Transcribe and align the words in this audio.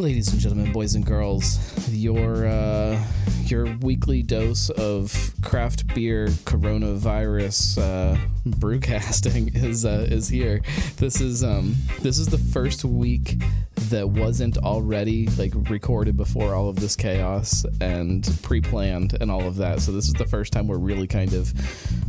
Ladies 0.00 0.32
and 0.32 0.40
gentlemen, 0.40 0.72
boys 0.72 0.94
and 0.94 1.04
girls, 1.04 1.58
your 1.90 2.46
uh, 2.46 2.98
your 3.44 3.66
weekly 3.82 4.22
dose 4.22 4.70
of 4.70 5.34
craft 5.42 5.94
beer 5.94 6.28
coronavirus 6.28 7.76
uh, 7.76 8.18
brewcasting 8.48 9.54
is 9.62 9.84
uh, 9.84 10.06
is 10.08 10.26
here. 10.26 10.62
This 10.96 11.20
is 11.20 11.44
um, 11.44 11.76
this 12.00 12.16
is 12.16 12.28
the 12.28 12.38
first 12.38 12.82
week 12.82 13.42
that 13.90 14.08
wasn't 14.08 14.56
already 14.56 15.26
like 15.36 15.52
recorded 15.68 16.16
before 16.16 16.54
all 16.54 16.70
of 16.70 16.76
this 16.76 16.96
chaos 16.96 17.66
and 17.82 18.26
pre-planned 18.42 19.18
and 19.20 19.30
all 19.30 19.42
of 19.42 19.56
that. 19.56 19.80
So 19.80 19.92
this 19.92 20.06
is 20.06 20.14
the 20.14 20.26
first 20.26 20.54
time 20.54 20.66
we're 20.66 20.78
really 20.78 21.08
kind 21.08 21.34
of 21.34 21.52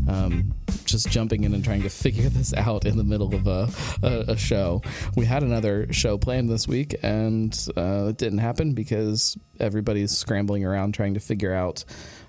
um, 0.07 0.53
just 0.91 1.09
jumping 1.09 1.43
in 1.43 1.53
and 1.53 1.63
trying 1.63 1.81
to 1.83 1.89
figure 1.89 2.29
this 2.29 2.53
out 2.53 2.85
in 2.85 2.97
the 2.97 3.03
middle 3.03 3.33
of 3.33 3.47
a, 3.47 3.69
a, 4.03 4.31
a 4.33 4.37
show. 4.37 4.81
We 5.15 5.25
had 5.25 5.43
another 5.43 5.91
show 5.91 6.17
planned 6.17 6.49
this 6.49 6.67
week 6.67 6.95
and 7.03 7.57
uh, 7.75 8.07
it 8.09 8.17
didn't 8.17 8.39
happen 8.39 8.73
because 8.73 9.37
everybody's 9.59 10.15
scrambling 10.15 10.65
around 10.65 10.93
trying 10.93 11.13
to 11.15 11.19
figure 11.19 11.53
out 11.53 11.83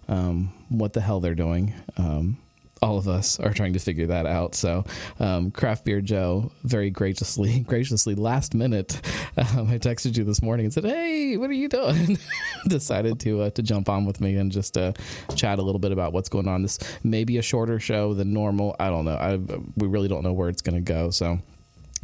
um, 0.08 0.52
what 0.68 0.92
the 0.92 1.00
hell 1.00 1.20
they're 1.20 1.34
doing. 1.34 1.74
Um, 1.96 2.38
all 2.82 2.98
of 2.98 3.06
us 3.08 3.38
are 3.38 3.52
trying 3.52 3.72
to 3.72 3.78
figure 3.78 4.08
that 4.08 4.26
out. 4.26 4.54
So, 4.54 4.84
um, 5.20 5.52
Craft 5.52 5.84
Beer 5.84 6.00
Joe 6.00 6.50
very 6.64 6.90
graciously, 6.90 7.60
graciously, 7.66 8.14
last 8.14 8.54
minute, 8.54 9.00
um, 9.36 9.68
I 9.68 9.78
texted 9.78 10.16
you 10.16 10.24
this 10.24 10.42
morning 10.42 10.66
and 10.66 10.72
said, 10.74 10.84
"Hey, 10.84 11.36
what 11.36 11.48
are 11.48 11.54
you 11.54 11.68
doing?" 11.68 12.18
Decided 12.68 13.20
to 13.20 13.42
uh, 13.42 13.50
to 13.50 13.62
jump 13.62 13.88
on 13.88 14.04
with 14.04 14.20
me 14.20 14.36
and 14.36 14.50
just 14.50 14.76
uh, 14.76 14.92
chat 15.36 15.58
a 15.58 15.62
little 15.62 15.78
bit 15.78 15.92
about 15.92 16.12
what's 16.12 16.28
going 16.28 16.48
on. 16.48 16.62
This 16.62 16.78
may 17.04 17.24
be 17.24 17.38
a 17.38 17.42
shorter 17.42 17.78
show 17.78 18.14
than 18.14 18.32
normal. 18.32 18.74
I 18.80 18.88
don't 18.88 19.04
know. 19.04 19.16
I 19.16 19.36
we 19.76 19.86
really 19.86 20.08
don't 20.08 20.24
know 20.24 20.32
where 20.32 20.48
it's 20.48 20.62
going 20.62 20.76
to 20.76 20.92
go. 20.92 21.10
So, 21.10 21.38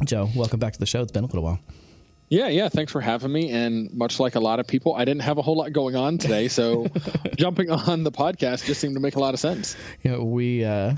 Joe, 0.05 0.29
welcome 0.35 0.59
back 0.59 0.73
to 0.73 0.79
the 0.79 0.85
show. 0.85 1.01
It's 1.01 1.11
been 1.11 1.25
a 1.25 1.27
little 1.27 1.43
while. 1.43 1.59
Yeah, 2.29 2.47
yeah. 2.47 2.69
Thanks 2.69 2.91
for 2.91 3.01
having 3.01 3.31
me. 3.31 3.49
And 3.49 3.91
much 3.93 4.19
like 4.19 4.35
a 4.35 4.39
lot 4.39 4.59
of 4.59 4.67
people, 4.67 4.93
I 4.95 5.03
didn't 5.03 5.23
have 5.23 5.39
a 5.39 5.41
whole 5.41 5.57
lot 5.57 5.73
going 5.73 5.95
on 5.95 6.19
today, 6.19 6.47
so 6.47 6.87
jumping 7.37 7.71
on 7.71 8.03
the 8.03 8.11
podcast 8.11 8.65
just 8.65 8.79
seemed 8.79 8.95
to 8.95 8.99
make 8.99 9.15
a 9.15 9.19
lot 9.19 9.33
of 9.33 9.39
sense. 9.39 9.75
You 10.03 10.11
know, 10.11 10.23
we 10.23 10.63
uh, 10.63 10.93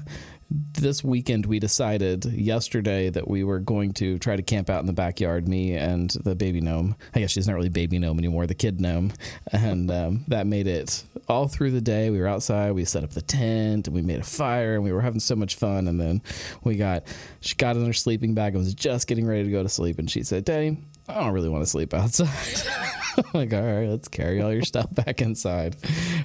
this 0.74 1.04
weekend 1.04 1.46
we 1.46 1.60
decided 1.60 2.26
yesterday 2.26 3.10
that 3.10 3.30
we 3.30 3.44
were 3.44 3.60
going 3.60 3.94
to 3.94 4.20
try 4.20 4.36
to 4.36 4.42
camp 4.42 4.70
out 4.70 4.82
in 4.82 4.88
the 4.88 4.94
backyard. 4.94 5.48
Me 5.48 5.76
and 5.76 6.10
the 6.10 6.36
baby 6.36 6.60
gnome. 6.60 6.96
I 7.16 7.20
guess 7.22 7.32
she's 7.32 7.48
not 7.48 7.56
really 7.56 7.70
baby 7.70 7.98
gnome 7.98 8.20
anymore, 8.20 8.46
the 8.46 8.56
kid 8.56 8.82
gnome, 8.82 9.14
and 9.52 9.90
um, 9.90 10.26
that 10.28 10.48
made 10.48 10.68
it 10.68 11.04
all 11.30 11.48
through 11.48 11.72
the 11.72 11.82
day. 11.82 12.10
We 12.10 12.20
were 12.20 12.28
outside. 12.28 12.74
We 12.74 12.84
set 12.84 13.06
up 13.06 13.12
the 13.12 13.22
tent 13.22 13.88
and 13.88 13.96
we 13.96 14.02
made 14.02 14.20
a 14.20 14.24
fire 14.24 14.76
and 14.76 14.84
we 14.84 14.92
were 14.92 15.02
having 15.02 15.22
so 15.22 15.36
much 15.36 15.56
fun. 15.56 15.88
And 15.88 16.00
then 16.00 16.22
we 16.64 16.76
got 16.76 17.04
she 17.40 17.56
got 17.56 17.78
in 17.78 17.86
her 17.86 17.94
sleeping 17.94 18.34
bag 18.34 18.54
and 18.54 18.64
was 18.64 18.74
just 18.74 19.08
getting 19.08 19.26
ready 19.26 19.46
to 19.46 19.52
go 19.52 19.64
to 19.64 19.70
sleep, 19.70 19.98
and 19.98 20.12
she 20.12 20.24
said, 20.24 20.44
"Daddy." 20.44 20.78
I 21.12 21.24
don't 21.24 21.34
really 21.34 21.50
want 21.50 21.64
to 21.64 21.70
sleep 21.70 21.94
outside. 21.94 22.30
Like, 23.34 23.54
all 23.54 23.62
right, 23.62 23.90
let's 23.90 24.08
carry 24.08 24.42
all 24.42 24.54
your 24.54 24.64
stuff 24.64 24.88
back 24.96 25.22
inside, 25.22 25.76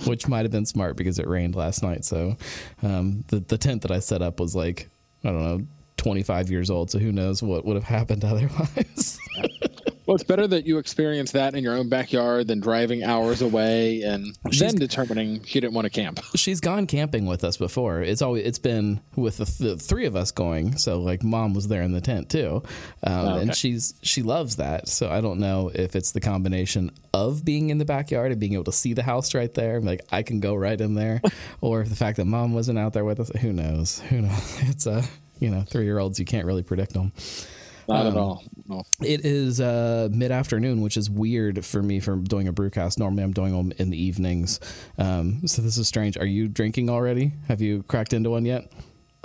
which 0.07 0.29
might 0.29 0.45
have 0.45 0.53
been 0.53 0.65
smart 0.67 0.97
because 0.97 1.19
it 1.19 1.27
rained 1.27 1.57
last 1.57 1.83
night. 1.83 2.05
So 2.05 2.37
um, 2.81 3.25
the 3.27 3.41
the 3.41 3.59
tent 3.59 3.83
that 3.83 3.91
I 3.91 3.99
set 3.99 4.23
up 4.23 4.39
was 4.39 4.55
like, 4.55 4.89
I 5.25 5.31
don't 5.31 5.43
know, 5.43 5.67
25 5.97 6.49
years 6.49 6.71
old. 6.71 6.91
So 6.93 7.01
who 7.01 7.11
knows 7.11 7.43
what 7.43 7.65
would 7.65 7.75
have 7.75 7.85
happened 7.85 8.25
otherwise. 8.25 9.19
Well, 10.07 10.15
it's 10.15 10.25
better 10.25 10.47
that 10.47 10.67
you 10.67 10.79
experience 10.79 11.33
that 11.33 11.57
in 11.57 11.65
your 11.65 11.77
own 11.77 11.89
backyard 11.89 12.47
than 12.47 12.61
driving 12.61 13.03
hours 13.03 13.43
away 13.43 14.03
and 14.03 14.39
she's, 14.53 14.61
then 14.61 14.77
determining 14.77 15.43
she 15.43 15.59
didn't 15.59 15.75
want 15.75 15.87
to 15.87 15.91
camp. 15.91 16.21
She's 16.37 16.61
gone 16.61 16.87
camping 16.87 17.27
with 17.27 17.43
us 17.43 17.57
before. 17.57 18.03
It's 18.03 18.23
always 18.23 18.47
it's 18.47 18.59
been 18.59 19.01
with 19.17 19.39
the, 19.39 19.65
the 19.65 19.77
three 19.77 20.07
of 20.07 20.15
us 20.15 20.31
going. 20.31 20.77
So 20.77 21.01
like 21.01 21.25
mom 21.25 21.55
was 21.55 21.67
there 21.67 21.83
in 21.83 21.93
the 21.93 22.01
tent 22.01 22.31
too, 22.31 22.63
um, 23.03 23.13
oh, 23.13 23.31
okay. 23.31 23.43
and 23.43 23.57
she's 23.57 23.95
she 24.03 24.23
loves 24.23 24.57
that. 24.57 24.89
So 24.89 25.11
I 25.11 25.21
don't 25.21 25.41
know 25.41 25.73
if 25.75 25.97
it's 25.97 26.13
the 26.13 26.21
combination 26.21 26.93
of 27.13 27.45
being 27.45 27.71
in 27.71 27.79
the 27.79 27.85
backyard 27.85 28.31
and 28.31 28.41
being 28.41 28.55
able 28.55 28.65
to 28.65 28.73
see 28.73 28.93
the 28.93 29.03
house 29.03 29.35
right 29.35 29.53
there. 29.55 29.81
Like 29.81 30.03
I 30.13 30.23
can 30.23 30.39
go 30.39 30.55
right 30.55 30.81
in 30.81 30.95
there, 30.95 31.21
or 31.61 31.83
the 31.83 31.97
fact 31.97 32.19
that 32.19 32.27
mom 32.27 32.55
wasn't 32.55 32.79
out 32.79 32.93
there 32.93 33.05
with 33.05 33.19
us. 33.19 33.31
Who 33.41 33.53
knows? 33.53 34.01
Who 34.11 34.23
knows? 34.23 34.63
It's 34.69 34.87
a 34.87 35.03
you 35.41 35.51
know 35.51 35.63
three 35.63 35.85
year 35.85 35.99
olds 35.99 36.19
you 36.19 36.25
can't 36.25 36.47
really 36.47 36.63
predict 36.63 36.93
them. 36.93 37.13
Not 37.89 38.07
um, 38.07 38.13
at 38.13 38.19
all. 38.19 38.45
No. 38.69 38.83
It 39.01 39.25
is 39.25 39.61
uh, 39.61 40.09
mid 40.11 40.31
afternoon, 40.31 40.81
which 40.81 40.97
is 40.97 41.09
weird 41.09 41.65
for 41.65 41.83
me 41.83 42.01
for 42.01 42.17
doing 42.17 42.49
a 42.49 42.53
brewcast. 42.53 42.99
Normally, 42.99 43.23
I'm 43.23 43.33
doing 43.33 43.57
them 43.57 43.73
in 43.79 43.91
the 43.91 44.03
evenings. 44.03 44.61
Um, 44.99 45.47
so 45.47 45.63
this 45.63 45.77
is 45.77 45.87
strange. 45.87 46.17
Are 46.17 46.27
you 46.27 46.49
drinking 46.49 46.91
already? 46.91 47.33
Have 47.49 47.61
you 47.61 47.85
cracked 47.85 48.13
into 48.13 48.31
one 48.31 48.45
yet? 48.45 48.71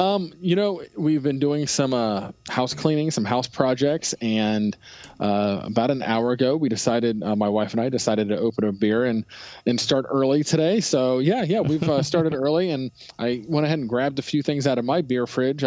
Um, 0.01 0.33
you 0.39 0.55
know, 0.55 0.81
we've 0.97 1.21
been 1.21 1.37
doing 1.37 1.67
some 1.67 1.93
uh, 1.93 2.31
house 2.49 2.73
cleaning, 2.73 3.11
some 3.11 3.23
house 3.23 3.45
projects, 3.45 4.13
and 4.13 4.75
uh, 5.19 5.61
about 5.63 5.91
an 5.91 6.01
hour 6.01 6.31
ago, 6.31 6.57
we 6.57 6.69
decided, 6.69 7.21
uh, 7.21 7.35
my 7.35 7.49
wife 7.49 7.73
and 7.73 7.81
I 7.81 7.89
decided 7.89 8.29
to 8.29 8.39
open 8.39 8.63
a 8.63 8.71
beer 8.71 9.05
and 9.05 9.25
and 9.67 9.79
start 9.79 10.07
early 10.09 10.43
today. 10.43 10.79
So 10.79 11.19
yeah, 11.19 11.43
yeah, 11.43 11.59
we've 11.59 11.87
uh, 11.87 12.01
started 12.01 12.33
early, 12.35 12.71
and 12.71 12.89
I 13.19 13.43
went 13.47 13.67
ahead 13.67 13.77
and 13.77 13.87
grabbed 13.87 14.17
a 14.17 14.23
few 14.23 14.41
things 14.41 14.65
out 14.65 14.79
of 14.79 14.85
my 14.85 15.01
beer 15.01 15.27
fridge. 15.27 15.63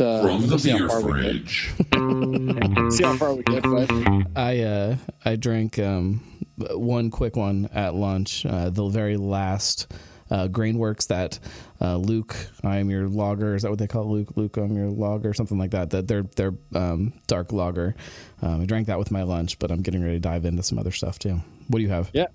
Uh, 0.00 0.22
from 0.22 0.46
the 0.46 0.56
beer 0.58 0.88
fridge. 0.88 1.72
see 2.96 3.04
how 3.04 3.16
far 3.16 3.34
we 3.34 3.42
get. 3.42 3.62
But 3.62 3.90
I 4.36 4.60
uh, 4.60 4.96
I 5.24 5.36
drank 5.36 5.78
um, 5.78 6.22
one 6.56 7.10
quick 7.10 7.36
one 7.36 7.68
at 7.72 7.94
lunch. 7.94 8.46
Uh, 8.46 8.70
the 8.70 8.88
very 8.88 9.16
last 9.16 9.92
uh, 10.30 10.48
Grainworks 10.48 11.08
that 11.08 11.38
uh, 11.80 11.96
Luke, 11.96 12.34
I 12.64 12.78
am 12.78 12.88
your 12.88 13.06
logger. 13.08 13.54
Is 13.54 13.62
that 13.62 13.70
what 13.70 13.78
they 13.78 13.86
call 13.86 14.04
it? 14.04 14.06
Luke? 14.06 14.36
Luke, 14.36 14.56
I'm 14.56 14.76
your 14.76 14.88
logger, 14.88 15.34
something 15.34 15.58
like 15.58 15.72
that. 15.72 15.90
That 15.90 16.08
they're 16.08 16.22
they're 16.22 16.54
um, 16.74 17.12
dark 17.26 17.52
lager. 17.52 17.94
Um, 18.40 18.62
I 18.62 18.66
drank 18.66 18.86
that 18.86 18.98
with 18.98 19.10
my 19.10 19.22
lunch, 19.22 19.58
but 19.58 19.70
I'm 19.70 19.82
getting 19.82 20.02
ready 20.02 20.16
to 20.16 20.20
dive 20.20 20.44
into 20.44 20.62
some 20.62 20.78
other 20.78 20.90
stuff 20.90 21.18
too. 21.18 21.40
What 21.68 21.78
do 21.78 21.82
you 21.82 21.90
have? 21.90 22.10
Yeah, 22.12 22.26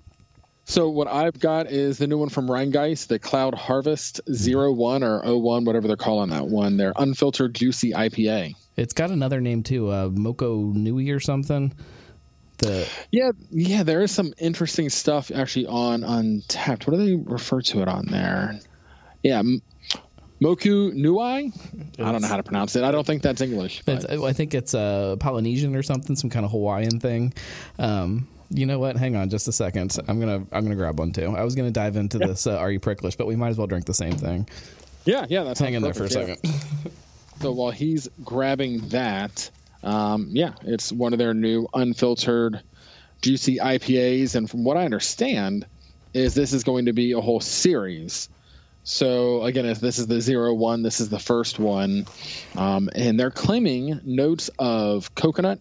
so 0.68 0.90
what 0.90 1.08
I've 1.08 1.40
got 1.40 1.72
is 1.72 1.96
the 1.96 2.06
new 2.06 2.18
one 2.18 2.28
from 2.28 2.46
Rhinegeist, 2.46 3.06
the 3.06 3.18
Cloud 3.18 3.54
Harvest 3.54 4.20
01 4.28 5.02
or 5.02 5.22
01, 5.24 5.64
whatever 5.64 5.88
they're 5.88 5.96
calling 5.96 6.28
that 6.28 6.46
one. 6.46 6.76
They're 6.76 6.92
unfiltered 6.94 7.54
juicy 7.54 7.92
IPA. 7.92 8.54
It's 8.76 8.92
got 8.92 9.10
another 9.10 9.40
name 9.40 9.62
too, 9.62 9.90
uh, 9.90 10.10
Moco 10.12 10.60
Nui 10.60 11.10
or 11.10 11.20
something. 11.20 11.72
The 12.58 12.86
yeah, 13.10 13.30
yeah, 13.50 13.82
there 13.82 14.02
is 14.02 14.10
some 14.10 14.34
interesting 14.36 14.90
stuff 14.90 15.30
actually 15.34 15.66
on 15.68 16.02
Untappd. 16.02 16.86
What 16.86 16.98
do 16.98 17.06
they 17.06 17.14
refer 17.14 17.62
to 17.62 17.80
it 17.80 17.88
on 17.88 18.04
there? 18.06 18.60
Yeah, 19.22 19.42
Moku 20.42 20.92
Nui. 20.92 21.24
I 21.24 22.12
don't 22.12 22.20
know 22.20 22.28
how 22.28 22.36
to 22.36 22.42
pronounce 22.42 22.76
it. 22.76 22.84
I 22.84 22.90
don't 22.90 23.06
think 23.06 23.22
that's 23.22 23.40
English. 23.40 23.82
I 23.88 24.32
think 24.34 24.52
it's 24.52 24.74
uh, 24.74 25.16
Polynesian 25.18 25.74
or 25.74 25.82
something, 25.82 26.14
some 26.14 26.28
kind 26.28 26.44
of 26.44 26.50
Hawaiian 26.50 27.00
thing. 27.00 27.32
Um, 27.78 28.28
you 28.50 28.66
know 28.66 28.78
what? 28.78 28.96
Hang 28.96 29.16
on 29.16 29.28
just 29.30 29.48
a 29.48 29.52
second. 29.52 29.96
I'm 30.08 30.20
gonna 30.20 30.46
I'm 30.52 30.64
gonna 30.64 30.76
grab 30.76 30.98
one 30.98 31.12
too. 31.12 31.34
I 31.36 31.44
was 31.44 31.54
gonna 31.54 31.70
dive 31.70 31.96
into 31.96 32.18
yeah. 32.18 32.28
this. 32.28 32.46
Uh, 32.46 32.56
Are 32.56 32.70
you 32.70 32.80
pricklish? 32.80 33.16
But 33.16 33.26
we 33.26 33.36
might 33.36 33.48
as 33.48 33.58
well 33.58 33.66
drink 33.66 33.84
the 33.84 33.94
same 33.94 34.12
thing. 34.12 34.48
Yeah, 35.04 35.26
yeah. 35.28 35.44
That's 35.44 35.60
hang 35.60 35.74
in 35.74 35.82
there 35.82 35.94
for 35.94 36.04
a 36.04 36.10
second. 36.10 36.38
So 37.40 37.52
while 37.52 37.70
he's 37.70 38.08
grabbing 38.24 38.88
that, 38.88 39.50
um, 39.84 40.30
yeah, 40.32 40.54
it's 40.62 40.90
one 40.90 41.12
of 41.12 41.18
their 41.18 41.34
new 41.34 41.68
unfiltered, 41.72 42.60
juicy 43.22 43.58
IPAs, 43.58 44.34
and 44.34 44.50
from 44.50 44.64
what 44.64 44.76
I 44.76 44.84
understand, 44.84 45.66
is 46.14 46.34
this 46.34 46.52
is 46.52 46.64
going 46.64 46.86
to 46.86 46.92
be 46.92 47.12
a 47.12 47.20
whole 47.20 47.40
series. 47.40 48.28
So 48.82 49.42
again, 49.42 49.66
if 49.66 49.80
this 49.80 49.98
is 49.98 50.06
the 50.06 50.20
zero 50.20 50.52
one, 50.54 50.82
this 50.82 51.00
is 51.00 51.10
the 51.10 51.18
first 51.18 51.58
one, 51.58 52.06
um, 52.56 52.90
and 52.94 53.20
they're 53.20 53.30
claiming 53.30 54.00
notes 54.04 54.50
of 54.58 55.14
coconut 55.14 55.60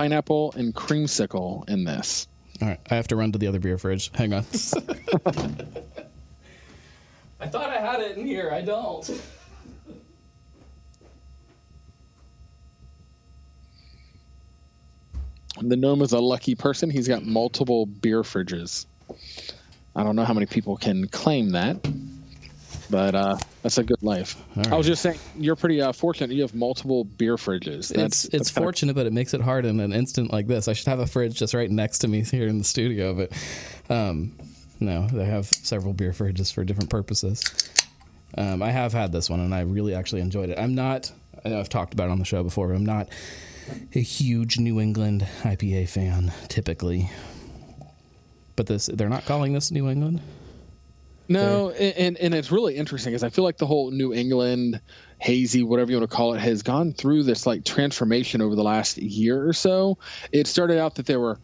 pineapple 0.00 0.54
and 0.56 0.74
creamsicle 0.74 1.68
in 1.68 1.84
this. 1.84 2.26
All 2.62 2.68
right, 2.68 2.80
I 2.90 2.94
have 2.94 3.08
to 3.08 3.16
run 3.16 3.32
to 3.32 3.38
the 3.38 3.48
other 3.48 3.58
beer 3.58 3.76
fridge. 3.76 4.10
Hang 4.14 4.32
on. 4.32 4.38
I 7.38 7.46
thought 7.48 7.68
I 7.68 7.78
had 7.78 8.00
it 8.00 8.16
in 8.16 8.26
here. 8.26 8.50
I 8.50 8.62
don't. 8.62 9.22
The 15.60 15.76
gnome 15.76 16.00
is 16.00 16.12
a 16.12 16.18
lucky 16.18 16.54
person. 16.54 16.88
He's 16.88 17.06
got 17.06 17.26
multiple 17.26 17.84
beer 17.84 18.22
fridges. 18.22 18.86
I 19.94 20.02
don't 20.02 20.16
know 20.16 20.24
how 20.24 20.32
many 20.32 20.46
people 20.46 20.78
can 20.78 21.08
claim 21.08 21.50
that 21.50 21.86
but 22.90 23.14
uh, 23.14 23.36
that's 23.62 23.78
a 23.78 23.84
good 23.84 24.02
life. 24.02 24.36
Right. 24.56 24.72
I 24.72 24.76
was 24.76 24.86
just 24.86 25.02
saying, 25.02 25.18
you're 25.36 25.56
pretty 25.56 25.80
uh, 25.80 25.92
fortunate. 25.92 26.34
You 26.34 26.42
have 26.42 26.54
multiple 26.54 27.04
beer 27.04 27.36
fridges. 27.36 27.92
That's, 27.94 28.24
it's 28.26 28.34
it's 28.34 28.50
fortunate, 28.50 28.94
but 28.94 29.06
it 29.06 29.12
makes 29.12 29.34
it 29.34 29.40
hard 29.40 29.64
in 29.64 29.80
an 29.80 29.92
instant 29.92 30.32
like 30.32 30.46
this. 30.46 30.68
I 30.68 30.72
should 30.72 30.88
have 30.88 30.98
a 30.98 31.06
fridge 31.06 31.34
just 31.34 31.54
right 31.54 31.70
next 31.70 31.98
to 31.98 32.08
me 32.08 32.22
here 32.22 32.48
in 32.48 32.58
the 32.58 32.64
studio, 32.64 33.14
but 33.14 33.32
um, 33.88 34.32
no, 34.80 35.06
they 35.06 35.24
have 35.24 35.46
several 35.46 35.92
beer 35.92 36.12
fridges 36.12 36.52
for 36.52 36.64
different 36.64 36.90
purposes. 36.90 37.44
Um, 38.36 38.62
I 38.62 38.70
have 38.70 38.92
had 38.92 39.12
this 39.12 39.28
one, 39.28 39.40
and 39.40 39.54
I 39.54 39.60
really 39.60 39.94
actually 39.94 40.20
enjoyed 40.20 40.50
it. 40.50 40.58
I'm 40.58 40.74
not. 40.74 41.10
I 41.44 41.50
know 41.50 41.60
I've 41.60 41.68
talked 41.68 41.94
about 41.94 42.08
it 42.08 42.10
on 42.10 42.18
the 42.18 42.24
show 42.24 42.42
before, 42.42 42.68
but 42.68 42.74
I'm 42.74 42.86
not 42.86 43.08
a 43.94 44.00
huge 44.00 44.58
New 44.58 44.80
England 44.80 45.26
IPA 45.42 45.88
fan 45.88 46.32
typically. 46.48 47.10
But 48.56 48.66
this, 48.66 48.86
they're 48.86 49.08
not 49.08 49.24
calling 49.24 49.52
this 49.52 49.70
New 49.70 49.88
England. 49.88 50.20
No, 51.30 51.70
and 51.70 52.18
and 52.18 52.34
it's 52.34 52.50
really 52.50 52.74
interesting 52.74 53.12
because 53.12 53.22
I 53.22 53.28
feel 53.28 53.44
like 53.44 53.56
the 53.56 53.66
whole 53.66 53.92
New 53.92 54.12
England 54.12 54.80
hazy, 55.18 55.62
whatever 55.62 55.92
you 55.92 55.98
want 55.98 56.10
to 56.10 56.16
call 56.16 56.34
it, 56.34 56.40
has 56.40 56.62
gone 56.64 56.92
through 56.92 57.22
this 57.22 57.46
like 57.46 57.64
transformation 57.64 58.42
over 58.42 58.56
the 58.56 58.64
last 58.64 58.98
year 58.98 59.46
or 59.46 59.52
so. 59.52 59.98
It 60.32 60.48
started 60.48 60.78
out 60.78 60.96
that 60.96 61.06
there 61.06 61.20
were 61.20 61.38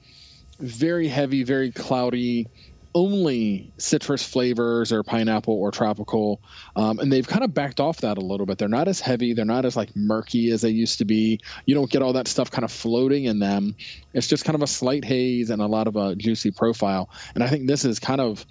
very 0.59 1.07
heavy, 1.07 1.45
very 1.45 1.71
cloudy, 1.71 2.49
only 2.97 3.73
citrus 3.79 4.25
flavors 4.25 4.91
or 4.91 5.05
pineapple 5.05 5.55
or 5.55 5.71
tropical, 5.71 6.41
um, 6.75 6.99
and 6.99 7.13
they've 7.13 7.29
kind 7.29 7.45
of 7.45 7.55
backed 7.55 7.79
off 7.79 7.99
that 7.99 8.19
a 8.19 8.21
little 8.21 8.45
bit. 8.45 8.59
They're 8.59 8.69
not 8.69 8.89
as 8.89 8.99
heavy, 8.99 9.35
they're 9.35 9.45
not 9.45 9.67
as 9.67 9.77
like 9.77 9.95
murky 9.95 10.51
as 10.51 10.63
they 10.63 10.71
used 10.71 10.99
to 10.99 11.05
be. 11.05 11.39
You 11.65 11.77
don't 11.77 11.89
get 11.89 12.03
all 12.03 12.15
that 12.15 12.27
stuff 12.27 12.51
kind 12.51 12.65
of 12.65 12.73
floating 12.73 13.27
in 13.27 13.39
them. 13.39 13.77
It's 14.13 14.27
just 14.27 14.45
kind 14.45 14.57
of 14.57 14.63
a 14.63 14.67
slight 14.67 15.05
haze 15.05 15.51
and 15.51 15.63
a 15.63 15.67
lot 15.67 15.87
of 15.87 15.95
a 15.95 16.17
juicy 16.17 16.51
profile. 16.51 17.09
And 17.37 17.45
I 17.45 17.47
think 17.47 17.69
this 17.69 17.85
is 17.85 18.01
kind 18.01 18.21
of 18.21 18.45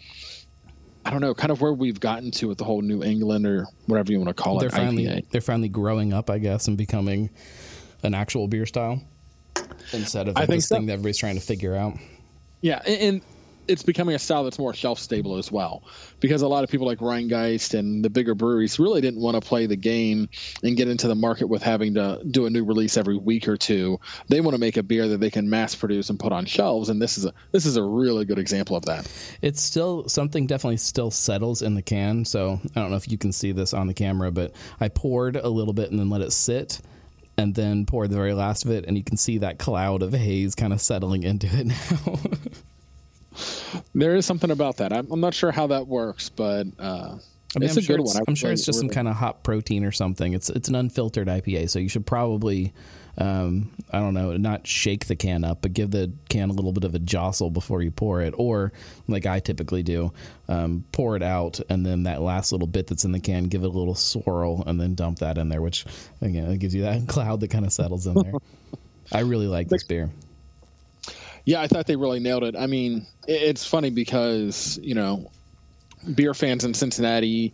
I 1.06 1.12
don't 1.12 1.22
know, 1.22 1.36
kind 1.36 1.52
of 1.52 1.62
where 1.62 1.72
we've 1.72 2.00
gotten 2.00 2.32
to 2.32 2.48
with 2.48 2.58
the 2.58 2.64
whole 2.64 2.82
New 2.82 3.04
England 3.04 3.46
or 3.46 3.68
whatever 3.86 4.12
you 4.12 4.18
want 4.18 4.30
to 4.30 4.34
call 4.34 4.58
they're 4.58 4.70
it. 4.70 4.74
Finally, 4.74 5.06
IPA. 5.06 5.30
They're 5.30 5.42
finally 5.42 5.70
growing 5.70 6.14
up, 6.14 6.32
I 6.32 6.40
guess, 6.40 6.68
and 6.68 6.78
becoming 6.78 7.30
an 8.02 8.16
actual 8.16 8.48
beer 8.48 8.66
style 8.66 9.02
instead 9.94 10.28
of 10.28 10.36
like 10.36 10.50
this 10.50 10.68
so. 10.68 10.76
thing 10.76 10.88
that 10.88 10.94
everybody's 10.94 11.20
trying 11.20 11.36
to 11.36 11.42
figure 11.42 11.76
out. 11.76 11.94
Yeah, 12.62 12.82
and 12.88 13.22
it's 13.68 13.84
becoming 13.84 14.16
a 14.16 14.20
style 14.20 14.44
that's 14.44 14.60
more 14.60 14.74
shelf 14.74 15.00
stable 15.00 15.38
as 15.38 15.52
well 15.52 15.84
because 16.20 16.42
a 16.42 16.48
lot 16.48 16.64
of 16.64 16.70
people 16.70 16.88
like 16.88 17.00
Rhinegeist 17.00 17.78
and 17.78 18.04
the 18.04 18.10
bigger 18.10 18.36
breweries 18.36 18.80
really 18.80 19.02
didn't 19.02 19.22
want 19.22 19.36
to 19.36 19.48
play 19.48 19.66
the 19.66 19.76
game 19.76 20.30
and 20.64 20.78
get 20.78 20.88
into 20.88 21.08
the 21.08 21.16
market 21.16 21.48
with 21.48 21.64
having 21.64 21.96
to 21.96 22.22
do 22.30 22.46
a 22.46 22.50
new 22.50 22.64
release 22.64 22.98
every 22.98 23.18
week 23.18 23.48
or 23.48 23.58
two. 23.58 24.00
They 24.28 24.42
want 24.42 24.56
to 24.56 24.60
make 24.60 24.78
a 24.78 24.84
beer 24.84 25.08
that 25.10 25.20
they 25.20 25.30
can 25.30 25.50
mass 25.50 25.76
produce 25.76 26.10
and 26.10 26.20
put 26.20 26.32
on 26.32 26.46
shelves 26.46 26.90
and 26.90 27.02
this 27.02 27.18
is 27.18 27.26
a 27.26 27.34
this 27.52 27.66
is 27.66 27.78
a 27.78 27.84
really 27.84 28.26
good 28.26 28.40
example 28.40 28.76
of 28.76 28.86
that. 28.86 29.10
It's 29.42 29.62
still 29.62 30.08
something 30.08 30.48
definitely 30.48 30.78
still 30.78 31.12
settles 31.12 31.62
in 31.62 31.76
the 31.76 31.82
can, 31.82 32.26
so 32.26 32.60
I 32.76 32.82
don't 32.82 32.92
know 32.92 32.98
if 32.98 33.10
you 33.10 33.18
can 33.18 33.32
see 33.32 33.52
this 33.52 33.74
on 33.74 33.88
the 33.88 33.94
camera, 33.94 34.32
but 34.32 34.54
I 34.80 34.90
poured 34.90 35.36
a 35.36 35.50
little 35.50 35.74
bit 35.74 35.92
and 35.92 36.00
then 36.00 36.10
let 36.10 36.22
it 36.22 36.32
sit 36.32 36.82
and 37.38 37.54
then 37.54 37.86
poured 37.86 38.10
the 38.12 38.16
very 38.16 38.34
last 38.34 38.66
of 38.66 38.72
it 38.72 38.86
and 38.86 38.98
you 38.98 39.04
can 39.04 39.18
see 39.18 39.40
that 39.40 39.60
cloud 39.60 40.02
of 40.02 40.14
haze 40.14 40.56
kind 40.56 40.74
of 40.74 40.82
settling 40.82 41.24
into 41.24 41.48
it 41.48 41.68
now. 41.68 42.20
there 43.94 44.16
is 44.16 44.26
something 44.26 44.52
about 44.52 44.78
that. 44.78 44.94
I'm, 44.94 45.12
I'm, 45.12 45.20
not 45.20 45.34
sure 45.34 45.52
how 45.52 45.68
that 45.68 45.88
works, 45.88 46.30
but 46.30 46.68
uh, 46.80 47.18
I 47.56 47.60
mean, 47.60 47.70
it's 47.70 47.78
I'm 47.78 47.80
a 47.80 47.82
sure 47.82 47.98
good 47.98 48.06
one. 48.06 48.24
I'm 48.28 48.36
sure 48.36 48.52
it's 48.52 48.66
just 48.66 48.78
really... 48.78 48.90
some 48.90 48.94
kind 48.94 49.08
of 49.08 49.16
hop 49.16 49.44
protein 49.44 49.84
or 49.84 49.92
something. 49.92 50.34
It's 50.34 50.50
it's 50.50 50.68
an 50.70 50.76
unfiltered 50.76 51.28
IPA, 51.28 51.70
so 51.70 51.80
you 51.80 51.88
should 51.88 52.06
probably, 52.06 52.74
um, 53.18 53.72
I 53.92 54.00
don't 54.00 54.14
know, 54.14 54.36
not 54.38 54.68
shake 54.68 55.06
the 55.06 55.16
can 55.16 55.44
up, 55.44 55.62
but 55.62 55.74
give 55.74 55.92
the 55.92 56.12
can 56.30 56.50
a 56.50 56.54
little 56.54 56.74
bit 56.74 56.84
of 56.84 56.96
a 56.96 57.00
jostle 57.00 57.50
before 57.50 57.82
you 57.82 57.92
pour 57.92 58.22
it, 58.22 58.34
or 58.38 58.74
like 59.08 59.26
I 59.26 59.40
typically 59.40 59.84
do, 59.84 60.12
um, 60.50 60.84
pour 60.92 61.16
it 61.16 61.24
out, 61.24 61.62
and 61.70 61.86
then 61.86 62.04
that 62.04 62.22
last 62.22 62.52
little 62.52 62.68
bit 62.68 62.88
that's 62.88 63.06
in 63.06 63.12
the 63.14 63.20
can, 63.20 63.46
give 63.46 63.64
it 63.64 63.68
a 63.68 63.70
little 63.70 63.96
swirl, 63.96 64.64
and 64.68 64.80
then 64.80 64.96
dump 64.96 65.20
that 65.20 65.38
in 65.38 65.50
there, 65.50 65.62
which 65.62 65.86
again 66.22 66.52
it 66.52 66.58
gives 66.60 66.76
you 66.76 66.84
that 66.84 67.08
cloud 67.08 67.40
that 67.40 67.50
kind 67.50 67.66
of 67.66 67.72
settles 67.72 68.06
in 68.08 68.16
there. 68.16 68.34
I 69.12 69.20
really 69.20 69.48
like 69.48 69.70
this 69.70 69.84
beer. 69.84 70.10
Yeah, 71.46 71.62
I 71.62 71.68
thought 71.68 71.86
they 71.86 71.96
really 71.96 72.20
nailed 72.20 72.44
it. 72.44 72.56
I 72.58 72.68
mean, 72.68 73.06
it's 73.28 73.66
funny 73.66 73.92
because 73.92 74.80
you 74.82 74.96
know, 74.96 75.32
beer 76.14 76.34
fans 76.34 76.66
in 76.66 76.74
Cincinnati 76.74 77.54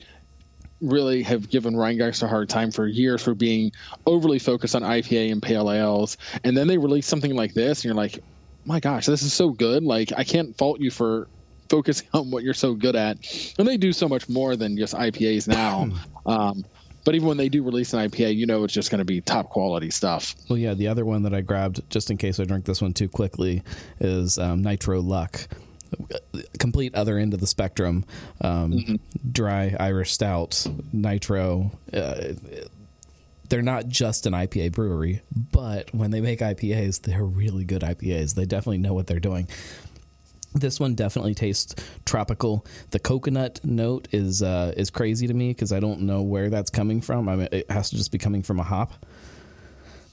really 0.81 1.23
have 1.23 1.49
given 1.49 1.75
Rhinegeist 1.75 2.23
a 2.23 2.27
hard 2.27 2.49
time 2.49 2.71
for 2.71 2.87
years 2.87 3.21
for 3.21 3.35
being 3.35 3.71
overly 4.05 4.39
focused 4.39 4.75
on 4.75 4.81
IPA 4.81 5.31
and 5.31 5.41
pale 5.41 5.71
ales, 5.71 6.17
and 6.43 6.57
then 6.57 6.67
they 6.67 6.77
release 6.77 7.05
something 7.05 7.35
like 7.35 7.53
this, 7.53 7.79
and 7.79 7.85
you're 7.85 7.93
like, 7.93 8.19
my 8.65 8.79
gosh, 8.79 9.05
this 9.05 9.23
is 9.23 9.33
so 9.33 9.49
good. 9.49 9.83
Like, 9.83 10.11
I 10.15 10.23
can't 10.23 10.57
fault 10.57 10.79
you 10.79 10.91
for 10.91 11.27
focusing 11.69 12.07
on 12.13 12.31
what 12.31 12.43
you're 12.43 12.53
so 12.53 12.73
good 12.73 12.95
at, 12.95 13.17
and 13.57 13.67
they 13.67 13.77
do 13.77 13.93
so 13.93 14.07
much 14.07 14.27
more 14.27 14.55
than 14.55 14.77
just 14.77 14.93
IPAs 14.93 15.47
now. 15.47 15.89
um, 16.25 16.65
but 17.03 17.15
even 17.15 17.27
when 17.27 17.37
they 17.37 17.49
do 17.49 17.63
release 17.63 17.93
an 17.93 18.09
IPA, 18.09 18.35
you 18.35 18.45
know 18.45 18.63
it's 18.63 18.73
just 18.73 18.91
going 18.91 18.99
to 18.99 19.05
be 19.05 19.21
top 19.21 19.49
quality 19.49 19.89
stuff. 19.89 20.35
Well, 20.49 20.57
yeah, 20.57 20.73
the 20.73 20.87
other 20.87 21.05
one 21.05 21.23
that 21.23 21.33
I 21.33 21.41
grabbed 21.41 21.89
just 21.89 22.11
in 22.11 22.17
case 22.17 22.39
I 22.39 22.45
drink 22.45 22.65
this 22.65 22.81
one 22.81 22.93
too 22.93 23.09
quickly 23.09 23.63
is 23.99 24.37
um, 24.37 24.61
Nitro 24.61 25.01
Luck. 25.01 25.47
Complete 26.57 26.95
other 26.95 27.17
end 27.17 27.33
of 27.33 27.41
the 27.41 27.47
spectrum, 27.47 28.05
um, 28.39 28.71
mm-hmm. 28.71 28.95
dry 29.29 29.75
Irish 29.77 30.13
stout, 30.13 30.65
nitro. 30.93 31.71
Uh, 31.91 32.33
they're 33.49 33.61
not 33.61 33.89
just 33.89 34.25
an 34.25 34.31
IPA 34.31 34.71
brewery, 34.71 35.21
but 35.51 35.93
when 35.93 36.11
they 36.11 36.21
make 36.21 36.39
IPAs, 36.39 37.01
they're 37.01 37.25
really 37.25 37.65
good 37.65 37.81
IPAs. 37.81 38.35
They 38.35 38.45
definitely 38.45 38.77
know 38.77 38.93
what 38.93 39.07
they're 39.07 39.19
doing. 39.19 39.49
This 40.53 40.79
one 40.79 40.95
definitely 40.95 41.33
tastes 41.33 41.75
tropical. 42.05 42.65
The 42.89 42.99
coconut 42.99 43.61
note 43.63 44.07
is 44.11 44.43
uh, 44.43 44.73
is 44.75 44.89
crazy 44.89 45.27
to 45.27 45.33
me 45.33 45.49
because 45.49 45.71
I 45.71 45.79
don't 45.79 46.01
know 46.01 46.21
where 46.21 46.49
that's 46.49 46.69
coming 46.69 46.99
from. 47.01 47.29
I 47.29 47.35
mean, 47.37 47.47
it 47.51 47.71
has 47.71 47.89
to 47.91 47.95
just 47.95 48.11
be 48.11 48.17
coming 48.17 48.43
from 48.43 48.59
a 48.59 48.63
hop. 48.63 48.93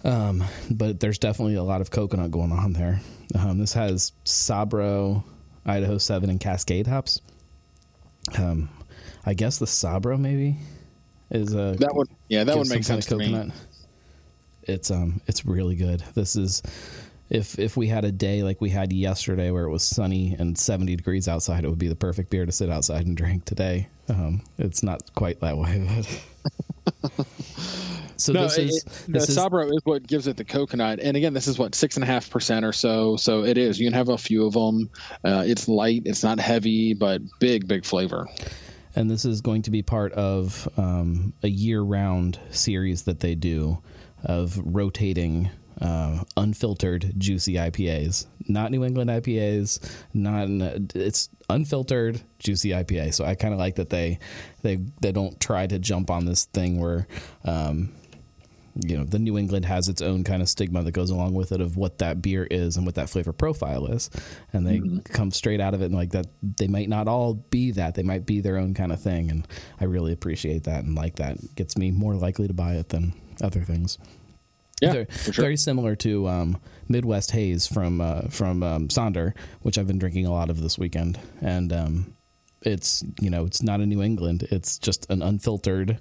Um, 0.05 0.44
but 0.70 1.00
there's 1.00 1.19
definitely 1.19 1.56
a 1.56 1.62
lot 1.64 1.81
of 1.81 1.90
coconut 1.90 2.31
going 2.31 2.52
on 2.52 2.73
there. 2.73 3.00
Um, 3.37 3.58
this 3.58 3.73
has 3.73 4.12
Sabro, 4.25 5.25
Idaho 5.67 5.99
Seven, 5.99 6.31
and 6.31 6.38
Cascade 6.38 6.87
hops. 6.87 7.20
Um, 8.38 8.69
I 9.26 9.35
guess 9.35 9.58
the 9.58 9.67
Sabro 9.67 10.19
maybe 10.19 10.56
is 11.31 11.52
a 11.52 11.75
that 11.79 11.94
one. 11.94 12.06
yeah 12.29 12.44
that 12.44 12.56
would 12.56 12.69
make 12.69 12.85
sense 12.85 13.06
to 13.06 13.17
coconut. 13.17 13.49
me. 13.49 13.52
It's 14.62 14.90
um 14.90 15.20
it's 15.26 15.44
really 15.44 15.76
good. 15.76 16.02
This 16.14 16.37
is 16.37 16.62
if 17.30 17.58
if 17.58 17.76
we 17.76 17.88
had 17.88 18.04
a 18.04 18.12
day 18.12 18.42
like 18.42 18.60
we 18.60 18.70
had 18.70 18.92
yesterday 18.92 19.50
where 19.50 19.64
it 19.64 19.70
was 19.70 19.82
sunny 19.82 20.34
and 20.38 20.56
70 20.58 20.96
degrees 20.96 21.28
outside 21.28 21.64
it 21.64 21.69
would 21.69 21.78
be 21.78 21.88
the 21.88 21.96
perfect 21.96 22.30
beer 22.30 22.46
to 22.46 22.52
sit 22.52 22.70
outside 22.70 23.06
and 23.06 23.16
drink 23.16 23.44
today. 23.44 23.88
Um, 24.08 24.42
it's 24.58 24.82
not 24.82 25.14
quite 25.14 25.40
that 25.40 25.58
way 25.58 25.86
but 27.02 27.26
so 28.16 28.32
no, 28.32 28.42
this 28.44 28.56
is 28.56 28.84
it, 28.84 28.92
this 29.08 29.26
the 29.26 29.32
is, 29.32 29.38
sabro 29.38 29.66
is 29.66 29.80
what 29.84 30.06
gives 30.06 30.26
it 30.26 30.36
the 30.36 30.44
coconut. 30.44 31.00
And 31.00 31.16
again 31.16 31.34
this 31.34 31.46
is 31.46 31.58
what 31.58 31.75
six 31.75 31.96
and 31.96 32.04
a 32.04 32.06
half 32.06 32.30
percent 32.30 32.64
or 32.64 32.72
so. 32.72 33.16
So 33.16 33.44
it 33.44 33.58
is. 33.58 33.78
You 33.78 33.86
can 33.86 33.94
have 33.94 34.08
a 34.08 34.19
few 34.19 34.46
of 34.46 34.54
them. 34.54 34.90
Uh, 35.25 35.44
it's 35.46 35.69
light. 35.69 36.02
It's 36.06 36.22
not 36.22 36.38
heavy 36.38 36.94
but 36.94 37.20
big 37.40 37.69
big 37.69 37.84
flavor. 37.84 38.26
And 38.96 39.10
this 39.10 39.25
is 39.25 39.42
going 39.42 39.62
to 39.62 39.70
be 39.70 39.82
part 39.82 40.12
of 40.14 40.66
um, 40.76 41.32
a 41.42 41.48
year-round 41.48 42.40
series 42.50 43.02
that 43.02 43.20
they 43.20 43.35
do 43.37 43.78
of 44.25 44.58
rotating 44.64 45.50
uh, 45.80 46.25
unfiltered 46.37 47.12
juicy 47.18 47.54
IPAs, 47.54 48.26
not 48.49 48.70
New 48.70 48.85
England 48.85 49.11
IPAs, 49.11 49.78
not 50.12 50.49
it's 50.94 51.28
unfiltered 51.49 52.20
juicy 52.38 52.70
IPA. 52.70 53.14
So 53.14 53.25
I 53.25 53.35
kind 53.35 53.54
of 53.54 53.61
like 53.61 53.76
that 53.76 53.90
they 53.90 54.18
they 54.62 54.76
they 55.00 55.12
don't 55.12 55.38
try 55.40 55.66
to 55.66 55.78
jump 55.78 56.11
on 56.11 56.25
this 56.25 56.44
thing 56.47 56.80
where. 56.80 57.06
Um, 57.44 57.92
you 58.80 58.97
know 58.97 59.04
the 59.04 59.18
New 59.18 59.37
England 59.37 59.64
has 59.64 59.88
its 59.88 60.00
own 60.00 60.23
kind 60.25 60.40
of 60.40 60.49
stigma 60.49 60.82
that 60.82 60.92
goes 60.92 61.11
along 61.11 61.35
with 61.35 61.50
it 61.52 61.61
of 61.61 61.76
what 61.76 61.99
that 61.99 62.23
beer 62.23 62.47
is 62.49 62.76
and 62.76 62.87
what 62.87 62.94
that 62.94 63.11
flavor 63.11 63.32
profile 63.32 63.87
is, 63.87 64.08
and 64.52 64.66
they 64.66 64.78
mm-hmm. 64.78 64.99
come 65.00 65.30
straight 65.30 65.61
out 65.61 65.75
of 65.75 65.82
it 65.82 65.87
and 65.87 65.94
like 65.94 66.11
that. 66.11 66.26
They 66.42 66.68
might 66.68 66.88
not 66.88 67.08
all 67.08 67.35
be 67.35 67.73
that; 67.73 67.97
they 67.97 68.02
might 68.04 68.25
be 68.25 68.40
their 68.40 68.56
own 68.56 68.75
kind 68.75 68.92
of 68.92 69.00
thing, 69.00 69.30
and 69.30 69.49
I 69.80 69.85
really 69.85 70.12
appreciate 70.12 70.64
that 70.64 70.85
and 70.85 70.94
like 70.94 71.16
that. 71.16 71.38
It 71.38 71.54
gets 71.56 71.76
me 71.76 71.90
more 71.90 72.14
likely 72.14 72.47
to 72.47 72.54
buy 72.54 72.75
it 72.75 72.90
than 72.90 73.14
other 73.42 73.62
things. 73.62 73.99
Yeah, 74.80 74.92
very, 74.92 75.06
sure. 75.11 75.32
very 75.35 75.56
similar 75.56 75.97
to 75.97 76.28
um, 76.28 76.61
Midwest 76.88 77.30
Haze 77.32 77.66
from 77.66 78.00
uh, 78.00 78.23
from 78.30 78.62
um, 78.62 78.88
Sonder, 78.88 79.35
which 79.62 79.78
I've 79.78 79.87
been 79.87 79.99
drinking 79.99 80.26
a 80.26 80.32
lot 80.32 80.50
of 80.50 80.61
this 80.61 80.78
weekend, 80.78 81.18
and 81.40 81.73
um, 81.73 82.14
it's 82.62 83.04
you 83.20 83.30
know 83.30 83.44
it's 83.44 83.62
not 83.62 83.80
a 83.80 83.87
New 83.87 84.02
England, 84.02 84.47
it's 84.50 84.78
just 84.78 85.11
an 85.11 85.23
unfiltered. 85.23 85.99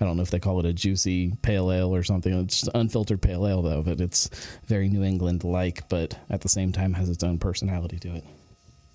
I 0.00 0.04
don't 0.04 0.16
know 0.16 0.22
if 0.22 0.30
they 0.30 0.38
call 0.38 0.58
it 0.60 0.66
a 0.66 0.72
juicy 0.72 1.34
pale 1.42 1.70
ale 1.70 1.94
or 1.94 2.02
something. 2.02 2.32
It's 2.40 2.60
just 2.60 2.72
unfiltered 2.74 3.20
pale 3.20 3.46
ale 3.46 3.62
though, 3.62 3.82
but 3.82 4.00
it's 4.00 4.30
very 4.64 4.88
New 4.88 5.04
England 5.04 5.44
like, 5.44 5.88
but 5.90 6.18
at 6.30 6.40
the 6.40 6.48
same 6.48 6.72
time 6.72 6.94
has 6.94 7.10
its 7.10 7.22
own 7.22 7.38
personality 7.38 7.98
to 7.98 8.14
it. 8.14 8.24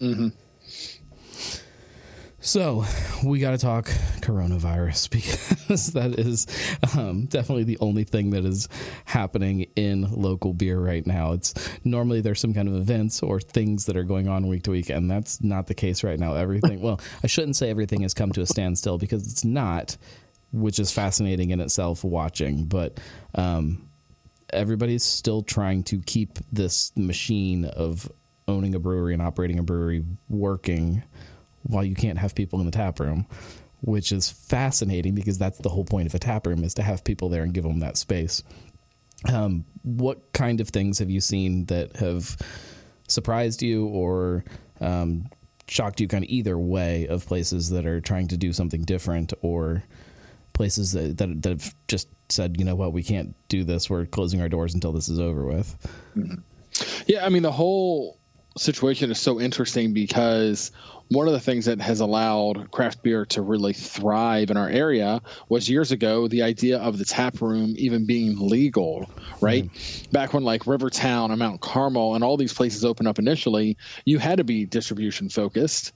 Mm-hmm. 0.02 0.28
So 2.46 2.86
we 3.24 3.40
got 3.40 3.52
to 3.52 3.58
talk 3.58 3.88
coronavirus 4.22 5.10
because 5.68 5.94
that 5.94 6.20
is 6.20 6.46
um, 6.96 7.26
definitely 7.26 7.64
the 7.64 7.80
only 7.80 8.04
thing 8.04 8.30
that 8.30 8.46
is 8.46 8.70
happening 9.06 9.66
in 9.76 10.04
local 10.12 10.54
beer 10.54 10.80
right 10.80 11.06
now. 11.08 11.32
It's 11.32 11.56
normally 11.84 12.22
there's 12.22 12.40
some 12.40 12.54
kind 12.54 12.68
of 12.68 12.76
events 12.76 13.24
or 13.24 13.40
things 13.40 13.88
that 13.88 13.98
are 13.98 14.04
going 14.04 14.28
on 14.28 14.46
week 14.46 14.62
to 14.64 14.72
week, 14.72 14.92
and 14.92 15.10
that's 15.10 15.42
not 15.42 15.66
the 15.66 15.74
case 15.74 16.04
right 16.04 16.20
now. 16.20 16.36
Everything, 16.36 16.82
well, 16.82 17.02
I 17.24 17.28
shouldn't 17.28 17.56
say 17.56 17.72
everything 17.72 18.04
has 18.04 18.14
come 18.14 18.32
to 18.34 18.42
a 18.42 18.46
standstill 18.46 19.00
because 19.00 19.26
it's 19.26 19.44
not, 19.44 19.98
which 20.54 20.78
is 20.78 20.92
fascinating 20.92 21.50
in 21.50 21.60
itself 21.60 22.04
watching, 22.04 22.66
but. 22.66 23.00
Um, 23.34 23.90
everybody's 24.54 25.04
still 25.04 25.42
trying 25.42 25.84
to 25.84 26.00
keep 26.02 26.38
this 26.52 26.96
machine 26.96 27.66
of 27.66 28.10
owning 28.48 28.76
a 28.76 28.80
brewery 28.80 29.12
and 29.12 29.22
operating 29.22 29.58
a 29.58 29.64
brewery 29.64 30.06
working 30.30 31.04
while 31.68 31.84
you 31.84 31.96
can't 31.96 32.18
have 32.18 32.36
people 32.36 32.60
in 32.60 32.66
the 32.66 32.72
tap 32.72 33.00
room, 33.00 33.26
which 33.82 34.12
is 34.12 34.30
fascinating 34.30 35.16
because 35.16 35.38
that's 35.38 35.58
the 35.60 35.70
whole 35.70 35.86
point 35.86 36.08
of 36.08 36.16
a 36.16 36.20
tap 36.20 36.48
room 36.48 36.64
is 36.64 36.74
to 36.76 36.84
have 36.84 37.04
people 37.04 37.30
there 37.30 37.44
and 37.44 37.54
give 37.54 37.64
them 37.64 37.80
that 37.80 37.98
space. 37.98 38.44
Um, 39.32 39.66
what 39.84 40.32
kind 40.34 40.62
of 40.62 40.70
things 40.70 41.00
have 41.00 41.10
you 41.10 41.22
seen 41.22 41.66
that 41.66 41.96
have 41.98 42.38
surprised 43.08 43.62
you 43.62 43.88
or 43.88 44.44
um, 44.82 45.30
shocked 45.68 46.00
you 46.00 46.08
kind 46.08 46.24
of 46.24 46.30
either 46.30 46.58
way 46.58 47.08
of 47.08 47.26
places 47.26 47.70
that 47.72 47.86
are 47.86 48.02
trying 48.02 48.28
to 48.30 48.38
do 48.38 48.54
something 48.54 48.84
different 48.84 49.34
or 49.42 49.84
places 50.54 50.92
that, 50.92 51.18
that, 51.18 51.42
that 51.42 51.50
have 51.50 51.76
just 51.88 52.08
said, 52.30 52.58
you 52.58 52.66
know 52.66 52.76
what, 52.76 52.94
we 52.94 53.04
can't 53.04 53.36
do 53.50 53.64
this. 53.64 53.90
We're 53.90 54.06
closing 54.06 54.42
our 54.42 54.50
doors 54.50 54.74
until 54.74 54.92
this 54.92 55.10
is 55.10 55.20
over 55.20 55.46
with. 55.46 55.76
Mm-hmm. 56.16 56.42
Yeah, 57.08 57.26
I 57.26 57.30
mean 57.30 57.44
the 57.44 57.52
whole 57.52 58.20
situation 58.58 59.12
is 59.12 59.20
so 59.20 59.40
interesting 59.40 59.94
because 59.94 60.72
one 61.10 61.28
of 61.28 61.34
the 61.34 61.40
things 61.40 61.66
that 61.66 61.82
has 61.82 62.00
allowed 62.00 62.72
craft 62.72 63.04
beer 63.04 63.26
to 63.26 63.42
really 63.42 63.74
thrive 63.74 64.50
in 64.50 64.58
our 64.58 64.70
area 64.70 65.22
was 65.50 65.70
years 65.70 65.92
ago 65.92 66.28
the 66.28 66.42
idea 66.44 66.80
of 66.80 66.98
the 66.98 67.06
tap 67.06 67.42
room 67.42 67.76
even 67.78 68.06
being 68.06 68.36
legal, 68.40 69.10
right? 69.42 69.66
Mm-hmm. 69.66 70.12
Back 70.12 70.34
when 70.34 70.44
like 70.44 70.68
Rivertown 70.68 71.32
and 71.32 71.40
Mount 71.40 71.62
Carmel 71.62 72.16
and 72.16 72.24
all 72.24 72.38
these 72.38 72.54
places 72.54 72.86
opened 72.86 73.08
up 73.08 73.20
initially, 73.20 73.78
you 74.06 74.20
had 74.20 74.38
to 74.38 74.44
be 74.44 74.66
distribution 74.66 75.30
focused 75.30 75.92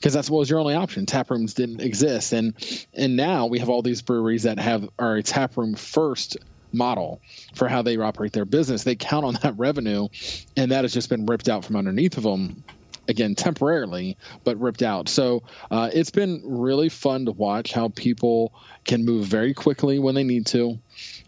because 0.00 0.12
that's 0.14 0.30
what 0.30 0.38
was 0.38 0.50
your 0.50 0.60
only 0.60 0.74
option. 0.74 1.06
Tap 1.06 1.30
rooms 1.30 1.54
didn't 1.54 1.80
exist, 1.80 2.32
and 2.32 2.54
and 2.94 3.16
now 3.16 3.46
we 3.46 3.58
have 3.58 3.68
all 3.68 3.82
these 3.82 4.02
breweries 4.02 4.44
that 4.44 4.58
have 4.58 4.88
are 4.98 5.16
a 5.16 5.22
tap 5.22 5.56
room 5.56 5.74
first 5.74 6.38
model 6.72 7.20
for 7.54 7.68
how 7.68 7.82
they 7.82 7.96
operate 7.96 8.32
their 8.32 8.44
business. 8.44 8.84
They 8.84 8.96
count 8.96 9.24
on 9.24 9.34
that 9.42 9.58
revenue, 9.58 10.08
and 10.56 10.72
that 10.72 10.84
has 10.84 10.92
just 10.92 11.08
been 11.08 11.26
ripped 11.26 11.48
out 11.48 11.64
from 11.64 11.76
underneath 11.76 12.16
of 12.16 12.22
them 12.22 12.64
again 13.08 13.34
temporarily, 13.34 14.16
but 14.44 14.58
ripped 14.60 14.82
out. 14.82 15.08
So 15.08 15.42
uh, 15.70 15.90
it's 15.92 16.10
been 16.10 16.42
really 16.44 16.88
fun 16.88 17.26
to 17.26 17.32
watch 17.32 17.72
how 17.72 17.88
people 17.88 18.52
can 18.84 19.04
move 19.04 19.26
very 19.26 19.52
quickly 19.52 19.98
when 19.98 20.14
they 20.14 20.24
need 20.24 20.46
to, 20.46 20.78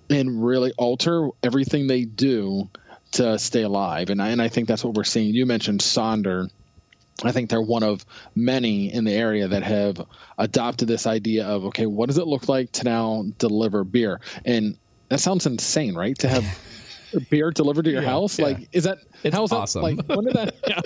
and 0.09 0.45
really 0.45 0.73
alter 0.79 1.29
everything 1.43 1.87
they 1.87 2.05
do 2.05 2.69
to 3.13 3.39
stay 3.39 3.63
alive. 3.63 4.09
And 4.09 4.23
I, 4.23 4.29
and 4.31 4.41
I 4.41 4.49
think 4.49 4.69
that's 4.69 4.85
what 4.85 4.95
we're 4.95 5.05
seeing. 5.05 5.35
You 5.35 5.45
mentioned 5.45 5.81
Sonder. 5.81 6.51
I 7.25 7.31
think 7.31 7.51
they're 7.51 7.61
one 7.61 7.83
of 7.83 8.05
many 8.35 8.93
in 8.93 9.05
the 9.05 9.13
area 9.13 9.47
that 9.47 9.63
have 9.63 10.05
adopted 10.39 10.89
this 10.89 11.07
idea 11.07 11.47
of 11.47 11.67
okay, 11.67 11.87
what 11.87 12.07
does 12.09 12.19
it 12.19 12.27
look 12.27 12.49
like 12.49 12.73
to 12.73 12.85
now 12.85 13.25
deliver 13.39 13.85
beer? 13.85 14.21
And 14.45 14.77
that 15.13 15.21
sounds 15.21 15.47
insane, 15.47 15.95
right? 15.95 16.17
To 16.19 16.29
have 16.29 16.45
beer 17.31 17.51
delivered 17.51 17.85
to 17.85 17.91
your 17.91 18.03
yeah, 18.03 18.09
house, 18.09 18.39
yeah. 18.39 18.47
like 18.47 18.69
is 18.73 18.85
that 18.85 18.99
it's 19.23 19.37
how's 19.37 19.53
awesome? 19.53 19.83
That, 19.83 20.09
like 20.09 20.17
when 20.17 20.25
did 20.25 20.35
that? 20.35 20.55
Yeah, 20.69 20.81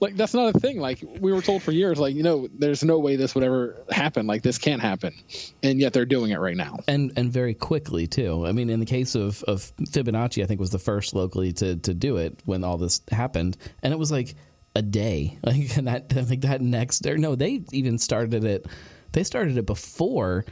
like 0.00 0.16
that's 0.16 0.34
not 0.34 0.54
a 0.54 0.58
thing. 0.58 0.80
Like 0.80 1.02
we 1.20 1.32
were 1.32 1.42
told 1.42 1.62
for 1.62 1.70
years, 1.70 1.98
like 1.98 2.14
you 2.14 2.24
know, 2.24 2.48
there's 2.58 2.82
no 2.82 2.98
way 2.98 3.14
this 3.16 3.34
would 3.34 3.44
ever 3.44 3.76
happen. 3.90 4.26
Like 4.26 4.42
this 4.42 4.58
can't 4.58 4.82
happen, 4.82 5.14
and 5.62 5.78
yet 5.78 5.92
they're 5.92 6.04
doing 6.04 6.32
it 6.32 6.40
right 6.40 6.56
now, 6.56 6.80
and 6.88 7.12
and 7.16 7.32
very 7.32 7.54
quickly 7.54 8.06
too. 8.06 8.44
I 8.46 8.52
mean, 8.52 8.68
in 8.68 8.80
the 8.80 8.86
case 8.86 9.14
of 9.14 9.42
of 9.44 9.72
Fibonacci, 9.76 10.42
I 10.42 10.46
think 10.46 10.58
was 10.58 10.70
the 10.70 10.78
first 10.78 11.14
locally 11.14 11.52
to 11.54 11.76
to 11.76 11.94
do 11.94 12.16
it 12.16 12.40
when 12.44 12.64
all 12.64 12.78
this 12.78 13.00
happened, 13.12 13.56
and 13.82 13.92
it 13.92 13.98
was 13.98 14.10
like 14.10 14.34
a 14.74 14.82
day, 14.82 15.38
like 15.44 15.68
that, 15.74 16.12
like 16.28 16.40
that 16.40 16.60
next. 16.60 17.06
Or 17.06 17.16
no, 17.16 17.36
they 17.36 17.62
even 17.70 17.98
started 17.98 18.44
it. 18.44 18.66
They 19.12 19.22
started 19.22 19.56
it 19.56 19.66
before 19.66 20.44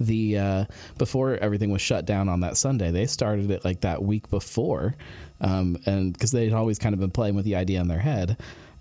the 0.00 0.38
uh, 0.38 0.64
before 0.96 1.36
everything 1.36 1.70
was 1.70 1.82
shut 1.82 2.04
down 2.04 2.28
on 2.28 2.40
that 2.40 2.56
Sunday. 2.56 2.90
They 2.90 3.06
started 3.06 3.50
it 3.50 3.64
like 3.64 3.80
that 3.80 4.02
week 4.02 4.30
before, 4.30 4.94
um, 5.40 5.78
and 5.86 6.12
because 6.12 6.30
they'd 6.30 6.52
always 6.52 6.78
kind 6.78 6.94
of 6.94 7.00
been 7.00 7.10
playing 7.10 7.34
with 7.34 7.44
the 7.44 7.56
idea 7.56 7.80
in 7.80 7.88
their 7.88 7.98
head. 7.98 8.36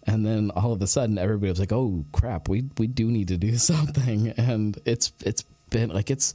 And 0.06 0.26
then 0.26 0.52
all 0.52 0.72
of 0.72 0.82
a 0.82 0.88
sudden, 0.88 1.18
everybody 1.18 1.50
was 1.50 1.60
like, 1.60 1.74
"Oh 1.74 2.06
crap, 2.12 2.48
we 2.48 2.66
we 2.78 2.88
do 2.88 3.08
need 3.08 3.28
to 3.30 3.38
do 3.38 3.58
something." 3.58 4.30
And 4.30 4.80
it's 4.86 5.12
it's 5.24 5.44
been 5.70 5.90
like 5.90 6.10
it's 6.10 6.34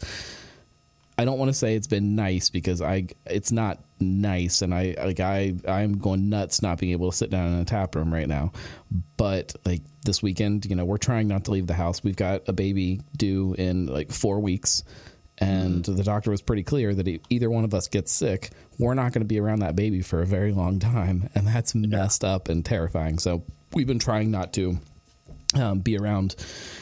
I 1.18 1.24
don't 1.24 1.38
want 1.38 1.50
to 1.50 1.54
say 1.54 1.76
it's 1.76 1.86
been 1.86 2.14
nice 2.14 2.50
because 2.50 2.82
I 2.82 3.06
it's 3.26 3.52
not 3.52 3.78
nice 4.02 4.62
and 4.62 4.74
I 4.74 4.94
like 5.02 5.20
I 5.20 5.54
I'm 5.66 5.98
going 5.98 6.28
nuts 6.28 6.62
not 6.62 6.78
being 6.78 6.92
able 6.92 7.10
to 7.10 7.16
sit 7.16 7.30
down 7.30 7.52
in 7.52 7.60
a 7.60 7.64
tap 7.64 7.94
room 7.94 8.12
right 8.12 8.28
now. 8.28 8.52
But 9.16 9.54
like 9.64 9.82
this 10.04 10.22
weekend, 10.22 10.66
you 10.66 10.76
know, 10.76 10.84
we're 10.84 10.98
trying 10.98 11.28
not 11.28 11.44
to 11.44 11.52
leave 11.52 11.66
the 11.66 11.74
house. 11.74 12.02
We've 12.02 12.16
got 12.16 12.48
a 12.48 12.52
baby 12.52 13.00
due 13.16 13.54
in 13.56 13.86
like 13.86 14.12
4 14.12 14.40
weeks 14.40 14.84
and 15.38 15.82
mm-hmm. 15.82 15.96
the 15.96 16.04
doctor 16.04 16.30
was 16.30 16.42
pretty 16.42 16.62
clear 16.62 16.94
that 16.94 17.08
if 17.08 17.20
either 17.30 17.50
one 17.50 17.64
of 17.64 17.74
us 17.74 17.88
gets 17.88 18.12
sick, 18.12 18.50
we're 18.78 18.94
not 18.94 19.12
going 19.12 19.22
to 19.22 19.26
be 19.26 19.40
around 19.40 19.60
that 19.60 19.76
baby 19.76 20.02
for 20.02 20.20
a 20.20 20.26
very 20.26 20.52
long 20.52 20.78
time 20.78 21.30
and 21.34 21.46
that's 21.46 21.74
messed 21.74 22.24
up 22.24 22.48
and 22.48 22.64
terrifying. 22.64 23.18
So 23.18 23.44
we've 23.72 23.86
been 23.86 23.98
trying 23.98 24.30
not 24.30 24.52
to 24.54 24.78
um, 25.54 25.80
be 25.80 25.96
around 25.96 26.34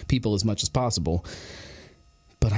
people 0.09 0.35
as 0.35 0.45
much 0.45 0.63
as 0.63 0.69
possible 0.69 1.25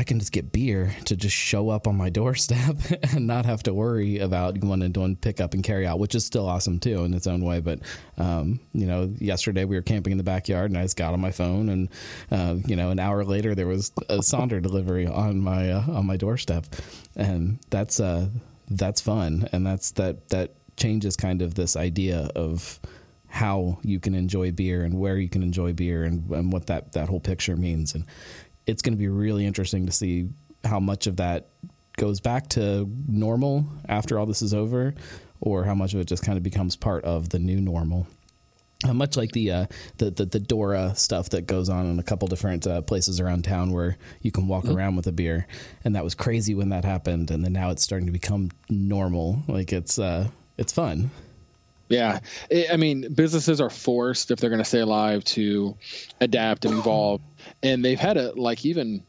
I 0.03 0.05
can 0.05 0.19
just 0.19 0.33
get 0.33 0.51
beer 0.51 0.97
to 1.05 1.15
just 1.15 1.37
show 1.37 1.69
up 1.69 1.87
on 1.87 1.97
my 1.97 2.11
doorstep 2.11 2.77
and 3.15 3.25
not 3.25 3.47
have 3.47 3.63
to 3.63 3.73
worry 3.73 4.19
about 4.19 4.59
going 4.59 4.83
and 4.83 4.93
doing 4.93 5.15
pickup 5.15 5.55
and 5.55 5.63
carry 5.63 5.87
out, 5.87 6.01
which 6.01 6.17
is 6.17 6.27
still 6.27 6.49
awesome 6.49 6.81
too 6.81 7.05
in 7.05 7.15
its 7.15 7.29
own 7.29 7.45
way. 7.45 7.61
But 7.61 7.79
um, 8.19 8.59
you 8.73 8.87
know, 8.87 9.15
yesterday 9.21 9.65
we 9.65 9.77
were 9.77 9.83
camping 9.83 10.11
in 10.11 10.19
the 10.19 10.25
backyard 10.25 10.73
and 10.73 10.77
I 10.77 10.83
just 10.83 10.97
got 10.97 11.13
on 11.13 11.21
my 11.21 11.31
phone 11.31 11.69
and 11.69 11.89
uh, 12.33 12.57
you 12.67 12.75
know, 12.75 12.91
an 12.91 12.99
hour 12.99 13.23
later 13.23 13.55
there 13.55 13.69
was 13.69 13.93
a 14.09 14.19
Sonder 14.19 14.61
delivery 14.61 15.07
on 15.07 15.39
my 15.39 15.71
uh, 15.71 15.85
on 15.93 16.05
my 16.05 16.17
doorstep, 16.17 16.67
and 17.15 17.61
that's 17.71 18.01
uh, 18.01 18.27
that's 18.73 19.01
fun, 19.01 19.49
and 19.53 19.65
that's 19.65 19.93
that 19.93 20.31
that 20.31 20.51
changes 20.77 21.17
kind 21.17 21.43
of 21.43 21.55
this 21.55 21.77
idea 21.77 22.29
of 22.35 22.81
how 23.29 23.79
you 23.83 24.01
can 24.01 24.17
enjoy 24.17 24.51
beer 24.51 24.83
and 24.83 24.99
where 24.99 25.17
you 25.17 25.29
can 25.29 25.45
enjoy 25.45 25.73
beer 25.73 26.03
and, 26.03 26.29
and 26.31 26.53
what 26.53 26.67
that, 26.67 26.93
that 26.93 27.09
whole 27.09 27.19
picture 27.19 27.57
means. 27.57 27.95
And 27.95 28.05
it's 28.67 28.83
going 28.83 28.95
to 28.95 28.99
be 28.99 29.09
really 29.09 29.47
interesting 29.47 29.87
to 29.87 29.93
see 29.93 30.29
how 30.65 30.81
much 30.81 31.07
of 31.07 31.17
that 31.17 31.49
goes 31.97 32.21
back 32.21 32.49
to 32.51 32.89
normal 33.09 33.67
after 33.89 34.19
all 34.19 34.27
this 34.27 34.43
is 34.43 34.55
over, 34.55 34.95
or 35.41 35.65
how 35.65 35.75
much 35.75 35.95
of 35.95 36.01
it 36.01 36.07
just 36.07 36.25
kind 36.25 36.39
of 36.39 36.45
becomes 36.45 36.77
part 36.77 37.05
of 37.05 37.29
the 37.29 37.39
new 37.39 37.61
normal. 37.61 38.07
Uh, 38.85 38.93
much 38.93 39.17
like 39.17 39.31
the, 39.31 39.51
uh, 39.51 39.67
the, 39.99 40.11
the 40.11 40.25
the 40.25 40.41
Dora 40.41 40.93
stuff 40.97 41.31
that 41.31 41.47
goes 41.47 41.69
on 41.69 41.87
in 41.87 41.99
a 42.01 42.03
couple 42.03 42.27
different 42.27 42.67
uh, 42.67 42.83
places 42.83 43.21
around 43.21 43.45
town 43.45 43.71
where 43.71 43.97
you 44.23 44.33
can 44.33 44.49
walk 44.49 44.65
mm-hmm. 44.65 44.77
around 44.77 44.97
with 44.97 45.07
a 45.07 45.13
beer, 45.13 45.47
and 45.85 45.95
that 45.95 46.03
was 46.03 46.17
crazy 46.17 46.55
when 46.55 46.71
that 46.71 46.85
happened, 46.85 47.31
and 47.31 47.45
then 47.45 47.53
now 47.53 47.71
it's 47.71 47.85
starting 47.85 48.07
to 48.07 48.13
become 48.13 48.51
normal. 48.69 49.43
Like 49.47 49.73
it's 49.73 50.01
uh, 50.01 50.29
it's 50.59 50.73
fun. 50.73 51.11
Yeah, 51.89 52.21
I 52.73 52.77
mean, 52.79 53.13
businesses 53.13 53.61
are 53.61 53.69
forced 53.69 54.31
if 54.31 54.41
they're 54.41 54.49
going 54.49 54.63
to 54.63 54.65
stay 54.65 54.81
alive 54.81 55.25
to 55.25 55.77
adapt 56.23 56.65
and 56.65 56.79
evolve, 56.79 57.21
and 57.63 57.85
they've 57.85 57.99
had 57.99 58.15
to 58.15 58.33
like 58.33 58.65
even 58.65 59.03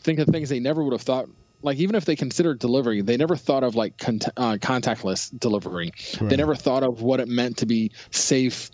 think 0.00 0.18
of 0.18 0.28
things 0.28 0.48
they 0.48 0.60
never 0.60 0.82
would 0.82 0.92
have 0.92 1.02
thought. 1.02 1.28
Like 1.62 1.78
even 1.78 1.96
if 1.96 2.04
they 2.04 2.16
considered 2.16 2.58
delivery, 2.58 3.00
they 3.00 3.16
never 3.16 3.36
thought 3.36 3.64
of 3.64 3.74
like 3.74 3.98
con- 3.98 4.20
uh, 4.36 4.56
contactless 4.60 5.36
delivery. 5.38 5.92
Right. 6.20 6.30
They 6.30 6.36
never 6.36 6.54
thought 6.54 6.82
of 6.82 7.02
what 7.02 7.20
it 7.20 7.28
meant 7.28 7.58
to 7.58 7.66
be 7.66 7.92
safe 8.10 8.70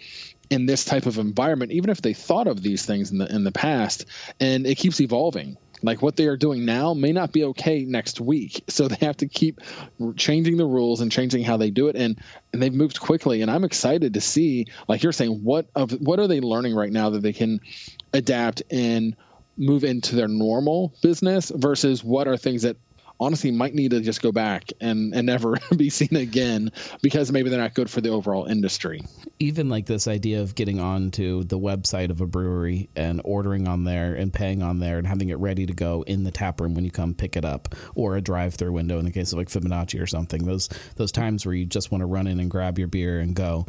in 0.50 0.66
this 0.66 0.84
type 0.84 1.06
of 1.06 1.18
environment. 1.18 1.72
Even 1.72 1.90
if 1.90 2.02
they 2.02 2.12
thought 2.12 2.46
of 2.46 2.62
these 2.62 2.84
things 2.84 3.10
in 3.10 3.18
the 3.18 3.34
in 3.34 3.44
the 3.44 3.52
past, 3.52 4.04
and 4.40 4.66
it 4.66 4.76
keeps 4.76 5.00
evolving 5.00 5.56
like 5.82 6.00
what 6.00 6.16
they 6.16 6.26
are 6.26 6.36
doing 6.36 6.64
now 6.64 6.94
may 6.94 7.12
not 7.12 7.32
be 7.32 7.44
okay 7.44 7.84
next 7.84 8.20
week 8.20 8.64
so 8.68 8.88
they 8.88 9.04
have 9.04 9.16
to 9.16 9.26
keep 9.26 9.60
changing 10.16 10.56
the 10.56 10.64
rules 10.64 11.00
and 11.00 11.10
changing 11.10 11.42
how 11.42 11.56
they 11.56 11.70
do 11.70 11.88
it 11.88 11.96
and 11.96 12.18
and 12.52 12.62
they've 12.62 12.72
moved 12.72 13.00
quickly 13.00 13.42
and 13.42 13.50
i'm 13.50 13.64
excited 13.64 14.14
to 14.14 14.20
see 14.20 14.66
like 14.88 15.02
you're 15.02 15.12
saying 15.12 15.42
what 15.42 15.66
of 15.74 15.92
what 15.92 16.18
are 16.18 16.26
they 16.26 16.40
learning 16.40 16.74
right 16.74 16.92
now 16.92 17.10
that 17.10 17.22
they 17.22 17.32
can 17.32 17.60
adapt 18.12 18.62
and 18.70 19.16
move 19.56 19.84
into 19.84 20.16
their 20.16 20.28
normal 20.28 20.94
business 21.02 21.50
versus 21.54 22.02
what 22.02 22.26
are 22.26 22.36
things 22.36 22.62
that 22.62 22.76
honestly 23.22 23.52
might 23.52 23.72
need 23.74 23.92
to 23.92 24.00
just 24.00 24.20
go 24.20 24.32
back 24.32 24.64
and, 24.80 25.14
and 25.14 25.26
never 25.26 25.56
be 25.76 25.88
seen 25.88 26.16
again 26.16 26.72
because 27.02 27.30
maybe 27.30 27.48
they're 27.48 27.60
not 27.60 27.74
good 27.74 27.88
for 27.88 28.00
the 28.00 28.08
overall 28.08 28.46
industry. 28.46 29.00
Even 29.38 29.68
like 29.68 29.86
this 29.86 30.08
idea 30.08 30.40
of 30.42 30.54
getting 30.54 30.80
on 30.80 31.10
to 31.12 31.44
the 31.44 31.58
website 31.58 32.10
of 32.10 32.20
a 32.20 32.26
brewery 32.26 32.88
and 32.96 33.20
ordering 33.24 33.68
on 33.68 33.84
there 33.84 34.14
and 34.14 34.32
paying 34.32 34.62
on 34.62 34.80
there 34.80 34.98
and 34.98 35.06
having 35.06 35.28
it 35.28 35.38
ready 35.38 35.66
to 35.66 35.72
go 35.72 36.02
in 36.02 36.24
the 36.24 36.32
tap 36.32 36.60
room 36.60 36.74
when 36.74 36.84
you 36.84 36.90
come 36.90 37.14
pick 37.14 37.36
it 37.36 37.44
up 37.44 37.74
or 37.94 38.16
a 38.16 38.20
drive 38.20 38.54
through 38.54 38.72
window 38.72 38.98
in 38.98 39.04
the 39.04 39.12
case 39.12 39.32
of 39.32 39.38
like 39.38 39.48
Fibonacci 39.48 40.00
or 40.02 40.06
something. 40.06 40.44
Those 40.44 40.68
those 40.96 41.12
times 41.12 41.46
where 41.46 41.54
you 41.54 41.64
just 41.64 41.92
want 41.92 42.02
to 42.02 42.06
run 42.06 42.26
in 42.26 42.40
and 42.40 42.50
grab 42.50 42.78
your 42.78 42.88
beer 42.88 43.20
and 43.20 43.36
go 43.36 43.66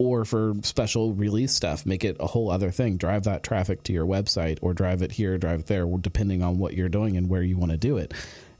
or 0.00 0.24
for 0.24 0.54
special 0.62 1.12
release 1.12 1.52
stuff, 1.52 1.86
make 1.86 2.04
it 2.04 2.16
a 2.18 2.26
whole 2.26 2.50
other 2.50 2.72
thing. 2.72 2.96
Drive 2.96 3.24
that 3.24 3.44
traffic 3.44 3.84
to 3.84 3.92
your 3.92 4.06
website 4.06 4.58
or 4.62 4.74
drive 4.74 5.02
it 5.02 5.12
here, 5.12 5.38
drive 5.38 5.60
it 5.60 5.66
there, 5.66 5.86
depending 6.00 6.42
on 6.42 6.58
what 6.58 6.74
you're 6.74 6.88
doing 6.88 7.16
and 7.16 7.28
where 7.28 7.42
you 7.42 7.56
want 7.56 7.70
to 7.70 7.78
do 7.78 7.98
it 7.98 8.12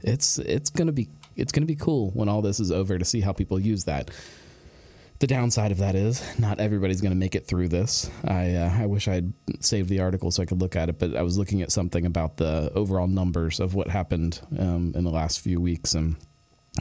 it's 0.03 0.39
it's 0.39 0.69
gonna 0.69 0.91
be 0.91 1.09
it's 1.35 1.51
gonna 1.51 1.65
be 1.65 1.75
cool 1.75 2.11
when 2.11 2.29
all 2.29 2.41
this 2.41 2.59
is 2.59 2.71
over 2.71 2.97
to 2.97 3.05
see 3.05 3.21
how 3.21 3.33
people 3.33 3.59
use 3.59 3.85
that. 3.85 4.11
The 5.19 5.27
downside 5.27 5.71
of 5.71 5.77
that 5.77 5.93
is 5.93 6.23
not 6.39 6.59
everybody's 6.59 6.99
going 6.99 7.11
to 7.11 7.17
make 7.17 7.35
it 7.35 7.45
through 7.45 7.67
this. 7.67 8.09
I 8.25 8.55
uh, 8.55 8.73
I 8.75 8.87
wish 8.87 9.07
I'd 9.07 9.31
saved 9.59 9.87
the 9.87 9.99
article 9.99 10.31
so 10.31 10.41
I 10.41 10.47
could 10.47 10.59
look 10.59 10.75
at 10.75 10.89
it, 10.89 10.97
but 10.97 11.15
I 11.15 11.21
was 11.21 11.37
looking 11.37 11.61
at 11.61 11.71
something 11.71 12.07
about 12.07 12.37
the 12.37 12.71
overall 12.73 13.07
numbers 13.07 13.59
of 13.59 13.75
what 13.75 13.87
happened 13.87 14.41
um, 14.57 14.93
in 14.95 15.03
the 15.03 15.11
last 15.11 15.41
few 15.41 15.61
weeks 15.61 15.93
and 15.93 16.15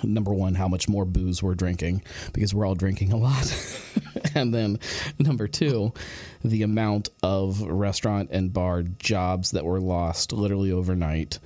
number 0.02 0.32
one, 0.32 0.54
how 0.54 0.68
much 0.68 0.88
more 0.88 1.04
booze 1.04 1.42
we're 1.42 1.54
drinking 1.54 2.02
because 2.32 2.54
we're 2.54 2.66
all 2.66 2.74
drinking 2.74 3.12
a 3.12 3.16
lot. 3.18 3.44
and 4.34 4.54
then 4.54 4.78
number 5.18 5.46
two, 5.48 5.92
the 6.44 6.62
amount 6.62 7.08
of 7.22 7.60
restaurant 7.62 8.30
and 8.32 8.52
bar 8.52 8.82
jobs 8.82 9.52
that 9.52 9.64
were 9.64 9.80
lost 9.80 10.32
literally 10.32 10.72
overnight 10.72 11.38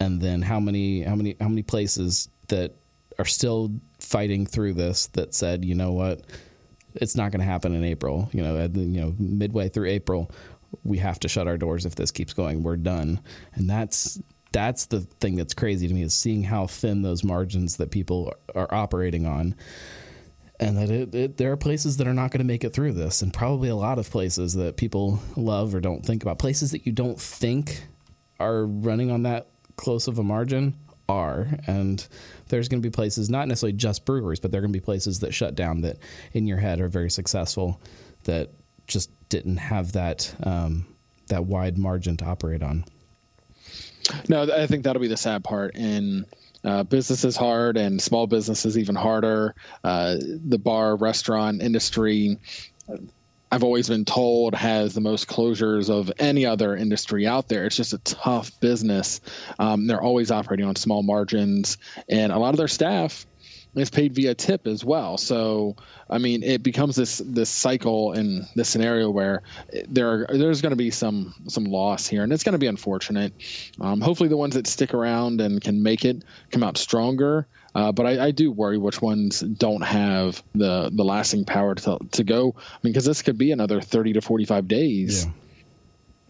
and 0.00 0.20
then 0.20 0.42
how 0.42 0.60
many 0.60 1.02
how 1.02 1.14
many 1.14 1.36
how 1.40 1.48
many 1.48 1.62
places 1.62 2.28
that 2.48 2.74
are 3.18 3.24
still 3.24 3.72
fighting 3.98 4.46
through 4.46 4.74
this 4.74 5.06
that 5.08 5.34
said, 5.34 5.64
you 5.64 5.74
know 5.74 5.92
what, 5.92 6.22
it's 6.94 7.16
not 7.16 7.30
going 7.30 7.40
to 7.40 7.46
happen 7.46 7.74
in 7.74 7.84
April. 7.84 8.28
You 8.32 8.42
know, 8.42 8.58
at 8.58 8.74
you 8.74 9.00
know 9.00 9.14
midway 9.18 9.68
through 9.68 9.88
April, 9.88 10.30
we 10.82 10.98
have 10.98 11.20
to 11.20 11.28
shut 11.28 11.48
our 11.48 11.56
doors 11.56 11.86
if 11.86 11.94
this 11.94 12.10
keeps 12.10 12.32
going. 12.32 12.62
We're 12.62 12.76
done. 12.76 13.20
And 13.54 13.68
that's 13.68 14.20
that's 14.52 14.86
the 14.86 15.00
thing 15.00 15.36
that's 15.36 15.54
crazy 15.54 15.88
to 15.88 15.94
me 15.94 16.02
is 16.02 16.14
seeing 16.14 16.42
how 16.44 16.66
thin 16.66 17.02
those 17.02 17.24
margins 17.24 17.76
that 17.78 17.90
people 17.90 18.32
are 18.54 18.72
operating 18.72 19.26
on 19.26 19.54
and 20.64 20.78
that 20.78 20.90
it, 20.90 21.14
it, 21.14 21.36
there 21.36 21.52
are 21.52 21.56
places 21.56 21.98
that 21.98 22.06
are 22.06 22.14
not 22.14 22.30
going 22.30 22.38
to 22.38 22.44
make 22.44 22.64
it 22.64 22.72
through 22.72 22.92
this 22.92 23.22
and 23.22 23.32
probably 23.32 23.68
a 23.68 23.76
lot 23.76 23.98
of 23.98 24.10
places 24.10 24.54
that 24.54 24.76
people 24.76 25.20
love 25.36 25.74
or 25.74 25.80
don't 25.80 26.04
think 26.04 26.22
about 26.22 26.38
places 26.38 26.70
that 26.72 26.86
you 26.86 26.92
don't 26.92 27.20
think 27.20 27.86
are 28.40 28.64
running 28.64 29.10
on 29.10 29.24
that 29.24 29.48
close 29.76 30.08
of 30.08 30.18
a 30.18 30.22
margin 30.22 30.74
are 31.08 31.48
and 31.66 32.08
there's 32.48 32.68
going 32.68 32.80
to 32.80 32.86
be 32.86 32.90
places 32.90 33.28
not 33.28 33.46
necessarily 33.46 33.76
just 33.76 34.06
breweries 34.06 34.40
but 34.40 34.50
there 34.50 34.58
are 34.58 34.62
going 34.62 34.72
to 34.72 34.78
be 34.78 34.84
places 34.84 35.20
that 35.20 35.34
shut 35.34 35.54
down 35.54 35.82
that 35.82 35.98
in 36.32 36.46
your 36.46 36.58
head 36.58 36.80
are 36.80 36.88
very 36.88 37.10
successful 37.10 37.80
that 38.24 38.50
just 38.86 39.10
didn't 39.28 39.58
have 39.58 39.92
that 39.92 40.34
um, 40.44 40.86
that 41.28 41.44
wide 41.44 41.76
margin 41.76 42.16
to 42.16 42.24
operate 42.24 42.62
on 42.62 42.84
no, 44.28 44.42
I 44.42 44.66
think 44.66 44.84
that'll 44.84 45.00
be 45.00 45.08
the 45.08 45.16
sad 45.16 45.44
part. 45.44 45.74
And 45.74 46.26
uh, 46.64 46.82
business 46.82 47.24
is 47.24 47.36
hard, 47.36 47.76
and 47.76 48.00
small 48.00 48.26
business 48.26 48.64
is 48.64 48.78
even 48.78 48.94
harder. 48.94 49.54
Uh, 49.82 50.16
the 50.18 50.58
bar 50.58 50.96
restaurant 50.96 51.62
industry, 51.62 52.38
I've 53.52 53.62
always 53.62 53.88
been 53.88 54.04
told, 54.04 54.54
has 54.54 54.94
the 54.94 55.00
most 55.00 55.28
closures 55.28 55.90
of 55.90 56.10
any 56.18 56.46
other 56.46 56.74
industry 56.74 57.26
out 57.26 57.48
there. 57.48 57.66
It's 57.66 57.76
just 57.76 57.92
a 57.92 57.98
tough 57.98 58.58
business. 58.60 59.20
Um, 59.58 59.86
they're 59.86 60.02
always 60.02 60.30
operating 60.30 60.66
on 60.66 60.76
small 60.76 61.02
margins, 61.02 61.78
and 62.08 62.32
a 62.32 62.38
lot 62.38 62.54
of 62.54 62.56
their 62.56 62.68
staff 62.68 63.26
is 63.74 63.90
paid 63.90 64.14
via 64.14 64.34
tip 64.34 64.66
as 64.66 64.84
well. 64.84 65.18
So 65.18 65.76
I 66.08 66.18
mean, 66.18 66.42
it 66.42 66.62
becomes 66.62 66.96
this 66.96 67.18
this 67.24 67.50
cycle 67.50 68.12
in 68.12 68.46
this 68.54 68.68
scenario 68.68 69.10
where 69.10 69.42
there 69.88 70.08
are, 70.08 70.26
there's 70.32 70.60
going 70.60 70.70
to 70.70 70.76
be 70.76 70.90
some 70.90 71.34
some 71.48 71.64
loss 71.64 72.06
here, 72.06 72.22
and 72.22 72.32
it's 72.32 72.44
going 72.44 72.52
to 72.52 72.58
be 72.58 72.66
unfortunate. 72.66 73.32
Um, 73.80 74.00
hopefully, 74.00 74.28
the 74.28 74.36
ones 74.36 74.54
that 74.54 74.66
stick 74.66 74.94
around 74.94 75.40
and 75.40 75.60
can 75.60 75.82
make 75.82 76.04
it 76.04 76.22
come 76.50 76.62
out 76.62 76.76
stronger. 76.76 77.46
Uh, 77.74 77.90
but 77.90 78.06
I, 78.06 78.26
I, 78.26 78.30
do 78.30 78.52
worry 78.52 78.78
which 78.78 79.02
ones 79.02 79.40
don't 79.40 79.82
have 79.82 80.40
the 80.54 80.90
the 80.92 81.04
lasting 81.04 81.44
power 81.44 81.74
to 81.74 81.98
to 82.12 82.24
go. 82.24 82.54
I 82.56 82.78
mean, 82.82 82.92
because 82.92 83.04
this 83.04 83.22
could 83.22 83.38
be 83.38 83.50
another 83.50 83.80
thirty 83.80 84.12
to 84.12 84.20
forty 84.20 84.44
five 84.44 84.68
days. 84.68 85.24
Yeah 85.24 85.32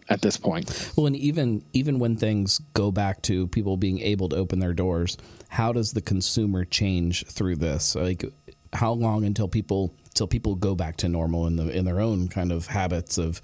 at 0.09 0.21
this 0.21 0.37
point. 0.37 0.91
Well, 0.95 1.07
and 1.07 1.15
even 1.15 1.63
even 1.73 1.99
when 1.99 2.15
things 2.15 2.59
go 2.73 2.91
back 2.91 3.21
to 3.23 3.47
people 3.47 3.77
being 3.77 3.99
able 3.99 4.29
to 4.29 4.35
open 4.35 4.59
their 4.59 4.73
doors, 4.73 5.17
how 5.49 5.71
does 5.71 5.93
the 5.93 6.01
consumer 6.01 6.65
change 6.65 7.25
through 7.27 7.57
this? 7.57 7.95
Like, 7.95 8.25
how 8.73 8.91
long 8.91 9.25
until 9.25 9.47
people 9.47 9.93
until 10.07 10.27
people 10.27 10.55
go 10.55 10.75
back 10.75 10.97
to 10.97 11.09
normal 11.09 11.47
in 11.47 11.55
the 11.55 11.69
in 11.69 11.85
their 11.85 11.99
own 11.99 12.27
kind 12.27 12.51
of 12.51 12.67
habits 12.67 13.17
of 13.17 13.41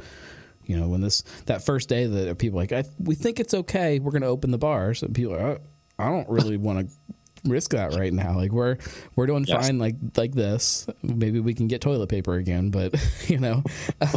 you 0.66 0.78
know 0.78 0.88
when 0.88 1.02
this 1.02 1.24
that 1.46 1.66
first 1.66 1.90
day 1.90 2.06
that 2.06 2.38
people 2.38 2.58
like 2.58 2.72
I, 2.72 2.84
we 3.00 3.16
think 3.16 3.40
it's 3.40 3.54
okay 3.54 4.00
we're 4.00 4.12
going 4.12 4.22
to 4.22 4.28
open 4.28 4.52
the 4.52 4.58
bars 4.58 5.04
and 5.04 5.14
people 5.14 5.34
are 5.34 5.60
I 6.00 6.10
don't 6.10 6.30
really 6.30 6.58
want 6.58 6.88
to 6.88 7.50
risk 7.50 7.72
that 7.72 7.96
right 7.96 8.14
now 8.14 8.36
like 8.36 8.52
we're 8.52 8.78
we're 9.16 9.26
doing 9.26 9.46
yes. 9.48 9.66
fine 9.66 9.80
like 9.80 9.96
like 10.16 10.34
this 10.34 10.88
maybe 11.02 11.40
we 11.40 11.56
can 11.56 11.68
get 11.68 11.82
toilet 11.82 12.08
paper 12.08 12.36
again 12.36 12.70
but 12.70 12.94
you 13.28 13.40
know 13.40 13.64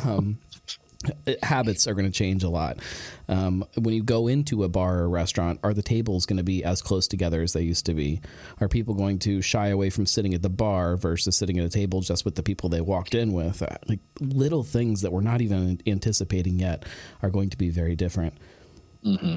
um, 0.04 0.38
habits 1.42 1.86
are 1.86 1.94
going 1.94 2.04
to 2.04 2.10
change 2.10 2.42
a 2.44 2.48
lot. 2.48 2.78
Um, 3.28 3.64
when 3.76 3.94
you 3.94 4.02
go 4.02 4.28
into 4.28 4.64
a 4.64 4.68
bar 4.68 4.98
or 5.00 5.08
restaurant, 5.08 5.60
are 5.62 5.74
the 5.74 5.82
tables 5.82 6.26
going 6.26 6.36
to 6.36 6.44
be 6.44 6.64
as 6.64 6.82
close 6.82 7.08
together 7.08 7.42
as 7.42 7.52
they 7.52 7.62
used 7.62 7.86
to 7.86 7.94
be? 7.94 8.20
Are 8.60 8.68
people 8.68 8.94
going 8.94 9.18
to 9.20 9.40
shy 9.40 9.68
away 9.68 9.90
from 9.90 10.06
sitting 10.06 10.34
at 10.34 10.42
the 10.42 10.50
bar 10.50 10.96
versus 10.96 11.36
sitting 11.36 11.58
at 11.58 11.64
a 11.64 11.70
table 11.70 12.00
just 12.00 12.24
with 12.24 12.34
the 12.34 12.42
people 12.42 12.68
they 12.68 12.80
walked 12.80 13.14
in 13.14 13.32
with? 13.32 13.62
Like 13.88 14.00
little 14.20 14.62
things 14.62 15.02
that 15.02 15.12
we're 15.12 15.20
not 15.20 15.40
even 15.40 15.80
anticipating 15.86 16.58
yet 16.58 16.84
are 17.22 17.30
going 17.30 17.50
to 17.50 17.56
be 17.56 17.70
very 17.70 17.96
different. 17.96 18.34
Mm-hmm. 19.04 19.36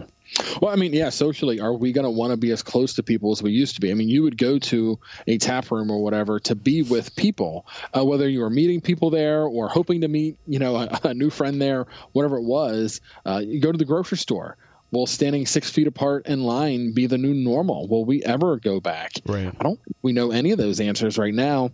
Well, 0.62 0.72
I 0.72 0.76
mean, 0.76 0.94
yeah, 0.94 1.10
socially, 1.10 1.60
are 1.60 1.74
we 1.74 1.94
going 1.94 2.04
to 2.04 2.10
want 2.10 2.32
to 2.32 2.38
be 2.38 2.52
as 2.52 2.62
close 2.62 2.96
to 2.96 3.04
people 3.04 3.32
as 3.32 3.42
we 3.42 3.52
used 3.52 3.76
to 3.76 3.82
be? 3.82 3.92
I 3.92 3.94
mean, 3.94 4.10
you 4.10 4.24
would 4.24 4.38
go 4.38 4.60
to 4.60 5.00
a 5.26 5.38
tap 5.38 5.72
room 5.72 5.90
or 5.90 6.04
whatever 6.04 6.40
to 6.42 6.56
be 6.56 6.82
with 6.82 7.16
people, 7.16 7.66
uh, 7.98 8.04
whether 8.04 8.28
you 8.28 8.42
were 8.42 8.50
meeting 8.50 8.82
people 8.82 9.10
there 9.10 9.44
or 9.44 9.70
hoping 9.70 10.02
to 10.02 10.08
meet, 10.08 10.38
you 10.46 10.60
know, 10.60 10.76
a, 10.76 11.00
a 11.06 11.14
new 11.14 11.30
friend 11.30 11.62
there, 11.62 11.88
whatever 12.12 12.38
it 12.38 12.44
was. 12.44 13.02
Uh, 13.26 13.42
you 13.44 13.62
go 13.62 13.72
to 13.72 13.78
the 13.78 13.86
grocery 13.86 14.18
store. 14.18 14.58
Will 14.90 15.06
standing 15.06 15.46
six 15.46 15.70
feet 15.70 15.88
apart 15.88 16.28
in 16.28 16.44
line 16.44 16.94
be 16.94 17.08
the 17.08 17.18
new 17.18 17.34
normal? 17.34 17.90
Will 17.90 18.06
we 18.06 18.24
ever 18.24 18.56
go 18.56 18.80
back? 18.80 19.12
Right. 19.26 19.54
I 19.60 19.64
don't. 19.64 19.80
We 20.02 20.14
know 20.14 20.32
any 20.32 20.52
of 20.52 20.58
those 20.58 20.80
answers 20.80 21.18
right 21.18 21.34
now, 21.34 21.72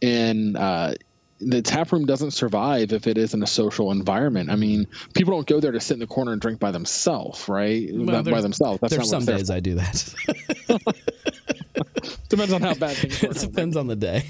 and 0.00 0.56
uh, 0.56 0.94
the 1.40 1.62
tap 1.62 1.92
room 1.92 2.06
doesn't 2.06 2.30
survive 2.30 2.92
if 2.92 3.06
it 3.06 3.18
isn't 3.18 3.42
a 3.42 3.46
social 3.46 3.90
environment. 3.90 4.50
I 4.50 4.56
mean, 4.56 4.86
people 5.14 5.34
don't 5.34 5.46
go 5.46 5.60
there 5.60 5.72
to 5.72 5.80
sit 5.80 5.94
in 5.94 6.00
the 6.00 6.06
corner 6.06 6.32
and 6.32 6.40
drink 6.40 6.60
by 6.60 6.70
themselves, 6.70 7.48
right? 7.48 7.88
Well, 7.92 8.22
by 8.22 8.40
themselves. 8.40 8.80
That's 8.80 8.94
there's 8.94 9.10
some 9.10 9.24
days 9.24 9.50
I 9.50 9.60
do 9.60 9.74
that. 9.74 10.14
depends 12.28 12.52
on 12.52 12.62
how 12.62 12.74
bad 12.74 12.96
things 12.96 13.22
are. 13.24 13.30
It 13.30 13.38
depends 13.38 13.76
on 13.76 13.86
the 13.86 13.96
day. 13.96 14.24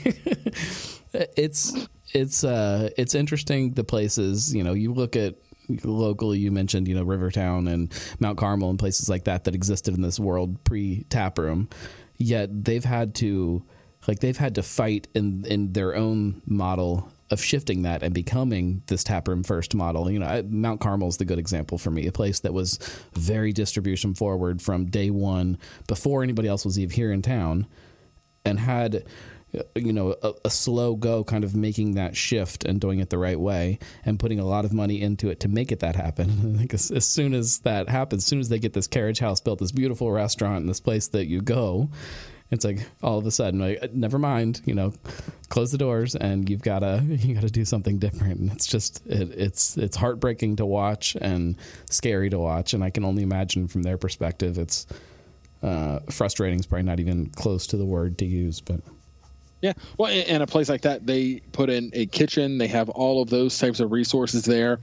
it's 1.36 1.88
it's 2.12 2.44
uh 2.44 2.90
it's 2.96 3.14
interesting 3.14 3.72
the 3.72 3.84
places 3.84 4.54
you 4.54 4.64
know 4.64 4.72
you 4.72 4.92
look 4.92 5.14
at 5.16 5.34
locally 5.84 6.38
you 6.38 6.50
mentioned 6.50 6.88
you 6.88 6.94
know 6.94 7.04
rivertown 7.04 7.68
and 7.68 7.92
mount 8.18 8.36
carmel 8.36 8.68
and 8.68 8.78
places 8.78 9.08
like 9.08 9.24
that 9.24 9.44
that 9.44 9.54
existed 9.54 9.94
in 9.94 10.02
this 10.02 10.18
world 10.18 10.62
pre 10.64 11.04
tap 11.10 11.38
room 11.38 11.68
yet 12.18 12.64
they've 12.64 12.84
had 12.84 13.14
to 13.14 13.62
like 14.06 14.20
they've 14.20 14.36
had 14.36 14.54
to 14.56 14.62
fight 14.62 15.08
in 15.14 15.44
in 15.46 15.72
their 15.72 15.94
own 15.94 16.42
model 16.46 17.10
of 17.30 17.42
shifting 17.42 17.82
that 17.82 18.02
and 18.02 18.14
becoming 18.14 18.82
this 18.86 19.02
taproom 19.02 19.42
first 19.42 19.74
model. 19.74 20.10
You 20.10 20.18
know, 20.18 20.42
Mount 20.48 20.80
Carmel 20.80 21.08
is 21.08 21.16
the 21.16 21.24
good 21.24 21.38
example 21.38 21.78
for 21.78 21.90
me, 21.90 22.06
a 22.06 22.12
place 22.12 22.40
that 22.40 22.52
was 22.52 22.78
very 23.14 23.52
distribution 23.52 24.14
forward 24.14 24.60
from 24.60 24.86
day 24.86 25.10
one 25.10 25.58
before 25.86 26.22
anybody 26.22 26.48
else 26.48 26.64
was 26.64 26.78
even 26.78 26.94
here 26.94 27.12
in 27.12 27.22
town 27.22 27.66
and 28.44 28.60
had 28.60 29.04
you 29.76 29.92
know 29.92 30.16
a, 30.22 30.32
a, 30.46 30.50
slow 30.50 30.96
go 30.96 31.22
kind 31.22 31.44
of 31.44 31.54
making 31.54 31.94
that 31.94 32.16
shift 32.16 32.64
and 32.64 32.80
doing 32.80 32.98
it 32.98 33.10
the 33.10 33.18
right 33.18 33.38
way 33.38 33.78
and 34.04 34.18
putting 34.18 34.40
a 34.40 34.44
lot 34.44 34.64
of 34.64 34.72
money 34.72 35.00
into 35.00 35.30
it 35.30 35.38
to 35.38 35.48
make 35.48 35.70
it 35.70 35.78
that 35.78 35.94
happen 35.94 36.28
I 36.54 36.58
think 36.58 36.74
as, 36.74 36.90
as 36.90 37.06
soon 37.06 37.34
as 37.34 37.60
that 37.60 37.88
happens 37.88 38.24
as 38.24 38.26
soon 38.26 38.40
as 38.40 38.48
they 38.48 38.58
get 38.58 38.72
this 38.72 38.88
carriage 38.88 39.20
house 39.20 39.40
built 39.40 39.60
this 39.60 39.70
beautiful 39.70 40.10
restaurant 40.10 40.62
and 40.62 40.68
this 40.68 40.80
place 40.80 41.06
that 41.08 41.26
you 41.26 41.40
go 41.40 41.88
it's 42.54 42.64
like 42.64 42.78
all 43.02 43.18
of 43.18 43.26
a 43.26 43.30
sudden, 43.30 43.60
like, 43.60 43.92
never 43.92 44.18
mind, 44.18 44.62
you 44.64 44.74
know, 44.74 44.92
close 45.48 45.72
the 45.72 45.78
doors, 45.78 46.14
and 46.14 46.48
you've 46.48 46.62
gotta 46.62 47.02
you 47.08 47.34
gotta 47.34 47.50
do 47.50 47.64
something 47.64 47.98
different. 47.98 48.40
And 48.40 48.52
it's 48.52 48.66
just 48.66 49.06
it, 49.06 49.30
it's 49.36 49.76
it's 49.76 49.96
heartbreaking 49.96 50.56
to 50.56 50.66
watch 50.66 51.16
and 51.20 51.56
scary 51.90 52.30
to 52.30 52.38
watch, 52.38 52.72
and 52.72 52.82
I 52.82 52.90
can 52.90 53.04
only 53.04 53.22
imagine 53.22 53.68
from 53.68 53.82
their 53.82 53.98
perspective, 53.98 54.58
it's 54.58 54.86
uh, 55.62 56.00
frustrating. 56.10 56.58
Is 56.60 56.66
probably 56.66 56.84
not 56.84 57.00
even 57.00 57.26
close 57.30 57.66
to 57.68 57.76
the 57.76 57.84
word 57.84 58.18
to 58.18 58.24
use, 58.24 58.60
but. 58.60 58.80
Yeah, 59.60 59.72
well, 59.96 60.12
in 60.12 60.42
a 60.42 60.46
place 60.46 60.68
like 60.68 60.82
that, 60.82 61.06
they 61.06 61.40
put 61.52 61.70
in 61.70 61.88
a 61.94 62.04
kitchen. 62.04 62.58
They 62.58 62.66
have 62.66 62.90
all 62.90 63.22
of 63.22 63.30
those 63.30 63.56
types 63.56 63.80
of 63.80 63.92
resources 63.92 64.44
there 64.44 64.80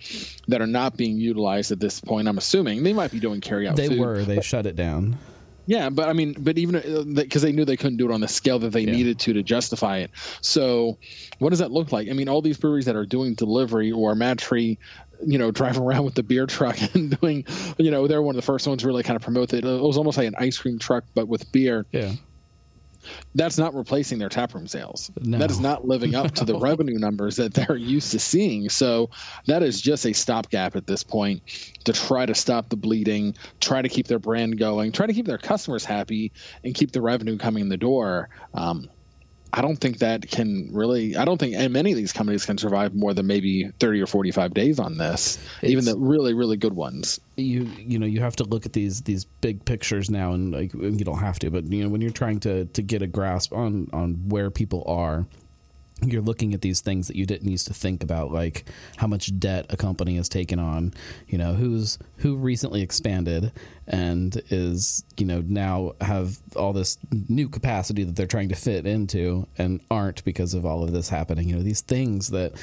that 0.48 0.60
are 0.60 0.66
not 0.66 0.98
being 0.98 1.18
utilized 1.18 1.72
at 1.72 1.80
this 1.80 2.02
point. 2.02 2.28
I'm 2.28 2.40
assuming 2.40 2.82
they 2.82 2.94
might 2.94 3.12
be 3.12 3.20
doing 3.20 3.42
carry 3.42 3.68
out. 3.68 3.76
They 3.76 3.90
food, 3.90 4.00
were. 4.00 4.24
They 4.24 4.42
shut 4.42 4.66
it 4.66 4.76
down. 4.76 5.20
Yeah, 5.66 5.90
but 5.90 6.10
I 6.10 6.14
mean, 6.14 6.36
but 6.38 6.58
even 6.58 7.14
because 7.14 7.44
uh, 7.44 7.48
they 7.48 7.52
knew 7.52 7.66
they 7.66 7.78
couldn't 7.78 7.98
do 7.98 8.10
it 8.10 8.14
on 8.14 8.22
the 8.22 8.28
scale 8.28 8.60
that 8.60 8.72
they 8.72 8.82
yeah. 8.82 8.92
needed 8.92 9.20
to 9.20 9.34
to 9.34 9.44
justify 9.44 10.00
it. 10.00 10.12
So, 10.42 10.98
what 11.40 11.52
does 11.52 11.60
that 11.60 11.72
look 11.72 11.92
like? 11.92 12.10
I 12.10 12.14
mean, 12.14 12.30
all 12.30 12.42
these 12.42 12.58
breweries 12.58 12.86
that 12.86 12.96
are 12.96 13.06
doing 13.06 13.36
delivery 13.36 13.92
or 13.92 14.16
Mad 14.16 14.40
Tree, 14.40 14.80
you 15.26 15.38
know, 15.38 15.52
driving 15.62 15.84
around 15.84 16.06
with 16.06 16.16
the 16.16 16.24
beer 16.24 16.46
truck 16.46 16.78
and 16.96 17.18
doing, 17.20 17.46
you 17.78 17.92
know, 17.92 18.08
they're 18.08 18.22
one 18.22 18.36
of 18.36 18.42
the 18.42 18.46
first 18.46 18.68
ones 18.68 18.82
to 18.82 18.88
really 18.88 19.04
kind 19.04 19.16
of 19.16 19.22
promote 19.22 19.54
it. 19.54 19.64
It 19.64 19.82
was 19.82 19.98
almost 19.98 20.18
like 20.18 20.28
an 20.28 20.36
ice 20.38 20.58
cream 20.58 20.80
truck, 20.80 21.06
but 21.14 21.28
with 21.28 21.52
beer. 21.52 21.86
Yeah 21.92 22.14
that's 23.36 23.58
not 23.58 23.74
replacing 23.74 24.20
their 24.20 24.30
taproom 24.30 24.68
sales. 24.68 25.12
No. 25.20 25.38
That 25.38 25.52
is 25.52 25.60
not 25.60 25.88
living 25.88 26.16
up 26.16 26.32
to 26.36 26.46
the 26.46 26.56
revenue 26.60 26.98
numbers 26.98 27.38
that 27.38 27.54
they're 27.54 27.76
used 27.76 28.12
to 28.12 28.20
seeing. 28.20 28.70
So 28.70 29.10
that 29.48 29.64
is 29.64 29.82
just 29.82 30.06
a 30.06 30.14
stopgap 30.14 30.76
at 30.76 30.88
this 30.88 31.04
point 31.04 31.44
to 31.86 31.94
try 31.94 32.26
to 32.26 32.36
stop 32.36 32.70
the 32.70 32.78
bleeding, 32.78 33.36
try 33.60 33.82
to 33.82 33.90
keep 33.90 34.08
their 34.08 34.20
brand 34.20 34.58
going, 34.58 34.92
try 34.92 35.06
to 35.06 35.14
keep 35.14 35.26
their 35.26 35.38
customers 35.38 35.86
happy, 35.86 36.32
and 36.64 36.74
keep 36.74 36.92
the 36.92 37.02
revenue 37.02 37.38
coming 37.38 37.62
in 37.62 37.70
the 37.70 37.78
door. 37.78 38.30
Um, 38.54 38.90
I 39.54 39.62
don't 39.62 39.76
think 39.76 40.00
that 40.00 40.30
can 40.30 40.70
really. 40.72 41.16
I 41.16 41.26
don't 41.26 41.38
think 41.38 41.56
and 41.56 41.74
many 41.74 41.92
of 41.92 41.98
these 41.98 42.14
companies 42.14 42.46
can 42.46 42.58
survive 42.58 42.96
more 42.96 43.14
than 43.14 43.28
maybe 43.28 43.70
thirty 43.80 44.02
or 44.02 44.08
forty-five 44.08 44.54
days 44.54 44.80
on 44.80 44.98
this. 44.98 45.38
It's, 45.62 45.72
even 45.72 45.86
the 45.86 45.98
really, 45.98 46.34
really 46.34 46.58
good 46.58 46.74
ones. 46.74 47.20
You 47.36 47.70
you 47.78 48.00
know 48.00 48.06
you 48.06 48.22
have 48.22 48.38
to 48.38 48.46
look 48.46 48.66
at 48.66 48.74
these 48.74 49.02
these 49.02 49.26
big 49.26 49.66
pictures 49.66 50.10
now, 50.10 50.32
and 50.32 50.54
like 50.54 50.74
you 50.74 51.04
don't 51.04 51.20
have 51.20 51.40
to, 51.40 51.52
but 51.52 51.66
you 51.66 51.84
know 51.84 51.90
when 51.90 52.02
you're 52.02 52.12
trying 52.12 52.40
to 52.42 52.66
to 52.66 52.82
get 52.82 53.02
a 53.02 53.08
grasp 53.08 53.52
on 53.54 53.90
on 53.92 54.30
where 54.30 54.50
people 54.50 54.84
are 54.88 55.26
you're 56.04 56.22
looking 56.22 56.54
at 56.54 56.62
these 56.62 56.82
things 56.82 57.08
that 57.08 57.16
you 57.16 57.26
didn't 57.26 57.50
used 57.50 57.68
to 57.68 57.74
think 57.74 58.04
about, 58.04 58.32
like 58.32 58.66
how 58.98 59.08
much 59.08 59.38
debt 59.40 59.66
a 59.70 59.78
company 59.78 60.16
has 60.16 60.28
taken 60.28 60.60
on, 60.60 60.94
you 61.28 61.38
know, 61.38 61.54
who's 61.54 62.00
who 62.18 62.36
recently 62.36 62.82
expanded 62.82 63.52
and 63.88 64.42
is, 64.50 65.04
you 65.18 65.26
know, 65.26 65.44
now 65.46 65.94
have 66.02 66.40
all 66.56 66.74
this 66.74 66.98
new 67.30 67.48
capacity 67.48 68.04
that 68.04 68.16
they're 68.16 68.28
trying 68.28 68.50
to 68.50 68.56
fit 68.56 68.86
into 68.86 69.48
and 69.58 69.82
aren't 69.92 70.24
because 70.24 70.54
of 70.54 70.66
all 70.66 70.84
of 70.84 70.92
this 70.92 71.10
happening. 71.10 71.50
You 71.50 71.58
know, 71.58 71.64
these 71.64 71.82
things 71.82 72.30
that 72.30 72.54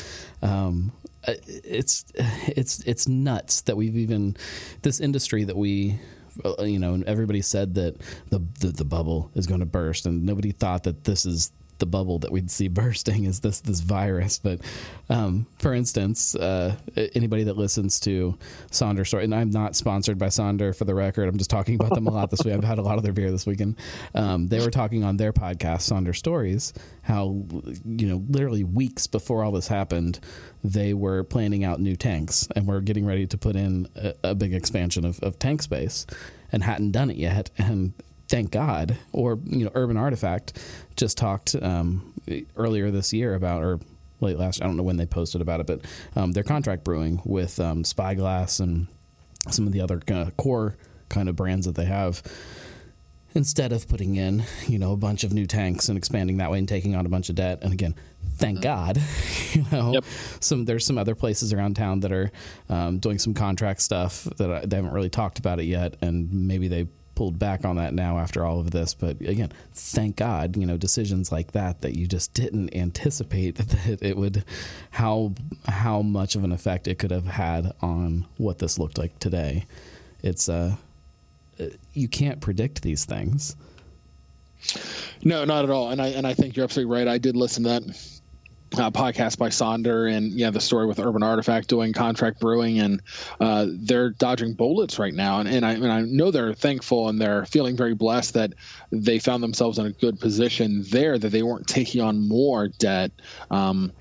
um, 0.42 0.92
it's 1.26 2.04
it's 2.16 2.80
it's 2.80 3.08
nuts 3.08 3.62
that 3.62 3.76
we've 3.76 3.96
even 3.96 4.36
this 4.82 5.00
industry 5.00 5.44
that 5.44 5.56
we 5.56 5.98
uh, 6.44 6.62
you 6.62 6.78
know 6.78 7.02
everybody 7.06 7.42
said 7.42 7.74
that 7.74 7.96
the, 8.30 8.40
the 8.60 8.68
the 8.68 8.84
bubble 8.84 9.30
is 9.34 9.46
going 9.46 9.60
to 9.60 9.66
burst 9.66 10.06
and 10.06 10.24
nobody 10.24 10.52
thought 10.52 10.84
that 10.84 11.04
this 11.04 11.26
is 11.26 11.52
the 11.78 11.86
bubble 11.86 12.18
that 12.20 12.32
we'd 12.32 12.50
see 12.50 12.68
bursting 12.78 13.24
is 13.24 13.40
this 13.40 13.60
this 13.60 13.80
virus. 13.80 14.38
But 14.38 14.60
um, 15.08 15.46
for 15.58 15.74
instance, 15.74 16.34
uh, 16.34 16.76
anybody 17.14 17.44
that 17.44 17.56
listens 17.56 18.00
to 18.00 18.36
Sonder 18.70 19.06
story, 19.06 19.24
and 19.24 19.34
I'm 19.34 19.50
not 19.50 19.76
sponsored 19.76 20.18
by 20.18 20.26
Sonder 20.26 20.76
for 20.76 20.84
the 20.84 20.94
record. 20.94 21.28
I'm 21.28 21.38
just 21.38 21.50
talking 21.50 21.74
about 21.74 21.94
them 21.94 22.06
a 22.06 22.10
lot 22.10 22.30
this 22.30 22.44
week. 22.44 22.54
I've 22.54 22.64
had 22.64 22.78
a 22.78 22.82
lot 22.82 22.98
of 22.98 23.04
their 23.04 23.12
beer 23.12 23.30
this 23.30 23.46
weekend. 23.46 23.76
Um, 24.14 24.48
they 24.48 24.60
were 24.60 24.70
talking 24.70 25.04
on 25.04 25.16
their 25.16 25.32
podcast, 25.32 25.90
Sonder 25.90 26.14
Stories, 26.14 26.72
how 27.02 27.44
you 27.84 28.06
know 28.06 28.24
literally 28.28 28.64
weeks 28.64 29.06
before 29.06 29.44
all 29.44 29.52
this 29.52 29.68
happened, 29.68 30.20
they 30.62 30.94
were 30.94 31.24
planning 31.24 31.64
out 31.64 31.80
new 31.80 31.96
tanks 31.96 32.48
and 32.54 32.66
were 32.66 32.80
getting 32.80 33.06
ready 33.06 33.26
to 33.26 33.38
put 33.38 33.56
in 33.56 33.88
a, 33.96 34.14
a 34.22 34.34
big 34.34 34.54
expansion 34.54 35.04
of, 35.04 35.20
of 35.20 35.38
tank 35.38 35.62
space 35.62 36.06
and 36.52 36.62
hadn't 36.62 36.92
done 36.92 37.10
it 37.10 37.16
yet. 37.16 37.50
And 37.58 37.92
thank 38.28 38.50
God, 38.50 38.96
or 39.12 39.38
you 39.44 39.64
know, 39.64 39.70
Urban 39.74 39.96
Artifact 39.96 40.58
just 40.96 41.16
talked 41.16 41.56
um, 41.60 42.14
earlier 42.56 42.90
this 42.90 43.12
year 43.12 43.34
about, 43.34 43.62
or 43.62 43.80
late 44.20 44.38
last, 44.38 44.62
I 44.62 44.66
don't 44.66 44.76
know 44.76 44.82
when 44.82 44.96
they 44.96 45.06
posted 45.06 45.40
about 45.40 45.60
it, 45.60 45.66
but 45.66 45.80
um, 46.16 46.32
their 46.32 46.42
contract 46.42 46.84
brewing 46.84 47.20
with 47.24 47.58
um, 47.58 47.84
Spyglass 47.84 48.60
and 48.60 48.88
some 49.50 49.66
of 49.66 49.72
the 49.72 49.80
other 49.80 50.00
uh, 50.12 50.30
core 50.36 50.76
kind 51.08 51.28
of 51.28 51.36
brands 51.36 51.66
that 51.66 51.74
they 51.74 51.86
have. 51.86 52.22
Instead 53.34 53.72
of 53.72 53.86
putting 53.86 54.16
in, 54.16 54.42
you 54.66 54.78
know, 54.78 54.92
a 54.92 54.96
bunch 54.96 55.22
of 55.22 55.32
new 55.32 55.46
tanks 55.46 55.88
and 55.88 55.98
expanding 55.98 56.38
that 56.38 56.50
way 56.50 56.58
and 56.58 56.68
taking 56.68 56.96
on 56.96 57.04
a 57.06 57.08
bunch 57.10 57.28
of 57.28 57.34
debt, 57.34 57.58
and 57.62 57.72
again, 57.72 57.94
thank 58.36 58.62
God, 58.62 59.00
you 59.52 59.64
know, 59.70 59.92
yep. 59.92 60.04
some 60.40 60.64
there's 60.64 60.84
some 60.84 60.98
other 60.98 61.14
places 61.14 61.52
around 61.52 61.76
town 61.76 62.00
that 62.00 62.10
are 62.10 62.30
um, 62.68 62.98
doing 62.98 63.18
some 63.18 63.34
contract 63.34 63.82
stuff 63.82 64.24
that 64.38 64.50
I, 64.50 64.66
they 64.66 64.76
haven't 64.76 64.92
really 64.92 65.10
talked 65.10 65.38
about 65.38 65.60
it 65.60 65.64
yet, 65.64 65.96
and 66.00 66.32
maybe 66.32 66.68
they 66.68 66.88
pulled 67.18 67.36
back 67.36 67.64
on 67.64 67.74
that 67.74 67.92
now 67.92 68.16
after 68.16 68.44
all 68.44 68.60
of 68.60 68.70
this. 68.70 68.94
But 68.94 69.20
again, 69.20 69.50
thank 69.72 70.14
God, 70.14 70.56
you 70.56 70.64
know, 70.64 70.76
decisions 70.76 71.32
like 71.32 71.50
that 71.50 71.80
that 71.80 71.96
you 71.96 72.06
just 72.06 72.32
didn't 72.32 72.76
anticipate 72.76 73.56
that 73.56 74.00
it 74.00 74.16
would 74.16 74.44
how 74.92 75.32
how 75.66 76.00
much 76.00 76.36
of 76.36 76.44
an 76.44 76.52
effect 76.52 76.86
it 76.86 77.00
could 77.00 77.10
have 77.10 77.26
had 77.26 77.72
on 77.82 78.24
what 78.36 78.60
this 78.60 78.78
looked 78.78 78.98
like 78.98 79.18
today. 79.18 79.66
It's 80.22 80.48
uh 80.48 80.76
you 81.92 82.06
can't 82.06 82.40
predict 82.40 82.82
these 82.82 83.04
things. 83.04 83.56
No, 85.24 85.44
not 85.44 85.64
at 85.64 85.70
all. 85.70 85.90
And 85.90 86.00
I 86.00 86.10
and 86.10 86.24
I 86.24 86.34
think 86.34 86.54
you're 86.54 86.62
absolutely 86.62 86.94
right. 86.94 87.08
I 87.08 87.18
did 87.18 87.34
listen 87.34 87.64
to 87.64 87.70
that 87.70 88.17
uh, 88.74 88.90
podcast 88.90 89.38
by 89.38 89.48
Sonder 89.48 90.12
and 90.12 90.32
yeah, 90.32 90.50
the 90.50 90.60
story 90.60 90.86
with 90.86 90.98
Urban 90.98 91.22
Artifact 91.22 91.68
doing 91.68 91.92
contract 91.92 92.40
brewing, 92.40 92.80
and 92.80 93.02
uh, 93.40 93.66
they're 93.68 94.10
dodging 94.10 94.54
bullets 94.54 94.98
right 94.98 95.14
now. 95.14 95.40
And, 95.40 95.48
and 95.48 95.64
I 95.64 95.72
and 95.72 95.92
I 95.92 96.02
know 96.02 96.30
they're 96.30 96.54
thankful 96.54 97.08
and 97.08 97.20
they're 97.20 97.46
feeling 97.46 97.76
very 97.76 97.94
blessed 97.94 98.34
that 98.34 98.52
they 98.90 99.18
found 99.18 99.42
themselves 99.42 99.78
in 99.78 99.86
a 99.86 99.92
good 99.92 100.20
position 100.20 100.84
there 100.90 101.18
that 101.18 101.30
they 101.30 101.42
weren't 101.42 101.66
taking 101.66 102.02
on 102.02 102.28
more 102.28 102.68
debt. 102.68 103.12
Because 103.48 103.70
um, 103.70 103.92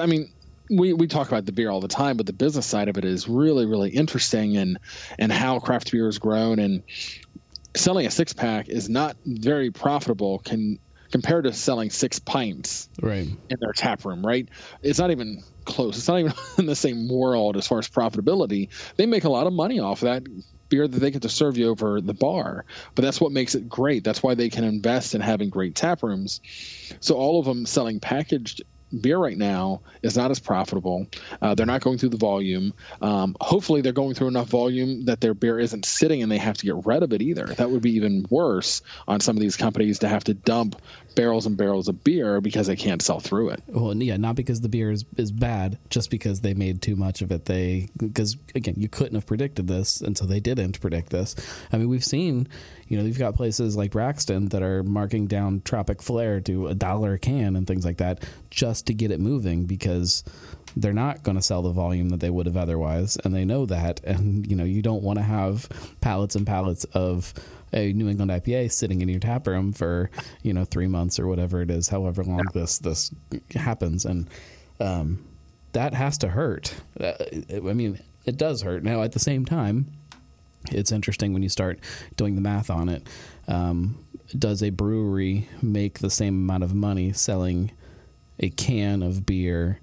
I 0.00 0.06
mean, 0.06 0.32
we, 0.70 0.92
we 0.92 1.06
talk 1.06 1.28
about 1.28 1.46
the 1.46 1.52
beer 1.52 1.70
all 1.70 1.80
the 1.80 1.88
time, 1.88 2.16
but 2.16 2.26
the 2.26 2.32
business 2.32 2.66
side 2.66 2.88
of 2.88 2.98
it 2.98 3.04
is 3.04 3.28
really 3.28 3.66
really 3.66 3.90
interesting 3.90 4.56
and 4.56 4.78
and 5.18 5.32
how 5.32 5.60
craft 5.60 5.92
beer 5.92 6.06
has 6.06 6.18
grown 6.18 6.58
and 6.58 6.82
selling 7.76 8.06
a 8.06 8.10
six 8.10 8.32
pack 8.32 8.68
is 8.68 8.88
not 8.88 9.16
very 9.24 9.70
profitable. 9.70 10.40
Can 10.40 10.78
compared 11.10 11.44
to 11.44 11.52
selling 11.52 11.90
six 11.90 12.18
pints 12.18 12.88
right. 13.00 13.26
in 13.26 13.56
their 13.60 13.72
tap 13.72 14.04
room, 14.04 14.24
right? 14.24 14.48
It's 14.82 14.98
not 14.98 15.10
even 15.10 15.42
close. 15.64 15.98
It's 15.98 16.08
not 16.08 16.20
even 16.20 16.32
in 16.58 16.66
the 16.66 16.76
same 16.76 17.08
world 17.08 17.56
as 17.56 17.66
far 17.66 17.78
as 17.78 17.88
profitability. 17.88 18.68
They 18.96 19.06
make 19.06 19.24
a 19.24 19.30
lot 19.30 19.46
of 19.46 19.52
money 19.52 19.80
off 19.80 20.00
that 20.00 20.24
beer 20.68 20.86
that 20.86 20.98
they 20.98 21.10
get 21.10 21.22
to 21.22 21.28
serve 21.28 21.58
you 21.58 21.68
over 21.68 22.00
the 22.00 22.14
bar. 22.14 22.64
But 22.94 23.02
that's 23.02 23.20
what 23.20 23.32
makes 23.32 23.54
it 23.54 23.68
great. 23.68 24.04
That's 24.04 24.22
why 24.22 24.34
they 24.34 24.48
can 24.48 24.64
invest 24.64 25.14
in 25.14 25.20
having 25.20 25.50
great 25.50 25.74
tap 25.74 26.02
rooms. 26.02 26.40
So 27.00 27.16
all 27.16 27.40
of 27.40 27.46
them 27.46 27.66
selling 27.66 28.00
packaged 28.00 28.62
beer 28.98 29.18
right 29.18 29.36
now 29.36 29.82
is 30.02 30.16
not 30.16 30.30
as 30.30 30.40
profitable. 30.40 31.06
Uh, 31.40 31.54
they're 31.54 31.66
not 31.66 31.80
going 31.80 31.98
through 31.98 32.08
the 32.08 32.16
volume. 32.16 32.72
Um, 33.00 33.36
hopefully, 33.40 33.80
they're 33.80 33.92
going 33.92 34.14
through 34.14 34.28
enough 34.28 34.48
volume 34.48 35.04
that 35.04 35.20
their 35.20 35.34
beer 35.34 35.58
isn't 35.58 35.84
sitting 35.84 36.22
and 36.22 36.30
they 36.30 36.38
have 36.38 36.56
to 36.58 36.66
get 36.66 36.86
rid 36.86 37.02
of 37.02 37.12
it 37.12 37.22
either. 37.22 37.46
That 37.46 37.70
would 37.70 37.82
be 37.82 37.96
even 37.96 38.26
worse 38.30 38.82
on 39.06 39.20
some 39.20 39.36
of 39.36 39.40
these 39.40 39.56
companies 39.56 40.00
to 40.00 40.08
have 40.08 40.24
to 40.24 40.34
dump 40.34 40.80
barrels 41.14 41.46
and 41.46 41.56
barrels 41.56 41.88
of 41.88 42.02
beer 42.04 42.40
because 42.40 42.66
they 42.66 42.76
can't 42.76 43.02
sell 43.02 43.20
through 43.20 43.50
it. 43.50 43.62
Well, 43.66 43.94
yeah, 43.96 44.16
not 44.16 44.36
because 44.36 44.60
the 44.60 44.68
beer 44.68 44.90
is, 44.90 45.04
is 45.16 45.32
bad, 45.32 45.78
just 45.88 46.10
because 46.10 46.40
they 46.40 46.54
made 46.54 46.82
too 46.82 46.96
much 46.96 47.22
of 47.22 47.30
it. 47.30 47.46
They 47.46 47.88
because 47.96 48.36
again, 48.54 48.74
you 48.76 48.88
couldn't 48.88 49.14
have 49.14 49.26
predicted 49.26 49.68
this, 49.68 50.00
and 50.00 50.16
so 50.16 50.24
they 50.24 50.40
didn't 50.40 50.80
predict 50.80 51.10
this. 51.10 51.34
I 51.72 51.78
mean, 51.78 51.88
we've 51.88 52.04
seen, 52.04 52.48
you 52.88 52.98
know, 52.98 53.04
you've 53.04 53.18
got 53.18 53.36
places 53.36 53.76
like 53.76 53.92
Braxton 53.92 54.48
that 54.48 54.62
are 54.62 54.82
marking 54.82 55.26
down 55.26 55.62
Tropic 55.64 56.02
Flare 56.02 56.40
to 56.42 56.68
a 56.68 56.74
dollar 56.74 57.14
a 57.14 57.18
can 57.18 57.56
and 57.56 57.66
things 57.66 57.84
like 57.84 57.98
that 57.98 58.24
just 58.50 58.86
to 58.86 58.94
get 58.94 59.10
it 59.10 59.20
moving 59.20 59.64
because 59.64 60.24
they're 60.76 60.92
not 60.92 61.22
going 61.22 61.36
to 61.36 61.42
sell 61.42 61.62
the 61.62 61.72
volume 61.72 62.10
that 62.10 62.20
they 62.20 62.30
would 62.30 62.46
have 62.46 62.56
otherwise, 62.56 63.16
and 63.24 63.34
they 63.34 63.44
know 63.44 63.66
that. 63.66 64.00
And 64.04 64.46
you 64.46 64.56
know, 64.56 64.64
you 64.64 64.82
don't 64.82 65.02
want 65.02 65.18
to 65.18 65.24
have 65.24 65.68
pallets 66.00 66.34
and 66.34 66.46
pallets 66.46 66.84
of 66.92 67.34
a 67.72 67.92
New 67.92 68.08
England 68.08 68.30
IPA 68.30 68.72
sitting 68.72 69.00
in 69.00 69.08
your 69.08 69.20
tap 69.20 69.46
room 69.46 69.72
for 69.72 70.10
you 70.42 70.52
know 70.52 70.64
three 70.64 70.86
months 70.86 71.18
or 71.18 71.26
whatever 71.26 71.62
it 71.62 71.70
is, 71.70 71.88
however 71.88 72.24
long 72.24 72.42
this 72.54 72.78
this 72.78 73.10
happens, 73.54 74.04
and 74.04 74.28
um, 74.80 75.24
that 75.72 75.94
has 75.94 76.18
to 76.18 76.28
hurt. 76.28 76.74
Uh, 76.98 77.12
I 77.52 77.72
mean, 77.72 78.00
it 78.24 78.36
does 78.36 78.62
hurt. 78.62 78.82
Now, 78.82 79.02
at 79.02 79.12
the 79.12 79.18
same 79.18 79.44
time, 79.44 79.92
it's 80.70 80.92
interesting 80.92 81.32
when 81.32 81.42
you 81.42 81.48
start 81.48 81.78
doing 82.16 82.34
the 82.34 82.40
math 82.40 82.70
on 82.70 82.88
it. 82.88 83.06
Um, 83.48 84.04
does 84.38 84.62
a 84.62 84.70
brewery 84.70 85.48
make 85.60 85.98
the 85.98 86.10
same 86.10 86.34
amount 86.34 86.62
of 86.62 86.74
money 86.74 87.12
selling 87.12 87.72
a 88.38 88.48
can 88.50 89.02
of 89.02 89.26
beer 89.26 89.80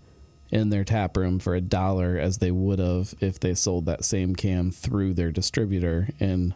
in 0.52 0.70
their 0.70 0.84
tap 0.84 1.18
room 1.18 1.40
for 1.40 1.56
a 1.56 1.62
dollar 1.62 2.18
as 2.18 2.38
they 2.38 2.52
would 2.52 2.80
have 2.80 3.14
if 3.20 3.40
they 3.40 3.54
sold 3.54 3.86
that 3.86 4.06
same 4.06 4.36
can 4.36 4.72
through 4.72 5.14
their 5.14 5.32
distributor 5.32 6.10
in 6.20 6.54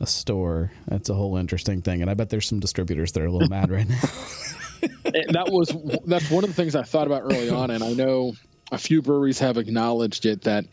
a 0.00 0.06
store. 0.06 0.72
That's 0.86 1.08
a 1.08 1.14
whole 1.14 1.36
interesting 1.36 1.82
thing, 1.82 2.02
and 2.02 2.10
I 2.10 2.14
bet 2.14 2.30
there's 2.30 2.48
some 2.48 2.60
distributors 2.60 3.12
that 3.12 3.22
are 3.22 3.26
a 3.26 3.32
little 3.32 3.48
mad 3.48 3.70
right 3.70 3.88
now. 3.88 4.00
that 5.30 5.48
was 5.50 5.74
that's 6.06 6.30
one 6.30 6.44
of 6.44 6.50
the 6.50 6.54
things 6.54 6.74
I 6.74 6.82
thought 6.82 7.06
about 7.06 7.22
early 7.22 7.50
on, 7.50 7.70
and 7.70 7.82
I 7.82 7.92
know 7.92 8.34
a 8.72 8.78
few 8.78 9.02
breweries 9.02 9.38
have 9.38 9.56
acknowledged 9.56 10.26
it 10.26 10.42
that 10.42 10.64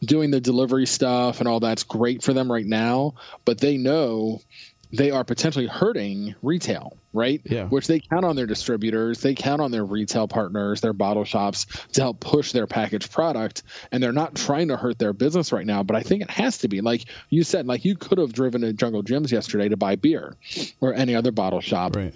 doing 0.00 0.30
the 0.30 0.40
delivery 0.40 0.86
stuff 0.86 1.40
and 1.40 1.48
all 1.48 1.60
that's 1.60 1.82
great 1.82 2.22
for 2.22 2.32
them 2.32 2.50
right 2.50 2.66
now, 2.66 3.14
but 3.44 3.58
they 3.58 3.76
know 3.76 4.40
they 4.92 5.10
are 5.10 5.24
potentially 5.24 5.66
hurting 5.66 6.34
retail, 6.42 6.96
right? 7.12 7.40
Yeah. 7.44 7.66
Which 7.66 7.86
they 7.86 8.00
count 8.00 8.24
on 8.24 8.36
their 8.36 8.46
distributors, 8.46 9.20
they 9.20 9.34
count 9.34 9.60
on 9.60 9.70
their 9.70 9.84
retail 9.84 10.28
partners, 10.28 10.80
their 10.80 10.92
bottle 10.92 11.24
shops 11.24 11.66
to 11.92 12.00
help 12.00 12.20
push 12.20 12.52
their 12.52 12.66
packaged 12.66 13.12
product. 13.12 13.62
And 13.92 14.02
they're 14.02 14.12
not 14.12 14.34
trying 14.34 14.68
to 14.68 14.76
hurt 14.76 14.98
their 14.98 15.12
business 15.12 15.52
right 15.52 15.66
now, 15.66 15.82
but 15.82 15.96
I 15.96 16.02
think 16.02 16.22
it 16.22 16.30
has 16.30 16.58
to 16.58 16.68
be. 16.68 16.80
Like 16.80 17.04
you 17.28 17.44
said, 17.44 17.66
like 17.66 17.84
you 17.84 17.96
could 17.96 18.18
have 18.18 18.32
driven 18.32 18.62
to 18.62 18.72
Jungle 18.72 19.02
Jim's 19.02 19.32
yesterday 19.32 19.68
to 19.68 19.76
buy 19.76 19.96
beer 19.96 20.36
or 20.80 20.94
any 20.94 21.14
other 21.14 21.32
bottle 21.32 21.60
shop. 21.60 21.96
Right. 21.96 22.14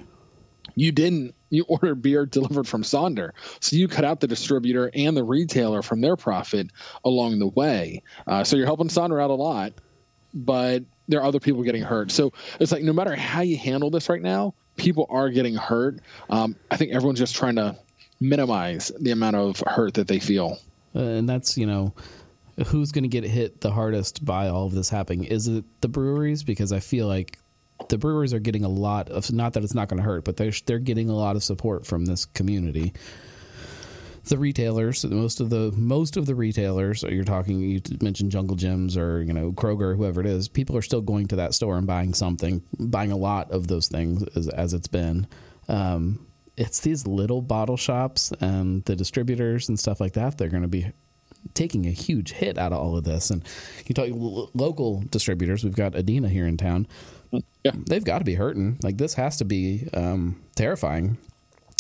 You 0.75 0.93
didn't. 0.93 1.35
You 1.51 1.65
ordered 1.69 2.01
beer 2.01 2.25
delivered 2.25 2.67
from 2.67 2.83
Sonder. 2.83 3.33
So 3.61 3.77
you 3.77 3.87
cut 3.87 4.07
out 4.07 4.21
the 4.21 4.27
distributor 4.27 4.91
and 4.95 5.15
the 5.15 5.23
retailer 5.23 5.83
from 5.83 6.01
their 6.01 6.17
profit 6.17 6.69
along 7.05 7.41
the 7.41 7.47
way. 7.47 8.03
Uh, 8.27 8.45
so 8.45 8.57
you're 8.57 8.65
helping 8.65 8.89
Sonder 8.89 9.23
out 9.23 9.29
a 9.29 9.35
lot, 9.35 9.75
but 10.33 10.85
there 11.09 11.21
are 11.21 11.25
other 11.25 11.41
people 11.41 11.63
getting 11.63 11.83
hurt. 11.83 12.11
So 12.11 12.33
it's 12.61 12.73
like 12.73 12.83
no 12.83 12.93
matter 12.93 13.15
how 13.15 13.43
you 13.43 13.57
handle 13.57 13.91
this 13.91 14.09
right 14.09 14.23
now, 14.23 14.55
people 14.77 15.07
are 15.11 15.31
getting 15.31 15.55
hurt. 15.55 16.01
Um, 16.31 16.57
I 16.71 16.77
think 16.77 16.93
everyone's 16.93 17.19
just 17.19 17.35
trying 17.35 17.57
to 17.57 17.77
minimize 18.21 18.93
the 19.01 19.11
amount 19.11 19.37
of 19.37 19.63
hurt 19.67 19.95
that 19.95 20.09
they 20.09 20.21
feel. 20.21 20.59
Uh, 20.95 21.01
and 21.01 21.29
that's 21.29 21.57
you 21.57 21.67
know 21.67 21.95
who's 22.67 22.93
going 22.93 23.05
to 23.05 23.09
get 23.09 23.25
hit 23.25 23.61
the 23.61 23.71
hardest 23.71 24.25
by 24.25 24.49
all 24.49 24.67
of 24.67 24.75
this 24.75 24.91
happening? 24.91 25.25
Is 25.25 25.49
it 25.49 25.65
the 25.81 25.89
breweries? 25.89 26.43
Because 26.43 26.73
I 26.73 26.81
feel 26.81 27.07
like 27.07 27.39
the 27.89 27.99
brewers 27.99 28.33
are 28.33 28.39
getting 28.39 28.65
a 28.65 28.69
lot 28.69 29.09
of 29.09 29.31
not 29.33 29.55
that 29.55 29.65
it's 29.65 29.75
not 29.75 29.89
going 29.89 29.99
to 29.99 30.05
hurt, 30.05 30.25
but 30.25 30.37
they're 30.37 30.53
they're 30.67 30.79
getting 30.79 31.09
a 31.09 31.17
lot 31.17 31.37
of 31.37 31.43
support 31.43 31.87
from 31.87 32.05
this 32.05 32.27
community 32.27 32.93
the 34.25 34.39
retailers, 34.39 35.05
most 35.05 35.41
of 35.41 35.51
the 35.51 35.73
most 35.73 36.17
of 36.17 36.27
the 36.27 36.35
retailers, 36.35 37.03
you're 37.03 37.25
talking, 37.25 37.61
you 37.61 37.81
mentioned 38.01 38.31
Jungle 38.31 38.57
Jim's 38.57 38.97
or 38.97 39.23
you 39.23 39.33
know 39.33 39.53
Kroger, 39.53 39.97
whoever 39.97 40.21
it 40.21 40.27
is, 40.27 40.49
people 40.49 40.77
are 40.77 40.83
still 40.83 41.01
going 41.01 41.27
to 41.29 41.37
that 41.37 41.55
store 41.55 41.77
and 41.77 41.87
buying 41.87 42.15
something, 42.15 42.63
buying 42.79 43.13
a 43.13 43.17
lot 43.17 43.51
of 43.51 43.67
those 43.67 43.89
things 43.89 44.23
as, 44.37 44.49
as 44.49 44.75
it's 44.75 44.87
been. 44.87 45.27
Um, 45.69 46.27
it's 46.57 46.81
these 46.81 47.07
little 47.07 47.41
bottle 47.41 47.77
shops 47.77 48.33
and 48.41 48.85
the 48.85 48.95
distributors 48.95 49.69
and 49.69 49.79
stuff 49.79 50.01
like 50.01 50.13
that. 50.13 50.39
They're 50.39 50.49
going 50.49 50.63
to 50.63 50.69
be 50.69 50.93
taking 51.55 51.87
a 51.87 51.91
huge 51.91 52.33
hit 52.33 52.59
out 52.59 52.73
of 52.73 52.79
all 52.79 52.97
of 52.97 53.05
this. 53.05 53.31
And 53.31 53.43
you 53.87 53.95
talk 53.95 54.09
local 54.55 55.03
distributors. 55.11 55.65
We've 55.65 55.75
got 55.75 55.97
Adina 55.97 56.29
here 56.29 56.47
in 56.47 56.57
town. 56.57 56.87
Yeah. 57.65 57.73
They've 57.75 58.05
got 58.05 58.19
to 58.19 58.25
be 58.25 58.35
hurting. 58.35 58.79
Like 58.83 58.99
this 58.99 59.15
has 59.15 59.39
to 59.39 59.45
be 59.45 59.89
um, 59.95 60.43
terrifying 60.55 61.17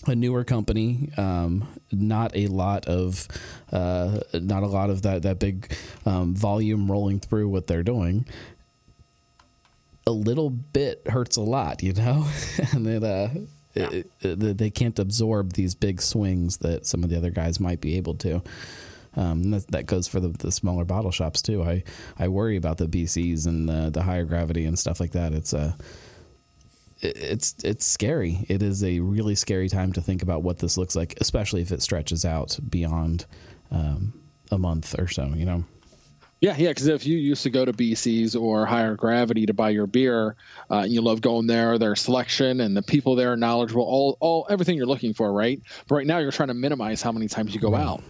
a 0.06 0.14
newer 0.14 0.44
company, 0.44 1.10
um, 1.16 1.68
not 1.90 2.34
a 2.36 2.48
lot 2.48 2.86
of 2.86 3.28
uh, 3.70 4.20
not 4.34 4.62
a 4.62 4.66
lot 4.66 4.90
of 4.90 5.02
that 5.02 5.22
that 5.22 5.38
big 5.38 5.74
um, 6.04 6.34
volume 6.34 6.90
rolling 6.90 7.20
through 7.20 7.48
what 7.48 7.66
they're 7.66 7.82
doing. 7.82 8.26
A 10.06 10.10
little 10.10 10.50
bit 10.50 11.02
hurts 11.08 11.36
a 11.36 11.42
lot, 11.42 11.82
you 11.82 11.92
know, 11.92 12.26
and 12.72 12.86
it, 12.88 13.04
uh, 13.04 13.28
yeah. 13.74 13.90
it, 13.90 14.10
it, 14.20 14.58
they 14.58 14.70
can't 14.70 14.98
absorb 14.98 15.52
these 15.52 15.76
big 15.76 16.02
swings 16.02 16.58
that 16.58 16.86
some 16.86 17.04
of 17.04 17.10
the 17.10 17.16
other 17.16 17.30
guys 17.30 17.60
might 17.60 17.80
be 17.80 17.96
able 17.96 18.14
to. 18.16 18.42
Um, 19.14 19.50
that, 19.50 19.66
that, 19.68 19.86
goes 19.86 20.08
for 20.08 20.20
the, 20.20 20.28
the, 20.28 20.50
smaller 20.50 20.86
bottle 20.86 21.10
shops 21.10 21.42
too. 21.42 21.62
I, 21.62 21.84
I 22.18 22.28
worry 22.28 22.56
about 22.56 22.78
the 22.78 22.86
BCs 22.86 23.46
and 23.46 23.68
the, 23.68 23.90
the 23.90 24.02
higher 24.02 24.24
gravity 24.24 24.64
and 24.64 24.78
stuff 24.78 25.00
like 25.00 25.12
that. 25.12 25.34
It's 25.34 25.52
a 25.52 25.58
uh, 25.58 25.72
it's 27.02 27.54
it's 27.64 27.84
scary. 27.84 28.46
It 28.48 28.62
is 28.62 28.82
a 28.84 29.00
really 29.00 29.34
scary 29.34 29.68
time 29.68 29.92
to 29.94 30.00
think 30.00 30.22
about 30.22 30.42
what 30.42 30.58
this 30.58 30.76
looks 30.76 30.96
like, 30.96 31.16
especially 31.20 31.62
if 31.62 31.72
it 31.72 31.82
stretches 31.82 32.24
out 32.24 32.58
beyond 32.68 33.26
um, 33.70 34.14
a 34.50 34.58
month 34.58 34.98
or 34.98 35.08
so. 35.08 35.26
You 35.34 35.44
know. 35.44 35.64
Yeah, 36.42 36.56
yeah. 36.58 36.70
Because 36.70 36.88
if 36.88 37.06
you 37.06 37.16
used 37.16 37.44
to 37.44 37.50
go 37.50 37.64
to 37.64 37.72
BC's 37.72 38.34
or 38.34 38.66
Higher 38.66 38.96
Gravity 38.96 39.46
to 39.46 39.54
buy 39.54 39.70
your 39.70 39.86
beer, 39.86 40.34
uh, 40.68 40.78
and 40.78 40.92
you 40.92 41.00
love 41.00 41.20
going 41.20 41.46
there, 41.46 41.78
their 41.78 41.94
selection 41.94 42.60
and 42.60 42.76
the 42.76 42.82
people 42.82 43.14
there 43.14 43.32
are 43.32 43.36
knowledgeable, 43.36 43.84
all, 43.84 44.16
all 44.18 44.48
everything 44.50 44.76
you're 44.76 44.86
looking 44.86 45.14
for, 45.14 45.32
right? 45.32 45.62
But 45.86 45.94
right 45.94 46.06
now, 46.06 46.18
you're 46.18 46.32
trying 46.32 46.48
to 46.48 46.54
minimize 46.54 47.00
how 47.00 47.12
many 47.12 47.28
times 47.28 47.54
you 47.54 47.60
go 47.60 47.76
out 47.76 48.02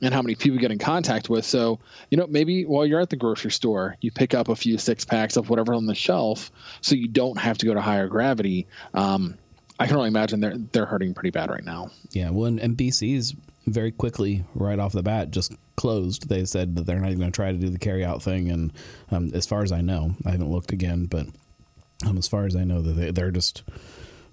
and 0.00 0.14
how 0.14 0.22
many 0.22 0.36
people 0.36 0.54
you 0.54 0.60
get 0.60 0.70
in 0.70 0.78
contact 0.78 1.28
with. 1.28 1.44
So, 1.44 1.80
you 2.10 2.16
know, 2.16 2.28
maybe 2.28 2.64
while 2.64 2.86
you're 2.86 3.00
at 3.00 3.10
the 3.10 3.16
grocery 3.16 3.50
store, 3.50 3.96
you 4.00 4.12
pick 4.12 4.34
up 4.34 4.48
a 4.48 4.54
few 4.54 4.78
six 4.78 5.04
packs 5.04 5.36
of 5.36 5.50
whatever 5.50 5.74
on 5.74 5.86
the 5.86 5.96
shelf, 5.96 6.52
so 6.82 6.94
you 6.94 7.08
don't 7.08 7.38
have 7.38 7.58
to 7.58 7.66
go 7.66 7.74
to 7.74 7.80
Higher 7.80 8.06
Gravity. 8.06 8.68
Um, 8.94 9.36
I 9.80 9.88
can 9.88 9.96
only 9.96 10.08
imagine 10.08 10.38
they're 10.38 10.58
they're 10.58 10.86
hurting 10.86 11.14
pretty 11.14 11.30
bad 11.30 11.50
right 11.50 11.64
now. 11.64 11.90
Yeah, 12.12 12.30
well, 12.30 12.44
and, 12.44 12.60
and 12.60 12.76
BC's 12.76 13.34
very 13.66 13.90
quickly, 13.90 14.44
right 14.54 14.78
off 14.78 14.92
the 14.92 15.02
bat, 15.02 15.32
just 15.32 15.54
closed. 15.80 16.28
They 16.28 16.44
said 16.44 16.76
that 16.76 16.84
they're 16.84 17.00
not 17.00 17.06
even 17.06 17.20
going 17.20 17.32
to 17.32 17.36
try 17.36 17.52
to 17.52 17.58
do 17.58 17.70
the 17.70 17.78
carry 17.78 18.04
out 18.04 18.22
thing. 18.22 18.50
And 18.50 18.70
um, 19.10 19.30
as 19.32 19.46
far 19.46 19.62
as 19.62 19.72
I 19.72 19.80
know, 19.80 20.14
I 20.26 20.32
haven't 20.32 20.52
looked 20.52 20.72
again, 20.72 21.06
but 21.06 21.26
um, 22.06 22.18
as 22.18 22.28
far 22.28 22.44
as 22.44 22.54
I 22.54 22.64
know, 22.64 22.82
that 22.82 22.92
they, 22.92 23.10
they're 23.10 23.30
just 23.30 23.62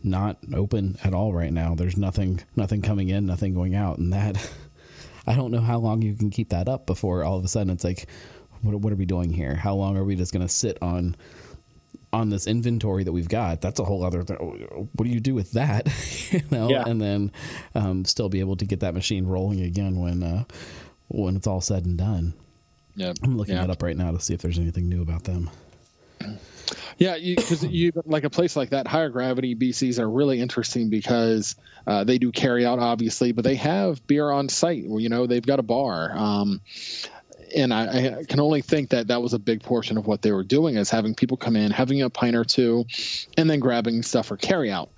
not 0.03 0.37
open 0.53 0.97
at 1.05 1.13
all 1.13 1.31
right 1.33 1.53
now. 1.53 1.73
There's 1.73 1.95
nothing, 1.95 2.41
nothing 2.57 2.81
coming 2.81 3.07
in, 3.07 3.25
nothing 3.25 3.53
going 3.53 3.75
out, 3.75 3.97
and 3.97 4.11
that 4.11 4.51
I 5.27 5.35
don't 5.35 5.51
know 5.51 5.61
how 5.61 5.77
long 5.77 6.01
you 6.01 6.15
can 6.15 6.29
keep 6.29 6.49
that 6.49 6.67
up 6.67 6.85
before 6.85 7.23
all 7.23 7.37
of 7.37 7.45
a 7.45 7.47
sudden 7.47 7.71
it's 7.71 7.85
like, 7.85 8.07
what, 8.61 8.75
what 8.75 8.91
are 8.91 8.97
we 8.97 9.05
doing 9.05 9.31
here? 9.31 9.55
How 9.55 9.73
long 9.73 9.95
are 9.95 10.03
we 10.03 10.17
just 10.17 10.33
going 10.33 10.45
to 10.45 10.53
sit 10.53 10.77
on? 10.81 11.15
on 12.13 12.29
this 12.29 12.47
inventory 12.47 13.03
that 13.03 13.11
we've 13.11 13.27
got, 13.27 13.59
that's 13.59 13.81
a 13.81 13.83
whole 13.83 14.01
other. 14.01 14.23
Th- 14.23 14.39
what 14.39 15.03
do 15.03 15.09
you 15.09 15.19
do 15.19 15.35
with 15.35 15.51
that? 15.51 15.87
you 16.31 16.41
know, 16.49 16.69
yeah. 16.69 16.85
and 16.87 17.01
then 17.01 17.31
um, 17.75 18.05
still 18.05 18.29
be 18.29 18.39
able 18.39 18.55
to 18.55 18.65
get 18.65 18.79
that 18.79 18.93
machine 18.93 19.27
rolling 19.27 19.61
again 19.61 19.99
when 19.99 20.23
uh, 20.23 20.45
when 21.07 21.35
it's 21.35 21.47
all 21.47 21.61
said 21.61 21.85
and 21.85 21.97
done. 21.97 22.33
Yeah, 22.95 23.13
I'm 23.23 23.37
looking 23.37 23.55
yeah. 23.55 23.61
that 23.61 23.69
up 23.69 23.83
right 23.83 23.95
now 23.95 24.11
to 24.11 24.19
see 24.19 24.33
if 24.33 24.41
there's 24.41 24.59
anything 24.59 24.89
new 24.89 25.01
about 25.01 25.23
them. 25.23 25.49
Yeah, 26.97 27.17
because 27.17 27.63
you, 27.63 27.69
you, 27.69 27.91
like 28.05 28.23
a 28.23 28.29
place 28.29 28.55
like 28.55 28.71
that, 28.71 28.87
higher 28.87 29.09
gravity 29.09 29.55
BCs 29.55 29.99
are 29.99 30.09
really 30.09 30.41
interesting 30.41 30.89
because 30.89 31.55
uh, 31.85 32.03
they 32.03 32.17
do 32.17 32.31
carry 32.31 32.65
out, 32.65 32.79
obviously, 32.79 33.31
but 33.31 33.43
they 33.43 33.55
have 33.55 34.05
beer 34.07 34.31
on 34.31 34.49
site. 34.49 34.83
You 34.83 35.09
know, 35.09 35.27
they've 35.27 35.45
got 35.45 35.59
a 35.59 35.63
bar. 35.63 36.11
Um, 36.17 36.61
and 37.55 37.73
I, 37.73 38.19
I, 38.19 38.23
can 38.25 38.39
only 38.39 38.61
think 38.61 38.89
that 38.89 39.07
that 39.07 39.21
was 39.21 39.33
a 39.33 39.39
big 39.39 39.61
portion 39.63 39.97
of 39.97 40.07
what 40.07 40.21
they 40.21 40.31
were 40.31 40.43
doing 40.43 40.75
is 40.75 40.89
having 40.89 41.15
people 41.15 41.37
come 41.37 41.55
in, 41.55 41.71
having 41.71 42.01
a 42.01 42.09
pint 42.09 42.35
or 42.35 42.43
two, 42.43 42.85
and 43.37 43.49
then 43.49 43.59
grabbing 43.59 44.01
stuff 44.03 44.27
for 44.27 44.37
carry 44.37 44.71
out. 44.71 44.89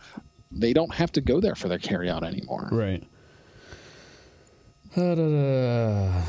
They 0.52 0.74
don't 0.74 0.94
have 0.94 1.12
to 1.12 1.22
go 1.22 1.42
there 1.42 1.56
for 1.56 1.68
their 1.68 1.78
carry 1.78 2.10
out 2.10 2.24
anymore. 2.24 2.70
Right. 2.72 3.04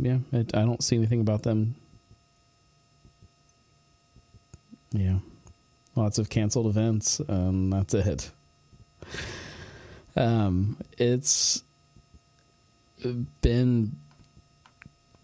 Yeah, 0.00 0.18
it, 0.32 0.54
I 0.54 0.60
don't 0.64 0.82
see 0.82 0.96
anything 0.96 1.20
about 1.20 1.42
them. 1.42 1.74
Yeah, 4.92 5.18
lots 5.96 6.18
of 6.18 6.30
canceled 6.30 6.66
events. 6.66 7.20
Um, 7.28 7.70
that's 7.70 7.94
it. 7.94 8.30
Um, 10.14 10.76
it's 10.96 11.64
been 13.42 13.96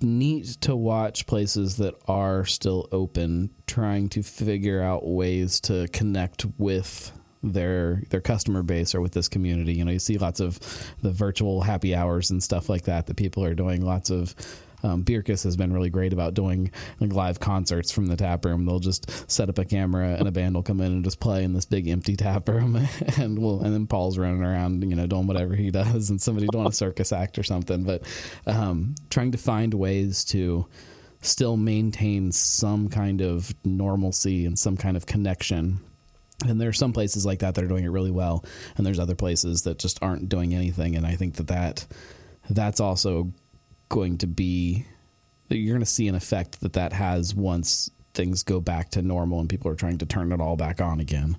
neat 0.01 0.47
to 0.61 0.77
watch 0.77 1.27
places 1.27 1.77
that 1.77 1.95
are 2.09 2.45
still 2.45 2.89
open 2.93 3.51
trying 3.67 4.09
to 4.11 4.23
figure 4.23 4.83
out 4.83 5.07
ways 5.07 5.61
to 5.61 5.89
connect 5.89 6.47
with 6.59 7.13
their 7.53 8.03
their 8.11 8.21
customer 8.21 8.63
base 8.63 8.95
or 8.95 9.01
with 9.01 9.13
this 9.13 9.29
community. 9.29 9.75
You 9.75 9.85
know, 9.85 9.93
you 9.93 9.99
see 9.99 10.19
lots 10.19 10.41
of 10.41 10.59
the 11.03 11.11
virtual 11.11 11.61
happy 11.61 11.95
hours 11.95 12.31
and 12.31 12.43
stuff 12.43 12.69
like 12.69 12.83
that 12.85 13.07
that 13.07 13.17
people 13.17 13.45
are 13.45 13.55
doing. 13.55 13.85
Lots 13.85 14.11
of 14.11 14.35
um, 14.85 15.03
Bircus 15.03 15.45
has 15.45 15.57
been 15.57 15.73
really 15.73 15.89
great 15.89 16.13
about 16.13 16.35
doing 16.35 16.71
like 17.01 17.13
live 17.13 17.41
concerts 17.41 17.91
from 17.91 18.07
the 18.07 18.17
tap 18.17 18.45
room. 18.45 18.67
They'll 18.67 18.81
just 18.81 19.31
set 19.31 19.49
up 19.49 19.59
a 19.59 19.65
camera 19.65 20.17
and 20.19 20.29
a 20.29 20.31
band 20.31 20.55
will 20.55 20.63
come 20.63 20.81
in 20.81 20.93
and 20.93 21.03
just 21.03 21.21
play 21.21 21.43
in 21.43 21.55
this 21.55 21.65
big 21.65 21.89
empty 21.89 22.17
tap 22.17 22.49
room, 22.49 22.77
and 23.19 23.39
we'll 23.39 23.63
and 23.63 23.73
then 23.73 23.87
Paul's 23.87 24.19
running 24.19 24.43
around, 24.43 24.89
you 24.89 24.95
know, 24.95 25.07
doing 25.07 25.27
whatever 25.27 25.55
he 25.55 25.71
does, 25.71 26.11
and 26.11 26.21
somebody 26.21 26.47
doing 26.49 26.67
a 26.67 26.73
circus 26.73 27.13
act 27.13 27.39
or 27.39 27.43
something. 27.43 27.85
But 27.85 28.03
um, 28.47 28.95
trying 29.11 29.33
to 29.33 29.39
find 29.39 29.73
ways 29.73 30.25
to 30.27 30.67
still 31.23 31.57
maintain 31.57 32.31
some 32.31 32.91
kind 32.91 33.23
of 33.23 33.55
normalcy 33.65 34.45
and 34.45 34.59
some 34.59 34.77
kind 34.77 34.97
of 34.97 35.07
connection 35.07 35.81
and 36.47 36.61
there 36.61 36.69
are 36.69 36.75
some 36.75 36.93
places 36.93 37.25
like 37.25 37.41
that 37.41 37.55
that 37.55 37.65
are 37.65 37.69
doing 37.69 37.85
it 37.85 37.91
really 37.91 38.11
well 38.11 38.45
and 38.77 38.87
there's 38.87 38.99
other 38.99 39.15
places 39.15 39.63
that 39.63 39.79
just 39.79 40.03
aren't 40.03 40.29
doing 40.29 40.55
anything 40.55 40.97
and 40.97 41.07
i 41.07 41.15
think 41.15 41.35
that 41.37 41.47
that 41.47 41.87
that's 42.51 42.81
also 42.81 43.33
going 43.89 44.19
to 44.19 44.27
be 44.27 44.85
you're 45.49 45.75
going 45.75 45.81
to 45.81 45.87
see 45.87 46.09
an 46.09 46.15
effect 46.15 46.61
that 46.61 46.73
that 46.73 46.93
has 46.93 47.35
once 47.35 47.91
things 48.13 48.43
go 48.43 48.61
back 48.61 48.91
to 48.91 49.03
normal 49.03 49.41
and 49.41 49.49
people 49.49 49.71
are 49.71 49.77
trying 49.77 49.99
to 49.99 50.07
turn 50.07 50.33
it 50.33 50.41
all 50.41 50.57
back 50.57 50.81
on 50.81 51.01
again 51.01 51.37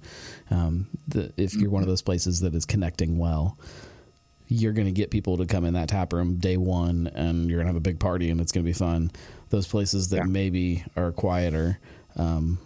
um, 0.52 0.88
the, 1.08 1.32
if 1.38 1.54
you're 1.56 1.70
one 1.70 1.82
of 1.82 1.88
those 1.88 2.02
places 2.02 2.42
that 2.42 2.54
is 2.54 2.66
connecting 2.66 3.18
well 3.18 3.58
you're 4.48 4.74
going 4.74 4.86
to 4.86 4.92
get 4.92 5.10
people 5.10 5.38
to 5.38 5.46
come 5.46 5.66
in 5.66 5.74
that 5.74 5.90
tap 5.90 6.14
room 6.14 6.36
day 6.38 6.58
one 6.58 7.08
and 7.16 7.50
you're 7.50 7.58
going 7.58 7.66
to 7.66 7.74
have 7.74 7.78
a 7.78 7.80
big 7.82 8.00
party 8.00 8.30
and 8.30 8.40
it's 8.40 8.52
going 8.52 8.64
to 8.64 8.70
be 8.70 8.74
fun 8.74 9.10
those 9.50 9.68
places 9.68 10.10
that 10.10 10.18
yeah. 10.18 10.24
maybe 10.24 10.84
are 10.96 11.12
quieter 11.12 11.80
um, 12.18 12.60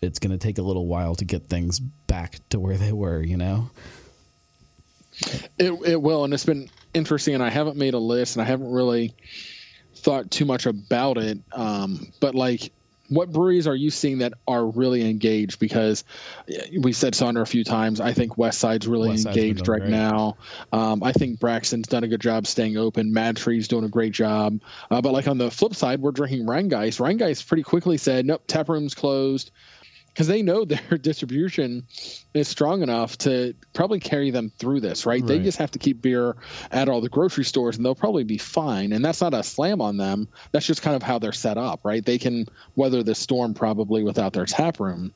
it's 0.00 0.18
going 0.18 0.30
to 0.30 0.38
take 0.38 0.58
a 0.58 0.62
little 0.62 0.86
while 0.86 1.14
to 1.16 1.24
get 1.24 1.48
things 1.48 1.80
back 1.80 2.38
to 2.50 2.60
where 2.60 2.76
they 2.76 2.92
were, 2.92 3.22
you 3.22 3.36
know? 3.36 3.70
It, 5.58 5.72
it 5.84 6.00
will. 6.00 6.24
And 6.24 6.32
it's 6.32 6.44
been 6.44 6.68
interesting. 6.94 7.34
And 7.34 7.42
I 7.42 7.50
haven't 7.50 7.76
made 7.76 7.94
a 7.94 7.98
list 7.98 8.36
and 8.36 8.42
I 8.42 8.46
haven't 8.46 8.70
really 8.70 9.14
thought 9.96 10.30
too 10.30 10.44
much 10.44 10.66
about 10.66 11.18
it. 11.18 11.38
Um, 11.52 12.12
but 12.20 12.34
like, 12.34 12.72
what 13.08 13.32
breweries 13.32 13.66
are 13.66 13.74
you 13.74 13.90
seeing 13.90 14.18
that 14.18 14.34
are 14.46 14.66
really 14.66 15.08
engaged? 15.08 15.58
Because 15.58 16.04
we 16.78 16.92
said 16.92 17.14
Sonder 17.14 17.40
a 17.40 17.46
few 17.46 17.64
times. 17.64 18.00
I 18.00 18.12
think 18.12 18.36
West 18.36 18.60
Side's 18.60 18.86
really 18.86 19.08
West 19.08 19.26
engaged 19.26 19.66
right 19.66 19.80
great. 19.80 19.90
now. 19.90 20.36
Um, 20.72 21.02
I 21.02 21.12
think 21.12 21.40
Braxton's 21.40 21.88
done 21.88 22.04
a 22.04 22.08
good 22.08 22.20
job 22.20 22.46
staying 22.46 22.76
open. 22.76 23.12
Mad 23.12 23.38
Tree's 23.38 23.66
doing 23.66 23.84
a 23.84 23.88
great 23.88 24.12
job. 24.12 24.60
Uh, 24.90 25.00
but 25.00 25.12
like 25.12 25.26
on 25.26 25.38
the 25.38 25.50
flip 25.50 25.74
side, 25.74 26.00
we're 26.00 26.12
drinking 26.12 26.44
Rhinegeist. 26.44 27.00
Rhinegeist 27.00 27.46
pretty 27.46 27.62
quickly 27.62 27.96
said, 27.96 28.26
"Nope, 28.26 28.42
tap 28.46 28.68
room's 28.68 28.94
closed." 28.94 29.50
Because 30.18 30.26
they 30.26 30.42
know 30.42 30.64
their 30.64 30.98
distribution 30.98 31.86
is 32.34 32.48
strong 32.48 32.82
enough 32.82 33.16
to 33.18 33.54
probably 33.72 34.00
carry 34.00 34.32
them 34.32 34.50
through 34.58 34.80
this, 34.80 35.06
right? 35.06 35.20
right? 35.20 35.28
They 35.28 35.38
just 35.38 35.58
have 35.58 35.70
to 35.70 35.78
keep 35.78 36.02
beer 36.02 36.34
at 36.72 36.88
all 36.88 37.00
the 37.00 37.08
grocery 37.08 37.44
stores 37.44 37.76
and 37.76 37.86
they'll 37.86 37.94
probably 37.94 38.24
be 38.24 38.36
fine. 38.36 38.92
And 38.92 39.04
that's 39.04 39.20
not 39.20 39.32
a 39.32 39.44
slam 39.44 39.80
on 39.80 39.96
them. 39.96 40.26
That's 40.50 40.66
just 40.66 40.82
kind 40.82 40.96
of 40.96 41.04
how 41.04 41.20
they're 41.20 41.30
set 41.30 41.56
up, 41.56 41.84
right? 41.84 42.04
They 42.04 42.18
can 42.18 42.46
weather 42.74 43.04
the 43.04 43.14
storm 43.14 43.54
probably 43.54 44.02
without 44.02 44.32
their 44.32 44.44
tap 44.44 44.80
room. 44.80 45.14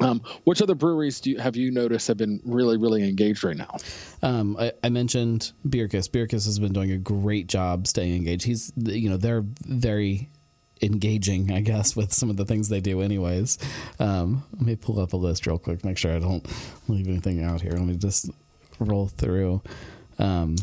Um, 0.00 0.22
which 0.42 0.60
other 0.60 0.74
breweries 0.74 1.20
do 1.20 1.30
you, 1.30 1.38
have 1.38 1.54
you 1.54 1.70
noticed 1.70 2.08
have 2.08 2.16
been 2.16 2.40
really, 2.44 2.76
really 2.76 3.08
engaged 3.08 3.44
right 3.44 3.56
now? 3.56 3.76
Um, 4.20 4.56
I, 4.58 4.72
I, 4.82 4.88
mentioned 4.88 5.52
Bircus. 5.64 6.10
Bircus 6.10 6.46
has 6.46 6.58
been 6.58 6.72
doing 6.72 6.90
a 6.90 6.98
great 6.98 7.46
job 7.46 7.86
staying 7.86 8.16
engaged. 8.16 8.44
He's, 8.44 8.72
you 8.76 9.08
know, 9.08 9.16
they're 9.16 9.44
very 9.64 10.30
engaging, 10.84 11.52
I 11.52 11.60
guess, 11.60 11.96
with 11.96 12.12
some 12.12 12.30
of 12.30 12.36
the 12.36 12.44
things 12.44 12.68
they 12.68 12.80
do, 12.80 13.00
anyways. 13.00 13.58
Um, 13.98 14.44
let 14.52 14.62
me 14.62 14.76
pull 14.76 15.00
up 15.00 15.12
a 15.12 15.16
list 15.16 15.46
real 15.46 15.58
quick, 15.58 15.84
make 15.84 15.98
sure 15.98 16.14
I 16.14 16.18
don't 16.18 16.46
leave 16.88 17.08
anything 17.08 17.42
out 17.42 17.60
here. 17.60 17.72
Let 17.72 17.82
me 17.82 17.96
just 17.96 18.30
roll 18.78 19.08
through. 19.08 19.62
Um, 20.18 20.56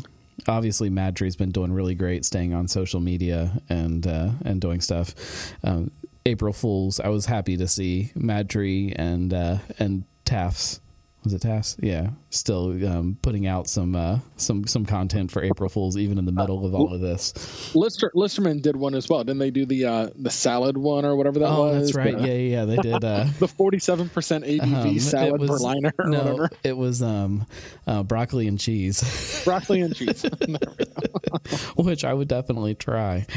obviously, 0.48 0.90
Mad 0.90 1.16
Tree's 1.16 1.36
been 1.36 1.52
doing 1.52 1.74
really 1.74 1.96
great, 1.96 2.26
staying 2.26 2.54
on 2.54 2.68
social 2.68 3.00
media 3.00 3.62
and 3.70 4.06
uh, 4.06 4.32
and 4.46 4.62
doing 4.62 4.82
stuff. 4.82 5.54
Um, 5.64 5.92
April 6.26 6.54
Fools, 6.54 7.00
I 7.00 7.10
was 7.10 7.26
happy 7.26 7.58
to 7.58 7.68
see 7.68 8.12
Mad 8.16 8.50
Tree 8.50 8.94
and 8.96 9.34
uh, 9.34 9.58
and 9.80 10.04
Taft's 10.26 10.80
was 11.24 11.34
it 11.34 11.42
Tass? 11.42 11.78
Yeah, 11.80 12.12
still 12.32 12.86
um, 12.88 13.18
putting 13.22 13.46
out 13.46 13.68
some 13.68 13.96
uh, 13.96 14.20
some 14.38 14.66
some 14.66 14.86
content 14.86 15.32
for 15.32 15.44
April 15.44 15.70
Fools, 15.70 15.96
even 15.98 16.18
in 16.18 16.26
the 16.26 16.32
middle 16.32 16.66
of 16.66 16.74
all 16.74 16.94
of 16.94 17.00
this. 17.00 17.76
Lister 17.76 18.12
Listermann 18.16 18.62
did 18.62 18.76
one 18.76 18.96
as 18.96 19.08
well. 19.08 19.24
Didn't 19.24 19.38
they 19.40 19.52
do 19.52 19.66
the 19.66 19.86
uh, 19.86 20.10
the 20.16 20.32
salad 20.32 20.78
one 20.78 21.06
or 21.06 21.16
whatever 21.16 21.40
that 21.40 21.50
oh, 21.50 21.66
was? 21.66 21.94
that's 21.94 21.96
right. 21.96 22.20
yeah, 22.20 22.34
yeah, 22.34 22.66
they 22.66 22.78
did. 22.78 23.04
Uh, 23.04 23.26
the 23.40 23.48
forty 23.48 23.78
seven 23.78 24.10
percent 24.10 24.46
ABV 24.46 24.74
um, 24.74 25.00
salad 25.00 25.42
was, 25.42 25.50
per 25.50 25.58
liner. 25.58 25.94
no, 26.00 26.18
whatever. 26.18 26.50
it 26.64 26.76
was 26.76 27.04
um, 27.04 27.46
uh, 27.86 28.02
broccoli 28.02 28.48
and 28.48 28.60
cheese. 28.60 29.42
broccoli 29.46 29.82
and 29.82 29.96
cheese, 29.96 30.24
which 31.76 32.04
I 32.04 32.14
would 32.14 32.28
definitely 32.28 32.74
try. 32.74 33.28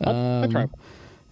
Um, 0.00 0.44
I 0.44 0.46
try. 0.46 0.66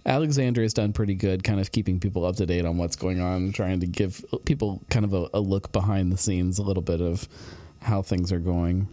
Alexandria 0.05 0.65
has 0.65 0.73
done 0.73 0.93
pretty 0.93 1.15
good, 1.15 1.43
kind 1.43 1.59
of 1.59 1.71
keeping 1.71 1.99
people 1.99 2.25
up 2.25 2.35
to 2.35 2.45
date 2.45 2.65
on 2.65 2.77
what's 2.77 2.95
going 2.95 3.19
on, 3.19 3.51
trying 3.51 3.79
to 3.79 3.87
give 3.87 4.23
people 4.45 4.83
kind 4.89 5.03
of 5.03 5.13
a, 5.13 5.29
a 5.33 5.39
look 5.39 5.71
behind 5.71 6.11
the 6.11 6.17
scenes, 6.17 6.59
a 6.59 6.63
little 6.63 6.83
bit 6.83 7.01
of 7.01 7.27
how 7.81 8.01
things 8.01 8.31
are 8.31 8.39
going. 8.39 8.87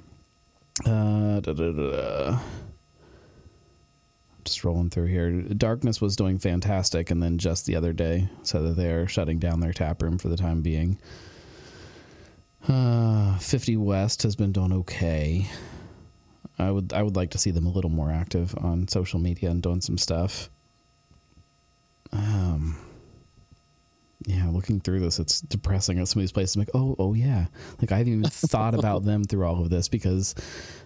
Uh, 0.87 1.40
just 4.44 4.64
rolling 4.64 4.88
through 4.88 5.07
here. 5.07 5.31
Darkness 5.42 6.01
was 6.01 6.16
doing 6.16 6.38
fantastic, 6.38 7.11
and 7.11 7.22
then 7.22 7.37
just 7.37 7.66
the 7.66 7.77
other 7.77 7.92
day 7.92 8.29
said 8.42 8.62
that 8.62 8.77
they're 8.77 9.07
shutting 9.07 9.38
down 9.38 9.61
their 9.61 9.72
tap 9.75 10.03
room 10.03 10.16
for 10.16 10.29
the 10.29 10.37
time 10.37 10.62
being. 10.62 10.98
Uh, 12.66 13.37
50 13.38 13.77
West 13.77 14.22
has 14.22 14.35
been 14.35 14.53
doing 14.53 14.72
okay. 14.72 15.46
I 16.59 16.70
would 16.70 16.92
I 16.92 17.03
would 17.03 17.16
like 17.16 17.31
to 17.31 17.38
see 17.38 17.51
them 17.51 17.66
a 17.66 17.70
little 17.70 17.90
more 17.90 18.11
active 18.11 18.55
on 18.59 18.87
social 18.88 19.18
media 19.18 19.51
and 19.51 19.62
doing 19.62 19.81
some 19.81 19.98
stuff 19.98 20.48
um, 22.12 22.77
yeah, 24.27 24.48
looking 24.51 24.81
through 24.81 25.01
this, 25.01 25.18
it's 25.18 25.40
depressing 25.40 25.98
at 25.98 26.09
some 26.09 26.20
of 26.20 26.22
these 26.22 26.33
places. 26.33 26.57
I'm 26.57 26.61
like, 26.61 26.70
oh, 26.75 26.94
oh 26.98 27.14
yeah, 27.14 27.46
like 27.81 27.92
I 27.92 27.98
haven't 27.98 28.12
even 28.12 28.31
thought 28.31 28.75
about 28.75 29.05
them 29.05 29.25
through 29.25 29.44
all 29.44 29.62
of 29.62 29.70
this 29.70 29.88
because 29.88 30.35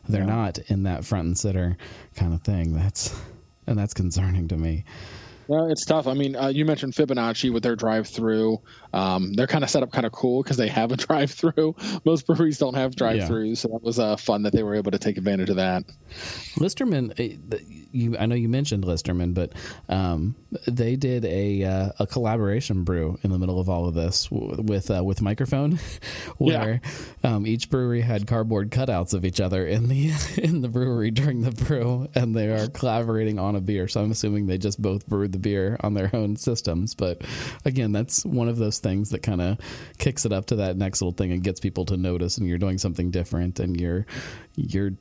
they're 0.08 0.22
yeah. 0.22 0.26
not 0.26 0.58
in 0.68 0.84
that 0.84 1.04
front 1.04 1.26
and 1.26 1.38
center 1.38 1.76
kind 2.14 2.32
of 2.32 2.42
thing. 2.42 2.74
That's 2.74 3.14
and 3.66 3.78
that's 3.78 3.94
concerning 3.94 4.48
to 4.48 4.56
me. 4.56 4.84
Well, 5.48 5.70
it's 5.70 5.84
tough. 5.84 6.08
I 6.08 6.14
mean, 6.14 6.34
uh, 6.34 6.48
you 6.48 6.64
mentioned 6.64 6.94
Fibonacci 6.94 7.52
with 7.52 7.62
their 7.62 7.76
drive-through. 7.76 8.58
Um, 8.92 9.32
they're 9.32 9.46
kind 9.46 9.62
of 9.62 9.70
set 9.70 9.82
up 9.82 9.92
kind 9.92 10.04
of 10.04 10.10
cool 10.10 10.42
because 10.42 10.56
they 10.56 10.68
have 10.68 10.90
a 10.90 10.96
drive-through. 10.96 11.76
Most 12.04 12.26
breweries 12.26 12.58
don't 12.58 12.74
have 12.74 12.96
drive-throughs, 12.96 13.48
yeah. 13.48 13.54
so 13.54 13.68
that 13.68 13.82
was 13.82 13.98
uh, 13.98 14.16
fun 14.16 14.42
that 14.42 14.52
they 14.52 14.64
were 14.64 14.74
able 14.74 14.90
to 14.90 14.98
take 14.98 15.18
advantage 15.18 15.50
of 15.50 15.56
that. 15.56 15.84
Listermann, 16.56 17.12
eh, 17.20 17.36
you, 17.92 18.16
I 18.18 18.26
know 18.26 18.34
you 18.34 18.48
mentioned 18.48 18.84
Listermann, 18.84 19.34
but 19.34 19.52
um, 19.88 20.34
they 20.66 20.96
did 20.96 21.24
a 21.24 21.64
uh, 21.64 21.90
a 21.98 22.06
collaboration 22.06 22.84
brew 22.84 23.18
in 23.22 23.30
the 23.30 23.38
middle 23.38 23.60
of 23.60 23.68
all 23.68 23.86
of 23.86 23.94
this 23.94 24.30
with 24.30 24.90
uh, 24.90 25.02
with 25.02 25.22
microphone, 25.22 25.78
where 26.38 26.80
yeah. 27.22 27.34
um, 27.34 27.46
each 27.46 27.70
brewery 27.70 28.00
had 28.00 28.26
cardboard 28.26 28.70
cutouts 28.70 29.14
of 29.14 29.24
each 29.24 29.40
other 29.40 29.66
in 29.66 29.88
the 29.88 30.12
in 30.42 30.60
the 30.62 30.68
brewery 30.68 31.10
during 31.10 31.42
the 31.42 31.52
brew, 31.52 32.08
and 32.14 32.34
they 32.34 32.48
are 32.48 32.68
collaborating 32.68 33.38
on 33.38 33.56
a 33.56 33.60
beer. 33.60 33.88
So 33.88 34.02
I'm 34.02 34.10
assuming 34.10 34.46
they 34.46 34.58
just 34.58 34.80
both 34.80 35.06
brewed 35.06 35.32
the 35.32 35.38
beer 35.38 35.76
on 35.80 35.94
their 35.94 36.10
own 36.12 36.36
systems. 36.36 36.94
But 36.94 37.22
again, 37.64 37.92
that's 37.92 38.24
one 38.24 38.48
of 38.48 38.56
those 38.56 38.78
things 38.78 39.10
that 39.10 39.22
kind 39.22 39.40
of 39.40 39.58
kicks 39.98 40.24
it 40.24 40.32
up 40.32 40.46
to 40.46 40.56
that 40.56 40.76
next 40.76 41.00
little 41.00 41.12
thing 41.12 41.32
and 41.32 41.42
gets 41.42 41.60
people 41.60 41.84
to 41.86 41.96
notice, 41.96 42.38
and 42.38 42.46
you're 42.46 42.58
doing 42.58 42.78
something 42.78 43.10
different, 43.10 43.60
and 43.60 43.80
you're 43.80 44.06
you're 44.56 44.92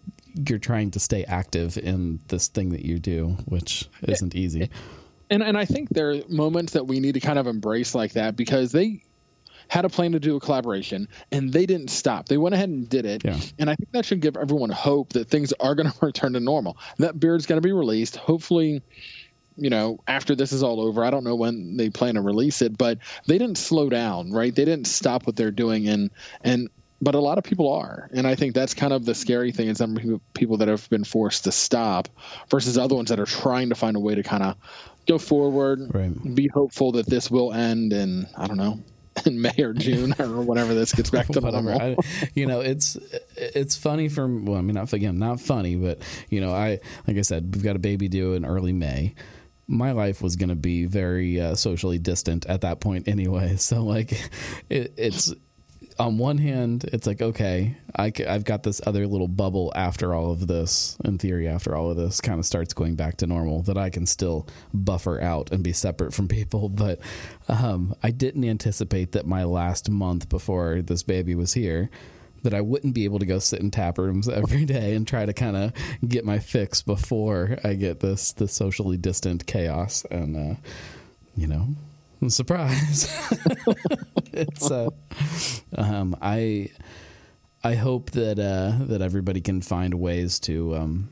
you're 0.48 0.60
trying 0.60 0.92
to 0.92 1.00
stay 1.00 1.24
active 1.26 1.78
in 1.78 2.20
this 2.28 2.48
thing 2.48 2.70
that 2.70 2.86
you 2.86 3.00
do, 3.00 3.38
which 3.46 3.90
isn't 4.04 4.36
easy. 4.36 4.70
And 5.30 5.42
and 5.42 5.58
I 5.58 5.66
think 5.66 5.90
there 5.90 6.12
are 6.12 6.22
moments 6.30 6.74
that 6.74 6.88
we 6.88 7.00
need 7.00 7.14
to 7.14 7.20
kind 7.20 7.40
of 7.40 7.48
embrace 7.48 7.96
like 7.96 8.14
that 8.14 8.36
because 8.36 8.72
they 8.72 9.02
had 9.68 9.86
a 9.86 9.90
plan 9.90 10.12
to 10.12 10.20
do 10.20 10.36
a 10.36 10.40
collaboration 10.40 11.08
and 11.32 11.52
they 11.52 11.66
didn't 11.66 11.90
stop. 11.90 12.28
They 12.28 12.38
went 12.38 12.54
ahead 12.54 12.70
and 12.70 12.88
did 12.88 13.06
it. 13.06 13.26
Yeah. 13.26 13.40
And 13.58 13.70
I 13.70 13.76
think 13.76 13.92
that 13.94 14.06
should 14.06 14.20
give 14.20 14.38
everyone 14.38 14.70
hope 14.70 15.14
that 15.14 15.28
things 15.28 15.54
are 15.54 15.74
going 15.74 15.92
to 15.92 16.06
return 16.06 16.34
to 16.34 16.40
normal. 16.40 16.78
That 16.98 17.20
beard's 17.20 17.46
going 17.46 17.62
to 17.62 17.68
be 17.68 17.74
released. 17.74 18.16
Hopefully, 18.16 18.84
you 19.58 19.70
know, 19.70 20.00
after 20.08 20.36
this 20.36 20.52
is 20.52 20.64
all 20.64 20.82
over. 20.82 21.04
I 21.04 21.10
don't 21.10 21.24
know 21.24 21.36
when 21.36 21.78
they 21.78 21.90
plan 21.90 22.16
to 22.16 22.22
release 22.22 22.62
it, 22.62 22.78
but 22.78 23.00
they 23.26 23.38
didn't 23.38 23.58
slow 23.58 23.90
down, 23.90 24.32
right? 24.32 24.54
They 24.54 24.66
didn't 24.66 24.88
stop 24.88 25.26
what 25.26 25.36
they're 25.36 25.52
doing 25.52 25.88
and 25.88 26.12
and 26.42 26.70
but 27.02 27.16
a 27.16 27.20
lot 27.20 27.38
of 27.38 27.44
people 27.44 27.72
are 27.72 28.10
and 28.14 28.28
i 28.28 28.36
think 28.36 28.54
that's 28.54 28.74
kind 28.74 28.94
of 28.94 29.06
the 29.06 29.16
scary 29.16 29.52
thing 29.52 29.68
is 29.68 29.78
some 29.78 30.22
people 30.34 30.58
that 30.58 30.68
have 30.68 30.90
been 30.90 31.04
forced 31.04 31.44
to 31.44 31.52
stop 31.52 32.08
versus 32.50 32.78
other 32.78 32.96
ones 32.96 33.10
that 33.10 33.20
are 33.20 33.26
trying 33.26 33.70
to 33.70 33.76
find 33.76 33.96
a 33.96 34.00
way 34.00 34.16
to 34.16 34.24
kind 34.24 34.44
of 34.44 34.56
go 35.08 35.18
forward 35.18 35.94
right. 35.94 36.36
be 36.36 36.48
hopeful 36.48 36.94
that 36.94 37.06
this 37.06 37.30
will 37.30 37.54
end 37.54 37.94
in 37.94 38.26
i 38.38 38.48
don't 38.48 38.58
know 38.58 38.80
in 39.26 39.42
may 39.42 39.56
or 39.60 39.74
june 39.74 40.14
or 40.20 40.42
whenever 40.42 40.74
this 40.74 40.94
gets 40.94 41.10
back 41.10 41.28
to 41.28 41.40
normal 41.42 41.82
I, 41.82 41.96
you 42.34 42.46
know 42.46 42.62
it's 42.62 42.98
it's 43.38 43.76
funny 43.78 44.10
for 44.10 44.28
well 44.28 44.58
i 44.58 44.62
mean 44.62 44.76
not 44.76 44.92
again 44.94 45.20
not 45.20 45.40
funny 45.40 45.76
but 45.76 46.02
you 46.30 46.42
know 46.42 46.54
i 46.54 46.80
like 47.08 47.18
i 47.18 47.22
said 47.22 47.54
we've 47.54 47.64
got 47.64 47.76
a 47.76 47.80
baby 47.80 48.08
due 48.08 48.34
in 48.34 48.46
early 48.46 48.74
may 48.74 49.16
my 49.68 49.92
life 49.92 50.22
was 50.22 50.36
going 50.36 50.50
to 50.50 50.56
be 50.56 50.86
very 50.86 51.40
uh, 51.40 51.56
socially 51.56 51.98
distant 51.98 52.46
at 52.46 52.62
that 52.62 52.80
point 52.80 53.08
anyway. 53.08 53.58
So 53.66 53.84
like, 53.84 54.12
it, 54.70 54.94
it's 54.96 55.34
on 55.98 56.18
one 56.18 56.38
hand, 56.38 56.84
it's 56.92 57.08
like, 57.08 57.22
okay, 57.22 57.78
I, 57.96 58.12
have 58.28 58.44
got 58.44 58.64
this 58.64 58.82
other 58.86 59.08
little 59.08 59.30
bubble 59.30 59.72
after 59.76 60.14
all 60.14 60.32
of 60.32 60.48
this, 60.48 60.98
in 61.06 61.18
theory, 61.18 61.48
after 61.48 61.76
all 61.76 61.90
of 61.90 61.98
this 61.98 62.20
kind 62.20 62.38
of 62.40 62.46
starts 62.46 62.74
going 62.74 62.96
back 62.96 63.18
to 63.18 63.28
normal, 63.28 63.62
that 63.64 63.78
I 63.78 63.90
can 63.90 64.06
still 64.06 64.48
buffer 64.74 65.22
out 65.22 65.52
and 65.52 65.64
be 65.64 65.72
separate 65.72 66.14
from 66.14 66.28
people. 66.30 66.68
But 66.68 67.00
um, 67.48 67.96
I 68.04 68.12
didn't 68.12 68.44
anticipate 68.44 69.14
that 69.14 69.26
my 69.26 69.46
last 69.46 69.90
month 69.90 70.28
before 70.28 70.82
this 70.82 71.04
baby 71.04 71.34
was 71.34 71.54
here, 71.54 71.90
that 72.44 72.54
I 72.54 72.62
wouldn't 72.62 72.94
be 72.94 73.06
able 73.06 73.20
to 73.20 73.26
go 73.26 73.40
sit 73.40 73.62
in 73.62 73.72
tap 73.72 73.98
rooms 73.98 74.28
every 74.30 74.66
day 74.66 74.96
and 74.96 75.08
try 75.08 75.26
to 75.26 75.34
kind 75.34 75.56
of 75.56 75.74
get 76.08 76.26
my 76.26 76.40
fix 76.40 76.82
before 76.82 77.58
I 77.64 77.74
get 77.76 78.02
this, 78.02 78.34
this 78.34 78.54
socially 78.54 78.98
distant 78.98 79.46
chaos. 79.46 80.06
And, 80.12 80.36
uh, 80.36 80.56
you 81.38 81.48
know, 81.48 81.70
surprise. 82.30 83.10
It's 84.36 84.70
uh 84.70 84.90
um 85.78 86.16
i 86.22 86.70
i 87.64 87.76
hope 87.76 88.12
that 88.12 88.38
uh 88.38 88.86
that 88.86 89.02
everybody 89.02 89.40
can 89.40 89.62
find 89.62 89.94
ways 89.94 90.40
to 90.42 90.76
um 90.76 91.10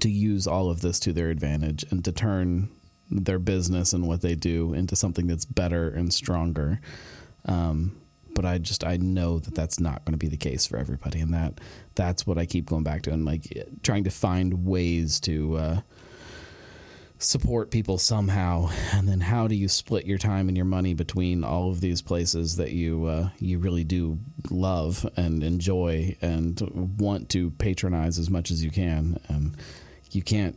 to 0.00 0.10
use 0.10 0.48
all 0.48 0.68
of 0.68 0.80
this 0.80 0.98
to 1.00 1.12
their 1.12 1.30
advantage 1.30 1.84
and 1.90 2.04
to 2.04 2.10
turn 2.10 2.68
their 3.10 3.38
business 3.38 3.92
and 3.92 4.08
what 4.08 4.22
they 4.22 4.34
do 4.34 4.74
into 4.74 4.96
something 4.96 5.26
that's 5.28 5.44
better 5.44 5.88
and 5.88 6.12
stronger. 6.12 6.80
Um 7.44 7.96
but 8.34 8.44
I 8.44 8.58
just 8.58 8.82
I 8.82 8.96
know 8.96 9.38
that 9.38 9.54
that's 9.54 9.78
not 9.78 10.04
going 10.04 10.14
to 10.14 10.18
be 10.18 10.28
the 10.28 10.38
case 10.38 10.64
for 10.64 10.78
everybody, 10.78 11.20
and 11.20 11.34
that 11.34 11.60
that's 11.94 12.26
what 12.26 12.38
I 12.38 12.46
keep 12.46 12.66
going 12.66 12.82
back 12.82 13.02
to, 13.02 13.12
and 13.12 13.26
like 13.26 13.42
trying 13.82 14.04
to 14.04 14.10
find 14.10 14.64
ways 14.64 15.20
to 15.20 15.56
uh, 15.58 15.80
support 17.22 17.70
people 17.70 17.98
somehow 17.98 18.68
and 18.92 19.08
then 19.08 19.20
how 19.20 19.46
do 19.46 19.54
you 19.54 19.68
split 19.68 20.04
your 20.06 20.18
time 20.18 20.48
and 20.48 20.56
your 20.56 20.66
money 20.66 20.92
between 20.92 21.44
all 21.44 21.70
of 21.70 21.80
these 21.80 22.02
places 22.02 22.56
that 22.56 22.72
you 22.72 23.06
uh, 23.06 23.28
you 23.38 23.58
really 23.58 23.84
do 23.84 24.18
love 24.50 25.08
and 25.16 25.42
enjoy 25.42 26.16
and 26.20 26.60
want 26.98 27.28
to 27.28 27.50
patronize 27.52 28.18
as 28.18 28.28
much 28.28 28.50
as 28.50 28.62
you 28.64 28.70
can? 28.70 29.18
And 29.28 29.56
you 30.10 30.22
can't 30.22 30.56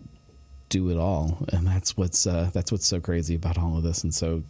do 0.69 0.89
it 0.89 0.97
all 0.97 1.45
and 1.53 1.67
that's 1.67 1.95
what's 1.95 2.25
uh, 2.25 2.49
that's 2.53 2.71
what's 2.71 2.87
so 2.87 2.99
crazy 2.99 3.35
about 3.35 3.57
all 3.57 3.77
of 3.77 3.83
this 3.83 4.03
and 4.03 4.13
so 4.13 4.43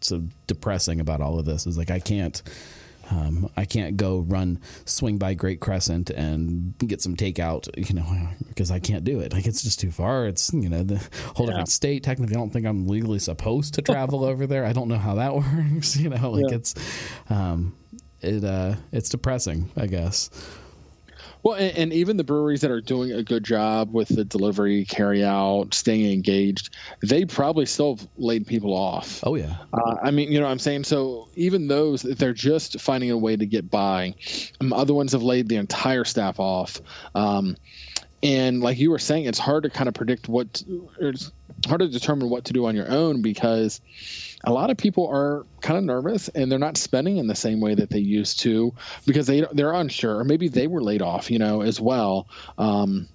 so 0.00 0.22
depressing 0.46 1.00
about 1.00 1.20
all 1.20 1.38
of 1.38 1.44
this 1.44 1.66
is 1.66 1.76
like 1.76 1.90
I 1.90 1.98
can't 1.98 2.42
um, 3.10 3.50
I 3.56 3.64
can't 3.64 3.96
go 3.96 4.20
run 4.20 4.60
swing 4.84 5.18
by 5.18 5.34
Great 5.34 5.60
Crescent 5.60 6.10
and 6.10 6.76
get 6.78 7.00
some 7.00 7.16
takeout, 7.16 7.68
you 7.76 7.94
know, 7.94 8.28
because 8.48 8.70
I 8.70 8.78
can't 8.78 9.04
do 9.04 9.20
it. 9.20 9.32
Like 9.32 9.46
it's 9.46 9.62
just 9.62 9.80
too 9.80 9.90
far. 9.90 10.26
It's 10.26 10.52
you 10.52 10.68
know 10.68 10.82
the 10.82 10.96
whole 11.34 11.46
yeah. 11.46 11.52
different 11.52 11.68
state. 11.68 12.02
Technically, 12.02 12.34
I 12.34 12.38
don't 12.38 12.52
think 12.52 12.66
I'm 12.66 12.86
legally 12.86 13.18
supposed 13.18 13.74
to 13.74 13.82
travel 13.82 14.24
over 14.24 14.46
there. 14.46 14.64
I 14.64 14.72
don't 14.72 14.88
know 14.88 14.98
how 14.98 15.16
that 15.16 15.34
works. 15.36 15.96
You 15.96 16.10
know, 16.10 16.30
like 16.30 16.50
yeah. 16.50 16.56
it's 16.56 16.74
um, 17.30 17.76
it 18.20 18.44
uh, 18.44 18.74
it's 18.92 19.08
depressing, 19.08 19.70
I 19.76 19.86
guess. 19.86 20.30
Well, 21.46 21.54
and, 21.54 21.78
and, 21.78 21.92
even 21.92 22.16
the 22.16 22.24
breweries 22.24 22.62
that 22.62 22.72
are 22.72 22.80
doing 22.80 23.12
a 23.12 23.22
good 23.22 23.44
job 23.44 23.92
with 23.92 24.08
the 24.08 24.24
delivery, 24.24 24.84
carry 24.84 25.24
out, 25.24 25.74
staying 25.74 26.12
engaged, 26.12 26.74
they 27.02 27.24
probably 27.24 27.66
still 27.66 28.00
laid 28.18 28.48
people 28.48 28.74
off. 28.74 29.20
Oh 29.22 29.36
yeah. 29.36 29.54
Uh, 29.72 29.94
I 30.02 30.10
mean, 30.10 30.32
you 30.32 30.40
know, 30.40 30.46
what 30.46 30.50
I'm 30.50 30.58
saying 30.58 30.82
so. 30.82 31.28
Even 31.36 31.68
those, 31.68 32.02
they're 32.02 32.32
just 32.32 32.80
finding 32.80 33.12
a 33.12 33.16
way 33.16 33.36
to 33.36 33.46
get 33.46 33.70
by. 33.70 34.16
Um, 34.60 34.72
other 34.72 34.92
ones 34.92 35.12
have 35.12 35.22
laid 35.22 35.48
the 35.48 35.54
entire 35.54 36.02
staff 36.02 36.40
off. 36.40 36.80
Um, 37.14 37.56
and 38.24 38.60
like 38.60 38.78
you 38.78 38.90
were 38.90 38.98
saying, 38.98 39.26
it's 39.26 39.38
hard 39.38 39.62
to 39.62 39.70
kind 39.70 39.86
of 39.86 39.94
predict 39.94 40.28
what, 40.28 40.64
it's 40.98 41.30
hard 41.68 41.80
to 41.80 41.86
determine 41.88 42.28
what 42.28 42.46
to 42.46 42.54
do 42.54 42.66
on 42.66 42.74
your 42.74 42.90
own 42.90 43.22
because 43.22 43.80
a 44.46 44.52
lot 44.52 44.70
of 44.70 44.76
people 44.76 45.08
are 45.08 45.44
kind 45.60 45.76
of 45.76 45.84
nervous 45.84 46.28
and 46.28 46.50
they're 46.50 46.58
not 46.58 46.76
spending 46.76 47.16
in 47.16 47.26
the 47.26 47.34
same 47.34 47.60
way 47.60 47.74
that 47.74 47.90
they 47.90 47.98
used 47.98 48.40
to 48.40 48.72
because 49.04 49.26
they 49.26 49.44
they're 49.52 49.72
unsure 49.72 50.22
maybe 50.24 50.48
they 50.48 50.68
were 50.68 50.82
laid 50.82 51.02
off, 51.02 51.30
you 51.30 51.38
know, 51.38 51.62
as 51.62 51.80
well. 51.80 52.28
Um, 52.56 53.08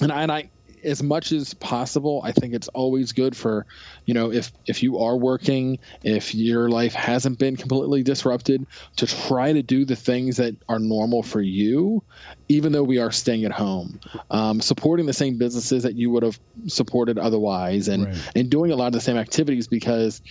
and 0.00 0.10
I, 0.10 0.22
and 0.22 0.32
I 0.32 0.50
as 0.86 1.02
much 1.02 1.32
as 1.32 1.52
possible, 1.54 2.20
I 2.24 2.32
think 2.32 2.54
it's 2.54 2.68
always 2.68 3.12
good 3.12 3.36
for, 3.36 3.66
you 4.06 4.14
know, 4.14 4.32
if 4.32 4.52
if 4.66 4.82
you 4.82 4.98
are 4.98 5.16
working, 5.16 5.78
if 6.02 6.34
your 6.34 6.70
life 6.70 6.94
hasn't 6.94 7.38
been 7.38 7.56
completely 7.56 8.02
disrupted, 8.02 8.66
to 8.96 9.06
try 9.06 9.52
to 9.52 9.62
do 9.62 9.84
the 9.84 9.96
things 9.96 10.36
that 10.36 10.54
are 10.68 10.78
normal 10.78 11.22
for 11.22 11.40
you, 11.40 12.02
even 12.48 12.72
though 12.72 12.84
we 12.84 12.98
are 12.98 13.10
staying 13.10 13.44
at 13.44 13.52
home, 13.52 14.00
um, 14.30 14.60
supporting 14.60 15.06
the 15.06 15.12
same 15.12 15.38
businesses 15.38 15.82
that 15.82 15.96
you 15.96 16.10
would 16.10 16.22
have 16.22 16.38
supported 16.68 17.18
otherwise, 17.18 17.88
and 17.88 18.06
right. 18.06 18.30
and 18.36 18.48
doing 18.48 18.70
a 18.70 18.76
lot 18.76 18.86
of 18.86 18.92
the 18.92 19.00
same 19.00 19.16
activities 19.16 19.66
because 19.66 20.22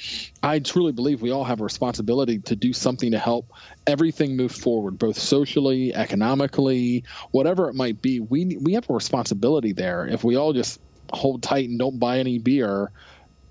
I 0.42 0.60
truly 0.60 0.94
believe 0.94 1.22
we 1.22 1.32
all 1.32 1.44
have 1.44 1.60
a 1.60 1.64
responsibility 1.64 2.40
to 2.40 2.56
do 2.56 2.72
something 2.72 3.12
to 3.12 3.20
help 3.20 3.52
everything 3.86 4.38
move 4.38 4.54
forward, 4.54 4.98
both 4.98 5.20
socially, 5.20 5.94
economically, 5.94 7.04
whatever 7.32 7.70
it 7.70 7.76
might 7.76 8.02
be. 8.02 8.20
We 8.20 8.58
we 8.62 8.74
have 8.74 8.90
a 8.90 8.94
responsibility 8.94 9.74
there. 9.74 10.08
If 10.08 10.24
we 10.24 10.36
all 10.36 10.45
just 10.54 10.80
hold 11.12 11.44
tight 11.44 11.70
and 11.70 11.80
don't 11.80 12.00
buy 12.00 12.20
any 12.20 12.40
beer, 12.40 12.92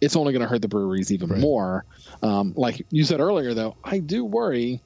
it's 0.01 0.17
only 0.17 0.33
going 0.33 0.43
to 0.43 0.49
hurt 0.49 0.63
the 0.63 0.69
breweries 0.69 1.13
even 1.13 1.31
right. 1.31 1.41
more. 1.41 1.85
Um, 2.23 2.53
like 2.57 2.85
you 2.91 3.05
said 3.05 3.21
earlier, 3.21 3.55
though, 3.55 3.77
I 3.83 3.99
do 3.99 4.25
worry 4.25 4.83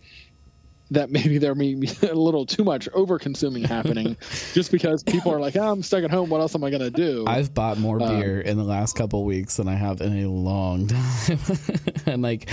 that 0.90 1.10
maybe 1.10 1.38
there 1.38 1.54
may 1.54 1.74
be 1.74 1.90
a 2.02 2.14
little 2.14 2.46
too 2.46 2.64
much 2.64 2.88
over 2.94 3.18
consuming 3.18 3.64
happening 3.64 4.16
just 4.54 4.72
because 4.72 5.02
people 5.02 5.32
are 5.32 5.40
like, 5.40 5.56
oh, 5.56 5.70
I'm 5.70 5.82
stuck 5.82 6.04
at 6.04 6.10
home. 6.10 6.30
What 6.30 6.40
else 6.40 6.54
am 6.54 6.64
I 6.64 6.70
going 6.70 6.82
to 6.82 6.90
do? 6.90 7.24
I've 7.26 7.52
bought 7.52 7.78
more 7.78 8.02
um, 8.02 8.20
beer 8.20 8.40
in 8.40 8.56
the 8.56 8.64
last 8.64 8.94
couple 8.94 9.24
weeks 9.24 9.56
than 9.56 9.68
I 9.68 9.74
have 9.74 10.00
in 10.00 10.24
a 10.24 10.28
long 10.28 10.86
time. 10.86 11.38
and 12.06 12.22
like, 12.22 12.50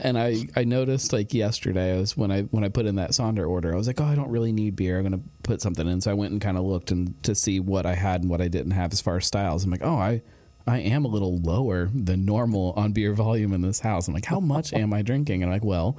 and 0.00 0.18
I, 0.18 0.46
I 0.54 0.64
noticed 0.64 1.12
like 1.12 1.34
yesterday 1.34 1.94
I 1.94 1.98
was 1.98 2.16
when 2.16 2.30
I, 2.30 2.42
when 2.42 2.64
I 2.64 2.68
put 2.68 2.86
in 2.86 2.96
that 2.96 3.10
Sonder 3.10 3.48
order, 3.48 3.72
I 3.72 3.76
was 3.76 3.86
like, 3.86 4.00
oh, 4.00 4.04
I 4.04 4.14
don't 4.14 4.30
really 4.30 4.52
need 4.52 4.76
beer. 4.76 4.98
I'm 4.98 5.10
to 5.12 5.20
put 5.42 5.60
something 5.60 5.86
in. 5.86 6.00
So 6.00 6.10
I 6.10 6.14
went 6.14 6.32
and 6.32 6.40
kind 6.40 6.56
of 6.56 6.64
looked 6.64 6.90
and 6.90 7.22
to 7.24 7.34
see 7.34 7.60
what 7.60 7.86
I 7.86 7.94
had 7.94 8.22
and 8.22 8.30
what 8.30 8.40
I 8.40 8.48
didn't 8.48 8.72
have 8.72 8.92
as 8.92 9.00
far 9.00 9.16
as 9.16 9.26
styles. 9.26 9.64
I'm 9.64 9.70
like, 9.70 9.84
oh, 9.84 9.96
I, 9.96 10.22
I 10.66 10.78
am 10.78 11.04
a 11.04 11.08
little 11.08 11.38
lower 11.38 11.88
than 11.94 12.24
normal 12.24 12.72
on 12.76 12.92
beer 12.92 13.12
volume 13.12 13.52
in 13.52 13.62
this 13.62 13.80
house. 13.80 14.08
I'm 14.08 14.14
like, 14.14 14.24
how 14.24 14.40
much 14.40 14.72
am 14.72 14.92
I 14.92 15.02
drinking? 15.02 15.42
And 15.42 15.50
I'm 15.50 15.56
like, 15.56 15.64
well, 15.64 15.96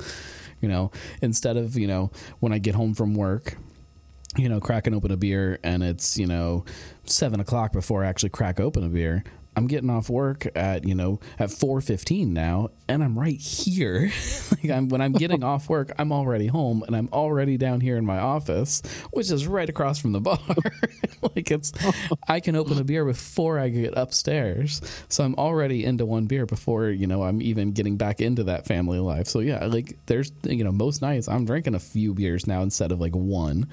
you 0.59 0.67
know, 0.67 0.91
instead 1.21 1.55
of, 1.55 1.77
you 1.77 1.87
know, 1.87 2.11
when 2.39 2.51
I 2.51 2.57
get 2.57 2.75
home 2.75 2.93
from 2.93 3.15
work, 3.15 3.57
you 4.35 4.49
know, 4.49 4.59
cracking 4.59 4.93
open 4.93 5.11
a 5.11 5.17
beer 5.17 5.57
and 5.63 5.83
it's, 5.83 6.17
you 6.17 6.27
know, 6.27 6.65
seven 7.05 7.39
o'clock 7.39 7.71
before 7.71 8.03
I 8.03 8.07
actually 8.07 8.29
crack 8.29 8.59
open 8.59 8.83
a 8.83 8.89
beer. 8.89 9.23
I'm 9.57 9.65
getting 9.65 9.89
off 9.89 10.07
work 10.07 10.47
at 10.55 10.87
you 10.87 10.93
know 10.93 11.19
at 11.39 11.49
4:15 11.49 12.27
now, 12.27 12.69
and 12.87 13.03
I'm 13.03 13.17
right 13.17 13.39
here. 13.39 14.11
like 14.51 14.69
I'm, 14.69 14.87
when 14.87 15.01
I'm 15.01 15.13
getting 15.13 15.43
off 15.51 15.67
work, 15.67 15.91
I'm 15.97 16.11
already 16.11 16.45
home, 16.45 16.83
and 16.85 16.95
I'm 16.95 17.09
already 17.11 17.57
down 17.57 17.81
here 17.81 17.97
in 17.97 18.05
my 18.05 18.19
office, 18.19 18.83
which 19.11 19.31
is 19.31 19.47
right 19.47 19.67
across 19.67 19.97
from 19.97 20.11
the 20.11 20.21
bar. 20.21 20.37
like 21.35 21.49
it's, 21.49 21.73
I 22.27 22.39
can 22.39 22.55
open 22.55 22.77
a 22.77 22.83
beer 22.83 23.03
before 23.03 23.57
I 23.57 23.69
get 23.69 23.97
upstairs, 23.97 24.79
so 25.09 25.23
I'm 25.23 25.33
already 25.35 25.83
into 25.83 26.05
one 26.05 26.27
beer 26.27 26.45
before 26.45 26.89
you 26.89 27.07
know 27.07 27.23
I'm 27.23 27.41
even 27.41 27.71
getting 27.71 27.97
back 27.97 28.21
into 28.21 28.43
that 28.43 28.67
family 28.67 28.99
life. 28.99 29.25
So 29.25 29.39
yeah, 29.39 29.65
like 29.65 29.97
there's 30.05 30.31
you 30.43 30.63
know 30.63 30.71
most 30.71 31.01
nights 31.01 31.27
I'm 31.27 31.45
drinking 31.45 31.73
a 31.73 31.79
few 31.79 32.13
beers 32.13 32.45
now 32.45 32.61
instead 32.61 32.91
of 32.91 33.01
like 33.01 33.15
one, 33.15 33.67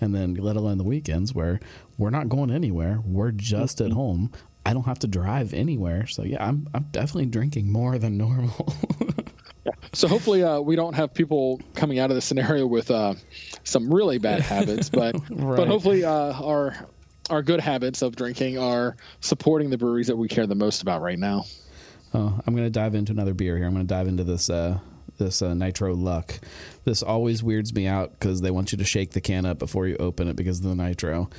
and 0.00 0.14
then 0.14 0.32
let 0.36 0.56
alone 0.56 0.78
the 0.78 0.84
weekends 0.84 1.34
where 1.34 1.60
we're 1.98 2.08
not 2.08 2.30
going 2.30 2.50
anywhere. 2.50 3.00
We're 3.04 3.32
just 3.32 3.82
at 3.82 3.88
mm-hmm. 3.88 3.96
home. 3.96 4.32
I 4.66 4.72
don't 4.72 4.84
have 4.86 4.98
to 5.00 5.06
drive 5.06 5.54
anywhere. 5.54 6.08
So 6.08 6.24
yeah, 6.24 6.44
I'm 6.44 6.68
I'm 6.74 6.86
definitely 6.90 7.26
drinking 7.26 7.70
more 7.70 7.98
than 7.98 8.18
normal. 8.18 8.74
yeah. 9.64 9.72
So 9.92 10.08
hopefully 10.08 10.42
uh, 10.42 10.60
we 10.60 10.76
don't 10.76 10.94
have 10.94 11.14
people 11.14 11.60
coming 11.74 11.98
out 11.98 12.10
of 12.10 12.16
the 12.16 12.20
scenario 12.20 12.66
with 12.66 12.90
uh, 12.90 13.14
some 13.64 13.92
really 13.92 14.18
bad 14.18 14.40
habits, 14.40 14.90
but 14.90 15.14
right. 15.30 15.56
but 15.56 15.68
hopefully 15.68 16.04
uh, 16.04 16.32
our 16.32 16.74
our 17.30 17.42
good 17.42 17.60
habits 17.60 18.02
of 18.02 18.14
drinking 18.16 18.58
are 18.58 18.96
supporting 19.20 19.70
the 19.70 19.78
breweries 19.78 20.08
that 20.08 20.16
we 20.16 20.28
care 20.28 20.46
the 20.46 20.54
most 20.54 20.82
about 20.82 21.00
right 21.00 21.18
now. 21.18 21.44
Oh, 22.12 22.40
I'm 22.46 22.54
going 22.54 22.66
to 22.66 22.70
dive 22.70 22.94
into 22.94 23.12
another 23.12 23.34
beer 23.34 23.56
here. 23.56 23.66
I'm 23.66 23.72
going 23.72 23.86
to 23.86 23.94
dive 23.94 24.08
into 24.08 24.24
this 24.24 24.50
uh, 24.50 24.78
this 25.16 25.42
uh, 25.42 25.54
Nitro 25.54 25.94
Luck. 25.94 26.38
This 26.84 27.02
always 27.02 27.42
weirds 27.42 27.72
me 27.72 27.86
out 27.86 28.12
because 28.12 28.40
they 28.40 28.50
want 28.50 28.72
you 28.72 28.78
to 28.78 28.84
shake 28.84 29.12
the 29.12 29.20
can 29.20 29.46
up 29.46 29.58
before 29.58 29.86
you 29.86 29.96
open 29.96 30.28
it 30.28 30.34
because 30.36 30.58
of 30.58 30.64
the 30.64 30.74
nitro. 30.74 31.30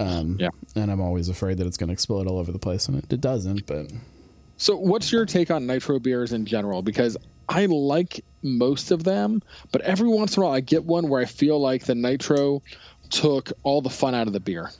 Um, 0.00 0.36
yeah. 0.40 0.48
And 0.74 0.90
I'm 0.90 1.00
always 1.00 1.28
afraid 1.28 1.58
that 1.58 1.66
it's 1.66 1.76
going 1.76 1.88
to 1.88 1.92
explode 1.92 2.26
all 2.26 2.38
over 2.38 2.50
the 2.50 2.58
place, 2.58 2.88
and 2.88 2.98
it, 2.98 3.12
it 3.12 3.20
doesn't. 3.20 3.66
But 3.66 3.92
so, 4.56 4.76
what's 4.76 5.12
your 5.12 5.26
take 5.26 5.50
on 5.50 5.66
nitro 5.66 5.98
beers 5.98 6.32
in 6.32 6.46
general? 6.46 6.82
Because 6.82 7.16
I 7.48 7.66
like 7.66 8.24
most 8.42 8.90
of 8.90 9.04
them, 9.04 9.42
but 9.72 9.82
every 9.82 10.08
once 10.08 10.36
in 10.36 10.42
a 10.42 10.46
while 10.46 10.54
I 10.54 10.60
get 10.60 10.84
one 10.84 11.08
where 11.08 11.20
I 11.20 11.26
feel 11.26 11.60
like 11.60 11.84
the 11.84 11.94
nitro 11.94 12.62
took 13.10 13.52
all 13.62 13.82
the 13.82 13.90
fun 13.90 14.14
out 14.14 14.26
of 14.26 14.32
the 14.32 14.40
beer. 14.40 14.70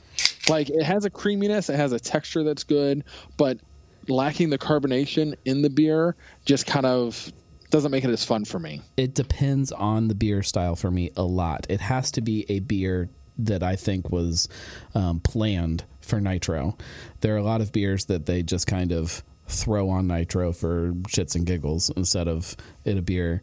Like 0.49 0.69
it 0.69 0.83
has 0.83 1.05
a 1.05 1.09
creaminess, 1.09 1.69
it 1.69 1.75
has 1.75 1.91
a 1.91 1.99
texture 1.99 2.43
that's 2.43 2.63
good, 2.63 3.03
but 3.37 3.59
lacking 4.07 4.49
the 4.49 4.57
carbonation 4.57 5.35
in 5.45 5.61
the 5.61 5.69
beer 5.69 6.15
just 6.45 6.65
kind 6.65 6.85
of 6.85 7.31
doesn't 7.69 7.91
make 7.91 8.03
it 8.03 8.09
as 8.09 8.25
fun 8.25 8.45
for 8.45 8.59
me. 8.59 8.81
It 8.97 9.13
depends 9.13 9.71
on 9.71 10.07
the 10.07 10.15
beer 10.15 10.43
style 10.43 10.75
for 10.75 10.91
me 10.91 11.11
a 11.15 11.23
lot. 11.23 11.67
It 11.69 11.81
has 11.81 12.11
to 12.11 12.21
be 12.21 12.45
a 12.49 12.59
beer 12.59 13.09
that 13.37 13.63
I 13.63 13.75
think 13.75 14.11
was 14.11 14.47
um, 14.93 15.19
planned 15.19 15.83
for 16.01 16.19
nitro. 16.19 16.77
There 17.21 17.33
are 17.35 17.39
a 17.39 17.43
lot 17.43 17.61
of 17.61 17.71
beers 17.71 18.05
that 18.05 18.25
they 18.25 18.43
just 18.43 18.67
kind 18.67 18.91
of 18.91 19.23
throw 19.47 19.89
on 19.89 20.07
nitro 20.07 20.53
for 20.53 20.93
shits 21.07 21.35
and 21.35 21.45
giggles 21.45 21.89
instead 21.91 22.27
of 22.27 22.55
it 22.85 22.97
a 22.97 23.01
beer 23.01 23.41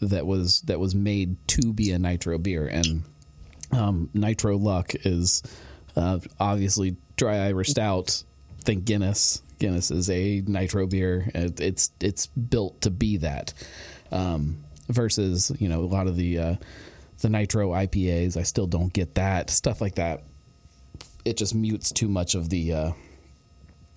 that 0.00 0.26
was 0.26 0.60
that 0.62 0.78
was 0.78 0.94
made 0.94 1.36
to 1.48 1.72
be 1.72 1.90
a 1.92 1.98
nitro 1.98 2.38
beer. 2.38 2.66
And 2.66 3.02
um, 3.72 4.10
nitro 4.14 4.56
luck 4.56 4.92
is 5.04 5.42
uh, 5.96 6.18
obviously 6.38 6.96
dry 7.16 7.46
irish 7.46 7.68
stout. 7.68 8.22
Think 8.62 8.84
guinness. 8.84 9.42
Guinness 9.58 9.90
is 9.90 10.08
a 10.08 10.42
nitro 10.46 10.86
beer. 10.86 11.30
It, 11.34 11.60
it's 11.60 11.90
it's 12.00 12.26
built 12.26 12.80
to 12.82 12.90
be 12.90 13.18
that. 13.18 13.52
Um, 14.12 14.64
versus 14.88 15.52
you 15.58 15.68
know 15.68 15.80
a 15.80 15.86
lot 15.86 16.06
of 16.06 16.16
the 16.16 16.38
uh, 16.38 16.54
the 17.20 17.30
nitro 17.30 17.70
IPAs. 17.70 18.36
I 18.36 18.42
still 18.42 18.66
don't 18.66 18.92
get 18.92 19.14
that 19.14 19.50
stuff 19.50 19.80
like 19.80 19.96
that. 19.96 20.22
It 21.24 21.36
just 21.36 21.54
mutes 21.54 21.92
too 21.92 22.08
much 22.08 22.34
of 22.34 22.48
the 22.48 22.72
uh, 22.72 22.92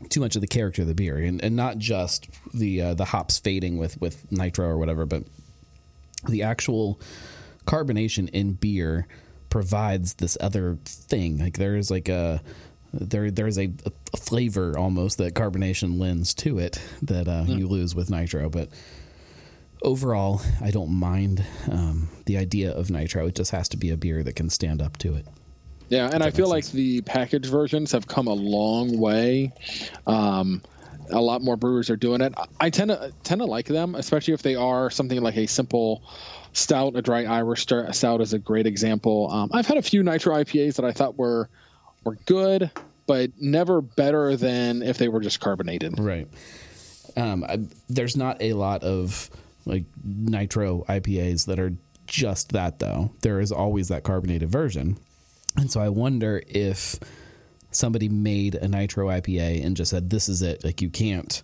too 0.09 0.19
much 0.19 0.35
of 0.35 0.41
the 0.41 0.47
character 0.47 0.81
of 0.81 0.87
the 0.87 0.93
beer, 0.93 1.17
and, 1.17 1.43
and 1.43 1.55
not 1.55 1.77
just 1.77 2.29
the 2.53 2.81
uh, 2.81 2.93
the 2.93 3.05
hops 3.05 3.39
fading 3.39 3.77
with 3.77 3.99
with 4.01 4.31
nitro 4.31 4.67
or 4.67 4.77
whatever, 4.77 5.05
but 5.05 5.23
the 6.27 6.43
actual 6.43 6.99
carbonation 7.65 8.29
in 8.29 8.53
beer 8.53 9.07
provides 9.49 10.15
this 10.15 10.37
other 10.41 10.77
thing. 10.85 11.37
Like 11.37 11.57
there 11.57 11.75
is 11.75 11.89
like 11.91 12.09
a 12.09 12.41
there 12.93 13.31
there's 13.31 13.57
a, 13.57 13.71
a 13.85 14.17
flavor 14.17 14.77
almost 14.77 15.17
that 15.17 15.33
carbonation 15.33 15.99
lends 15.99 16.33
to 16.35 16.59
it 16.59 16.81
that 17.01 17.27
uh, 17.27 17.43
mm. 17.45 17.59
you 17.59 17.67
lose 17.67 17.95
with 17.95 18.09
nitro, 18.09 18.49
but 18.49 18.69
overall, 19.83 20.41
I 20.61 20.71
don't 20.71 20.91
mind 20.91 21.45
um, 21.69 22.09
the 22.25 22.37
idea 22.37 22.71
of 22.71 22.89
nitro. 22.89 23.27
It 23.27 23.35
just 23.35 23.51
has 23.51 23.69
to 23.69 23.77
be 23.77 23.89
a 23.89 23.97
beer 23.97 24.23
that 24.23 24.35
can 24.35 24.49
stand 24.49 24.81
up 24.81 24.97
to 24.97 25.15
it. 25.15 25.27
Yeah, 25.89 26.09
and 26.11 26.23
I 26.23 26.31
feel 26.31 26.49
like 26.49 26.65
the 26.71 27.01
package 27.01 27.45
versions 27.45 27.91
have 27.91 28.07
come 28.07 28.27
a 28.27 28.33
long 28.33 28.97
way. 28.97 29.51
Um, 30.07 30.61
a 31.11 31.21
lot 31.21 31.41
more 31.41 31.55
brewers 31.55 31.89
are 31.89 31.95
doing 31.95 32.21
it. 32.21 32.33
I 32.59 32.69
tend 32.69 32.89
to 32.89 33.13
tend 33.23 33.41
to 33.41 33.45
like 33.45 33.67
them, 33.67 33.93
especially 33.93 34.33
if 34.33 34.41
they 34.41 34.55
are 34.55 34.89
something 34.89 35.21
like 35.21 35.37
a 35.37 35.45
simple 35.45 36.01
stout. 36.53 36.95
A 36.95 37.01
dry 37.01 37.25
Irish 37.25 37.65
stout 37.65 38.21
is 38.21 38.33
a 38.33 38.39
great 38.39 38.65
example. 38.65 39.29
Um, 39.29 39.51
I've 39.53 39.67
had 39.67 39.77
a 39.77 39.81
few 39.81 40.01
nitro 40.01 40.35
IPAs 40.35 40.77
that 40.77 40.85
I 40.85 40.93
thought 40.93 41.17
were 41.17 41.49
were 42.03 42.17
good, 42.25 42.71
but 43.05 43.31
never 43.39 43.81
better 43.81 44.35
than 44.35 44.81
if 44.81 44.97
they 44.97 45.09
were 45.09 45.21
just 45.21 45.39
carbonated. 45.39 45.99
Right. 45.99 46.27
Um, 47.15 47.43
I, 47.43 47.59
there's 47.89 48.17
not 48.17 48.41
a 48.41 48.53
lot 48.53 48.83
of 48.83 49.29
like 49.65 49.85
nitro 50.03 50.83
IPAs 50.89 51.45
that 51.45 51.59
are 51.59 51.73
just 52.07 52.51
that 52.51 52.79
though. 52.79 53.11
There 53.21 53.39
is 53.39 53.51
always 53.51 53.87
that 53.87 54.03
carbonated 54.03 54.49
version. 54.49 54.97
And 55.55 55.71
so 55.71 55.79
I 55.79 55.89
wonder 55.89 56.41
if 56.47 56.99
somebody 57.71 58.09
made 58.09 58.55
a 58.55 58.67
nitro 58.67 59.07
IPA 59.07 59.65
and 59.65 59.77
just 59.77 59.91
said 59.91 60.09
this 60.09 60.29
is 60.29 60.41
it, 60.41 60.63
like 60.63 60.81
you 60.81 60.89
can't 60.89 61.41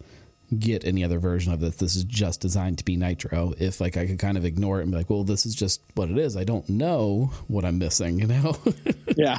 get 0.58 0.84
any 0.84 1.04
other 1.04 1.20
version 1.20 1.54
of 1.54 1.60
this. 1.60 1.76
This 1.76 1.96
is 1.96 2.04
just 2.04 2.42
designed 2.42 2.80
to 2.80 2.86
be 2.86 2.98
nitro. 2.98 3.54
If 3.60 3.80
like 3.80 3.98
I 3.98 4.08
could 4.08 4.18
kind 4.20 4.38
of 4.38 4.46
ignore 4.46 4.80
it 4.80 4.84
and 4.84 4.92
be 4.92 4.98
like, 4.98 5.10
well, 5.10 5.24
this 5.24 5.46
is 5.46 5.54
just 5.54 5.82
what 5.94 6.10
it 6.10 6.18
is. 6.18 6.36
I 6.36 6.44
don't 6.44 6.68
know 6.70 7.32
what 7.48 7.66
I'm 7.66 7.78
missing, 7.78 8.20
you 8.20 8.28
know? 8.28 8.58
yeah. 9.16 9.38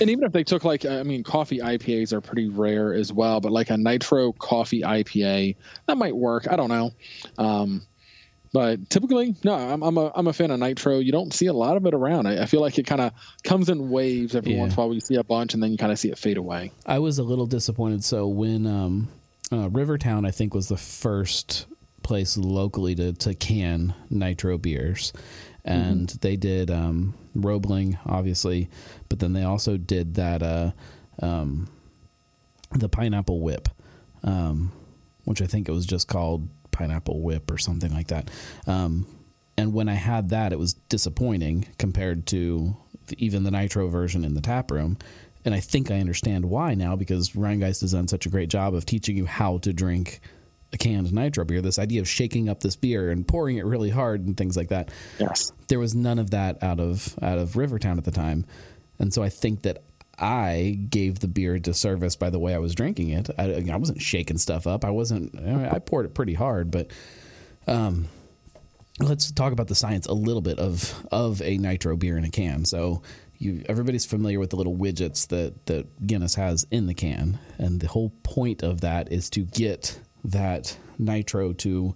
And 0.00 0.08
even 0.08 0.24
if 0.24 0.32
they 0.32 0.44
took 0.44 0.64
like, 0.64 0.84
I 0.84 1.02
mean, 1.02 1.24
coffee 1.24 1.58
IPAs 1.58 2.12
are 2.12 2.20
pretty 2.20 2.48
rare 2.48 2.94
as 2.94 3.12
well, 3.12 3.40
but 3.40 3.50
like 3.50 3.70
a 3.70 3.76
nitro 3.76 4.32
coffee 4.32 4.82
IPA, 4.82 5.56
that 5.86 5.96
might 5.96 6.14
work. 6.14 6.46
I 6.48 6.56
don't 6.56 6.68
know. 6.68 6.92
Um, 7.38 7.82
but 8.56 8.88
typically, 8.88 9.34
no, 9.44 9.52
I'm, 9.52 9.82
I'm 9.82 9.98
a 9.98 10.10
I'm 10.14 10.28
a 10.28 10.32
fan 10.32 10.50
of 10.50 10.58
Nitro. 10.58 10.98
You 10.98 11.12
don't 11.12 11.30
see 11.34 11.44
a 11.44 11.52
lot 11.52 11.76
of 11.76 11.84
it 11.84 11.92
around. 11.92 12.26
I, 12.26 12.44
I 12.44 12.46
feel 12.46 12.62
like 12.62 12.78
it 12.78 12.86
kind 12.86 13.02
of 13.02 13.12
comes 13.44 13.68
in 13.68 13.90
waves 13.90 14.34
every 14.34 14.54
yeah. 14.54 14.60
once 14.60 14.72
in 14.72 14.78
a 14.78 14.80
while. 14.80 14.88
We 14.88 14.98
see 15.00 15.16
a 15.16 15.22
bunch, 15.22 15.52
and 15.52 15.62
then 15.62 15.72
you 15.72 15.76
kind 15.76 15.92
of 15.92 15.98
see 15.98 16.10
it 16.10 16.16
fade 16.16 16.38
away. 16.38 16.72
I 16.86 16.98
was 17.00 17.18
a 17.18 17.22
little 17.22 17.44
disappointed. 17.44 18.02
So 18.02 18.26
when 18.28 18.66
um, 18.66 19.08
uh, 19.52 19.68
Rivertown, 19.68 20.24
I 20.24 20.30
think, 20.30 20.54
was 20.54 20.68
the 20.68 20.78
first 20.78 21.66
place 22.02 22.38
locally 22.38 22.94
to 22.94 23.12
to 23.12 23.34
can 23.34 23.92
Nitro 24.08 24.56
beers, 24.56 25.12
and 25.62 26.08
mm-hmm. 26.08 26.18
they 26.22 26.36
did 26.36 26.70
um, 26.70 27.12
Roebling, 27.34 27.98
obviously, 28.06 28.70
but 29.10 29.18
then 29.18 29.34
they 29.34 29.42
also 29.42 29.76
did 29.76 30.14
that. 30.14 30.42
Uh, 30.42 30.70
um, 31.20 31.68
the 32.72 32.88
pineapple 32.88 33.42
whip, 33.42 33.68
um, 34.24 34.72
which 35.24 35.42
I 35.42 35.46
think 35.46 35.68
it 35.68 35.72
was 35.72 35.84
just 35.84 36.08
called 36.08 36.48
pineapple 36.76 37.22
whip 37.22 37.50
or 37.50 37.58
something 37.58 37.92
like 37.92 38.08
that. 38.08 38.30
Um, 38.66 39.06
and 39.56 39.72
when 39.72 39.88
I 39.88 39.94
had 39.94 40.28
that, 40.30 40.52
it 40.52 40.58
was 40.58 40.74
disappointing 40.74 41.66
compared 41.78 42.26
to 42.26 42.76
the, 43.06 43.24
even 43.24 43.42
the 43.42 43.50
nitro 43.50 43.88
version 43.88 44.24
in 44.24 44.34
the 44.34 44.42
tap 44.42 44.70
room. 44.70 44.98
And 45.44 45.54
I 45.54 45.60
think 45.60 45.90
I 45.90 46.00
understand 46.00 46.44
why 46.44 46.74
now 46.74 46.96
because 46.96 47.30
Rhinegeist 47.30 47.80
has 47.80 47.92
done 47.92 48.08
such 48.08 48.26
a 48.26 48.28
great 48.28 48.50
job 48.50 48.74
of 48.74 48.84
teaching 48.84 49.16
you 49.16 49.26
how 49.26 49.58
to 49.58 49.72
drink 49.72 50.20
a 50.72 50.76
canned 50.76 51.12
nitro 51.12 51.44
beer. 51.44 51.62
This 51.62 51.78
idea 51.78 52.00
of 52.00 52.08
shaking 52.08 52.48
up 52.48 52.60
this 52.60 52.76
beer 52.76 53.10
and 53.10 53.26
pouring 53.26 53.56
it 53.56 53.64
really 53.64 53.90
hard 53.90 54.26
and 54.26 54.36
things 54.36 54.56
like 54.56 54.68
that. 54.68 54.90
Yes, 55.18 55.52
there 55.68 55.78
was 55.78 55.94
none 55.94 56.18
of 56.18 56.30
that 56.32 56.62
out 56.62 56.80
of 56.80 57.16
out 57.22 57.38
of 57.38 57.56
Rivertown 57.56 57.96
at 57.96 58.04
the 58.04 58.10
time, 58.10 58.44
and 58.98 59.14
so 59.14 59.22
I 59.22 59.28
think 59.28 59.62
that 59.62 59.84
I 60.18 60.78
gave 60.88 61.18
the 61.18 61.28
beer 61.28 61.54
a 61.54 61.60
disservice 61.60 62.16
by 62.16 62.30
the 62.30 62.38
way 62.38 62.54
I 62.54 62.58
was 62.58 62.74
drinking 62.74 63.10
it. 63.10 63.28
I, 63.38 63.64
I 63.70 63.76
wasn't 63.76 64.00
shaking 64.00 64.38
stuff 64.38 64.66
up. 64.66 64.84
I 64.84 64.90
wasn't. 64.90 65.38
I, 65.38 65.78
poured 65.78 66.06
it 66.06 66.14
pretty 66.14 66.34
hard, 66.34 66.70
but 66.70 66.90
um, 67.66 68.08
let's 68.98 69.30
talk 69.30 69.52
about 69.52 69.68
the 69.68 69.74
science 69.74 70.06
a 70.06 70.14
little 70.14 70.42
bit 70.42 70.58
of 70.58 71.06
of 71.12 71.42
a 71.42 71.58
nitro 71.58 71.96
beer 71.96 72.16
in 72.16 72.24
a 72.24 72.30
can. 72.30 72.64
So 72.64 73.02
you 73.38 73.64
everybody's 73.68 74.06
familiar 74.06 74.38
with 74.38 74.50
the 74.50 74.56
little 74.56 74.76
widgets 74.76 75.28
that 75.28 75.66
that 75.66 76.06
Guinness 76.06 76.34
has 76.36 76.66
in 76.70 76.86
the 76.86 76.94
can, 76.94 77.38
and 77.58 77.80
the 77.80 77.88
whole 77.88 78.10
point 78.22 78.62
of 78.62 78.80
that 78.80 79.12
is 79.12 79.28
to 79.30 79.40
get 79.40 80.00
that 80.24 80.76
nitro 80.98 81.52
to 81.52 81.94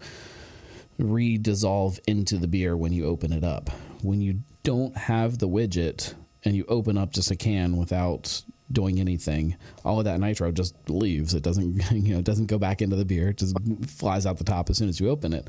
re-dissolve 0.99 1.99
into 2.07 2.37
the 2.37 2.47
beer 2.47 2.77
when 2.77 2.93
you 2.93 3.07
open 3.07 3.33
it 3.33 3.43
up. 3.43 3.71
When 4.03 4.21
you 4.21 4.41
don't 4.63 4.95
have 4.97 5.39
the 5.39 5.49
widget 5.49 6.15
and 6.45 6.55
you 6.55 6.65
open 6.69 6.97
up 6.97 7.13
just 7.13 7.31
a 7.31 7.37
can 7.37 7.77
without 7.77 8.43
doing 8.73 9.01
anything, 9.01 9.57
all 9.85 9.99
of 9.99 10.05
that 10.05 10.21
nitro 10.21 10.53
just 10.53 10.75
leaves. 10.89 11.35
It 11.35 11.43
doesn't 11.43 11.91
you 11.93 12.15
know 12.15 12.19
it 12.19 12.25
doesn't 12.25 12.47
go 12.47 12.59
back 12.59 12.83
into 12.83 12.97
the 12.97 13.05
beer. 13.05 13.29
It 13.29 13.39
just 13.39 13.57
flies 13.87 14.27
out 14.27 14.39
the 14.39 14.45
top 14.45 14.71
as 14.71 14.79
soon 14.79 14.89
as 14.89 15.01
you 15.01 15.09
open 15.09 15.33
it. 15.33 15.49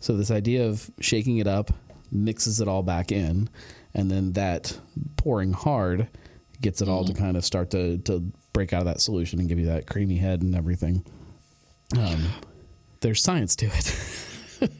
So 0.00 0.16
this 0.16 0.30
idea 0.30 0.66
of 0.66 0.90
shaking 1.00 1.38
it 1.38 1.46
up 1.46 1.72
mixes 2.10 2.60
it 2.60 2.68
all 2.68 2.82
back 2.82 3.12
in, 3.12 3.48
and 3.94 4.10
then 4.10 4.32
that 4.32 4.78
pouring 5.16 5.52
hard 5.52 6.08
gets 6.60 6.80
it 6.82 6.88
all 6.88 7.04
mm-hmm. 7.04 7.14
to 7.14 7.20
kind 7.20 7.36
of 7.36 7.44
start 7.44 7.70
to 7.70 7.98
to 7.98 8.20
break 8.52 8.72
out 8.72 8.80
of 8.80 8.86
that 8.86 9.00
solution 9.00 9.38
and 9.40 9.48
give 9.48 9.58
you 9.58 9.66
that 9.66 9.86
creamy 9.86 10.16
head 10.16 10.42
and 10.42 10.54
everything. 10.54 11.04
Um, 11.98 12.28
there's 13.00 13.22
science 13.22 13.56
to 13.56 13.66
it. 13.66 13.96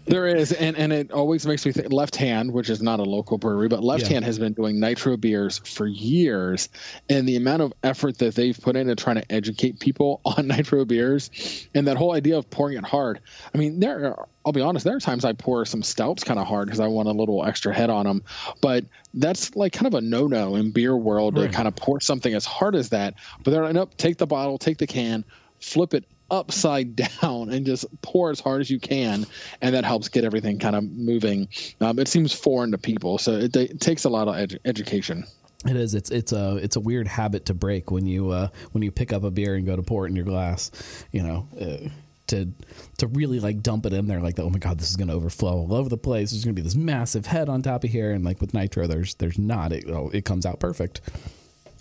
there 0.06 0.26
is, 0.26 0.52
and, 0.52 0.76
and 0.76 0.92
it 0.92 1.12
always 1.12 1.46
makes 1.46 1.64
me 1.64 1.72
think. 1.72 1.92
Left 1.92 2.16
Hand, 2.16 2.52
which 2.52 2.70
is 2.70 2.82
not 2.82 3.00
a 3.00 3.02
local 3.02 3.38
brewery, 3.38 3.68
but 3.68 3.82
Left 3.82 4.04
yeah. 4.04 4.10
Hand 4.10 4.24
has 4.24 4.38
been 4.38 4.52
doing 4.52 4.80
nitro 4.80 5.16
beers 5.16 5.58
for 5.58 5.86
years, 5.86 6.68
and 7.08 7.28
the 7.28 7.36
amount 7.36 7.62
of 7.62 7.72
effort 7.82 8.18
that 8.18 8.34
they've 8.34 8.58
put 8.58 8.76
into 8.76 8.94
trying 8.94 9.16
to 9.16 9.32
educate 9.32 9.80
people 9.80 10.20
on 10.24 10.46
nitro 10.46 10.84
beers, 10.84 11.68
and 11.74 11.86
that 11.86 11.96
whole 11.96 12.12
idea 12.12 12.38
of 12.38 12.50
pouring 12.50 12.76
it 12.76 12.84
hard. 12.84 13.20
I 13.54 13.58
mean, 13.58 13.80
there. 13.80 14.06
Are, 14.06 14.28
I'll 14.44 14.52
be 14.52 14.60
honest. 14.60 14.84
There 14.84 14.96
are 14.96 15.00
times 15.00 15.24
I 15.24 15.34
pour 15.34 15.64
some 15.64 15.82
stouts 15.82 16.24
kind 16.24 16.40
of 16.40 16.46
hard 16.46 16.66
because 16.66 16.80
I 16.80 16.88
want 16.88 17.08
a 17.08 17.12
little 17.12 17.44
extra 17.44 17.72
head 17.72 17.90
on 17.90 18.06
them, 18.06 18.24
but 18.60 18.84
that's 19.14 19.54
like 19.54 19.72
kind 19.72 19.86
of 19.86 19.94
a 19.94 20.00
no-no 20.00 20.56
in 20.56 20.72
beer 20.72 20.96
world 20.96 21.36
right. 21.36 21.50
to 21.50 21.56
kind 21.56 21.68
of 21.68 21.76
pour 21.76 22.00
something 22.00 22.32
as 22.34 22.44
hard 22.44 22.74
as 22.74 22.88
that. 22.88 23.14
But 23.44 23.52
they're 23.52 23.62
like, 23.62 23.74
nope. 23.74 23.96
Take 23.96 24.18
the 24.18 24.26
bottle, 24.26 24.58
take 24.58 24.78
the 24.78 24.86
can, 24.86 25.24
flip 25.60 25.94
it 25.94 26.04
upside 26.32 26.96
down 27.22 27.50
and 27.50 27.64
just 27.64 27.86
pour 28.02 28.30
as 28.30 28.40
hard 28.40 28.60
as 28.60 28.70
you 28.70 28.80
can, 28.80 29.26
and 29.60 29.74
that 29.74 29.84
helps 29.84 30.08
get 30.08 30.24
everything 30.24 30.58
kind 30.58 30.74
of 30.74 30.90
moving. 30.90 31.48
Um, 31.80 32.00
it 32.00 32.08
seems 32.08 32.32
foreign 32.32 32.72
to 32.72 32.78
people, 32.78 33.18
so 33.18 33.32
it, 33.32 33.54
it 33.54 33.80
takes 33.80 34.04
a 34.04 34.08
lot 34.08 34.26
of 34.26 34.34
edu- 34.34 34.58
education. 34.64 35.24
It 35.64 35.76
is. 35.76 35.94
It's 35.94 36.10
it's 36.10 36.32
a 36.32 36.56
it's 36.56 36.74
a 36.74 36.80
weird 36.80 37.06
habit 37.06 37.46
to 37.46 37.54
break 37.54 37.92
when 37.92 38.06
you 38.06 38.30
uh, 38.30 38.48
when 38.72 38.82
you 38.82 38.90
pick 38.90 39.12
up 39.12 39.22
a 39.22 39.30
beer 39.30 39.54
and 39.54 39.64
go 39.64 39.76
to 39.76 39.82
pour 39.82 40.06
it 40.06 40.10
in 40.10 40.16
your 40.16 40.24
glass. 40.24 40.72
You 41.12 41.22
know. 41.22 41.48
Uh, 41.60 41.88
to 42.28 42.48
to 42.98 43.08
really 43.08 43.40
like 43.40 43.62
dump 43.62 43.84
it 43.84 43.92
in 43.92 44.06
there 44.06 44.20
like 44.20 44.38
oh 44.38 44.48
my 44.48 44.58
god 44.58 44.78
this 44.78 44.88
is 44.88 44.96
going 44.96 45.08
to 45.08 45.12
overflow 45.12 45.54
all 45.54 45.74
over 45.74 45.88
the 45.88 45.98
place 45.98 46.30
there's 46.30 46.44
going 46.44 46.54
to 46.54 46.58
be 46.58 46.64
this 46.64 46.76
massive 46.76 47.26
head 47.26 47.48
on 47.48 47.60
top 47.60 47.82
of 47.82 47.90
here 47.90 48.12
and 48.12 48.24
like 48.24 48.40
with 48.40 48.54
nitro 48.54 48.86
there's 48.86 49.16
there's 49.16 49.38
not 49.38 49.72
it 49.72 49.84
oh, 49.90 50.08
it 50.14 50.24
comes 50.24 50.46
out 50.46 50.60
perfect 50.60 51.00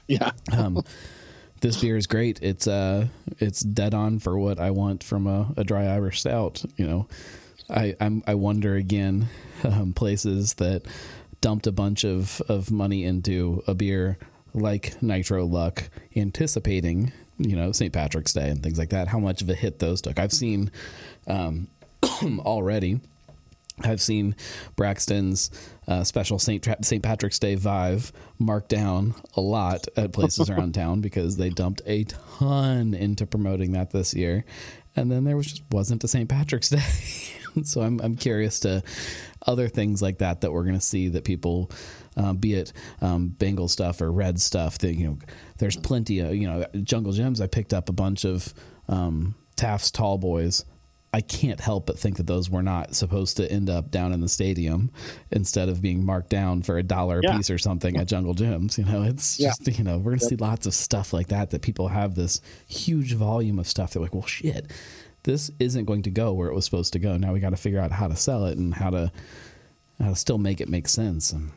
yeah 0.07 0.31
um 0.51 0.83
this 1.61 1.79
beer 1.79 1.95
is 1.95 2.07
great. 2.07 2.39
It's 2.41 2.67
uh, 2.67 3.07
it's 3.39 3.61
dead 3.61 3.93
on 3.93 4.19
for 4.19 4.37
what 4.37 4.59
I 4.59 4.71
want 4.71 5.03
from 5.03 5.27
a, 5.27 5.53
a 5.57 5.63
dry 5.63 5.85
Irish 5.85 6.19
stout. 6.19 6.63
You 6.75 6.87
know, 6.87 7.07
I 7.69 7.95
I'm, 7.99 8.23
i 8.27 8.35
wonder 8.35 8.75
again 8.75 9.29
um, 9.63 9.93
places 9.93 10.55
that 10.55 10.83
dumped 11.39 11.67
a 11.67 11.71
bunch 11.71 12.03
of 12.03 12.41
of 12.49 12.71
money 12.71 13.05
into 13.05 13.63
a 13.67 13.73
beer 13.73 14.17
like 14.53 15.01
Nitro 15.01 15.45
Luck, 15.45 15.89
anticipating 16.15 17.13
you 17.37 17.55
know 17.55 17.71
St. 17.71 17.93
Patrick's 17.93 18.33
Day 18.33 18.49
and 18.49 18.61
things 18.61 18.77
like 18.77 18.89
that. 18.89 19.07
How 19.07 19.19
much 19.19 19.41
of 19.41 19.49
a 19.49 19.55
hit 19.55 19.79
those 19.79 20.01
took? 20.01 20.19
I've 20.19 20.33
seen 20.33 20.71
um, 21.27 21.67
already 22.39 22.99
I've 23.83 24.01
seen 24.01 24.35
Braxton's 24.75 25.51
uh, 25.91 26.03
special 26.05 26.39
St. 26.39 26.63
Tra- 26.63 26.81
St. 26.81 27.03
Patrick's 27.03 27.39
Day 27.39 27.57
vibe 27.57 28.11
marked 28.39 28.69
down 28.69 29.13
a 29.35 29.41
lot 29.41 29.87
at 29.97 30.13
places 30.13 30.49
around 30.49 30.73
town 30.75 31.01
because 31.01 31.35
they 31.35 31.49
dumped 31.49 31.81
a 31.85 32.05
ton 32.05 32.93
into 32.93 33.25
promoting 33.25 33.73
that 33.73 33.91
this 33.91 34.13
year, 34.13 34.45
and 34.95 35.11
then 35.11 35.25
there 35.25 35.35
was 35.35 35.47
just 35.47 35.63
wasn't 35.69 36.03
a 36.03 36.07
St. 36.07 36.29
Patrick's 36.29 36.69
Day. 36.69 36.79
so 37.63 37.81
I'm 37.81 37.99
I'm 37.99 38.15
curious 38.15 38.61
to 38.61 38.83
other 39.45 39.67
things 39.67 40.01
like 40.01 40.19
that 40.19 40.41
that 40.41 40.51
we're 40.51 40.63
going 40.63 40.75
to 40.75 40.81
see 40.81 41.09
that 41.09 41.25
people, 41.25 41.69
uh, 42.15 42.31
be 42.31 42.53
it 42.53 42.71
um, 43.01 43.27
Bengal 43.27 43.67
stuff 43.67 43.99
or 43.99 44.09
red 44.11 44.39
stuff. 44.39 44.77
That 44.77 44.93
you 44.93 45.07
know, 45.07 45.17
there's 45.57 45.75
plenty 45.75 46.19
of 46.19 46.33
you 46.33 46.47
know 46.47 46.65
Jungle 46.83 47.11
Jim's. 47.11 47.41
I 47.41 47.47
picked 47.47 47.73
up 47.73 47.89
a 47.89 47.93
bunch 47.93 48.23
of 48.23 48.53
um, 48.87 49.35
Taft's 49.57 49.91
Tall 49.91 50.17
Boys 50.17 50.63
I 51.13 51.19
can't 51.19 51.59
help 51.59 51.87
but 51.87 51.99
think 51.99 52.17
that 52.17 52.27
those 52.27 52.49
were 52.49 52.63
not 52.63 52.95
supposed 52.95 53.35
to 53.37 53.51
end 53.51 53.69
up 53.69 53.91
down 53.91 54.13
in 54.13 54.21
the 54.21 54.29
stadium 54.29 54.91
instead 55.29 55.67
of 55.67 55.81
being 55.81 56.05
marked 56.05 56.29
down 56.29 56.61
for 56.61 56.77
a 56.77 56.83
dollar 56.83 57.19
a 57.19 57.21
yeah. 57.23 57.35
piece 57.35 57.49
or 57.49 57.57
something 57.57 57.97
at 57.97 58.07
Jungle 58.07 58.33
Jim's. 58.33 58.77
You 58.77 58.85
know, 58.85 59.03
it's 59.03 59.37
yeah. 59.37 59.49
just, 59.49 59.77
you 59.77 59.83
know, 59.83 59.97
we're 59.97 60.11
going 60.11 60.19
to 60.19 60.25
yep. 60.25 60.29
see 60.29 60.35
lots 60.37 60.67
of 60.67 60.73
stuff 60.73 61.11
like 61.11 61.27
that, 61.27 61.49
that 61.49 61.61
people 61.61 61.89
have 61.89 62.15
this 62.15 62.39
huge 62.67 63.13
volume 63.13 63.59
of 63.59 63.67
stuff. 63.67 63.91
They're 63.91 64.01
like, 64.01 64.13
well, 64.13 64.25
shit, 64.25 64.71
this 65.23 65.51
isn't 65.59 65.83
going 65.83 66.03
to 66.03 66.11
go 66.11 66.31
where 66.31 66.47
it 66.47 66.55
was 66.55 66.63
supposed 66.63 66.93
to 66.93 66.99
go. 66.99 67.17
Now 67.17 67.33
we 67.33 67.41
got 67.41 67.49
to 67.49 67.57
figure 67.57 67.81
out 67.81 67.91
how 67.91 68.07
to 68.07 68.15
sell 68.15 68.45
it 68.45 68.57
and 68.57 68.73
how 68.73 68.91
to, 68.91 69.11
how 69.99 70.09
to 70.09 70.15
still 70.15 70.37
make 70.37 70.61
it 70.61 70.69
make 70.69 70.87
sense. 70.87 71.33
And, 71.33 71.51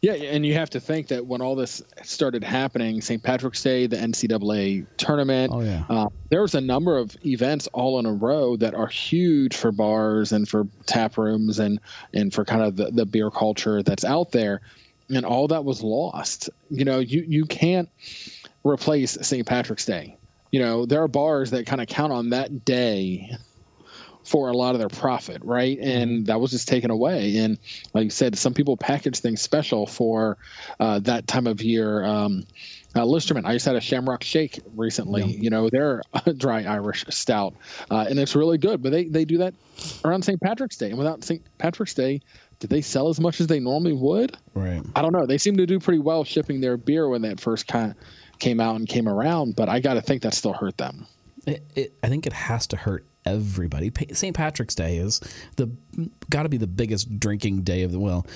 yeah, 0.00 0.14
and 0.14 0.44
you 0.44 0.54
have 0.54 0.70
to 0.70 0.80
think 0.80 1.08
that 1.08 1.26
when 1.26 1.40
all 1.40 1.54
this 1.54 1.82
started 2.02 2.44
happening, 2.44 3.00
St. 3.00 3.22
Patrick's 3.22 3.62
Day, 3.62 3.86
the 3.86 3.96
NCAA 3.96 4.86
tournament, 4.96 5.52
oh, 5.54 5.60
yeah. 5.60 5.84
uh, 5.88 6.08
there 6.30 6.42
was 6.42 6.54
a 6.54 6.60
number 6.60 6.98
of 6.98 7.16
events 7.24 7.68
all 7.72 7.98
in 7.98 8.06
a 8.06 8.12
row 8.12 8.56
that 8.56 8.74
are 8.74 8.86
huge 8.86 9.56
for 9.56 9.72
bars 9.72 10.32
and 10.32 10.48
for 10.48 10.66
tap 10.86 11.18
rooms 11.18 11.58
and 11.58 11.80
and 12.12 12.32
for 12.32 12.44
kind 12.44 12.62
of 12.62 12.76
the, 12.76 12.90
the 12.90 13.06
beer 13.06 13.30
culture 13.30 13.82
that's 13.82 14.04
out 14.04 14.32
there, 14.32 14.60
and 15.08 15.24
all 15.24 15.48
that 15.48 15.64
was 15.64 15.82
lost. 15.82 16.50
You 16.70 16.84
know, 16.84 16.98
you 16.98 17.24
you 17.26 17.46
can't 17.46 17.88
replace 18.64 19.18
St. 19.20 19.46
Patrick's 19.46 19.86
Day. 19.86 20.16
You 20.50 20.60
know, 20.60 20.86
there 20.86 21.02
are 21.02 21.08
bars 21.08 21.50
that 21.52 21.66
kind 21.66 21.80
of 21.80 21.86
count 21.86 22.12
on 22.12 22.30
that 22.30 22.64
day 22.64 23.36
for 24.24 24.48
a 24.48 24.52
lot 24.52 24.74
of 24.74 24.78
their 24.78 24.88
profit, 24.88 25.42
right? 25.44 25.78
And 25.78 26.10
mm-hmm. 26.10 26.24
that 26.24 26.40
was 26.40 26.50
just 26.50 26.68
taken 26.68 26.90
away. 26.90 27.38
And 27.38 27.58
like 27.94 28.04
you 28.04 28.10
said, 28.10 28.36
some 28.36 28.54
people 28.54 28.76
package 28.76 29.18
things 29.18 29.40
special 29.40 29.86
for 29.86 30.38
uh, 30.78 31.00
that 31.00 31.26
time 31.26 31.46
of 31.46 31.62
year. 31.62 32.04
Um, 32.04 32.46
uh, 32.94 33.00
Listermann, 33.00 33.46
I 33.46 33.54
just 33.54 33.64
had 33.64 33.74
a 33.74 33.80
Shamrock 33.80 34.22
Shake 34.22 34.60
recently. 34.76 35.22
Yeah. 35.22 35.40
You 35.40 35.50
know, 35.50 35.70
they're 35.70 36.02
a 36.26 36.32
dry 36.32 36.64
Irish 36.64 37.04
stout, 37.08 37.54
uh, 37.90 38.06
and 38.08 38.18
it's 38.18 38.36
really 38.36 38.58
good. 38.58 38.82
But 38.82 38.92
they 38.92 39.04
they 39.04 39.24
do 39.24 39.38
that 39.38 39.54
around 40.04 40.22
St. 40.22 40.40
Patrick's 40.40 40.76
Day, 40.76 40.90
and 40.90 40.98
without 40.98 41.24
St. 41.24 41.42
Patrick's 41.58 41.94
Day, 41.94 42.20
did 42.60 42.68
they 42.68 42.82
sell 42.82 43.08
as 43.08 43.18
much 43.18 43.40
as 43.40 43.46
they 43.46 43.60
normally 43.60 43.94
would? 43.94 44.36
Right. 44.54 44.82
I 44.94 45.02
don't 45.02 45.12
know. 45.12 45.26
They 45.26 45.38
seem 45.38 45.56
to 45.56 45.66
do 45.66 45.80
pretty 45.80 46.00
well 46.00 46.22
shipping 46.22 46.60
their 46.60 46.76
beer 46.76 47.08
when 47.08 47.22
that 47.22 47.40
first 47.40 47.66
kind 47.66 47.94
came 48.38 48.60
out 48.60 48.76
and 48.76 48.88
came 48.88 49.08
around, 49.08 49.56
but 49.56 49.68
I 49.68 49.80
got 49.80 49.94
to 49.94 50.02
think 50.02 50.22
that 50.22 50.34
still 50.34 50.52
hurt 50.52 50.76
them. 50.76 51.06
It, 51.46 51.64
it, 51.74 51.92
I 52.02 52.08
think 52.08 52.26
it 52.26 52.32
has 52.32 52.66
to 52.68 52.76
hurt 52.76 53.06
everybody. 53.24 53.92
St. 54.12 54.34
Patrick's 54.34 54.74
Day 54.74 54.96
is 54.96 55.20
the 55.56 55.70
got 56.30 56.44
to 56.44 56.48
be 56.48 56.56
the 56.56 56.66
biggest 56.66 57.18
drinking 57.18 57.62
day 57.62 57.82
of 57.82 57.92
the 57.92 57.98
well, 57.98 58.26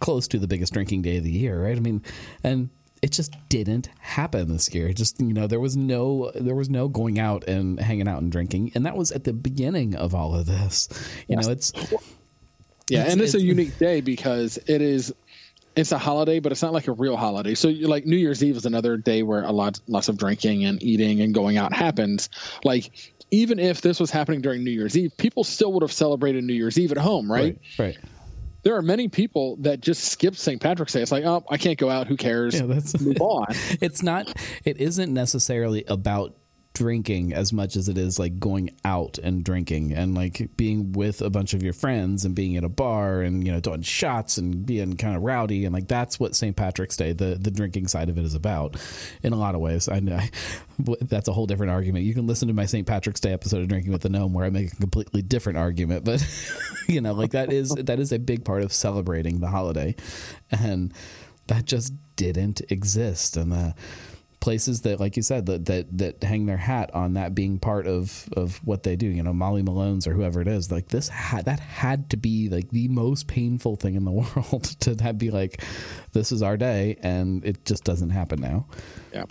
close 0.00 0.28
to 0.28 0.38
the 0.38 0.46
biggest 0.46 0.72
drinking 0.72 1.02
day 1.02 1.18
of 1.18 1.24
the 1.24 1.30
year, 1.30 1.62
right? 1.64 1.76
I 1.76 1.80
mean, 1.80 2.02
and 2.42 2.70
it 3.02 3.10
just 3.10 3.34
didn't 3.48 3.88
happen 3.98 4.48
this 4.48 4.72
year. 4.72 4.88
It 4.88 4.94
just 4.94 5.20
you 5.20 5.32
know 5.32 5.46
there 5.46 5.60
was 5.60 5.76
no 5.76 6.30
there 6.34 6.54
was 6.54 6.70
no 6.70 6.88
going 6.88 7.18
out 7.18 7.44
and 7.48 7.78
hanging 7.80 8.08
out 8.08 8.22
and 8.22 8.30
drinking, 8.30 8.72
and 8.74 8.86
that 8.86 8.96
was 8.96 9.10
at 9.10 9.24
the 9.24 9.32
beginning 9.32 9.94
of 9.96 10.14
all 10.14 10.34
of 10.34 10.46
this. 10.46 10.88
You 11.28 11.36
yes. 11.36 11.46
know, 11.46 11.52
it's 11.52 11.72
yeah, 12.88 13.02
it's, 13.02 13.12
and 13.12 13.20
it's, 13.20 13.34
it's 13.34 13.42
a 13.42 13.46
unique 13.46 13.78
day 13.78 14.00
because 14.00 14.58
it 14.66 14.82
is 14.82 15.14
it's 15.74 15.92
a 15.92 15.98
holiday, 15.98 16.38
but 16.38 16.52
it's 16.52 16.62
not 16.62 16.72
like 16.72 16.88
a 16.88 16.92
real 16.92 17.16
holiday. 17.16 17.54
So, 17.54 17.68
like 17.68 18.04
New 18.04 18.16
Year's 18.16 18.42
Eve 18.42 18.56
is 18.56 18.66
another 18.66 18.96
day 18.96 19.22
where 19.22 19.42
a 19.42 19.52
lot, 19.52 19.80
lots 19.86 20.08
of 20.08 20.16
drinking 20.16 20.64
and 20.64 20.82
eating 20.82 21.20
and 21.20 21.32
going 21.32 21.56
out 21.56 21.72
happens. 21.72 22.28
Like 22.64 23.12
even 23.30 23.58
if 23.58 23.80
this 23.80 23.98
was 23.98 24.10
happening 24.10 24.42
during 24.42 24.62
New 24.62 24.70
Year's 24.70 24.96
Eve, 24.96 25.16
people 25.16 25.42
still 25.42 25.72
would 25.72 25.82
have 25.82 25.92
celebrated 25.92 26.44
New 26.44 26.52
Year's 26.52 26.78
Eve 26.78 26.92
at 26.92 26.98
home, 26.98 27.32
right? 27.32 27.58
Right. 27.78 27.96
right. 27.96 27.98
There 28.62 28.76
are 28.76 28.82
many 28.82 29.08
people 29.08 29.56
that 29.60 29.80
just 29.80 30.04
skip 30.04 30.36
St. 30.36 30.60
Patrick's 30.60 30.92
Day. 30.92 31.02
It's 31.02 31.10
like, 31.10 31.24
oh, 31.24 31.42
I 31.50 31.56
can't 31.56 31.78
go 31.78 31.90
out. 31.90 32.06
Who 32.06 32.16
cares? 32.16 32.54
Yeah, 32.54 32.66
that's 32.66 33.00
move 33.00 33.20
on. 33.20 33.46
it's 33.80 34.02
not. 34.02 34.32
It 34.64 34.76
isn't 34.76 35.12
necessarily 35.12 35.84
about 35.88 36.36
drinking 36.74 37.34
as 37.34 37.52
much 37.52 37.76
as 37.76 37.88
it 37.88 37.98
is 37.98 38.18
like 38.18 38.38
going 38.38 38.70
out 38.84 39.18
and 39.18 39.44
drinking 39.44 39.92
and 39.92 40.14
like 40.14 40.50
being 40.56 40.92
with 40.92 41.20
a 41.20 41.28
bunch 41.28 41.52
of 41.52 41.62
your 41.62 41.74
friends 41.74 42.24
and 42.24 42.34
being 42.34 42.56
at 42.56 42.64
a 42.64 42.68
bar 42.68 43.20
and 43.20 43.46
you 43.46 43.52
know 43.52 43.60
doing 43.60 43.82
shots 43.82 44.38
and 44.38 44.64
being 44.64 44.96
kind 44.96 45.14
of 45.14 45.22
rowdy 45.22 45.66
and 45.66 45.74
like 45.74 45.86
that's 45.86 46.18
what 46.18 46.34
St. 46.34 46.56
Patrick's 46.56 46.96
Day 46.96 47.12
the 47.12 47.36
the 47.38 47.50
drinking 47.50 47.88
side 47.88 48.08
of 48.08 48.16
it 48.16 48.24
is 48.24 48.34
about 48.34 48.76
in 49.22 49.34
a 49.34 49.36
lot 49.36 49.54
of 49.54 49.60
ways 49.60 49.88
I 49.88 50.00
know 50.00 50.18
that's 51.02 51.28
a 51.28 51.32
whole 51.32 51.46
different 51.46 51.72
argument 51.72 52.06
you 52.06 52.14
can 52.14 52.26
listen 52.26 52.48
to 52.48 52.54
my 52.54 52.66
St. 52.66 52.86
Patrick's 52.86 53.20
Day 53.20 53.32
episode 53.32 53.60
of 53.60 53.68
Drinking 53.68 53.92
with 53.92 54.02
the 54.02 54.08
Gnome 54.08 54.32
where 54.32 54.46
I 54.46 54.50
make 54.50 54.72
a 54.72 54.76
completely 54.76 55.20
different 55.20 55.58
argument 55.58 56.04
but 56.04 56.26
you 56.88 57.02
know 57.02 57.12
like 57.12 57.32
that 57.32 57.52
is 57.52 57.70
that 57.70 58.00
is 58.00 58.12
a 58.12 58.18
big 58.18 58.46
part 58.46 58.62
of 58.62 58.72
celebrating 58.72 59.40
the 59.40 59.48
holiday 59.48 59.94
and 60.50 60.94
that 61.48 61.66
just 61.66 61.92
didn't 62.16 62.62
exist 62.70 63.36
and 63.36 63.52
the 63.52 63.74
places 64.42 64.80
that, 64.80 64.98
like 64.98 65.16
you 65.16 65.22
said, 65.22 65.46
that 65.46 65.66
that 65.66 65.86
that 65.96 66.22
hang 66.22 66.46
their 66.46 66.56
hat 66.58 66.90
on 66.92 67.14
that 67.14 67.34
being 67.34 67.60
part 67.60 67.86
of 67.86 68.28
of 68.36 68.56
what 68.66 68.82
they 68.82 68.96
do. 68.96 69.06
You 69.06 69.22
know, 69.22 69.32
Molly 69.32 69.62
Malone's 69.62 70.06
or 70.06 70.12
whoever 70.12 70.40
it 70.42 70.48
is. 70.48 70.70
Like 70.70 70.88
this, 70.88 71.08
had, 71.08 71.44
that 71.44 71.60
had 71.60 72.10
to 72.10 72.16
be 72.16 72.48
like 72.48 72.68
the 72.70 72.88
most 72.88 73.28
painful 73.28 73.76
thing 73.76 73.94
in 73.94 74.04
the 74.04 74.10
world 74.10 74.64
to 74.80 74.96
have 75.02 75.16
be 75.16 75.30
like, 75.30 75.62
this 76.12 76.32
is 76.32 76.42
our 76.42 76.56
day, 76.56 76.98
and 77.02 77.44
it 77.44 77.64
just 77.64 77.84
doesn't 77.84 78.10
happen 78.10 78.40
now. 78.40 78.66
Yeah. 79.14 79.24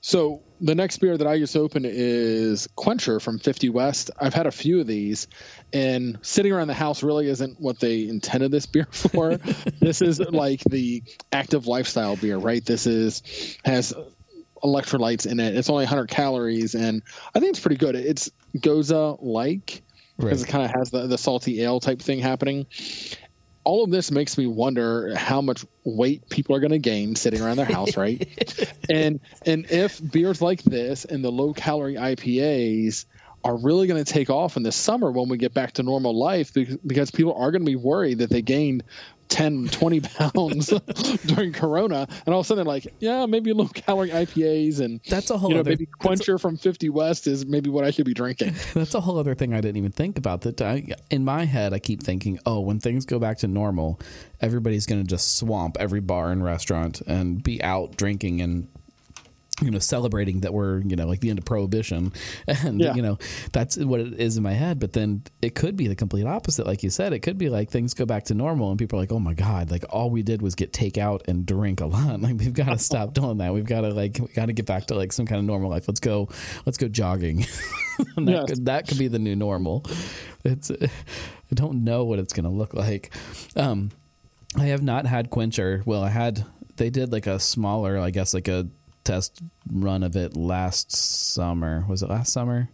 So 0.00 0.42
the 0.60 0.74
next 0.74 0.98
beer 0.98 1.16
that 1.16 1.26
I 1.26 1.38
just 1.38 1.56
opened 1.56 1.86
is 1.86 2.66
Quencher 2.74 3.20
from 3.20 3.38
50 3.38 3.68
West. 3.68 4.10
I've 4.18 4.34
had 4.34 4.46
a 4.46 4.52
few 4.52 4.80
of 4.80 4.88
these, 4.88 5.28
and 5.72 6.18
sitting 6.22 6.52
around 6.52 6.66
the 6.66 6.74
house 6.74 7.04
really 7.04 7.28
isn't 7.28 7.60
what 7.60 7.78
they 7.78 8.08
intended 8.08 8.50
this 8.50 8.66
beer 8.66 8.88
for. 8.90 9.36
this 9.80 10.02
is 10.02 10.18
like 10.18 10.60
the 10.64 11.04
active 11.30 11.68
lifestyle 11.68 12.16
beer, 12.16 12.38
right? 12.38 12.64
This 12.64 12.86
is 12.86 13.22
has 13.64 13.94
electrolytes 14.62 15.26
in 15.26 15.40
it. 15.40 15.56
It's 15.56 15.70
only 15.70 15.84
100 15.84 16.08
calories, 16.08 16.74
and 16.74 17.02
I 17.34 17.40
think 17.40 17.50
it's 17.50 17.60
pretty 17.60 17.76
good. 17.76 17.94
It's 17.94 18.30
Gose 18.56 19.18
like 19.20 19.82
because 20.16 20.42
right. 20.42 20.48
it 20.48 20.52
kind 20.52 20.64
of 20.64 20.70
has 20.70 20.90
the, 20.90 21.06
the 21.06 21.18
salty 21.18 21.62
ale 21.62 21.80
type 21.80 22.00
thing 22.00 22.20
happening. 22.20 22.66
All 23.64 23.82
of 23.82 23.90
this 23.90 24.10
makes 24.10 24.38
me 24.38 24.46
wonder 24.46 25.14
how 25.16 25.40
much 25.40 25.66
weight 25.84 26.28
people 26.30 26.54
are 26.54 26.60
going 26.60 26.70
to 26.70 26.78
gain 26.78 27.16
sitting 27.16 27.42
around 27.42 27.56
their 27.56 27.66
house, 27.66 27.96
right? 27.96 28.28
and 28.90 29.20
and 29.44 29.66
if 29.70 30.00
beers 30.12 30.40
like 30.40 30.62
this 30.62 31.04
and 31.04 31.24
the 31.24 31.32
low 31.32 31.52
calorie 31.52 31.96
IPAs 31.96 33.06
are 33.46 33.56
really 33.56 33.86
going 33.86 34.02
to 34.02 34.12
take 34.12 34.28
off 34.28 34.56
in 34.56 34.64
the 34.64 34.72
summer 34.72 35.12
when 35.12 35.28
we 35.28 35.38
get 35.38 35.54
back 35.54 35.72
to 35.72 35.82
normal 35.84 36.18
life 36.18 36.52
because 36.52 37.10
people 37.12 37.32
are 37.34 37.52
going 37.52 37.62
to 37.62 37.66
be 37.66 37.76
worried 37.76 38.18
that 38.18 38.28
they 38.28 38.42
gained 38.42 38.82
10, 39.28 39.68
20 39.68 40.00
pounds 40.34 40.66
during 41.26 41.52
Corona, 41.52 42.08
and 42.26 42.34
all 42.34 42.40
of 42.40 42.46
a 42.46 42.48
sudden 42.48 42.64
they're 42.64 42.72
like, 42.72 42.92
yeah, 42.98 43.24
maybe 43.26 43.52
low 43.52 43.68
calorie 43.68 44.10
IPAs 44.10 44.80
and 44.80 45.00
that's 45.08 45.30
a 45.30 45.38
whole 45.38 45.50
you 45.50 45.54
know, 45.54 45.60
other, 45.60 45.70
maybe 45.70 45.86
Quencher 45.86 46.34
a, 46.34 46.38
from 46.40 46.56
50 46.56 46.88
West 46.88 47.28
is 47.28 47.46
maybe 47.46 47.70
what 47.70 47.84
I 47.84 47.92
should 47.92 48.06
be 48.06 48.14
drinking. 48.14 48.54
That's 48.74 48.94
a 48.94 49.00
whole 49.00 49.18
other 49.18 49.34
thing 49.34 49.54
I 49.54 49.60
didn't 49.60 49.76
even 49.76 49.92
think 49.92 50.18
about. 50.18 50.40
That 50.42 50.60
I, 50.60 50.86
in 51.10 51.24
my 51.24 51.44
head, 51.44 51.72
I 51.72 51.78
keep 51.78 52.02
thinking, 52.02 52.38
oh, 52.46 52.60
when 52.60 52.80
things 52.80 53.06
go 53.06 53.18
back 53.18 53.38
to 53.38 53.48
normal, 53.48 54.00
everybody's 54.40 54.86
going 54.86 55.02
to 55.02 55.08
just 55.08 55.38
swamp 55.38 55.76
every 55.78 56.00
bar 56.00 56.32
and 56.32 56.44
restaurant 56.44 57.00
and 57.02 57.42
be 57.42 57.62
out 57.62 57.96
drinking 57.96 58.40
and 58.40 58.68
you 59.62 59.70
know 59.70 59.78
celebrating 59.78 60.40
that 60.40 60.52
we're 60.52 60.80
you 60.80 60.96
know 60.96 61.06
like 61.06 61.20
the 61.20 61.30
end 61.30 61.38
of 61.38 61.44
prohibition. 61.44 62.12
And 62.66 62.80
yeah. 62.80 62.94
you 62.94 63.02
know 63.02 63.18
that's 63.52 63.76
what 63.76 64.00
it 64.00 64.14
is 64.14 64.36
in 64.36 64.42
my 64.42 64.52
head. 64.52 64.78
But 64.78 64.92
then 64.92 65.22
it 65.42 65.54
could 65.54 65.76
be 65.76 65.88
the 65.88 65.94
complete 65.94 66.26
opposite. 66.26 66.66
Like 66.66 66.82
you 66.82 66.90
said 66.90 67.12
it 67.12 67.20
could 67.20 67.38
be 67.38 67.48
like 67.48 67.70
things 67.70 67.94
go 67.94 68.06
back 68.06 68.24
to 68.24 68.34
normal 68.34 68.70
and 68.70 68.78
people 68.78 68.98
are 68.98 69.02
like 69.02 69.12
oh 69.12 69.18
my 69.18 69.34
god 69.34 69.70
like 69.70 69.84
all 69.90 70.10
we 70.10 70.22
did 70.22 70.42
was 70.42 70.54
get 70.54 70.72
takeout 70.72 71.28
and 71.28 71.44
drink 71.46 71.80
a 71.80 71.86
lot. 71.86 72.20
Like 72.26 72.38
we've 72.38 72.54
got 72.54 72.70
to 72.70 72.78
stop 72.90 73.14
doing 73.14 73.38
that. 73.38 73.52
We've 73.52 73.66
got 73.66 73.82
to 73.82 73.90
like 73.90 74.18
we 74.18 74.28
got 74.28 74.46
to 74.46 74.52
get 74.52 74.66
back 74.66 74.86
to 74.86 74.94
like 74.94 75.12
some 75.12 75.26
kind 75.26 75.38
of 75.38 75.44
normal 75.44 75.70
life. 75.70 75.86
Let's 75.86 76.00
go 76.00 76.28
let's 76.64 76.78
go 76.78 76.88
jogging. 76.88 77.46
That, 78.16 78.28
yes. 78.28 78.48
could, 78.50 78.66
that 78.66 78.88
could 78.88 78.98
be 78.98 79.08
the 79.08 79.18
new 79.18 79.36
normal. 79.36 79.84
It's 80.44 80.70
i 80.70 81.54
don't 81.54 81.84
know 81.84 82.04
what 82.04 82.18
it's 82.18 82.32
going 82.32 82.44
to 82.44 82.50
look 82.50 82.74
like. 82.74 83.12
Um 83.54 83.90
i 84.58 84.66
have 84.66 84.82
not 84.82 85.06
had 85.06 85.30
quencher. 85.30 85.82
Well 85.86 86.02
i 86.02 86.08
had 86.08 86.44
they 86.76 86.90
did 86.90 87.10
like 87.10 87.26
a 87.26 87.40
smaller 87.40 87.98
i 87.98 88.10
guess 88.10 88.34
like 88.34 88.48
a 88.48 88.68
test 89.06 89.40
run 89.70 90.02
of 90.02 90.16
it 90.16 90.36
last 90.36 90.94
summer. 90.94 91.84
Was 91.88 92.02
it 92.02 92.10
last 92.10 92.32
summer? 92.32 92.68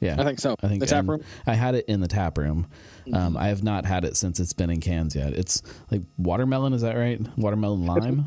Yeah, 0.00 0.16
I 0.18 0.24
think 0.24 0.40
so. 0.40 0.56
I 0.62 0.68
think 0.68 0.80
the 0.80 0.86
tap 0.86 1.06
room. 1.06 1.22
I 1.46 1.54
had 1.54 1.74
it 1.74 1.84
in 1.86 2.00
the 2.00 2.08
tap 2.08 2.38
room. 2.38 2.66
Mm-hmm. 3.02 3.14
Um, 3.14 3.36
I 3.36 3.48
have 3.48 3.62
not 3.62 3.84
had 3.84 4.04
it 4.04 4.16
since 4.16 4.40
it's 4.40 4.54
been 4.54 4.70
in 4.70 4.80
cans 4.80 5.14
yet. 5.14 5.34
It's 5.34 5.62
like 5.90 6.00
watermelon. 6.16 6.72
Is 6.72 6.82
that 6.82 6.96
right? 6.96 7.20
Watermelon 7.36 7.84
lime. 7.84 8.26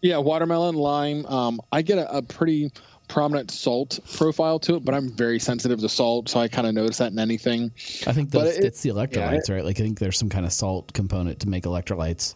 Yeah, 0.00 0.16
watermelon 0.18 0.76
lime. 0.76 1.26
Um, 1.26 1.60
I 1.70 1.82
get 1.82 1.98
a, 1.98 2.16
a, 2.16 2.22
pretty 2.22 2.70
prominent 3.06 3.50
salt 3.50 3.98
profile 4.14 4.58
to 4.60 4.76
it, 4.76 4.84
but 4.84 4.94
I'm 4.94 5.10
very 5.10 5.38
sensitive 5.38 5.80
to 5.80 5.90
salt, 5.90 6.30
so 6.30 6.40
I 6.40 6.48
kind 6.48 6.66
of 6.66 6.72
notice 6.72 6.98
that 6.98 7.12
in 7.12 7.18
anything. 7.18 7.70
I 8.06 8.12
think 8.12 8.34
it, 8.34 8.64
it's 8.64 8.80
the 8.80 8.90
electrolytes, 8.90 9.48
yeah, 9.48 9.56
right? 9.56 9.64
Like 9.64 9.78
I 9.78 9.82
think 9.82 9.98
there's 9.98 10.18
some 10.18 10.30
kind 10.30 10.46
of 10.46 10.54
salt 10.54 10.94
component 10.94 11.40
to 11.40 11.50
make 11.50 11.64
electrolytes. 11.64 12.34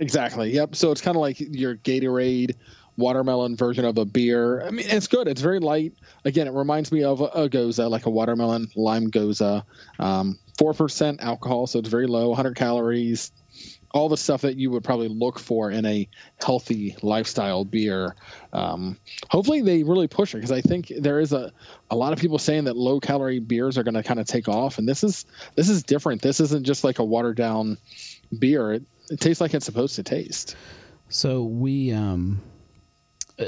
Exactly. 0.00 0.52
Yep. 0.52 0.76
So 0.76 0.90
it's 0.90 1.00
kind 1.00 1.16
of 1.16 1.20
like 1.20 1.38
your 1.38 1.76
Gatorade 1.76 2.54
watermelon 2.98 3.56
version 3.56 3.84
of 3.84 3.96
a 3.96 4.04
beer. 4.04 4.60
I 4.60 4.70
mean, 4.70 4.86
it's 4.88 5.06
good. 5.06 5.28
It's 5.28 5.40
very 5.40 5.60
light. 5.60 5.94
Again, 6.24 6.48
it 6.48 6.52
reminds 6.52 6.92
me 6.92 7.04
of 7.04 7.20
a, 7.20 7.26
a 7.26 7.48
gose, 7.48 7.78
like 7.88 8.04
a 8.04 8.10
watermelon 8.10 8.68
lime 8.76 9.10
gose. 9.10 9.64
Um, 9.98 10.38
four 10.58 10.74
percent 10.74 11.22
alcohol, 11.22 11.66
so 11.66 11.78
it's 11.78 11.88
very 11.88 12.06
low, 12.06 12.28
100 12.28 12.56
calories. 12.56 13.32
All 13.92 14.10
the 14.10 14.18
stuff 14.18 14.42
that 14.42 14.56
you 14.56 14.70
would 14.72 14.84
probably 14.84 15.08
look 15.08 15.38
for 15.38 15.70
in 15.70 15.86
a 15.86 16.06
healthy 16.44 16.94
lifestyle 17.00 17.64
beer. 17.64 18.14
Um, 18.52 18.98
hopefully, 19.30 19.62
they 19.62 19.82
really 19.82 20.08
push 20.08 20.34
it 20.34 20.38
because 20.38 20.52
I 20.52 20.60
think 20.60 20.92
there 20.98 21.20
is 21.20 21.32
a, 21.32 21.52
a 21.90 21.96
lot 21.96 22.12
of 22.12 22.18
people 22.18 22.38
saying 22.38 22.64
that 22.64 22.76
low 22.76 23.00
calorie 23.00 23.38
beers 23.38 23.78
are 23.78 23.82
going 23.82 23.94
to 23.94 24.02
kind 24.02 24.20
of 24.20 24.26
take 24.26 24.46
off, 24.46 24.78
and 24.78 24.86
this 24.86 25.02
is 25.02 25.24
this 25.54 25.70
is 25.70 25.84
different. 25.84 26.20
This 26.20 26.40
isn't 26.40 26.66
just 26.66 26.84
like 26.84 26.98
a 26.98 27.04
watered 27.04 27.36
down 27.36 27.78
beer. 28.36 28.74
It, 28.74 28.82
it 29.10 29.20
tastes 29.20 29.40
like 29.40 29.54
it's 29.54 29.64
supposed 29.64 29.96
to 29.96 30.02
taste. 30.02 30.54
So 31.08 31.44
we 31.44 31.92
um 31.92 32.42
uh, 33.38 33.44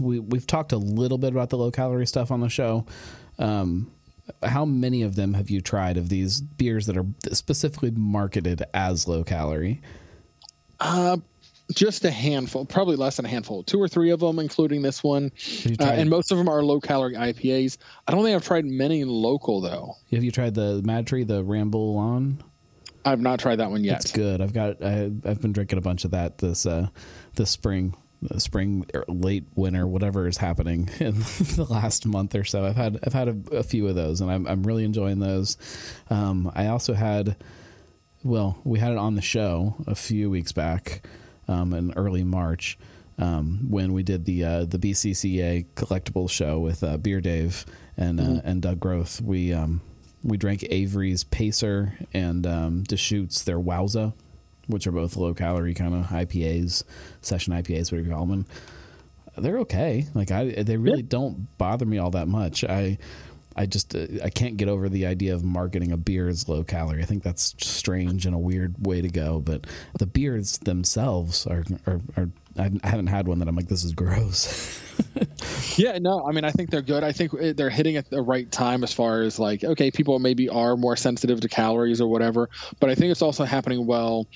we 0.00 0.18
we've 0.18 0.46
talked 0.46 0.72
a 0.72 0.78
little 0.78 1.18
bit 1.18 1.32
about 1.32 1.50
the 1.50 1.58
low 1.58 1.70
calorie 1.70 2.06
stuff 2.06 2.30
on 2.30 2.40
the 2.40 2.48
show. 2.48 2.86
Um, 3.38 3.90
how 4.42 4.64
many 4.64 5.02
of 5.02 5.16
them 5.16 5.34
have 5.34 5.50
you 5.50 5.60
tried 5.60 5.96
of 5.96 6.08
these 6.08 6.40
beers 6.40 6.86
that 6.86 6.96
are 6.96 7.06
specifically 7.32 7.90
marketed 7.90 8.62
as 8.72 9.08
low 9.08 9.24
calorie? 9.24 9.80
Uh, 10.80 11.16
just 11.72 12.04
a 12.04 12.10
handful, 12.10 12.64
probably 12.64 12.96
less 12.96 13.16
than 13.16 13.24
a 13.24 13.28
handful, 13.28 13.62
two 13.62 13.80
or 13.80 13.88
three 13.88 14.10
of 14.10 14.20
them, 14.20 14.38
including 14.38 14.82
this 14.82 15.02
one. 15.02 15.32
Uh, 15.80 15.84
and 15.84 16.10
most 16.10 16.30
of 16.30 16.38
them 16.38 16.48
are 16.48 16.62
low 16.62 16.80
calorie 16.80 17.14
IPAs. 17.14 17.78
I 18.06 18.12
don't 18.12 18.24
think 18.24 18.34
I've 18.34 18.44
tried 18.44 18.64
many 18.64 19.04
local 19.04 19.60
though. 19.60 19.96
Have 20.10 20.24
you 20.24 20.30
tried 20.30 20.54
the 20.54 20.82
MadTree, 20.82 21.26
the 21.26 21.42
Ramble 21.42 21.96
On? 21.98 22.42
I've 23.04 23.20
not 23.20 23.40
tried 23.40 23.56
that 23.56 23.70
one 23.70 23.82
yet. 23.82 24.02
It's 24.02 24.12
good. 24.12 24.40
I've 24.40 24.52
got 24.52 24.82
I, 24.84 25.10
have 25.24 25.40
been 25.40 25.52
drinking 25.52 25.78
a 25.78 25.82
bunch 25.82 26.04
of 26.04 26.12
that 26.12 26.38
this 26.38 26.66
uh, 26.66 26.88
this 27.34 27.50
spring 27.50 27.94
spring, 28.38 28.86
late 29.08 29.44
winter, 29.54 29.86
whatever 29.86 30.26
is 30.26 30.38
happening 30.38 30.88
in 31.00 31.20
the 31.20 31.66
last 31.68 32.06
month 32.06 32.34
or 32.34 32.44
so. 32.44 32.64
I've 32.64 32.76
had 32.76 32.98
I've 33.04 33.12
had 33.12 33.28
a, 33.28 33.56
a 33.58 33.62
few 33.62 33.88
of 33.88 33.94
those, 33.94 34.20
and 34.20 34.30
I'm 34.30 34.46
I'm 34.46 34.62
really 34.62 34.84
enjoying 34.84 35.18
those. 35.18 35.56
Um, 36.10 36.50
I 36.54 36.68
also 36.68 36.94
had, 36.94 37.36
well, 38.22 38.58
we 38.64 38.78
had 38.78 38.92
it 38.92 38.98
on 38.98 39.14
the 39.14 39.22
show 39.22 39.76
a 39.86 39.94
few 39.94 40.30
weeks 40.30 40.52
back, 40.52 41.06
um, 41.48 41.72
in 41.72 41.92
early 41.94 42.24
March. 42.24 42.78
Um, 43.18 43.66
when 43.68 43.92
we 43.92 44.02
did 44.02 44.24
the 44.24 44.44
uh, 44.44 44.64
the 44.64 44.78
BCCA 44.78 45.66
collectible 45.74 46.28
show 46.28 46.58
with 46.58 46.82
uh, 46.82 46.96
Beer 46.96 47.20
Dave 47.20 47.66
and 47.96 48.18
uh, 48.18 48.22
mm-hmm. 48.22 48.48
and 48.48 48.62
Doug 48.62 48.80
Groth, 48.80 49.20
we 49.20 49.52
um, 49.52 49.80
we 50.24 50.36
drank 50.36 50.64
Avery's 50.70 51.24
Pacer 51.24 51.94
and 52.14 52.46
um, 52.46 52.82
Deschutes 52.84 53.42
their 53.44 53.58
Wowza 53.58 54.14
which 54.66 54.86
are 54.86 54.92
both 54.92 55.16
low 55.16 55.34
calorie 55.34 55.74
kind 55.74 55.94
of 55.94 56.06
IPAs, 56.06 56.84
session 57.20 57.52
IPAs, 57.52 57.90
whatever 57.90 58.08
you 58.08 58.14
call 58.14 58.26
them. 58.26 58.46
They're 59.36 59.58
okay. 59.60 60.06
Like 60.14 60.30
I, 60.30 60.62
they 60.62 60.76
really 60.76 60.98
yeah. 60.98 61.08
don't 61.08 61.56
bother 61.58 61.86
me 61.86 61.98
all 61.98 62.10
that 62.10 62.28
much. 62.28 62.64
I, 62.64 62.98
I 63.56 63.66
just 63.66 63.94
uh, 63.94 64.06
I 64.22 64.30
can't 64.30 64.56
get 64.56 64.68
over 64.68 64.88
the 64.88 65.06
idea 65.06 65.34
of 65.34 65.44
marketing 65.44 65.92
a 65.92 65.96
beer 65.96 66.28
as 66.28 66.48
low 66.48 66.64
calorie. 66.64 67.02
I 67.02 67.06
think 67.06 67.22
that's 67.22 67.54
strange 67.58 68.26
and 68.26 68.34
a 68.34 68.38
weird 68.38 68.86
way 68.86 69.00
to 69.00 69.08
go. 69.08 69.40
But 69.40 69.66
the 69.98 70.06
beers 70.06 70.58
themselves 70.58 71.46
are 71.46 71.64
are, 71.86 72.00
are 72.16 72.30
I 72.58 72.70
haven't 72.84 73.06
had 73.06 73.26
one 73.28 73.38
that 73.38 73.48
I'm 73.48 73.56
like 73.56 73.68
this 73.68 73.84
is 73.84 73.92
gross. 73.92 74.80
yeah, 75.76 75.98
no, 75.98 76.26
I 76.26 76.32
mean 76.32 76.44
I 76.44 76.50
think 76.50 76.70
they're 76.70 76.82
good. 76.82 77.02
I 77.02 77.12
think 77.12 77.32
eh, 77.38 77.52
they're 77.56 77.70
hitting 77.70 77.96
at 77.96 78.10
the 78.10 78.22
right 78.22 78.50
time 78.50 78.84
as 78.84 78.92
far 78.92 79.22
as 79.22 79.38
like 79.38 79.64
okay, 79.64 79.90
people 79.90 80.18
maybe 80.18 80.48
are 80.48 80.76
more 80.76 80.96
sensitive 80.96 81.40
to 81.40 81.48
calories 81.48 82.00
or 82.00 82.08
whatever, 82.08 82.50
but 82.80 82.90
I 82.90 82.94
think 82.94 83.10
it's 83.10 83.22
also 83.22 83.44
happening 83.44 83.86
well 83.86 84.26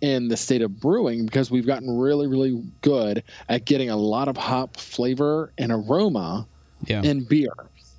in 0.00 0.28
the 0.28 0.36
state 0.36 0.62
of 0.62 0.80
brewing 0.80 1.26
because 1.26 1.50
we've 1.50 1.66
gotten 1.66 1.98
really 1.98 2.26
really 2.26 2.62
good 2.82 3.22
at 3.48 3.64
getting 3.64 3.90
a 3.90 3.96
lot 3.96 4.28
of 4.28 4.36
hop 4.36 4.76
flavor 4.76 5.52
and 5.58 5.72
aroma 5.72 6.46
yeah. 6.86 7.02
in 7.02 7.24
beer 7.24 7.52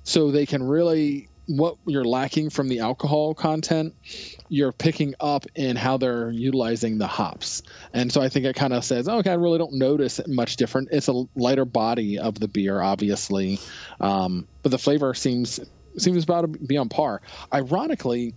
so 0.04 0.30
they 0.30 0.46
can 0.46 0.62
really 0.62 1.28
what 1.48 1.76
you're 1.86 2.04
lacking 2.04 2.50
from 2.50 2.68
the 2.68 2.80
alcohol 2.80 3.34
content, 3.34 3.94
you're 4.48 4.70
picking 4.70 5.14
up 5.18 5.46
in 5.54 5.76
how 5.76 5.96
they're 5.96 6.30
utilizing 6.30 6.98
the 6.98 7.06
hops. 7.06 7.62
And 7.94 8.12
so 8.12 8.20
I 8.20 8.28
think 8.28 8.44
it 8.44 8.54
kind 8.54 8.74
of 8.74 8.84
says, 8.84 9.08
okay, 9.08 9.30
I 9.30 9.34
really 9.34 9.58
don't 9.58 9.72
notice 9.72 10.20
much 10.26 10.56
different. 10.56 10.88
It's 10.92 11.08
a 11.08 11.24
lighter 11.34 11.64
body 11.64 12.18
of 12.18 12.38
the 12.38 12.48
beer, 12.48 12.80
obviously, 12.80 13.58
um, 13.98 14.46
but 14.62 14.70
the 14.70 14.78
flavor 14.78 15.14
seems 15.14 15.58
seems 15.96 16.22
about 16.22 16.42
to 16.42 16.48
be 16.48 16.76
on 16.76 16.88
par. 16.88 17.22
Ironically, 17.52 18.34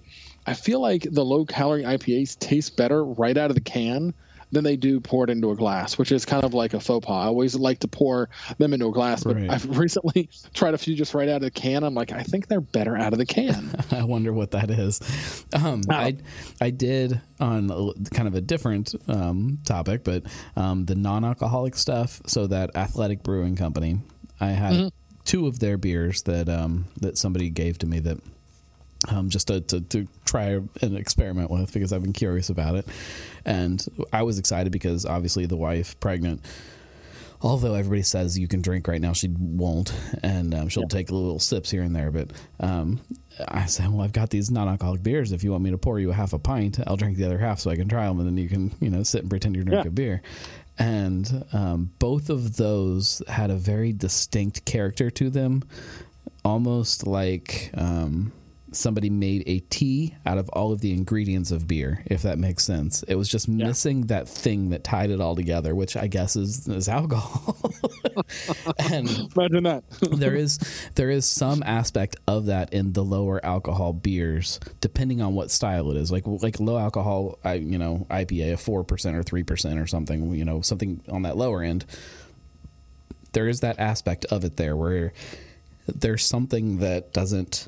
I 0.47 0.53
feel 0.53 0.79
like 0.79 1.03
the 1.03 1.23
low 1.23 1.45
calorie 1.45 1.83
IPAs 1.83 2.39
taste 2.39 2.75
better 2.75 3.03
right 3.03 3.37
out 3.37 3.51
of 3.51 3.55
the 3.55 3.61
can 3.61 4.13
than 4.51 4.63
they 4.63 4.75
do 4.75 4.99
poured 4.99 5.29
into 5.29 5.51
a 5.51 5.55
glass, 5.55 5.97
which 5.97 6.11
is 6.11 6.25
kind 6.25 6.43
of 6.43 6.53
like 6.53 6.73
a 6.73 6.79
faux 6.79 7.05
pas. 7.05 7.25
I 7.25 7.27
always 7.27 7.55
like 7.55 7.79
to 7.79 7.87
pour 7.87 8.29
them 8.57 8.73
into 8.73 8.87
a 8.87 8.91
glass, 8.91 9.23
but 9.23 9.35
right. 9.35 9.49
I've 9.49 9.77
recently 9.77 10.29
tried 10.53 10.73
a 10.73 10.77
few 10.77 10.95
just 10.95 11.13
right 11.13 11.29
out 11.29 11.37
of 11.37 11.41
the 11.41 11.51
can. 11.51 11.83
I'm 11.83 11.93
like, 11.93 12.11
I 12.11 12.23
think 12.23 12.47
they're 12.47 12.61
better 12.61 12.97
out 12.97 13.13
of 13.13 13.19
the 13.19 13.25
can. 13.25 13.71
I 13.91 14.03
wonder 14.03 14.33
what 14.33 14.51
that 14.51 14.69
is. 14.69 15.45
Um, 15.53 15.81
oh. 15.89 15.93
I 15.93 16.17
I 16.59 16.69
did 16.69 17.21
on 17.39 17.69
a, 17.71 18.09
kind 18.13 18.27
of 18.27 18.35
a 18.35 18.41
different 18.41 18.93
um, 19.07 19.59
topic, 19.65 20.03
but 20.03 20.23
um, 20.55 20.85
the 20.85 20.95
non-alcoholic 20.95 21.75
stuff. 21.75 22.21
So 22.27 22.47
that 22.47 22.75
Athletic 22.75 23.23
Brewing 23.23 23.55
Company, 23.55 23.99
I 24.39 24.49
had 24.49 24.73
mm-hmm. 24.73 24.87
two 25.23 25.47
of 25.47 25.59
their 25.59 25.77
beers 25.77 26.23
that 26.23 26.49
um, 26.49 26.85
that 26.99 27.17
somebody 27.17 27.49
gave 27.49 27.77
to 27.79 27.87
me 27.87 27.99
that 27.99 28.19
um, 29.09 29.29
just 29.29 29.47
to, 29.47 29.61
to, 29.61 29.81
to, 29.81 30.07
try 30.25 30.59
and 30.81 30.97
experiment 30.97 31.51
with 31.51 31.73
because 31.73 31.91
I've 31.91 32.03
been 32.03 32.13
curious 32.13 32.49
about 32.49 32.75
it. 32.75 32.87
And 33.45 33.83
I 34.13 34.23
was 34.23 34.39
excited 34.39 34.71
because 34.71 35.05
obviously 35.05 35.45
the 35.45 35.57
wife, 35.57 35.99
pregnant, 35.99 36.41
although 37.41 37.73
everybody 37.73 38.03
says 38.03 38.37
you 38.37 38.47
can 38.47 38.61
drink 38.61 38.87
right 38.87 39.01
now, 39.01 39.13
she 39.13 39.27
won't. 39.27 39.93
And 40.23 40.53
um, 40.53 40.69
she'll 40.69 40.83
yeah. 40.83 40.89
take 40.89 41.11
little 41.11 41.39
sips 41.39 41.71
here 41.71 41.81
and 41.81 41.95
there. 41.95 42.11
But 42.11 42.31
um, 42.59 43.01
I 43.47 43.65
said, 43.65 43.91
well, 43.91 44.01
I've 44.01 44.13
got 44.13 44.29
these 44.29 44.51
non 44.51 44.67
alcoholic 44.67 45.03
beers. 45.03 45.31
If 45.31 45.43
you 45.43 45.51
want 45.51 45.63
me 45.63 45.71
to 45.71 45.77
pour 45.77 45.99
you 45.99 46.11
a 46.11 46.13
half 46.13 46.33
a 46.33 46.39
pint, 46.39 46.79
I'll 46.85 46.97
drink 46.97 47.17
the 47.17 47.25
other 47.25 47.39
half 47.39 47.59
so 47.59 47.71
I 47.71 47.75
can 47.75 47.89
try 47.89 48.07
them. 48.07 48.19
And 48.19 48.27
then 48.27 48.37
you 48.37 48.49
can, 48.49 48.73
you 48.79 48.89
know, 48.89 49.03
sit 49.03 49.21
and 49.21 49.29
pretend 49.29 49.55
you're 49.55 49.65
drinking 49.65 49.91
yeah. 49.91 49.95
beer. 49.95 50.21
And 50.77 51.45
um, 51.53 51.91
both 51.99 52.29
of 52.29 52.57
those 52.57 53.21
had 53.27 53.51
a 53.51 53.55
very 53.55 53.91
distinct 53.93 54.65
character 54.65 55.11
to 55.11 55.29
them, 55.29 55.63
almost 56.45 57.05
like 57.05 57.71
um, 57.75 58.31
somebody 58.71 59.09
made 59.09 59.43
a 59.47 59.59
tea 59.69 60.15
out 60.25 60.37
of 60.37 60.49
all 60.49 60.71
of 60.71 60.81
the 60.81 60.93
ingredients 60.93 61.51
of 61.51 61.67
beer, 61.67 62.03
if 62.05 62.21
that 62.21 62.37
makes 62.37 62.63
sense. 62.63 63.03
It 63.03 63.15
was 63.15 63.27
just 63.27 63.47
yeah. 63.47 63.67
missing 63.67 64.07
that 64.07 64.27
thing 64.27 64.69
that 64.69 64.83
tied 64.83 65.11
it 65.11 65.19
all 65.19 65.35
together, 65.35 65.75
which 65.75 65.97
I 65.97 66.07
guess 66.07 66.35
is, 66.35 66.67
is 66.67 66.87
alcohol. 66.87 67.57
and 68.79 69.09
imagine 69.35 69.63
that. 69.63 69.83
there 70.11 70.35
is 70.35 70.59
there 70.95 71.09
is 71.09 71.25
some 71.25 71.63
aspect 71.63 72.15
of 72.27 72.45
that 72.47 72.73
in 72.73 72.93
the 72.93 73.03
lower 73.03 73.43
alcohol 73.45 73.93
beers, 73.93 74.59
depending 74.79 75.21
on 75.21 75.33
what 75.33 75.51
style 75.51 75.91
it 75.91 75.97
is. 75.97 76.11
Like 76.11 76.23
like 76.25 76.59
low 76.59 76.77
alcohol, 76.77 77.39
I 77.43 77.55
you 77.55 77.77
know 77.77 78.07
IPA, 78.09 78.53
a 78.53 78.57
four 78.57 78.83
percent 78.83 79.15
or 79.17 79.23
three 79.23 79.43
percent 79.43 79.79
or 79.79 79.87
something. 79.87 80.33
You 80.33 80.45
know 80.45 80.61
something 80.61 81.01
on 81.09 81.23
that 81.23 81.37
lower 81.37 81.61
end. 81.61 81.85
There 83.33 83.47
is 83.47 83.61
that 83.61 83.79
aspect 83.79 84.25
of 84.25 84.43
it 84.43 84.57
there 84.57 84.75
where 84.75 85.13
there's 85.87 86.25
something 86.25 86.79
that 86.79 87.13
doesn't 87.13 87.67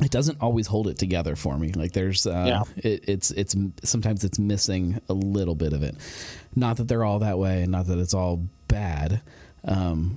it 0.00 0.10
doesn't 0.10 0.40
always 0.40 0.66
hold 0.66 0.88
it 0.88 0.98
together 0.98 1.36
for 1.36 1.58
me. 1.58 1.72
Like 1.72 1.92
there's, 1.92 2.26
uh, 2.26 2.44
yeah. 2.46 2.62
it, 2.76 3.08
it's 3.08 3.30
it's 3.32 3.54
sometimes 3.84 4.24
it's 4.24 4.38
missing 4.38 5.00
a 5.08 5.14
little 5.14 5.54
bit 5.54 5.72
of 5.72 5.82
it. 5.82 5.96
Not 6.54 6.76
that 6.78 6.88
they're 6.88 7.04
all 7.04 7.20
that 7.20 7.38
way, 7.38 7.62
and 7.62 7.72
not 7.72 7.86
that 7.86 7.98
it's 7.98 8.14
all 8.14 8.44
bad, 8.68 9.22
um, 9.64 10.16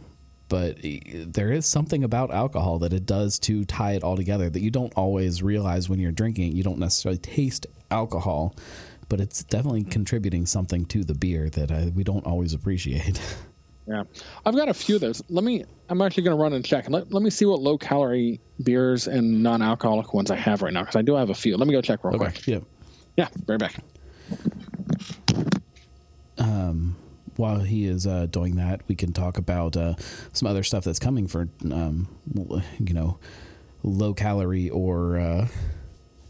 but 0.50 0.78
there 0.82 1.52
is 1.52 1.66
something 1.66 2.04
about 2.04 2.32
alcohol 2.32 2.80
that 2.80 2.94
it 2.94 3.06
does 3.06 3.40
to 3.40 3.66
tie 3.66 3.94
it 3.94 4.04
all 4.04 4.16
together 4.16 4.50
that 4.50 4.62
you 4.62 4.72
don't 4.72 4.94
always 4.96 5.42
realize 5.42 5.90
when 5.90 6.00
you're 6.00 6.12
drinking. 6.12 6.56
You 6.56 6.64
don't 6.64 6.80
necessarily 6.80 7.20
taste 7.20 7.66
alcohol, 7.92 8.56
but 9.10 9.20
it's 9.20 9.44
definitely 9.44 9.84
contributing 9.84 10.46
something 10.46 10.86
to 10.86 11.04
the 11.04 11.14
beer 11.16 11.50
that 11.52 11.72
I, 11.72 11.92
we 11.96 12.04
don't 12.04 12.26
always 12.26 12.54
appreciate. 12.54 13.20
Yeah, 13.86 14.04
I've 14.46 14.56
got 14.56 14.70
a 14.70 14.74
few 14.74 14.96
of 14.96 15.02
those. 15.02 15.22
Let 15.30 15.44
me. 15.44 15.66
I'm 15.94 16.02
actually 16.02 16.24
going 16.24 16.36
to 16.36 16.42
run 16.42 16.54
and 16.54 16.66
check. 16.66 16.90
Let, 16.90 17.14
let 17.14 17.22
me 17.22 17.30
see 17.30 17.46
what 17.46 17.62
low 17.62 17.78
calorie 17.78 18.42
beers 18.64 19.08
and 19.08 19.44
non 19.44 19.62
alcoholic 19.62 20.12
ones 20.12 20.32
I 20.32 20.36
have 20.38 20.64
right 20.64 20.74
now 20.74 20.82
because 20.82 20.96
I 20.96 21.04
do 21.04 21.14
have 21.14 21.30
a 21.30 21.36
few. 21.36 21.56
Let 21.56 21.68
me 21.68 21.74
go 21.76 21.84
check 21.84 22.04
real 22.04 22.16
okay, 22.16 22.32
quick. 22.32 22.48
Yeah. 22.48 22.60
Yeah. 23.16 23.28
Right 23.46 23.60
back. 23.60 23.76
Um, 26.40 26.96
while 27.36 27.60
he 27.60 27.86
is 27.86 28.08
uh, 28.08 28.26
doing 28.26 28.56
that, 28.56 28.82
we 28.88 28.96
can 28.96 29.14
talk 29.14 29.38
about 29.38 29.78
uh, 29.78 29.94
some 30.34 30.48
other 30.48 30.64
stuff 30.64 30.84
that's 30.84 30.98
coming 30.98 31.28
for, 31.28 31.48
um, 31.72 32.08
you 32.80 32.96
know, 32.96 33.20
low 33.84 34.16
calorie 34.16 34.72
or 34.72 35.20
uh, 35.20 35.48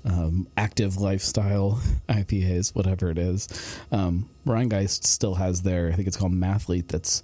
um, 0.04 0.46
active 0.58 0.98
lifestyle 0.98 1.80
IPAs, 2.10 2.76
whatever 2.76 3.10
it 3.10 3.18
is. 3.18 3.48
Um, 3.94 4.30
Rhinegeist 4.46 5.06
still 5.06 5.36
has 5.36 5.62
their, 5.62 5.88
I 5.88 5.94
think 5.94 6.10
it's 6.10 6.18
called 6.18 6.34
Mathlete, 6.34 6.90
that's 6.90 7.24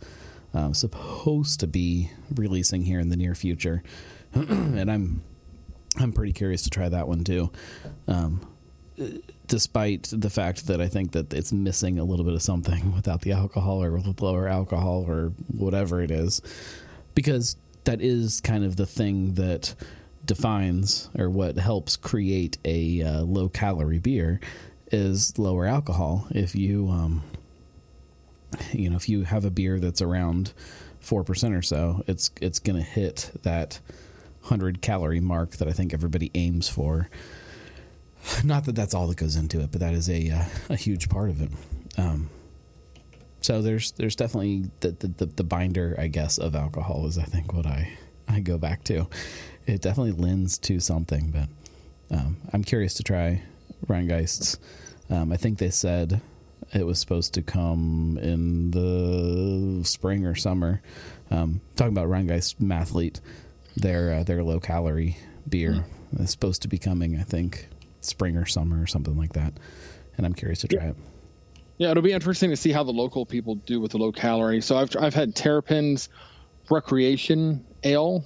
um, 0.54 0.74
supposed 0.74 1.60
to 1.60 1.68
be 1.68 2.12
releasing 2.36 2.84
here 2.84 3.00
in 3.00 3.10
the 3.10 3.18
near 3.18 3.36
future, 3.36 3.84
and 4.34 4.89
I'm 4.89 5.22
I'm 5.97 6.14
pretty 6.14 6.34
curious 6.34 6.64
to 6.64 6.70
try 6.70 6.89
that 6.89 7.08
one 7.08 7.24
too. 7.24 7.52
Um, 8.08 8.41
despite 9.47 10.10
the 10.12 10.30
fact 10.30 10.68
that 10.68 10.82
I 10.82 10.88
think 10.88 11.14
that 11.14 11.34
it's 11.34 11.52
missing 11.52 12.00
a 12.00 12.04
little 12.04 12.26
bit 12.26 12.34
of 12.34 12.41
something 12.41 12.93
without 12.95 13.22
the 13.22 13.32
alcohol 13.32 13.84
or 13.84 13.91
with 13.91 14.22
lower 14.22 14.47
alcohol 14.47 15.06
or 15.08 15.34
whatever 15.47 16.02
it 16.02 16.12
is, 16.12 16.41
because 17.16 17.56
that 17.86 18.02
is 18.02 18.41
kind 18.41 18.64
of 18.64 18.76
the 18.76 18.86
thing 18.86 19.34
that 19.36 19.74
defines 20.26 21.10
or 21.18 21.30
what 21.30 21.58
helps 21.58 21.95
create 21.95 22.58
a 22.66 23.02
uh, 23.02 23.22
low 23.22 23.50
calorie 23.50 24.00
beer 24.00 24.39
is 24.91 25.38
lower 25.39 25.66
alcohol. 25.66 26.28
If 26.32 26.56
you 26.56 26.88
um, 26.89 27.24
you 28.72 28.89
know 28.89 28.95
if 28.95 29.10
you 29.10 29.24
have 29.24 29.45
a 29.45 29.52
beer 29.52 29.80
that's 29.80 30.02
around 30.02 30.54
four 31.00 31.24
percent 31.24 31.54
or 31.54 31.62
so, 31.62 32.04
it's 32.08 32.32
it's 32.41 32.60
going 32.60 32.78
to 32.78 32.84
hit 32.84 33.32
that 33.43 33.80
hundred 34.43 34.82
calorie 34.82 35.20
mark 35.20 35.52
that 35.58 35.68
I 35.68 35.72
think 35.72 35.93
everybody 35.93 36.32
aims 36.34 36.70
for. 36.70 37.10
Not 38.43 38.66
that 38.66 38.76
that's 38.76 38.93
all 38.93 39.08
that 39.08 39.18
goes 39.18 39.36
into 39.36 39.62
it, 39.62 39.72
but 39.72 39.82
that 39.82 39.93
is 39.93 40.10
a 40.10 40.30
uh, 40.30 40.45
a 40.70 40.76
huge 40.76 41.10
part 41.10 41.30
of 41.30 41.41
it. 41.41 41.52
Um, 41.97 42.30
so 43.41 43.62
there's 43.62 43.91
there's 43.91 44.16
definitely 44.16 44.70
the, 44.82 44.91
the 44.91 45.26
the 45.26 45.43
binder, 45.43 45.95
I 45.97 46.08
guess, 46.08 46.38
of 46.38 46.56
alcohol 46.56 47.06
is 47.08 47.18
I 47.18 47.24
think 47.24 47.54
what 47.54 47.66
I 47.66 47.97
I 48.28 48.41
go 48.41 48.58
back 48.58 48.84
to 48.86 49.08
it 49.66 49.82
definitely 49.82 50.12
lends 50.12 50.58
to 50.60 50.80
something. 50.80 51.32
But 51.32 52.18
um, 52.18 52.38
I'm 52.52 52.64
curious 52.64 52.93
to 52.95 53.04
try 53.04 53.43
Rhinegeist's. 53.88 54.58
Um, 55.10 55.32
I 55.32 55.38
think 55.38 55.58
they 55.58 55.70
said 55.70 56.22
it 56.74 56.86
was 56.86 56.99
supposed 56.99 57.34
to 57.36 57.41
come 57.41 58.20
in 58.22 58.72
the 58.72 59.84
spring 59.86 60.26
or 60.26 60.36
summer. 60.36 60.82
Um, 61.32 61.61
talking 61.76 61.93
about 61.93 62.07
Rhinegeist 62.07 62.55
Mathlete, 62.55 63.20
their 63.76 64.13
uh, 64.13 64.24
their 64.24 64.43
low 64.43 64.59
calorie 64.59 65.17
beer 65.47 65.86
mm. 66.13 66.22
is 66.22 66.32
supposed 66.32 66.61
to 66.63 66.67
be 66.67 66.78
coming. 66.78 67.20
I 67.20 67.24
think 67.24 67.67
spring 68.01 68.38
or 68.38 68.45
summer 68.45 68.82
or 68.82 68.88
something 68.88 69.17
like 69.17 69.34
that. 69.34 69.53
And 70.17 70.26
I'm 70.26 70.34
curious 70.34 70.61
to 70.61 70.67
try 70.67 70.84
yeah. 70.84 70.89
it. 70.89 70.95
Yeah, 71.78 71.91
it'll 71.91 72.03
be 72.03 72.11
interesting 72.11 72.49
to 72.49 72.57
see 72.57 72.72
how 72.72 72.84
the 72.84 72.91
local 72.91 73.26
people 73.26 73.55
do 73.55 73.80
with 73.80 73.91
the 73.91 73.97
low 73.97 74.11
calorie. 74.11 74.61
So 74.61 74.78
I've 74.78 74.95
I've 74.99 75.13
had 75.13 75.36
Terrapin's 75.36 76.09
Recreation 76.70 77.65
Ale 77.84 78.24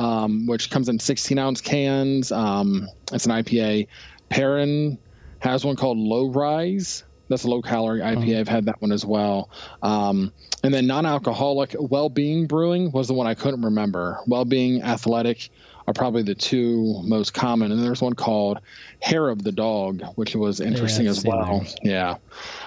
um, 0.00 0.46
which 0.46 0.70
comes 0.70 0.88
in 0.88 0.98
16 0.98 1.38
ounce 1.38 1.60
cans. 1.60 2.32
Um, 2.32 2.88
it's 3.12 3.26
an 3.26 3.32
IPA. 3.32 3.88
Perrin 4.30 4.98
has 5.40 5.64
one 5.64 5.76
called 5.76 5.98
Low 5.98 6.30
Rise. 6.30 7.04
That's 7.30 7.44
a 7.44 7.48
low 7.48 7.62
calorie 7.62 8.00
IPA. 8.00 8.36
Oh. 8.36 8.40
I've 8.40 8.48
had 8.48 8.66
that 8.66 8.82
one 8.82 8.90
as 8.92 9.06
well. 9.06 9.48
Um, 9.82 10.32
and 10.62 10.74
then 10.74 10.86
non 10.86 11.06
alcoholic 11.06 11.74
Well 11.78 12.10
Being 12.10 12.46
Brewing 12.46 12.90
was 12.90 13.08
the 13.08 13.14
one 13.14 13.26
I 13.26 13.34
couldn't 13.34 13.62
remember. 13.62 14.18
Well 14.26 14.44
Being 14.44 14.82
Athletic 14.82 15.48
are 15.86 15.94
probably 15.94 16.24
the 16.24 16.34
two 16.34 17.00
most 17.04 17.32
common. 17.32 17.70
And 17.70 17.82
there's 17.82 18.02
one 18.02 18.14
called 18.14 18.58
Hair 19.00 19.28
of 19.28 19.42
the 19.42 19.52
Dog, 19.52 20.02
which 20.16 20.34
was 20.34 20.60
interesting 20.60 21.04
yeah, 21.04 21.10
as 21.10 21.24
well. 21.24 21.64
Yeah. 21.82 22.16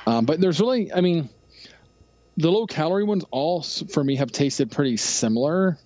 Um, 0.08 0.26
but 0.26 0.40
there's 0.40 0.62
really, 0.62 0.92
I 0.94 1.02
mean, 1.02 1.30
the 2.38 2.50
low 2.50 2.66
calorie 2.66 3.04
ones 3.04 3.26
all 3.32 3.62
for 3.62 4.04
me 4.04 4.16
have 4.16 4.32
tasted 4.32 4.72
pretty 4.72 4.98
similar 4.98 5.78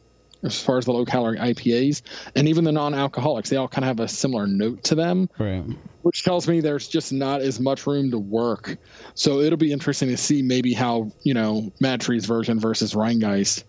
as 0.43 0.61
far 0.61 0.77
as 0.77 0.85
the 0.85 0.93
low 0.93 1.05
calorie 1.05 1.37
IPAs 1.37 2.01
and 2.35 2.47
even 2.47 2.63
the 2.63 2.71
non 2.71 2.93
alcoholics. 2.93 3.49
They 3.49 3.57
all 3.57 3.67
kind 3.67 3.83
of 3.85 3.87
have 3.87 3.99
a 3.99 4.07
similar 4.07 4.47
note 4.47 4.83
to 4.85 4.95
them, 4.95 5.29
right. 5.37 5.63
which 6.01 6.23
tells 6.23 6.47
me 6.47 6.61
there's 6.61 6.87
just 6.87 7.11
not 7.11 7.41
as 7.41 7.59
much 7.59 7.87
room 7.87 8.11
to 8.11 8.19
work. 8.19 8.77
So 9.15 9.39
it'll 9.39 9.57
be 9.57 9.71
interesting 9.71 10.09
to 10.09 10.17
see 10.17 10.41
maybe 10.41 10.73
how, 10.73 11.11
you 11.23 11.33
know, 11.33 11.71
MadTree's 11.81 12.25
version 12.25 12.59
versus 12.59 12.93
Rhinegeist, 12.93 13.63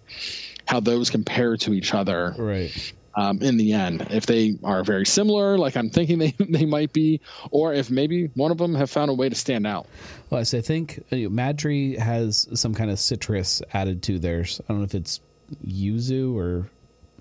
how 0.66 0.80
those 0.80 1.10
compare 1.10 1.56
to 1.58 1.72
each 1.72 1.94
other. 1.94 2.34
Right. 2.38 2.92
Um, 3.14 3.42
in 3.42 3.56
the 3.56 3.72
end, 3.72 4.06
if 4.10 4.26
they 4.26 4.58
are 4.62 4.84
very 4.84 5.04
similar, 5.04 5.58
like 5.58 5.76
I'm 5.76 5.90
thinking 5.90 6.18
they, 6.18 6.36
they 6.38 6.66
might 6.66 6.92
be, 6.92 7.20
or 7.50 7.74
if 7.74 7.90
maybe 7.90 8.26
one 8.34 8.52
of 8.52 8.58
them 8.58 8.76
have 8.76 8.90
found 8.90 9.10
a 9.10 9.14
way 9.14 9.28
to 9.28 9.34
stand 9.34 9.66
out. 9.66 9.86
Well, 10.30 10.40
I 10.40 10.44
think 10.44 11.02
uh, 11.10 11.16
Mad 11.28 11.58
Tree 11.58 11.96
has 11.96 12.46
some 12.54 12.74
kind 12.74 12.92
of 12.92 13.00
citrus 13.00 13.60
added 13.72 14.04
to 14.04 14.20
theirs. 14.20 14.60
I 14.64 14.72
don't 14.72 14.78
know 14.78 14.84
if 14.84 14.94
it's 14.94 15.20
yuzu 15.66 16.34
or 16.34 16.68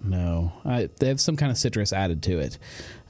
No, 0.03 0.51
I, 0.65 0.89
they 0.99 1.07
have 1.07 1.19
some 1.19 1.35
kind 1.37 1.51
of 1.51 1.57
citrus 1.57 1.91
added 1.93 2.21
to 2.23 2.39
it, 2.39 2.57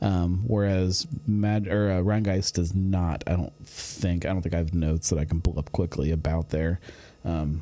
um, 0.01 0.43
whereas 0.47 1.05
Mad 1.27 1.67
or 1.67 1.91
uh, 1.91 1.95
Rhinegeist 2.01 2.53
does 2.53 2.73
not. 2.73 3.23
I 3.27 3.31
don't 3.33 3.53
think. 3.65 4.25
I 4.25 4.29
don't 4.29 4.41
think 4.41 4.55
I 4.55 4.59
have 4.59 4.73
notes 4.73 5.09
that 5.09 5.19
I 5.19 5.25
can 5.25 5.41
pull 5.41 5.59
up 5.59 5.71
quickly 5.71 6.11
about 6.11 6.49
there. 6.49 6.79
Um, 7.25 7.61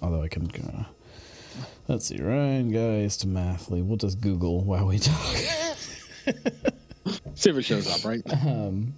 although 0.00 0.22
I 0.22 0.28
can. 0.28 0.48
Uh, 0.50 0.84
let's 1.88 2.06
see, 2.06 2.18
Rhinegeist 2.18 3.26
Mathlete. 3.26 3.84
We'll 3.84 3.96
just 3.96 4.20
Google 4.20 4.62
while 4.64 4.86
we 4.86 4.98
talk. 4.98 5.36
see 7.34 7.50
if 7.50 7.56
it 7.56 7.62
shows 7.62 7.88
up, 7.88 8.04
right? 8.04 8.22
Um, 8.46 8.94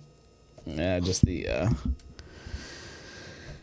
yeah, 0.67 1.01
just 1.01 1.25
the. 1.25 1.49
Uh, 1.49 1.71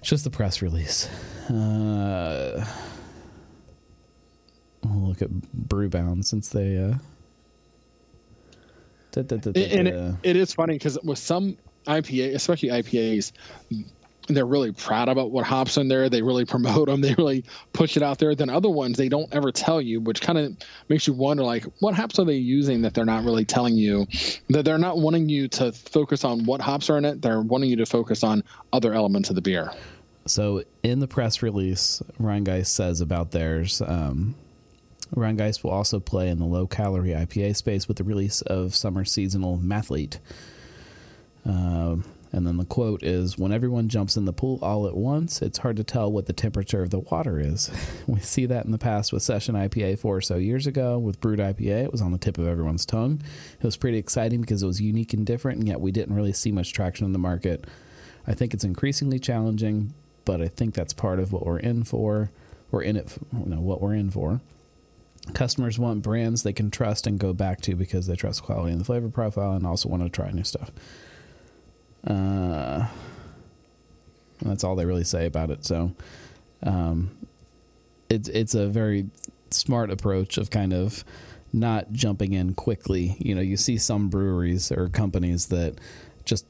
just 0.01 0.23
the 0.23 0.29
press 0.31 0.61
release. 0.63 1.07
Uh, 1.49 2.65
we'll 4.89 5.09
look 5.09 5.21
at 5.21 5.29
Brewbound 5.29 6.25
since 6.25 6.49
they. 6.49 6.77
Uh, 6.77 6.95
da, 9.11 9.21
da, 9.23 9.37
da, 9.37 9.77
and 9.77 9.87
it, 9.87 10.15
it 10.23 10.35
is 10.35 10.53
funny 10.53 10.75
because 10.75 10.97
with 11.03 11.19
some 11.19 11.57
IPA, 11.85 12.35
especially 12.35 12.69
IPAs, 12.69 13.31
they're 14.27 14.45
really 14.45 14.71
proud 14.71 15.09
about 15.09 15.31
what 15.31 15.45
hops 15.45 15.77
in 15.77 15.87
there. 15.87 16.09
They 16.09 16.21
really 16.21 16.45
promote 16.45 16.87
them. 16.87 17.01
They 17.05 17.13
really 17.13 17.43
push 17.73 17.97
it 17.97 18.03
out 18.03 18.17
there. 18.17 18.33
Then 18.33 18.49
other 18.49 18.69
ones 18.69 18.97
they 18.97 19.09
don't 19.09 19.31
ever 19.31 19.51
tell 19.51 19.79
you, 19.79 20.01
which 20.01 20.21
kind 20.21 20.39
of 20.39 20.57
makes 20.89 21.05
you 21.05 21.13
wonder, 21.13 21.43
like, 21.43 21.65
what 21.79 21.93
hops 21.93 22.17
are 22.17 22.25
they 22.25 22.35
using 22.35 22.81
that 22.81 22.95
they're 22.95 23.05
not 23.05 23.23
really 23.23 23.45
telling 23.45 23.75
you? 23.75 24.07
That 24.49 24.65
they're 24.65 24.79
not 24.79 24.97
wanting 24.97 25.29
you 25.29 25.47
to 25.49 25.71
focus 25.71 26.23
on 26.23 26.45
what 26.45 26.61
hops 26.61 26.89
are 26.89 26.97
in 26.97 27.05
it. 27.05 27.21
They're 27.21 27.41
wanting 27.41 27.69
you 27.69 27.75
to 27.77 27.85
focus 27.85 28.23
on 28.23 28.43
other 28.73 28.93
elements 28.93 29.29
of 29.29 29.35
the 29.35 29.41
beer. 29.41 29.71
So 30.25 30.63
in 30.81 30.99
the 30.99 31.07
press 31.07 31.43
release, 31.43 32.01
Rhinegeist 32.19 32.67
says 32.67 33.01
about 33.01 33.31
theirs. 33.31 33.81
Um, 33.85 34.33
Rhinegeist 35.13 35.63
will 35.63 35.71
also 35.71 35.99
play 35.99 36.29
in 36.29 36.39
the 36.39 36.45
low 36.45 36.67
calorie 36.67 37.09
IPA 37.09 37.55
space 37.55 37.87
with 37.87 37.97
the 37.97 38.03
release 38.03 38.41
of 38.41 38.75
summer 38.75 39.05
seasonal 39.05 39.57
Mathlete. 39.57 40.19
Uh, 41.47 41.97
and 42.31 42.45
then 42.45 42.57
the 42.57 42.65
quote 42.65 43.01
is 43.01 43.37
When 43.37 43.53
everyone 43.53 43.87
jumps 43.87 44.17
in 44.17 44.25
the 44.25 44.33
pool 44.33 44.59
all 44.61 44.87
at 44.87 44.95
once, 44.95 45.41
it's 45.41 45.59
hard 45.59 45.77
to 45.77 45.85
tell 45.85 46.11
what 46.11 46.25
the 46.25 46.33
temperature 46.33 46.81
of 46.81 46.89
the 46.89 46.99
water 46.99 47.39
is. 47.39 47.71
We 48.07 48.19
see 48.19 48.45
that 48.45 48.65
in 48.65 48.71
the 48.71 48.77
past 48.77 49.13
with 49.13 49.23
Session 49.23 49.55
IPA 49.55 49.99
four 49.99 50.17
or 50.17 50.21
so 50.21 50.35
years 50.35 50.67
ago. 50.67 50.99
With 50.99 51.21
Brut 51.21 51.39
IPA, 51.39 51.85
it 51.85 51.91
was 51.91 52.01
on 52.01 52.11
the 52.11 52.17
tip 52.17 52.37
of 52.37 52.47
everyone's 52.47 52.85
tongue. 52.85 53.21
It 53.57 53.63
was 53.63 53.77
pretty 53.77 53.97
exciting 53.97 54.41
because 54.41 54.61
it 54.61 54.67
was 54.67 54.81
unique 54.81 55.13
and 55.13 55.25
different, 55.25 55.59
and 55.59 55.67
yet 55.67 55.79
we 55.79 55.91
didn't 55.91 56.15
really 56.15 56.33
see 56.33 56.51
much 56.51 56.73
traction 56.73 57.05
in 57.05 57.13
the 57.13 57.19
market. 57.19 57.65
I 58.27 58.33
think 58.33 58.53
it's 58.53 58.63
increasingly 58.63 59.17
challenging, 59.17 59.93
but 60.25 60.41
I 60.41 60.47
think 60.47 60.73
that's 60.73 60.93
part 60.93 61.19
of 61.19 61.31
what 61.31 61.45
we're 61.45 61.59
in 61.59 61.83
for. 61.83 62.31
We're 62.69 62.81
in 62.81 62.97
it, 62.97 63.17
you 63.31 63.45
know, 63.45 63.61
what 63.61 63.81
we're 63.81 63.95
in 63.95 64.11
for. 64.11 64.41
Customers 65.33 65.79
want 65.79 66.01
brands 66.01 66.43
they 66.43 66.53
can 66.53 66.71
trust 66.71 67.07
and 67.07 67.19
go 67.19 67.33
back 67.33 67.61
to 67.61 67.75
because 67.75 68.07
they 68.07 68.15
trust 68.15 68.43
quality 68.43 68.71
and 68.71 68.81
the 68.81 68.85
flavor 68.85 69.09
profile, 69.09 69.53
and 69.53 69.65
also 69.65 69.89
want 69.89 70.03
to 70.03 70.09
try 70.09 70.31
new 70.31 70.43
stuff. 70.43 70.71
Uh, 72.05 72.87
that's 74.41 74.63
all 74.63 74.75
they 74.75 74.85
really 74.85 75.03
say 75.03 75.25
about 75.25 75.49
it. 75.49 75.65
So, 75.65 75.93
um, 76.63 77.17
it's 78.09 78.29
it's 78.29 78.53
a 78.53 78.67
very 78.67 79.07
smart 79.49 79.89
approach 79.89 80.37
of 80.37 80.49
kind 80.49 80.73
of 80.73 81.03
not 81.51 81.91
jumping 81.91 82.33
in 82.33 82.53
quickly. 82.53 83.15
You 83.19 83.33
know, 83.35 83.41
you 83.41 83.57
see 83.57 83.77
some 83.77 84.09
breweries 84.09 84.71
or 84.71 84.89
companies 84.89 85.47
that 85.47 85.79
just 86.25 86.45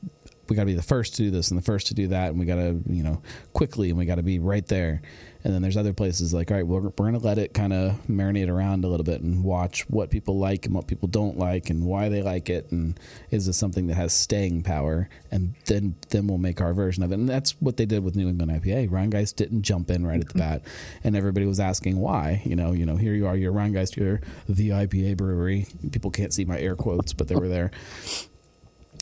we 0.47 0.55
got 0.55 0.63
to 0.63 0.67
be 0.67 0.73
the 0.73 0.81
first 0.81 1.15
to 1.15 1.23
do 1.23 1.31
this 1.31 1.49
and 1.49 1.57
the 1.57 1.63
first 1.63 1.87
to 1.87 1.93
do 1.93 2.07
that, 2.07 2.29
and 2.29 2.39
we 2.39 2.45
got 2.45 2.55
to 2.55 2.81
you 2.89 3.03
know 3.03 3.21
quickly, 3.53 3.89
and 3.89 3.97
we 3.97 4.05
got 4.05 4.15
to 4.15 4.23
be 4.23 4.39
right 4.39 4.65
there. 4.67 5.01
And 5.43 5.53
then 5.53 5.61
there's 5.61 5.77
other 5.77 5.93
places 5.93 6.33
like, 6.33 6.49
all 6.49 6.57
right, 6.57 6.65
we're, 6.65 6.79
we're 6.79 6.89
going 6.89 7.13
to 7.13 7.19
let 7.19 7.37
it 7.37 7.53
kind 7.53 7.71
of 7.71 8.01
marinate 8.07 8.49
around 8.49 8.83
a 8.83 8.87
little 8.87 9.03
bit 9.03 9.21
and 9.21 9.43
watch 9.43 9.87
what 9.91 10.09
people 10.09 10.39
like 10.39 10.65
and 10.65 10.73
what 10.73 10.87
people 10.87 11.07
don't 11.07 11.37
like 11.37 11.69
and 11.69 11.85
why 11.85 12.09
they 12.09 12.23
like 12.23 12.49
it, 12.49 12.71
and 12.71 12.99
is 13.29 13.45
this 13.45 13.55
something 13.55 13.85
that 13.87 13.95
has 13.95 14.11
staying 14.11 14.63
power? 14.63 15.07
And 15.31 15.53
then 15.65 15.95
then 16.09 16.27
we'll 16.27 16.39
make 16.39 16.61
our 16.61 16.73
version 16.73 17.03
of 17.03 17.11
it. 17.11 17.15
And 17.15 17.29
that's 17.29 17.51
what 17.61 17.77
they 17.77 17.85
did 17.85 18.03
with 18.03 18.15
New 18.15 18.27
England 18.27 18.51
IPA. 18.51 18.89
Rhinegeist 18.89 19.35
didn't 19.35 19.61
jump 19.61 19.91
in 19.91 20.05
right 20.05 20.19
at 20.19 20.27
the 20.27 20.33
mm-hmm. 20.33 20.39
bat, 20.39 20.63
and 21.03 21.15
everybody 21.15 21.45
was 21.45 21.59
asking 21.59 21.99
why. 21.99 22.41
You 22.43 22.55
know, 22.55 22.71
you 22.71 22.85
know, 22.85 22.95
here 22.95 23.13
you 23.13 23.27
are, 23.27 23.35
you're 23.35 23.53
Rhinegeist 23.53 23.95
you're 23.95 24.21
the 24.49 24.69
IPA 24.69 25.17
brewery. 25.17 25.67
People 25.91 26.11
can't 26.11 26.33
see 26.33 26.45
my 26.45 26.59
air 26.59 26.75
quotes, 26.75 27.13
but 27.13 27.27
they 27.27 27.35
were 27.35 27.47
there. 27.47 27.71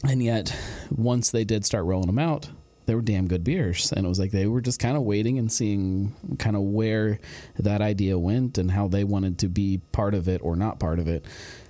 And 0.04 0.22
yet, 0.22 0.56
once 0.92 1.32
they 1.32 1.44
did 1.44 1.66
start 1.66 1.86
rolling 1.86 2.08
them 2.08 2.20
out, 2.20 2.50
they 2.86 2.96
were 2.96 3.02
damn 3.02 3.28
good 3.28 3.44
beers. 3.44 3.92
And 3.92 4.06
it 4.06 4.10
was 4.10 4.20
like 4.20 4.32
they 4.32 4.48
were 4.48 4.62
just 4.62 4.80
kind 4.80 4.98
of 4.98 5.04
waiting 5.04 5.40
and 5.40 5.52
seeing 5.52 6.14
kind 6.40 6.56
of 6.56 6.64
where 6.64 7.20
that 7.58 7.82
idea 7.82 8.18
went 8.18 8.58
and 8.58 8.72
how 8.72 8.88
they 8.88 9.04
wanted 9.04 9.40
to 9.40 9.48
be 9.48 9.80
part 9.92 10.14
of 10.14 10.28
it 10.28 10.42
or 10.44 10.56
not 10.56 10.80
part 10.80 11.00
of 11.00 11.08
it. 11.08 11.26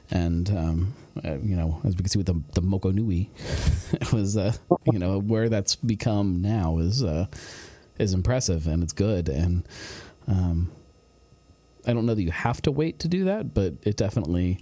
And, 0.10 0.50
um, 0.50 0.94
uh, 1.24 1.38
you 1.38 1.56
know, 1.56 1.80
as 1.84 1.96
we 1.96 1.98
can 1.98 2.10
see 2.10 2.18
with 2.20 2.28
the, 2.28 2.42
the 2.54 2.62
Mocha 2.62 2.92
Nui, 2.92 3.30
it 3.94 4.12
was, 4.12 4.36
uh, 4.36 4.54
you 4.92 5.00
know, 5.00 5.20
where 5.20 5.50
that's 5.50 5.76
become 5.76 6.42
now 6.42 6.80
is, 6.80 7.04
uh, 7.04 7.28
is 8.00 8.14
impressive 8.14 8.68
and 8.68 8.84
it's 8.84 8.94
good. 8.94 9.30
And, 9.30 9.68
um, 10.28 10.72
I 11.86 11.94
don't 11.94 12.06
know 12.06 12.16
that 12.16 12.24
you 12.24 12.32
have 12.32 12.62
to 12.64 12.72
wait 12.72 13.00
to 13.00 13.08
do 13.08 13.26
that, 13.26 13.54
but 13.54 13.74
it 13.84 13.98
definitely, 13.98 14.60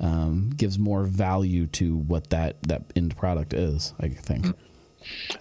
um, 0.00 0.50
gives 0.56 0.78
more 0.78 1.04
value 1.04 1.66
to 1.68 1.96
what 1.96 2.30
that 2.30 2.62
that 2.64 2.82
end 2.94 3.16
product 3.16 3.54
is. 3.54 3.94
I 4.00 4.08
think. 4.08 4.54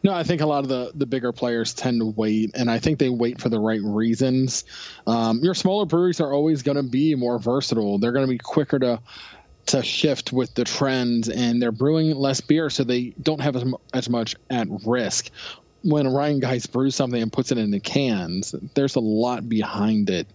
No, 0.03 0.13
I 0.13 0.23
think 0.23 0.41
a 0.41 0.45
lot 0.45 0.63
of 0.63 0.69
the 0.69 0.91
the 0.93 1.05
bigger 1.05 1.31
players 1.31 1.73
tend 1.73 2.01
to 2.01 2.05
wait, 2.05 2.51
and 2.55 2.69
I 2.69 2.79
think 2.79 2.99
they 2.99 3.09
wait 3.09 3.41
for 3.41 3.49
the 3.49 3.59
right 3.59 3.81
reasons. 3.81 4.63
Um, 5.07 5.39
your 5.43 5.53
smaller 5.53 5.85
breweries 5.85 6.21
are 6.21 6.31
always 6.31 6.63
going 6.63 6.77
to 6.77 6.83
be 6.83 7.15
more 7.15 7.39
versatile. 7.39 7.97
They're 7.97 8.11
going 8.11 8.25
to 8.25 8.31
be 8.31 8.37
quicker 8.37 8.79
to 8.79 9.01
to 9.67 9.81
shift 9.81 10.31
with 10.31 10.53
the 10.53 10.63
trends, 10.63 11.29
and 11.29 11.61
they're 11.61 11.71
brewing 11.71 12.15
less 12.15 12.41
beer, 12.41 12.69
so 12.69 12.83
they 12.83 13.15
don't 13.21 13.41
have 13.41 13.55
as, 13.55 13.65
as 13.93 14.09
much 14.09 14.35
at 14.49 14.67
risk. 14.85 15.31
When 15.83 16.05
Rhinegeist 16.05 16.71
brews 16.71 16.95
something 16.95 17.21
and 17.21 17.31
puts 17.31 17.51
it 17.51 17.57
in 17.57 17.71
the 17.71 17.79
cans, 17.79 18.53
there's 18.73 18.95
a 18.95 18.99
lot 18.99 19.47
behind 19.47 20.09
it 20.09 20.27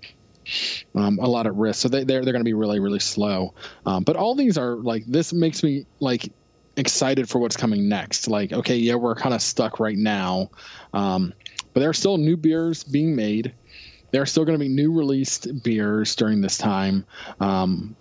um, 0.95 1.19
a 1.19 1.27
lot 1.27 1.47
at 1.47 1.55
risk. 1.55 1.81
So 1.81 1.89
they, 1.89 2.05
they're 2.05 2.25
they're 2.25 2.33
going 2.33 2.45
to 2.45 2.49
be 2.49 2.55
really 2.55 2.81
really 2.81 2.99
slow. 2.99 3.55
Um, 3.87 4.05
but 4.05 4.17
all 4.17 4.35
these 4.35 4.59
are 4.59 4.77
like 4.77 5.05
this 5.07 5.33
makes 5.33 5.63
me 5.63 5.87
like 6.01 6.33
excited 6.77 7.29
for 7.29 7.39
what's 7.39 7.57
coming 7.57 7.89
next. 7.89 8.29
Like 8.29 8.53
okay, 8.53 8.77
yeah, 8.77 8.95
we're 8.95 9.15
kind 9.15 9.35
of 9.35 9.43
stuck 9.43 9.81
right 9.81 9.97
now, 9.97 10.51
um, 10.93 11.33
but 11.73 11.81
there 11.81 11.91
are 11.91 11.95
still 11.95 12.19
new 12.19 12.37
beers 12.37 12.85
being 12.85 13.15
made. 13.15 13.55
There 14.13 14.23
are 14.23 14.27
still 14.27 14.45
going 14.45 14.59
to 14.59 14.65
be 14.65 14.69
new 14.69 14.93
released 14.93 15.63
beers 15.63 16.17
during 16.17 16.41
this 16.41 16.59
time, 16.59 17.07
um, 17.39 17.95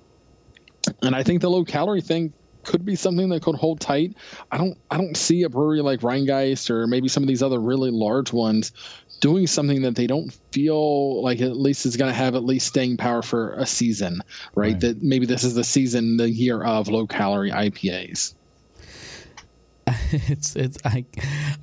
and 1.01 1.15
I 1.15 1.23
think 1.23 1.41
the 1.41 1.49
low 1.49 1.63
calorie 1.63 2.01
thing 2.01 2.33
could 2.63 2.85
be 2.85 2.95
something 2.95 3.29
that 3.29 3.41
could 3.41 3.55
hold 3.55 3.79
tight. 3.79 4.15
I 4.51 4.57
don't 4.57 4.77
I 4.89 4.97
don't 4.97 5.15
see 5.15 5.43
a 5.43 5.49
brewery 5.49 5.81
like 5.81 6.01
Rhinegeist 6.01 6.69
or 6.69 6.87
maybe 6.87 7.07
some 7.07 7.23
of 7.23 7.27
these 7.27 7.43
other 7.43 7.59
really 7.59 7.91
large 7.91 8.33
ones 8.33 8.71
doing 9.19 9.47
something 9.47 9.81
that 9.81 9.95
they 9.95 10.07
don't 10.07 10.31
feel 10.51 11.21
like 11.21 11.41
at 11.41 11.57
least 11.57 11.85
is 11.85 11.97
going 11.97 12.09
to 12.11 12.17
have 12.17 12.35
at 12.35 12.43
least 12.43 12.67
staying 12.67 12.97
power 12.97 13.21
for 13.21 13.53
a 13.53 13.65
season, 13.65 14.21
right? 14.55 14.71
right? 14.73 14.79
That 14.79 15.03
maybe 15.03 15.25
this 15.25 15.43
is 15.43 15.55
the 15.55 15.63
season, 15.63 16.17
the 16.17 16.29
year 16.29 16.63
of 16.63 16.87
low 16.87 17.07
calorie 17.07 17.51
IPAs. 17.51 18.33
It's 20.11 20.55
it's 20.55 20.77
I 20.85 21.05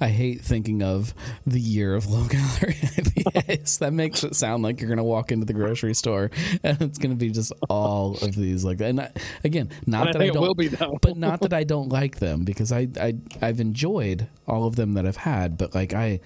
I 0.00 0.08
hate 0.08 0.40
thinking 0.40 0.82
of 0.82 1.14
the 1.46 1.60
year 1.60 1.94
of 1.94 2.06
low 2.06 2.26
calorie 2.30 2.74
IPAs. 2.74 3.78
that 3.78 3.92
makes 3.92 4.24
it 4.24 4.34
sound 4.36 4.62
like 4.62 4.80
you're 4.80 4.88
gonna 4.88 5.04
walk 5.04 5.32
into 5.32 5.46
the 5.46 5.52
grocery 5.52 5.94
store 5.94 6.30
and 6.62 6.80
it's 6.82 6.98
gonna 6.98 7.14
be 7.14 7.30
just 7.30 7.52
all 7.68 8.16
of 8.22 8.34
these 8.34 8.64
like 8.64 8.78
that. 8.78 8.90
And 8.90 9.00
I, 9.00 9.10
again, 9.44 9.70
not 9.86 10.12
that 10.12 10.22
I, 10.22 10.30
don't, 10.30 10.56
be, 10.56 10.68
but 10.68 11.16
not 11.16 11.40
that 11.42 11.52
I 11.52 11.64
don't 11.64 11.88
like 11.88 12.18
them 12.18 12.44
because 12.44 12.72
I 12.72 12.88
I 13.00 13.14
I've 13.42 13.60
enjoyed 13.60 14.28
all 14.46 14.66
of 14.66 14.76
them 14.76 14.94
that 14.94 15.06
I've 15.06 15.16
had, 15.16 15.56
but 15.58 15.74
like 15.74 15.92
I 15.92 16.20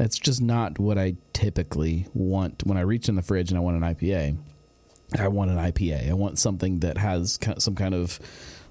that's 0.00 0.18
just 0.18 0.40
not 0.40 0.78
what 0.78 0.96
I 0.96 1.16
typically 1.34 2.06
want 2.14 2.64
when 2.64 2.78
I 2.78 2.80
reach 2.80 3.10
in 3.10 3.16
the 3.16 3.22
fridge 3.22 3.50
and 3.50 3.58
I 3.58 3.60
want 3.60 3.76
an 3.76 3.82
IPA. 3.82 4.38
I 5.18 5.28
want 5.28 5.50
an 5.50 5.58
IPA. 5.58 6.08
I 6.08 6.14
want 6.14 6.38
something 6.38 6.80
that 6.80 6.96
has 6.96 7.38
some 7.58 7.74
kind 7.74 7.94
of 7.94 8.18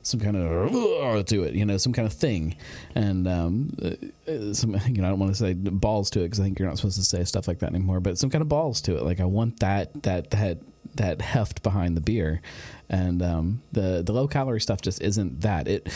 some 0.02 0.20
kind 0.20 0.36
of 0.36 1.26
to 1.28 1.44
it, 1.44 1.54
you 1.54 1.66
know, 1.66 1.78
some 1.78 1.94
kind 1.94 2.08
of 2.08 2.14
thing, 2.14 2.56
and 2.96 3.28
um, 3.28 3.78
uh, 3.80 4.54
some 4.54 4.72
you 4.88 5.04
know, 5.04 5.08
I 5.08 5.12
don't 5.12 5.20
want 5.20 5.32
to 5.32 5.38
say 5.38 5.54
balls 5.54 6.10
to 6.12 6.22
it 6.22 6.24
because 6.24 6.40
I 6.40 6.46
think 6.46 6.58
you're 6.58 6.68
not 6.68 6.78
supposed 6.78 6.98
to 6.98 7.04
say 7.04 7.24
stuff 7.26 7.48
like 7.48 7.60
that 7.60 7.70
anymore. 7.70 8.00
But 8.00 8.18
some 8.18 8.32
kind 8.32 8.42
of 8.42 8.50
balls 8.50 8.82
to 8.82 8.98
it. 8.98 9.04
Like 9.04 9.20
I 9.20 9.26
want 9.26 9.60
that 9.60 10.02
that 10.02 10.32
that 10.32 10.58
that 10.96 11.22
heft 11.22 11.62
behind 11.62 11.96
the 11.96 12.02
beer, 12.02 12.42
and 12.90 13.22
um, 13.22 13.62
the 13.72 14.02
the 14.04 14.14
low 14.14 14.28
calorie 14.28 14.62
stuff 14.62 14.82
just 14.82 15.00
isn't 15.00 15.42
that. 15.42 15.68
It 15.68 15.94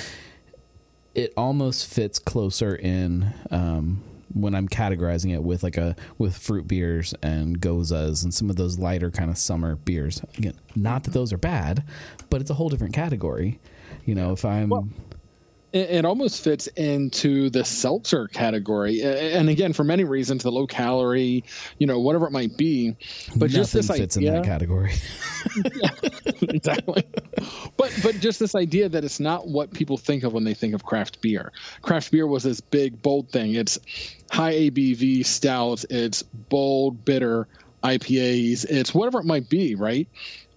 it 1.15 1.33
almost 1.35 1.91
fits 1.91 2.19
closer 2.19 2.75
in. 2.75 3.33
Um, 3.49 4.03
when 4.33 4.55
I'm 4.55 4.67
categorizing 4.67 5.33
it 5.33 5.43
with 5.43 5.63
like 5.63 5.77
a 5.77 5.95
with 6.17 6.37
fruit 6.37 6.67
beers 6.67 7.13
and 7.21 7.59
goses 7.59 8.23
and 8.23 8.33
some 8.33 8.49
of 8.49 8.55
those 8.55 8.79
lighter 8.79 9.11
kind 9.11 9.29
of 9.29 9.37
summer 9.37 9.75
beers. 9.75 10.21
Again, 10.37 10.55
not 10.75 11.03
that 11.03 11.11
those 11.11 11.31
are 11.33 11.37
bad, 11.37 11.83
but 12.29 12.41
it's 12.41 12.49
a 12.49 12.55
whole 12.55 12.69
different 12.69 12.93
category. 12.93 13.59
You 14.05 14.15
know, 14.15 14.31
if 14.31 14.43
I'm 14.45 14.69
well, 14.69 14.87
it 15.73 16.05
almost 16.05 16.43
fits 16.43 16.67
into 16.67 17.49
the 17.49 17.65
seltzer 17.65 18.27
category. 18.27 19.01
And 19.01 19.49
again 19.49 19.73
for 19.73 19.83
many 19.83 20.03
reasons 20.03 20.43
the 20.43 20.51
low 20.51 20.67
calorie 20.67 21.43
you 21.79 21.87
know 21.87 21.99
whatever 21.99 22.27
it 22.27 22.31
might 22.31 22.55
be. 22.55 22.95
But 23.35 23.49
Nothing 23.49 23.49
just 23.49 23.73
this 23.73 23.87
fits 23.87 24.17
idea, 24.17 24.35
in 24.35 24.41
that 24.41 24.45
category. 24.45 24.93
Yeah, 25.55 25.89
exactly. 26.41 27.03
But 27.75 27.99
but 28.03 28.19
just 28.19 28.39
this 28.39 28.53
idea 28.55 28.87
that 28.89 29.03
it's 29.03 29.19
not 29.19 29.47
what 29.47 29.73
people 29.73 29.97
think 29.97 30.23
of 30.23 30.33
when 30.33 30.43
they 30.43 30.53
think 30.53 30.75
of 30.75 30.83
craft 30.83 31.21
beer. 31.21 31.51
Craft 31.81 32.11
beer 32.11 32.27
was 32.27 32.43
this 32.43 32.61
big 32.61 33.01
bold 33.01 33.29
thing. 33.31 33.55
It's 33.55 33.79
high 34.31 34.53
abv 34.53 35.23
stouts 35.25 35.85
it's 35.91 36.23
bold 36.23 37.05
bitter 37.05 37.47
ipas 37.83 38.65
it's 38.67 38.91
whatever 38.93 39.19
it 39.19 39.25
might 39.25 39.47
be 39.49 39.75
right? 39.75 40.07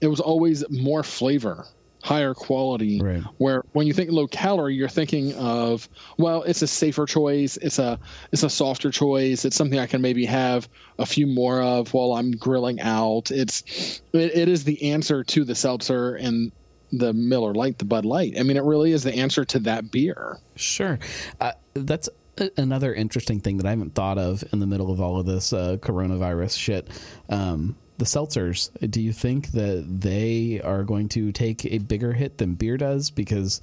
It 0.00 0.08
was 0.08 0.20
always 0.20 0.62
more 0.70 1.02
flavor 1.02 1.66
higher 2.06 2.34
quality. 2.34 3.00
Right. 3.00 3.22
Where 3.38 3.64
when 3.72 3.88
you 3.88 3.92
think 3.92 4.12
low 4.12 4.28
calorie, 4.28 4.76
you're 4.76 4.88
thinking 4.88 5.34
of 5.34 5.88
well, 6.18 6.42
it's 6.44 6.62
a 6.62 6.66
safer 6.66 7.04
choice. 7.04 7.56
It's 7.56 7.80
a 7.80 7.98
it's 8.30 8.44
a 8.44 8.50
softer 8.50 8.92
choice. 8.92 9.44
It's 9.44 9.56
something 9.56 9.78
I 9.78 9.86
can 9.86 10.00
maybe 10.00 10.24
have 10.26 10.68
a 10.98 11.04
few 11.04 11.26
more 11.26 11.60
of 11.60 11.92
while 11.92 12.12
I'm 12.12 12.30
grilling 12.30 12.80
out. 12.80 13.30
It's 13.32 14.00
it, 14.12 14.36
it 14.36 14.48
is 14.48 14.62
the 14.62 14.92
answer 14.92 15.24
to 15.24 15.44
the 15.44 15.56
seltzer 15.56 16.14
and 16.14 16.52
the 16.92 17.12
Miller 17.12 17.52
Lite, 17.52 17.78
the 17.78 17.84
Bud 17.84 18.04
Light. 18.04 18.38
I 18.38 18.44
mean, 18.44 18.56
it 18.56 18.62
really 18.62 18.92
is 18.92 19.02
the 19.02 19.14
answer 19.14 19.44
to 19.44 19.58
that 19.60 19.90
beer. 19.90 20.38
Sure, 20.54 21.00
uh, 21.40 21.52
that's 21.74 22.08
another 22.56 22.94
interesting 22.94 23.40
thing 23.40 23.56
that 23.56 23.66
I 23.66 23.70
haven't 23.70 23.96
thought 23.96 24.18
of 24.18 24.44
in 24.52 24.60
the 24.60 24.66
middle 24.66 24.92
of 24.92 25.00
all 25.00 25.18
of 25.18 25.26
this 25.26 25.52
uh, 25.52 25.78
coronavirus 25.80 26.56
shit. 26.56 26.88
Um, 27.28 27.76
the 27.98 28.04
seltzers, 28.04 28.70
do 28.90 29.00
you 29.00 29.12
think 29.12 29.52
that 29.52 29.84
they 29.88 30.60
are 30.62 30.84
going 30.84 31.08
to 31.10 31.32
take 31.32 31.64
a 31.64 31.78
bigger 31.78 32.12
hit 32.12 32.38
than 32.38 32.54
beer 32.54 32.76
does? 32.76 33.10
Because 33.10 33.60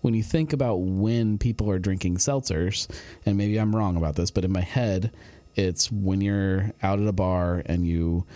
when 0.00 0.14
you 0.14 0.22
think 0.22 0.52
about 0.52 0.76
when 0.76 1.38
people 1.38 1.70
are 1.70 1.78
drinking 1.78 2.16
seltzers, 2.16 2.88
and 3.24 3.36
maybe 3.36 3.58
I'm 3.58 3.74
wrong 3.74 3.96
about 3.96 4.16
this, 4.16 4.30
but 4.30 4.44
in 4.44 4.52
my 4.52 4.60
head, 4.60 5.12
it's 5.56 5.90
when 5.90 6.20
you're 6.20 6.72
out 6.82 7.00
at 7.00 7.06
a 7.06 7.12
bar 7.12 7.62
and 7.66 7.86
you 7.86 8.26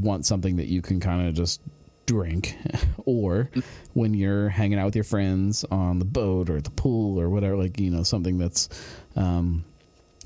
want 0.00 0.26
something 0.26 0.56
that 0.56 0.66
you 0.66 0.82
can 0.82 1.00
kind 1.00 1.28
of 1.28 1.34
just 1.34 1.60
drink, 2.06 2.56
or 3.04 3.50
when 3.92 4.14
you're 4.14 4.48
hanging 4.48 4.78
out 4.78 4.86
with 4.86 4.94
your 4.94 5.04
friends 5.04 5.64
on 5.64 5.98
the 5.98 6.04
boat 6.04 6.48
or 6.48 6.56
at 6.56 6.64
the 6.64 6.70
pool 6.70 7.20
or 7.20 7.28
whatever, 7.28 7.56
like, 7.56 7.80
you 7.80 7.90
know, 7.90 8.02
something 8.02 8.38
that's. 8.38 8.68
Um, 9.16 9.64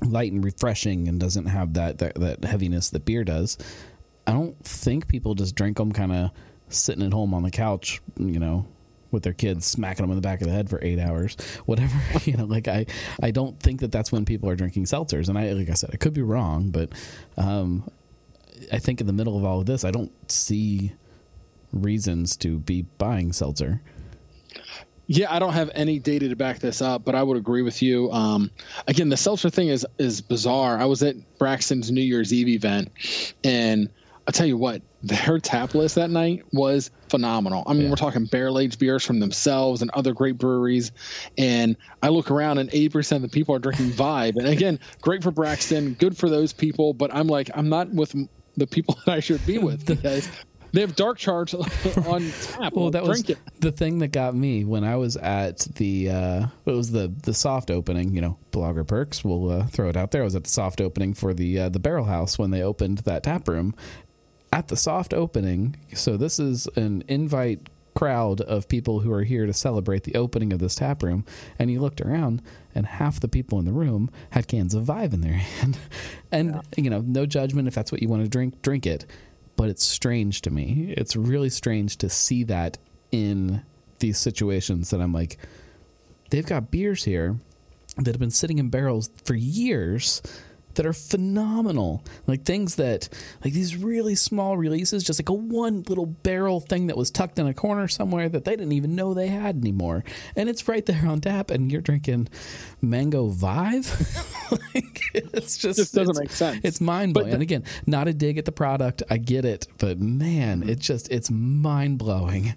light 0.03 0.31
and 0.31 0.43
refreshing 0.43 1.07
and 1.07 1.19
doesn't 1.19 1.45
have 1.45 1.75
that, 1.75 1.99
that 1.99 2.15
that 2.15 2.43
heaviness 2.43 2.89
that 2.89 3.05
beer 3.05 3.23
does. 3.23 3.55
I 4.31 4.33
don't 4.33 4.57
think 4.63 5.07
people 5.09 5.35
just 5.35 5.55
drink 5.55 5.77
them 5.77 5.91
kind 5.91 6.13
of 6.13 6.31
sitting 6.69 7.05
at 7.05 7.11
home 7.11 7.33
on 7.33 7.43
the 7.43 7.51
couch, 7.51 8.01
you 8.17 8.39
know, 8.39 8.65
with 9.11 9.23
their 9.23 9.33
kids 9.33 9.65
smacking 9.65 10.03
them 10.03 10.11
in 10.11 10.15
the 10.15 10.21
back 10.21 10.39
of 10.39 10.47
the 10.47 10.53
head 10.53 10.69
for 10.69 10.79
eight 10.81 10.99
hours, 10.99 11.35
whatever. 11.65 11.99
you 12.23 12.37
know, 12.37 12.45
like 12.45 12.69
I, 12.69 12.85
I 13.21 13.31
don't 13.31 13.59
think 13.59 13.81
that 13.81 13.91
that's 13.91 14.09
when 14.09 14.23
people 14.23 14.49
are 14.49 14.55
drinking 14.55 14.85
seltzers. 14.85 15.27
And 15.27 15.37
I, 15.37 15.51
like 15.51 15.69
I 15.69 15.73
said, 15.73 15.89
I 15.93 15.97
could 15.97 16.13
be 16.13 16.21
wrong, 16.21 16.71
but 16.71 16.93
um, 17.37 17.89
I 18.71 18.79
think 18.79 19.01
in 19.01 19.07
the 19.07 19.13
middle 19.13 19.37
of 19.37 19.43
all 19.43 19.59
of 19.59 19.65
this, 19.65 19.83
I 19.83 19.91
don't 19.91 20.13
see 20.31 20.93
reasons 21.73 22.37
to 22.37 22.57
be 22.57 22.83
buying 22.83 23.33
seltzer. 23.33 23.81
Yeah, 25.07 25.33
I 25.33 25.39
don't 25.39 25.51
have 25.51 25.71
any 25.75 25.99
data 25.99 26.29
to 26.29 26.37
back 26.37 26.59
this 26.59 26.81
up, 26.81 27.03
but 27.03 27.15
I 27.15 27.23
would 27.23 27.35
agree 27.35 27.63
with 27.63 27.81
you. 27.81 28.09
Um, 28.13 28.49
again, 28.87 29.09
the 29.09 29.17
seltzer 29.17 29.49
thing 29.49 29.67
is 29.67 29.85
is 29.97 30.21
bizarre. 30.21 30.77
I 30.77 30.85
was 30.85 31.03
at 31.03 31.17
Braxton's 31.37 31.91
New 31.91 32.01
Year's 32.01 32.31
Eve 32.31 32.47
event, 32.47 32.91
and 33.43 33.89
I'll 34.27 34.33
tell 34.33 34.45
you 34.45 34.57
what, 34.57 34.81
their 35.03 35.39
tap 35.39 35.73
list 35.73 35.95
that 35.95 36.09
night 36.09 36.43
was 36.53 36.91
phenomenal. 37.09 37.63
I 37.65 37.73
mean, 37.73 37.83
yeah. 37.83 37.89
we're 37.89 37.95
talking 37.95 38.25
barrel 38.25 38.59
aged 38.59 38.79
beers 38.79 39.03
from 39.03 39.19
themselves 39.19 39.81
and 39.81 39.89
other 39.91 40.13
great 40.13 40.37
breweries. 40.37 40.91
And 41.37 41.75
I 42.03 42.09
look 42.09 42.29
around 42.29 42.59
and 42.59 42.69
80% 42.69 43.17
of 43.17 43.21
the 43.23 43.29
people 43.29 43.55
are 43.55 43.59
drinking 43.59 43.91
Vibe. 43.91 44.37
And 44.37 44.47
again, 44.47 44.79
great 45.01 45.23
for 45.23 45.31
Braxton, 45.31 45.93
good 45.93 46.15
for 46.15 46.29
those 46.29 46.53
people. 46.53 46.93
But 46.93 47.13
I'm 47.13 47.27
like, 47.27 47.49
I'm 47.55 47.69
not 47.69 47.89
with 47.89 48.15
the 48.57 48.67
people 48.67 48.97
that 49.05 49.13
I 49.13 49.19
should 49.19 49.45
be 49.45 49.57
with 49.57 49.85
because 49.87 50.29
they 50.73 50.81
have 50.81 50.95
dark 50.95 51.17
charge 51.17 51.53
on 52.05 52.31
tap. 52.41 52.73
well, 52.73 52.91
that 52.91 53.03
was 53.03 53.29
it. 53.29 53.37
the 53.59 53.71
thing 53.71 53.99
that 53.99 54.09
got 54.09 54.35
me 54.35 54.63
when 54.63 54.83
I 54.83 54.95
was 54.95 55.17
at 55.17 55.59
the 55.75 56.09
uh, 56.09 56.47
it 56.65 56.71
was 56.71 56.91
the 56.91 57.13
the 57.23 57.33
soft 57.33 57.69
opening. 57.69 58.15
You 58.15 58.21
know, 58.21 58.37
blogger 58.51 58.87
perks. 58.87 59.23
We'll 59.23 59.49
uh, 59.49 59.65
throw 59.67 59.89
it 59.89 59.97
out 59.97 60.11
there. 60.11 60.21
I 60.21 60.25
was 60.25 60.35
at 60.35 60.45
the 60.45 60.49
soft 60.49 60.79
opening 60.79 61.13
for 61.13 61.33
the 61.33 61.59
uh, 61.59 61.69
the 61.69 61.79
Barrel 61.79 62.05
House 62.05 62.39
when 62.39 62.51
they 62.51 62.61
opened 62.61 62.99
that 62.99 63.23
tap 63.23 63.47
room, 63.49 63.75
at 64.51 64.67
the 64.67 64.77
soft 64.77 65.13
opening. 65.13 65.75
So 65.93 66.17
this 66.17 66.39
is 66.39 66.67
an 66.75 67.03
invite 67.07 67.69
crowd 67.93 68.41
of 68.41 68.67
people 68.67 69.01
who 69.01 69.11
are 69.11 69.23
here 69.23 69.45
to 69.45 69.53
celebrate 69.53 70.03
the 70.03 70.15
opening 70.15 70.53
of 70.53 70.59
this 70.59 70.75
tap 70.75 71.03
room. 71.03 71.25
And 71.59 71.71
you 71.71 71.79
looked 71.81 72.01
around, 72.01 72.41
and 72.73 72.85
half 72.85 73.19
the 73.19 73.27
people 73.27 73.59
in 73.59 73.65
the 73.65 73.71
room 73.71 74.09
had 74.31 74.47
cans 74.47 74.73
of 74.73 74.85
Vibe 74.85 75.13
in 75.13 75.21
their 75.21 75.33
hand. 75.33 75.77
and 76.31 76.55
yeah. 76.55 76.61
you 76.77 76.89
know, 76.89 77.01
no 77.01 77.25
judgment 77.25 77.67
if 77.67 77.75
that's 77.75 77.91
what 77.91 78.01
you 78.01 78.09
want 78.09 78.23
to 78.23 78.29
drink, 78.29 78.61
drink 78.61 78.85
it. 78.85 79.05
But 79.55 79.69
it's 79.69 79.85
strange 79.85 80.41
to 80.41 80.49
me. 80.49 80.93
It's 80.97 81.15
really 81.15 81.49
strange 81.49 81.97
to 81.97 82.09
see 82.09 82.43
that 82.45 82.77
in 83.11 83.63
these 83.99 84.17
situations 84.17 84.89
that 84.89 85.01
I'm 85.01 85.13
like, 85.13 85.37
they've 86.29 86.45
got 86.45 86.71
beers 86.71 87.03
here 87.03 87.37
that 87.97 88.07
have 88.07 88.19
been 88.19 88.31
sitting 88.31 88.57
in 88.57 88.69
barrels 88.69 89.09
for 89.25 89.35
years 89.35 90.21
that 90.75 90.85
are 90.85 90.93
phenomenal. 90.93 92.03
Like 92.27 92.43
things 92.43 92.75
that, 92.75 93.09
like 93.43 93.53
these 93.53 93.75
really 93.75 94.15
small 94.15 94.57
releases, 94.57 95.03
just 95.03 95.19
like 95.19 95.29
a 95.29 95.33
one 95.33 95.83
little 95.87 96.05
barrel 96.05 96.59
thing 96.59 96.87
that 96.87 96.97
was 96.97 97.11
tucked 97.11 97.39
in 97.39 97.47
a 97.47 97.53
corner 97.53 97.87
somewhere 97.87 98.29
that 98.29 98.45
they 98.45 98.51
didn't 98.51 98.71
even 98.71 98.95
know 98.95 99.13
they 99.13 99.27
had 99.27 99.57
anymore. 99.57 100.03
And 100.35 100.49
it's 100.49 100.67
right 100.67 100.85
there 100.85 101.05
on 101.07 101.21
tap, 101.21 101.51
and 101.51 101.71
you're 101.71 101.81
drinking 101.81 102.29
mango 102.81 103.29
vibe. 103.29 103.87
like, 104.73 105.01
it's 105.13 105.57
just, 105.57 105.79
it 105.79 105.83
just 105.83 105.95
doesn't 105.95 106.17
make 106.17 106.31
sense. 106.31 106.61
It's 106.63 106.81
mind 106.81 107.13
blowing. 107.13 107.33
And 107.33 107.41
again, 107.41 107.63
not 107.85 108.07
a 108.07 108.13
dig 108.13 108.37
at 108.37 108.45
the 108.45 108.51
product. 108.51 109.03
I 109.09 109.17
get 109.17 109.45
it. 109.45 109.67
But 109.77 109.99
man, 109.99 110.67
it 110.67 110.79
just, 110.79 111.11
it's 111.11 111.29
mind 111.31 111.97
blowing. 111.97 112.55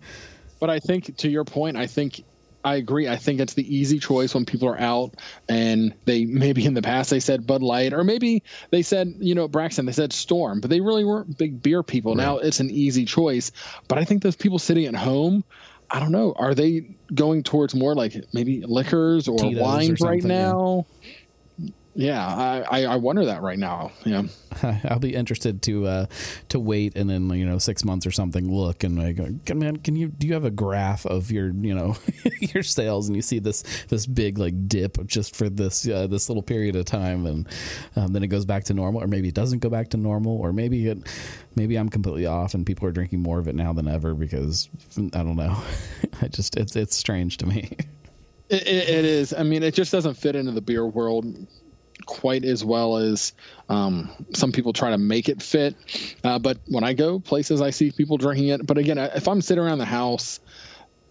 But 0.61 0.71
I 0.71 0.79
think 0.79 1.17
to 1.19 1.29
your 1.29 1.45
point, 1.45 1.77
I 1.77 1.87
think 1.87 2.25
I 2.65 2.77
agree. 2.77 3.09
I 3.09 3.17
think 3.17 3.41
it's 3.41 3.55
the 3.55 3.77
easy 3.77 3.99
choice 3.99 4.35
when 4.35 4.47
people 4.47 4.69
are 4.69 4.81
out 4.81 5.15
and 5.49 5.95
they 6.07 6.25
maybe 6.25 6.65
in 6.65 6.73
the 6.75 6.83
past 6.83 7.11
they 7.11 7.21
said 7.21 7.47
Bud 7.47 7.62
Light 7.62 7.93
or 7.93 8.05
maybe 8.05 8.43
they 8.71 8.83
said, 8.83 9.15
you 9.19 9.35
know, 9.35 9.47
Braxton, 9.49 9.85
they 9.85 9.93
said 9.93 10.12
Storm, 10.12 10.61
but 10.61 10.71
they 10.71 10.81
really 10.81 11.05
weren't 11.05 11.37
big 11.37 11.62
beer 11.62 11.83
people. 11.83 12.15
Right. 12.15 12.25
Now 12.25 12.39
it's 12.39 12.61
an 12.61 12.71
easy 12.71 13.05
choice. 13.05 13.53
But 13.87 13.99
I 13.99 14.05
think 14.05 14.23
those 14.23 14.37
people 14.37 14.59
sitting 14.59 14.87
at 14.87 14.95
home, 14.95 15.45
I 15.91 16.01
don't 16.01 16.12
know, 16.12 16.33
are 16.37 16.55
they 16.55 16.97
going 17.15 17.43
towards 17.43 17.75
more 17.75 17.95
like 17.95 18.17
maybe 18.33 18.62
liquors 18.67 19.29
or 19.29 19.39
Tito's 19.39 19.61
wines 19.62 20.03
or 20.03 20.09
right 20.09 20.25
now? 20.25 20.87
Yeah 21.03 21.11
yeah, 21.97 22.64
I, 22.68 22.84
I 22.84 22.97
wonder 22.97 23.24
that 23.26 23.42
right 23.42 23.59
now. 23.59 23.92
Yeah, 24.05 24.24
I'll 24.84 24.99
be 24.99 25.14
interested 25.14 25.62
to 25.62 25.86
uh, 25.86 26.07
to 26.49 26.59
wait 26.59 26.97
and 26.97 27.09
then 27.09 27.30
you 27.30 27.47
know 27.47 27.59
six 27.59 27.84
months 27.84 28.05
or 28.05 28.11
something 28.11 28.53
look 28.53 28.82
and 28.82 28.99
like, 28.99 29.55
man, 29.55 29.76
can 29.76 29.95
you 29.95 30.09
do 30.09 30.26
you 30.26 30.34
have 30.34 30.45
a 30.45 30.51
graph 30.51 31.07
of 31.07 31.30
your 31.30 31.53
you 31.53 31.72
know 31.72 31.97
your 32.40 32.64
sales 32.64 33.07
and 33.07 33.14
you 33.14 33.22
see 33.22 33.38
this 33.38 33.62
this 33.88 34.07
big 34.07 34.38
like 34.38 34.68
dip 34.68 35.07
just 35.07 35.36
for 35.36 35.49
this 35.49 35.88
uh, 35.88 36.09
this 36.09 36.28
little 36.28 36.42
period 36.42 36.74
of 36.74 36.84
time 36.84 37.26
and 37.26 37.49
um, 37.95 38.12
then 38.12 38.24
it 38.24 38.28
goes 38.28 38.45
back 38.45 38.64
to 38.64 38.74
normal 38.74 39.01
or 39.01 39.07
maybe 39.07 39.28
it 39.28 39.34
doesn't 39.34 39.61
go 39.61 39.68
back 39.68 39.90
to 39.90 39.97
normal 39.97 40.36
or 40.38 40.53
maybe 40.53 40.88
it 40.88 40.99
maybe 41.55 41.76
I'm 41.76 41.88
completely 41.88 42.26
off 42.26 42.55
and 42.55 42.66
people 42.66 42.88
are 42.88 42.92
drinking 42.92 43.20
more 43.20 43.38
of 43.38 43.47
it 43.47 43.55
now 43.55 43.72
than 43.72 43.86
ever 43.86 44.14
because 44.14 44.68
I 44.99 45.22
don't 45.22 45.36
know. 45.36 45.57
I 46.22 46.26
just 46.26 46.57
it's 46.57 46.74
it's 46.74 46.97
strange 46.97 47.36
to 47.38 47.47
me. 47.47 47.76
It, 48.51 48.66
it 48.66 49.05
is. 49.07 49.32
I 49.32 49.42
mean, 49.42 49.62
it 49.62 49.74
just 49.74 49.90
doesn't 49.90 50.14
fit 50.14 50.36
into 50.36 50.53
the 50.53 50.61
beer 50.61 50.86
world 50.86 51.24
quite 52.07 52.45
as 52.45 52.64
well 52.64 52.97
as 52.97 53.32
um, 53.68 54.11
some 54.34 54.53
people 54.53 54.72
try 54.72 54.90
to 54.90 54.99
make 54.99 55.28
it 55.28 55.42
fit. 55.42 55.74
Uh, 56.22 56.38
but 56.38 56.59
when 56.66 56.84
I 56.84 56.92
go 56.92 57.18
places, 57.18 57.61
I 57.61 57.70
see 57.70 57.90
people 57.90 58.16
drinking 58.16 58.49
it. 58.49 58.66
But 58.66 58.78
again, 58.78 58.99
if 58.99 59.28
I'm 59.28 59.40
sitting 59.40 59.62
around 59.62 59.78
the 59.78 59.84
house 59.84 60.40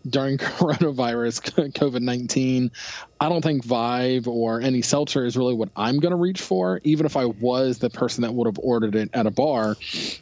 during 0.07 0.38
coronavirus, 0.39 1.41
COVID 1.73 2.01
19, 2.01 2.71
I 3.19 3.29
don't 3.29 3.41
think 3.41 3.65
Vibe 3.65 4.27
or 4.27 4.61
any 4.61 4.81
seltzer 4.81 5.25
is 5.25 5.38
really 5.38 5.53
what 5.53 5.69
I'm 5.75 5.99
going 5.99 6.11
to 6.11 6.17
reach 6.17 6.41
for. 6.41 6.81
Even 6.84 7.05
if 7.05 7.15
I 7.15 7.25
was 7.25 7.77
the 7.77 7.89
person 7.89 8.23
that 8.23 8.34
would 8.34 8.47
have 8.47 8.59
ordered 8.59 8.95
it 8.95 9.09
at 9.13 9.25
a 9.25 9.31
bar, 9.31 9.75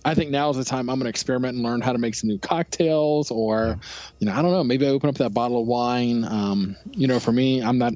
I 0.05 0.13
think 0.13 0.31
now 0.31 0.49
is 0.51 0.57
the 0.57 0.63
time 0.63 0.89
I'm 0.89 0.97
going 0.97 1.05
to 1.05 1.09
experiment 1.09 1.55
and 1.55 1.63
learn 1.63 1.81
how 1.81 1.93
to 1.93 1.97
make 1.97 2.15
some 2.15 2.29
new 2.29 2.39
cocktails 2.39 3.31
or, 3.31 3.79
you 4.19 4.27
know, 4.27 4.33
I 4.33 4.41
don't 4.41 4.51
know, 4.51 4.63
maybe 4.63 4.85
I 4.85 4.89
open 4.89 5.09
up 5.09 5.15
that 5.15 5.33
bottle 5.33 5.61
of 5.61 5.67
wine. 5.67 6.23
Um, 6.23 6.77
you 6.91 7.07
know, 7.07 7.19
for 7.19 7.31
me, 7.31 7.61
I'm 7.61 7.77
not 7.79 7.93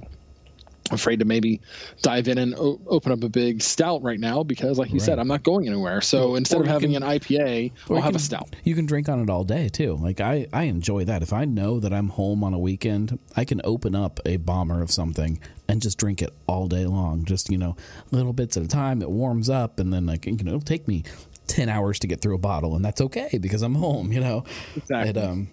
afraid 0.92 1.20
to 1.20 1.26
maybe 1.26 1.62
dive 2.02 2.28
in 2.28 2.38
and 2.38 2.54
o- 2.56 2.80
open 2.88 3.12
up 3.12 3.24
a 3.24 3.30
big 3.30 3.62
stout 3.62 4.04
right 4.04 4.20
now 4.20 4.44
because 4.44 4.78
like 4.78 4.90
you 4.90 5.00
right. 5.00 5.02
said 5.02 5.20
i'm 5.20 5.28
not 5.28 5.44
going 5.44 5.68
anywhere. 5.68 6.02
So 6.02 6.32
or, 6.32 6.38
instead 6.38 6.60
or 6.60 6.64
of 6.64 6.68
having 6.68 6.94
can, 6.94 7.04
an 7.04 7.20
ipa 7.20 7.72
i'll 7.90 7.96
have 7.98 8.06
can, 8.06 8.16
a 8.16 8.20
stout. 8.20 8.56
you 8.64 8.76
can 8.76 8.86
drink 8.86 9.10
on 9.10 9.20
it 9.22 9.30
all 9.30 9.44
day 9.44 9.70
too. 9.70 9.96
Like 9.96 10.22
i 10.22 10.48
i 10.54 10.64
enjoy 10.64 11.06
that. 11.06 11.24
If 11.24 11.34
i 11.34 11.46
know 11.46 11.80
that 11.80 11.94
i'm 11.94 12.10
home 12.10 12.44
on 12.44 12.54
a 12.54 12.60
weekend 12.60 13.20
i 13.36 13.46
can 13.46 13.62
open 13.64 13.96
up 13.96 14.20
a 14.26 14.38
bomber 14.38 14.82
of 14.82 14.92
something 14.92 15.40
and 15.68 15.82
just 15.82 15.98
drink 15.98 16.22
it 16.22 16.34
all 16.48 16.68
day 16.68 16.86
long. 16.86 17.26
Just 17.26 17.50
you 17.50 17.58
know 17.58 17.76
little 18.12 18.34
bits 18.34 18.58
at 18.58 18.64
a 18.64 18.68
time. 18.68 19.02
It 19.02 19.10
warms 19.10 19.50
up 19.50 19.80
and 19.80 19.92
then 19.92 20.06
like 20.06 20.26
you 20.26 20.34
know 20.34 20.52
it'll 20.52 20.62
take 20.62 20.88
me 20.88 21.04
10 21.48 21.70
hours 21.70 22.00
to 22.00 22.08
get 22.08 22.22
through 22.22 22.36
a 22.36 22.40
bottle 22.40 22.76
and 22.76 22.84
that's 22.84 23.00
okay 23.00 23.38
because 23.40 23.62
i'm 23.62 23.76
home 23.76 24.12
you 24.12 24.20
know? 24.20 24.44
Exactly. 24.76 25.22
Um 25.22 25.48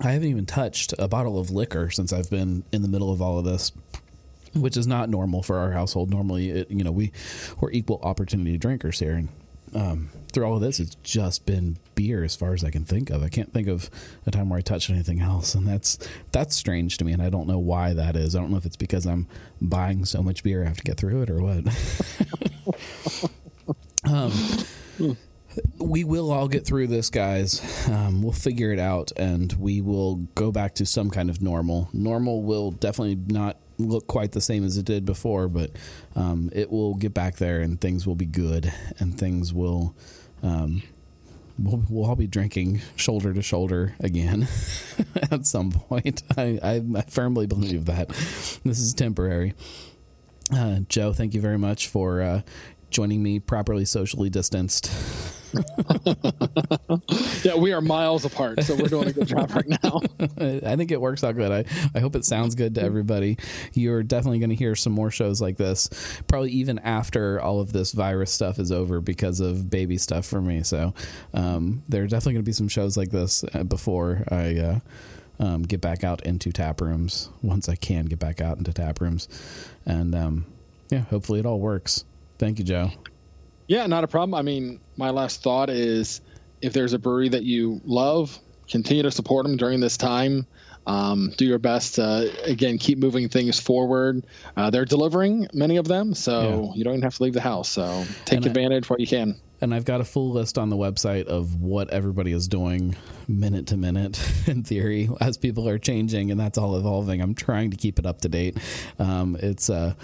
I 0.00 0.10
haven't 0.12 0.28
even 0.28 0.46
touched 0.46 0.92
a 0.98 1.06
bottle 1.06 1.38
of 1.38 1.50
liquor 1.50 1.90
since 1.90 2.12
I've 2.12 2.28
been 2.28 2.64
in 2.72 2.82
the 2.82 2.88
middle 2.88 3.12
of 3.12 3.22
all 3.22 3.38
of 3.38 3.44
this, 3.44 3.70
which 4.54 4.76
is 4.76 4.86
not 4.86 5.08
normal 5.08 5.42
for 5.42 5.58
our 5.58 5.72
household. 5.72 6.10
Normally, 6.10 6.50
it, 6.50 6.70
you 6.70 6.84
know, 6.84 6.92
we 6.92 7.12
we're 7.60 7.70
equal 7.70 8.00
opportunity 8.02 8.56
drinkers 8.58 8.98
here, 8.98 9.14
and 9.14 9.28
um, 9.74 10.10
through 10.32 10.44
all 10.44 10.54
of 10.54 10.60
this, 10.60 10.78
it's 10.80 10.94
just 11.02 11.46
been 11.46 11.76
beer 11.94 12.24
as 12.24 12.36
far 12.36 12.54
as 12.54 12.64
I 12.64 12.70
can 12.70 12.84
think 12.84 13.10
of. 13.10 13.22
I 13.22 13.28
can't 13.28 13.52
think 13.52 13.68
of 13.68 13.90
a 14.26 14.30
time 14.30 14.48
where 14.48 14.58
I 14.58 14.62
touched 14.62 14.90
anything 14.90 15.20
else, 15.20 15.54
and 15.54 15.66
that's 15.66 15.98
that's 16.32 16.54
strange 16.54 16.98
to 16.98 17.04
me, 17.04 17.12
and 17.12 17.22
I 17.22 17.30
don't 17.30 17.48
know 17.48 17.58
why 17.58 17.92
that 17.94 18.16
is. 18.16 18.36
I 18.36 18.40
don't 18.40 18.50
know 18.50 18.56
if 18.56 18.66
it's 18.66 18.76
because 18.76 19.06
I'm 19.06 19.26
buying 19.60 20.04
so 20.04 20.22
much 20.22 20.42
beer 20.42 20.62
I 20.64 20.68
have 20.68 20.76
to 20.76 20.84
get 20.84 20.96
through 20.96 21.22
it 21.22 21.30
or 21.30 21.40
what. 21.40 21.64
um, 24.04 24.32
we 25.78 26.04
will 26.04 26.30
all 26.30 26.48
get 26.48 26.66
through 26.66 26.88
this, 26.88 27.10
guys. 27.10 27.88
Um, 27.88 28.22
we'll 28.22 28.32
figure 28.32 28.72
it 28.72 28.78
out, 28.78 29.12
and 29.16 29.52
we 29.54 29.80
will 29.80 30.16
go 30.34 30.52
back 30.52 30.74
to 30.76 30.86
some 30.86 31.10
kind 31.10 31.30
of 31.30 31.42
normal. 31.42 31.88
Normal 31.92 32.42
will 32.42 32.70
definitely 32.70 33.16
not 33.26 33.56
look 33.78 34.06
quite 34.06 34.32
the 34.32 34.40
same 34.40 34.64
as 34.64 34.76
it 34.76 34.84
did 34.84 35.04
before, 35.04 35.48
but 35.48 35.70
um, 36.16 36.50
it 36.52 36.70
will 36.70 36.94
get 36.94 37.14
back 37.14 37.36
there, 37.36 37.60
and 37.60 37.80
things 37.80 38.06
will 38.06 38.14
be 38.14 38.26
good, 38.26 38.72
and 38.98 39.18
things 39.18 39.52
will. 39.52 39.94
Um, 40.42 40.82
we'll, 41.58 41.82
we'll, 41.88 42.08
all 42.08 42.16
be 42.16 42.26
drinking 42.26 42.82
shoulder 42.96 43.32
to 43.32 43.40
shoulder 43.42 43.94
again 44.00 44.46
at 45.30 45.46
some 45.46 45.70
point. 45.70 46.22
I, 46.36 46.58
I, 46.62 46.82
I, 46.96 47.02
firmly 47.02 47.46
believe 47.46 47.86
that 47.86 48.08
this 48.64 48.78
is 48.78 48.92
temporary. 48.94 49.54
Uh, 50.52 50.80
Joe, 50.88 51.12
thank 51.12 51.34
you 51.34 51.40
very 51.40 51.58
much 51.58 51.88
for 51.88 52.20
uh, 52.20 52.42
joining 52.90 53.22
me 53.22 53.38
properly 53.38 53.84
socially 53.84 54.28
distanced. 54.28 54.90
yeah, 57.44 57.56
we 57.56 57.72
are 57.72 57.80
miles 57.80 58.24
apart, 58.24 58.62
so 58.62 58.74
we're 58.74 58.88
doing 58.88 59.08
a 59.08 59.12
good 59.12 59.26
job 59.26 59.50
right 59.54 59.68
now. 59.68 60.00
I 60.68 60.76
think 60.76 60.90
it 60.90 61.00
works 61.00 61.24
out 61.24 61.36
good. 61.36 61.50
I, 61.52 61.64
I 61.94 62.00
hope 62.00 62.16
it 62.16 62.24
sounds 62.24 62.54
good 62.54 62.74
to 62.76 62.82
everybody. 62.82 63.38
You're 63.72 64.02
definitely 64.02 64.38
going 64.38 64.50
to 64.50 64.56
hear 64.56 64.74
some 64.74 64.92
more 64.92 65.10
shows 65.10 65.40
like 65.40 65.56
this, 65.56 65.88
probably 66.26 66.50
even 66.52 66.78
after 66.80 67.40
all 67.40 67.60
of 67.60 67.72
this 67.72 67.92
virus 67.92 68.32
stuff 68.32 68.58
is 68.58 68.72
over 68.72 69.00
because 69.00 69.40
of 69.40 69.70
baby 69.70 69.98
stuff 69.98 70.26
for 70.26 70.40
me. 70.40 70.62
So 70.62 70.94
um, 71.32 71.82
there 71.88 72.02
are 72.02 72.06
definitely 72.06 72.34
going 72.34 72.44
to 72.44 72.48
be 72.48 72.52
some 72.52 72.68
shows 72.68 72.96
like 72.96 73.10
this 73.10 73.44
uh, 73.54 73.64
before 73.64 74.24
I. 74.30 74.58
Uh, 74.58 74.78
um, 75.40 75.62
get 75.62 75.80
back 75.80 76.04
out 76.04 76.24
into 76.24 76.52
tap 76.52 76.80
rooms 76.80 77.28
once 77.42 77.68
I 77.68 77.74
can 77.74 78.06
get 78.06 78.20
back 78.20 78.40
out 78.40 78.56
into 78.56 78.72
tap 78.72 79.00
rooms, 79.00 79.28
and 79.84 80.14
um, 80.14 80.46
yeah, 80.90 81.00
hopefully 81.00 81.40
it 81.40 81.46
all 81.46 81.58
works. 81.58 82.04
Thank 82.38 82.60
you, 82.60 82.64
Joe. 82.64 82.90
Yeah, 83.66 83.86
not 83.86 84.04
a 84.04 84.08
problem. 84.08 84.34
I 84.34 84.42
mean, 84.42 84.80
my 84.96 85.10
last 85.10 85.42
thought 85.42 85.70
is 85.70 86.20
if 86.60 86.72
there's 86.72 86.92
a 86.92 86.98
brewery 86.98 87.30
that 87.30 87.44
you 87.44 87.80
love, 87.84 88.38
continue 88.68 89.02
to 89.02 89.10
support 89.10 89.46
them 89.46 89.56
during 89.56 89.80
this 89.80 89.96
time. 89.96 90.46
Um, 90.86 91.32
do 91.38 91.46
your 91.46 91.58
best 91.58 91.94
to 91.94 92.30
again 92.44 92.76
keep 92.76 92.98
moving 92.98 93.30
things 93.30 93.58
forward. 93.58 94.26
Uh, 94.54 94.68
they're 94.68 94.84
delivering 94.84 95.48
many 95.54 95.78
of 95.78 95.88
them, 95.88 96.14
so 96.14 96.42
yeah. 96.42 96.72
you 96.74 96.84
don't 96.84 96.94
even 96.94 97.02
have 97.02 97.14
to 97.16 97.22
leave 97.22 97.32
the 97.32 97.40
house. 97.40 97.70
So 97.70 98.04
take 98.26 98.38
and 98.38 98.46
advantage 98.46 98.84
I, 98.84 98.88
what 98.88 99.00
you 99.00 99.06
can 99.06 99.40
and 99.60 99.74
I've 99.74 99.84
got 99.84 100.00
a 100.00 100.04
full 100.04 100.30
list 100.30 100.58
on 100.58 100.68
the 100.68 100.76
website 100.76 101.26
of 101.26 101.60
what 101.60 101.90
everybody 101.90 102.32
is 102.32 102.48
doing 102.48 102.96
minute 103.28 103.66
to 103.68 103.76
minute 103.76 104.20
in 104.46 104.62
theory 104.62 105.08
as 105.20 105.36
people 105.36 105.68
are 105.68 105.78
changing 105.78 106.30
and 106.30 106.38
that's 106.38 106.58
all 106.58 106.76
evolving. 106.76 107.20
I'm 107.20 107.34
trying 107.34 107.70
to 107.70 107.76
keep 107.76 107.98
it 107.98 108.06
up 108.06 108.20
to 108.22 108.28
date. 108.28 108.58
Um, 108.98 109.36
it's 109.40 109.70
uh, 109.70 109.94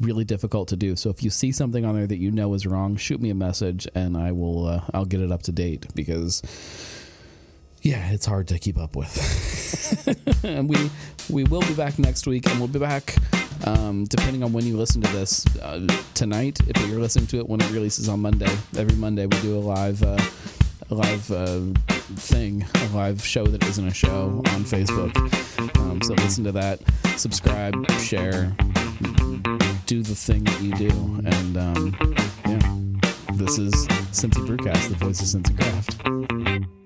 really 0.00 0.24
difficult 0.24 0.68
to 0.68 0.76
do. 0.76 0.96
So 0.96 1.10
if 1.10 1.22
you 1.22 1.30
see 1.30 1.52
something 1.52 1.84
on 1.84 1.94
there 1.94 2.06
that 2.06 2.18
you 2.18 2.30
know 2.30 2.54
is 2.54 2.66
wrong, 2.66 2.96
shoot 2.96 3.20
me 3.20 3.30
a 3.30 3.34
message 3.34 3.88
and 3.94 4.16
I 4.16 4.32
will 4.32 4.66
uh, 4.66 4.80
I'll 4.94 5.04
get 5.04 5.20
it 5.20 5.32
up 5.32 5.42
to 5.42 5.52
date 5.52 5.86
because 5.94 6.42
yeah, 7.82 8.10
it's 8.10 8.26
hard 8.26 8.48
to 8.48 8.58
keep 8.58 8.78
up 8.78 8.94
with. 8.94 10.44
and 10.44 10.68
we 10.68 10.90
we 11.28 11.44
will 11.44 11.62
be 11.62 11.74
back 11.74 11.98
next 11.98 12.26
week 12.26 12.48
and 12.48 12.58
we'll 12.58 12.68
be 12.68 12.78
back 12.78 13.16
um, 13.64 14.04
depending 14.04 14.42
on 14.42 14.52
when 14.52 14.64
you 14.64 14.76
listen 14.76 15.02
to 15.02 15.12
this 15.12 15.44
uh, 15.58 15.86
tonight, 16.14 16.58
if 16.66 16.86
you're 16.86 17.00
listening 17.00 17.26
to 17.28 17.38
it 17.38 17.48
when 17.48 17.60
it 17.60 17.70
releases 17.70 18.08
on 18.08 18.20
Monday, 18.20 18.50
every 18.76 18.96
Monday 18.96 19.26
we 19.26 19.40
do 19.40 19.56
a 19.56 19.60
live, 19.60 20.02
uh, 20.02 20.18
a 20.90 20.94
live 20.94 21.30
uh, 21.30 21.60
thing, 22.16 22.64
a 22.74 22.88
live 22.96 23.24
show 23.24 23.46
that 23.46 23.62
isn't 23.64 23.86
a 23.86 23.94
show 23.94 24.42
on 24.48 24.64
Facebook. 24.64 25.16
Um, 25.78 26.00
so 26.02 26.14
listen 26.14 26.44
to 26.44 26.52
that, 26.52 26.80
subscribe, 27.16 27.90
share, 27.92 28.54
do 29.86 30.02
the 30.02 30.14
thing 30.14 30.44
that 30.44 30.60
you 30.60 30.72
do, 30.74 30.90
and 31.24 31.56
um, 31.56 32.14
yeah, 32.46 33.34
this 33.34 33.58
is 33.58 33.74
Cincy 34.12 34.46
Brewcast, 34.46 34.88
the 34.88 34.96
voice 34.96 35.20
of 35.20 35.40
Cincy 35.40 35.56
Craft. 35.56 36.79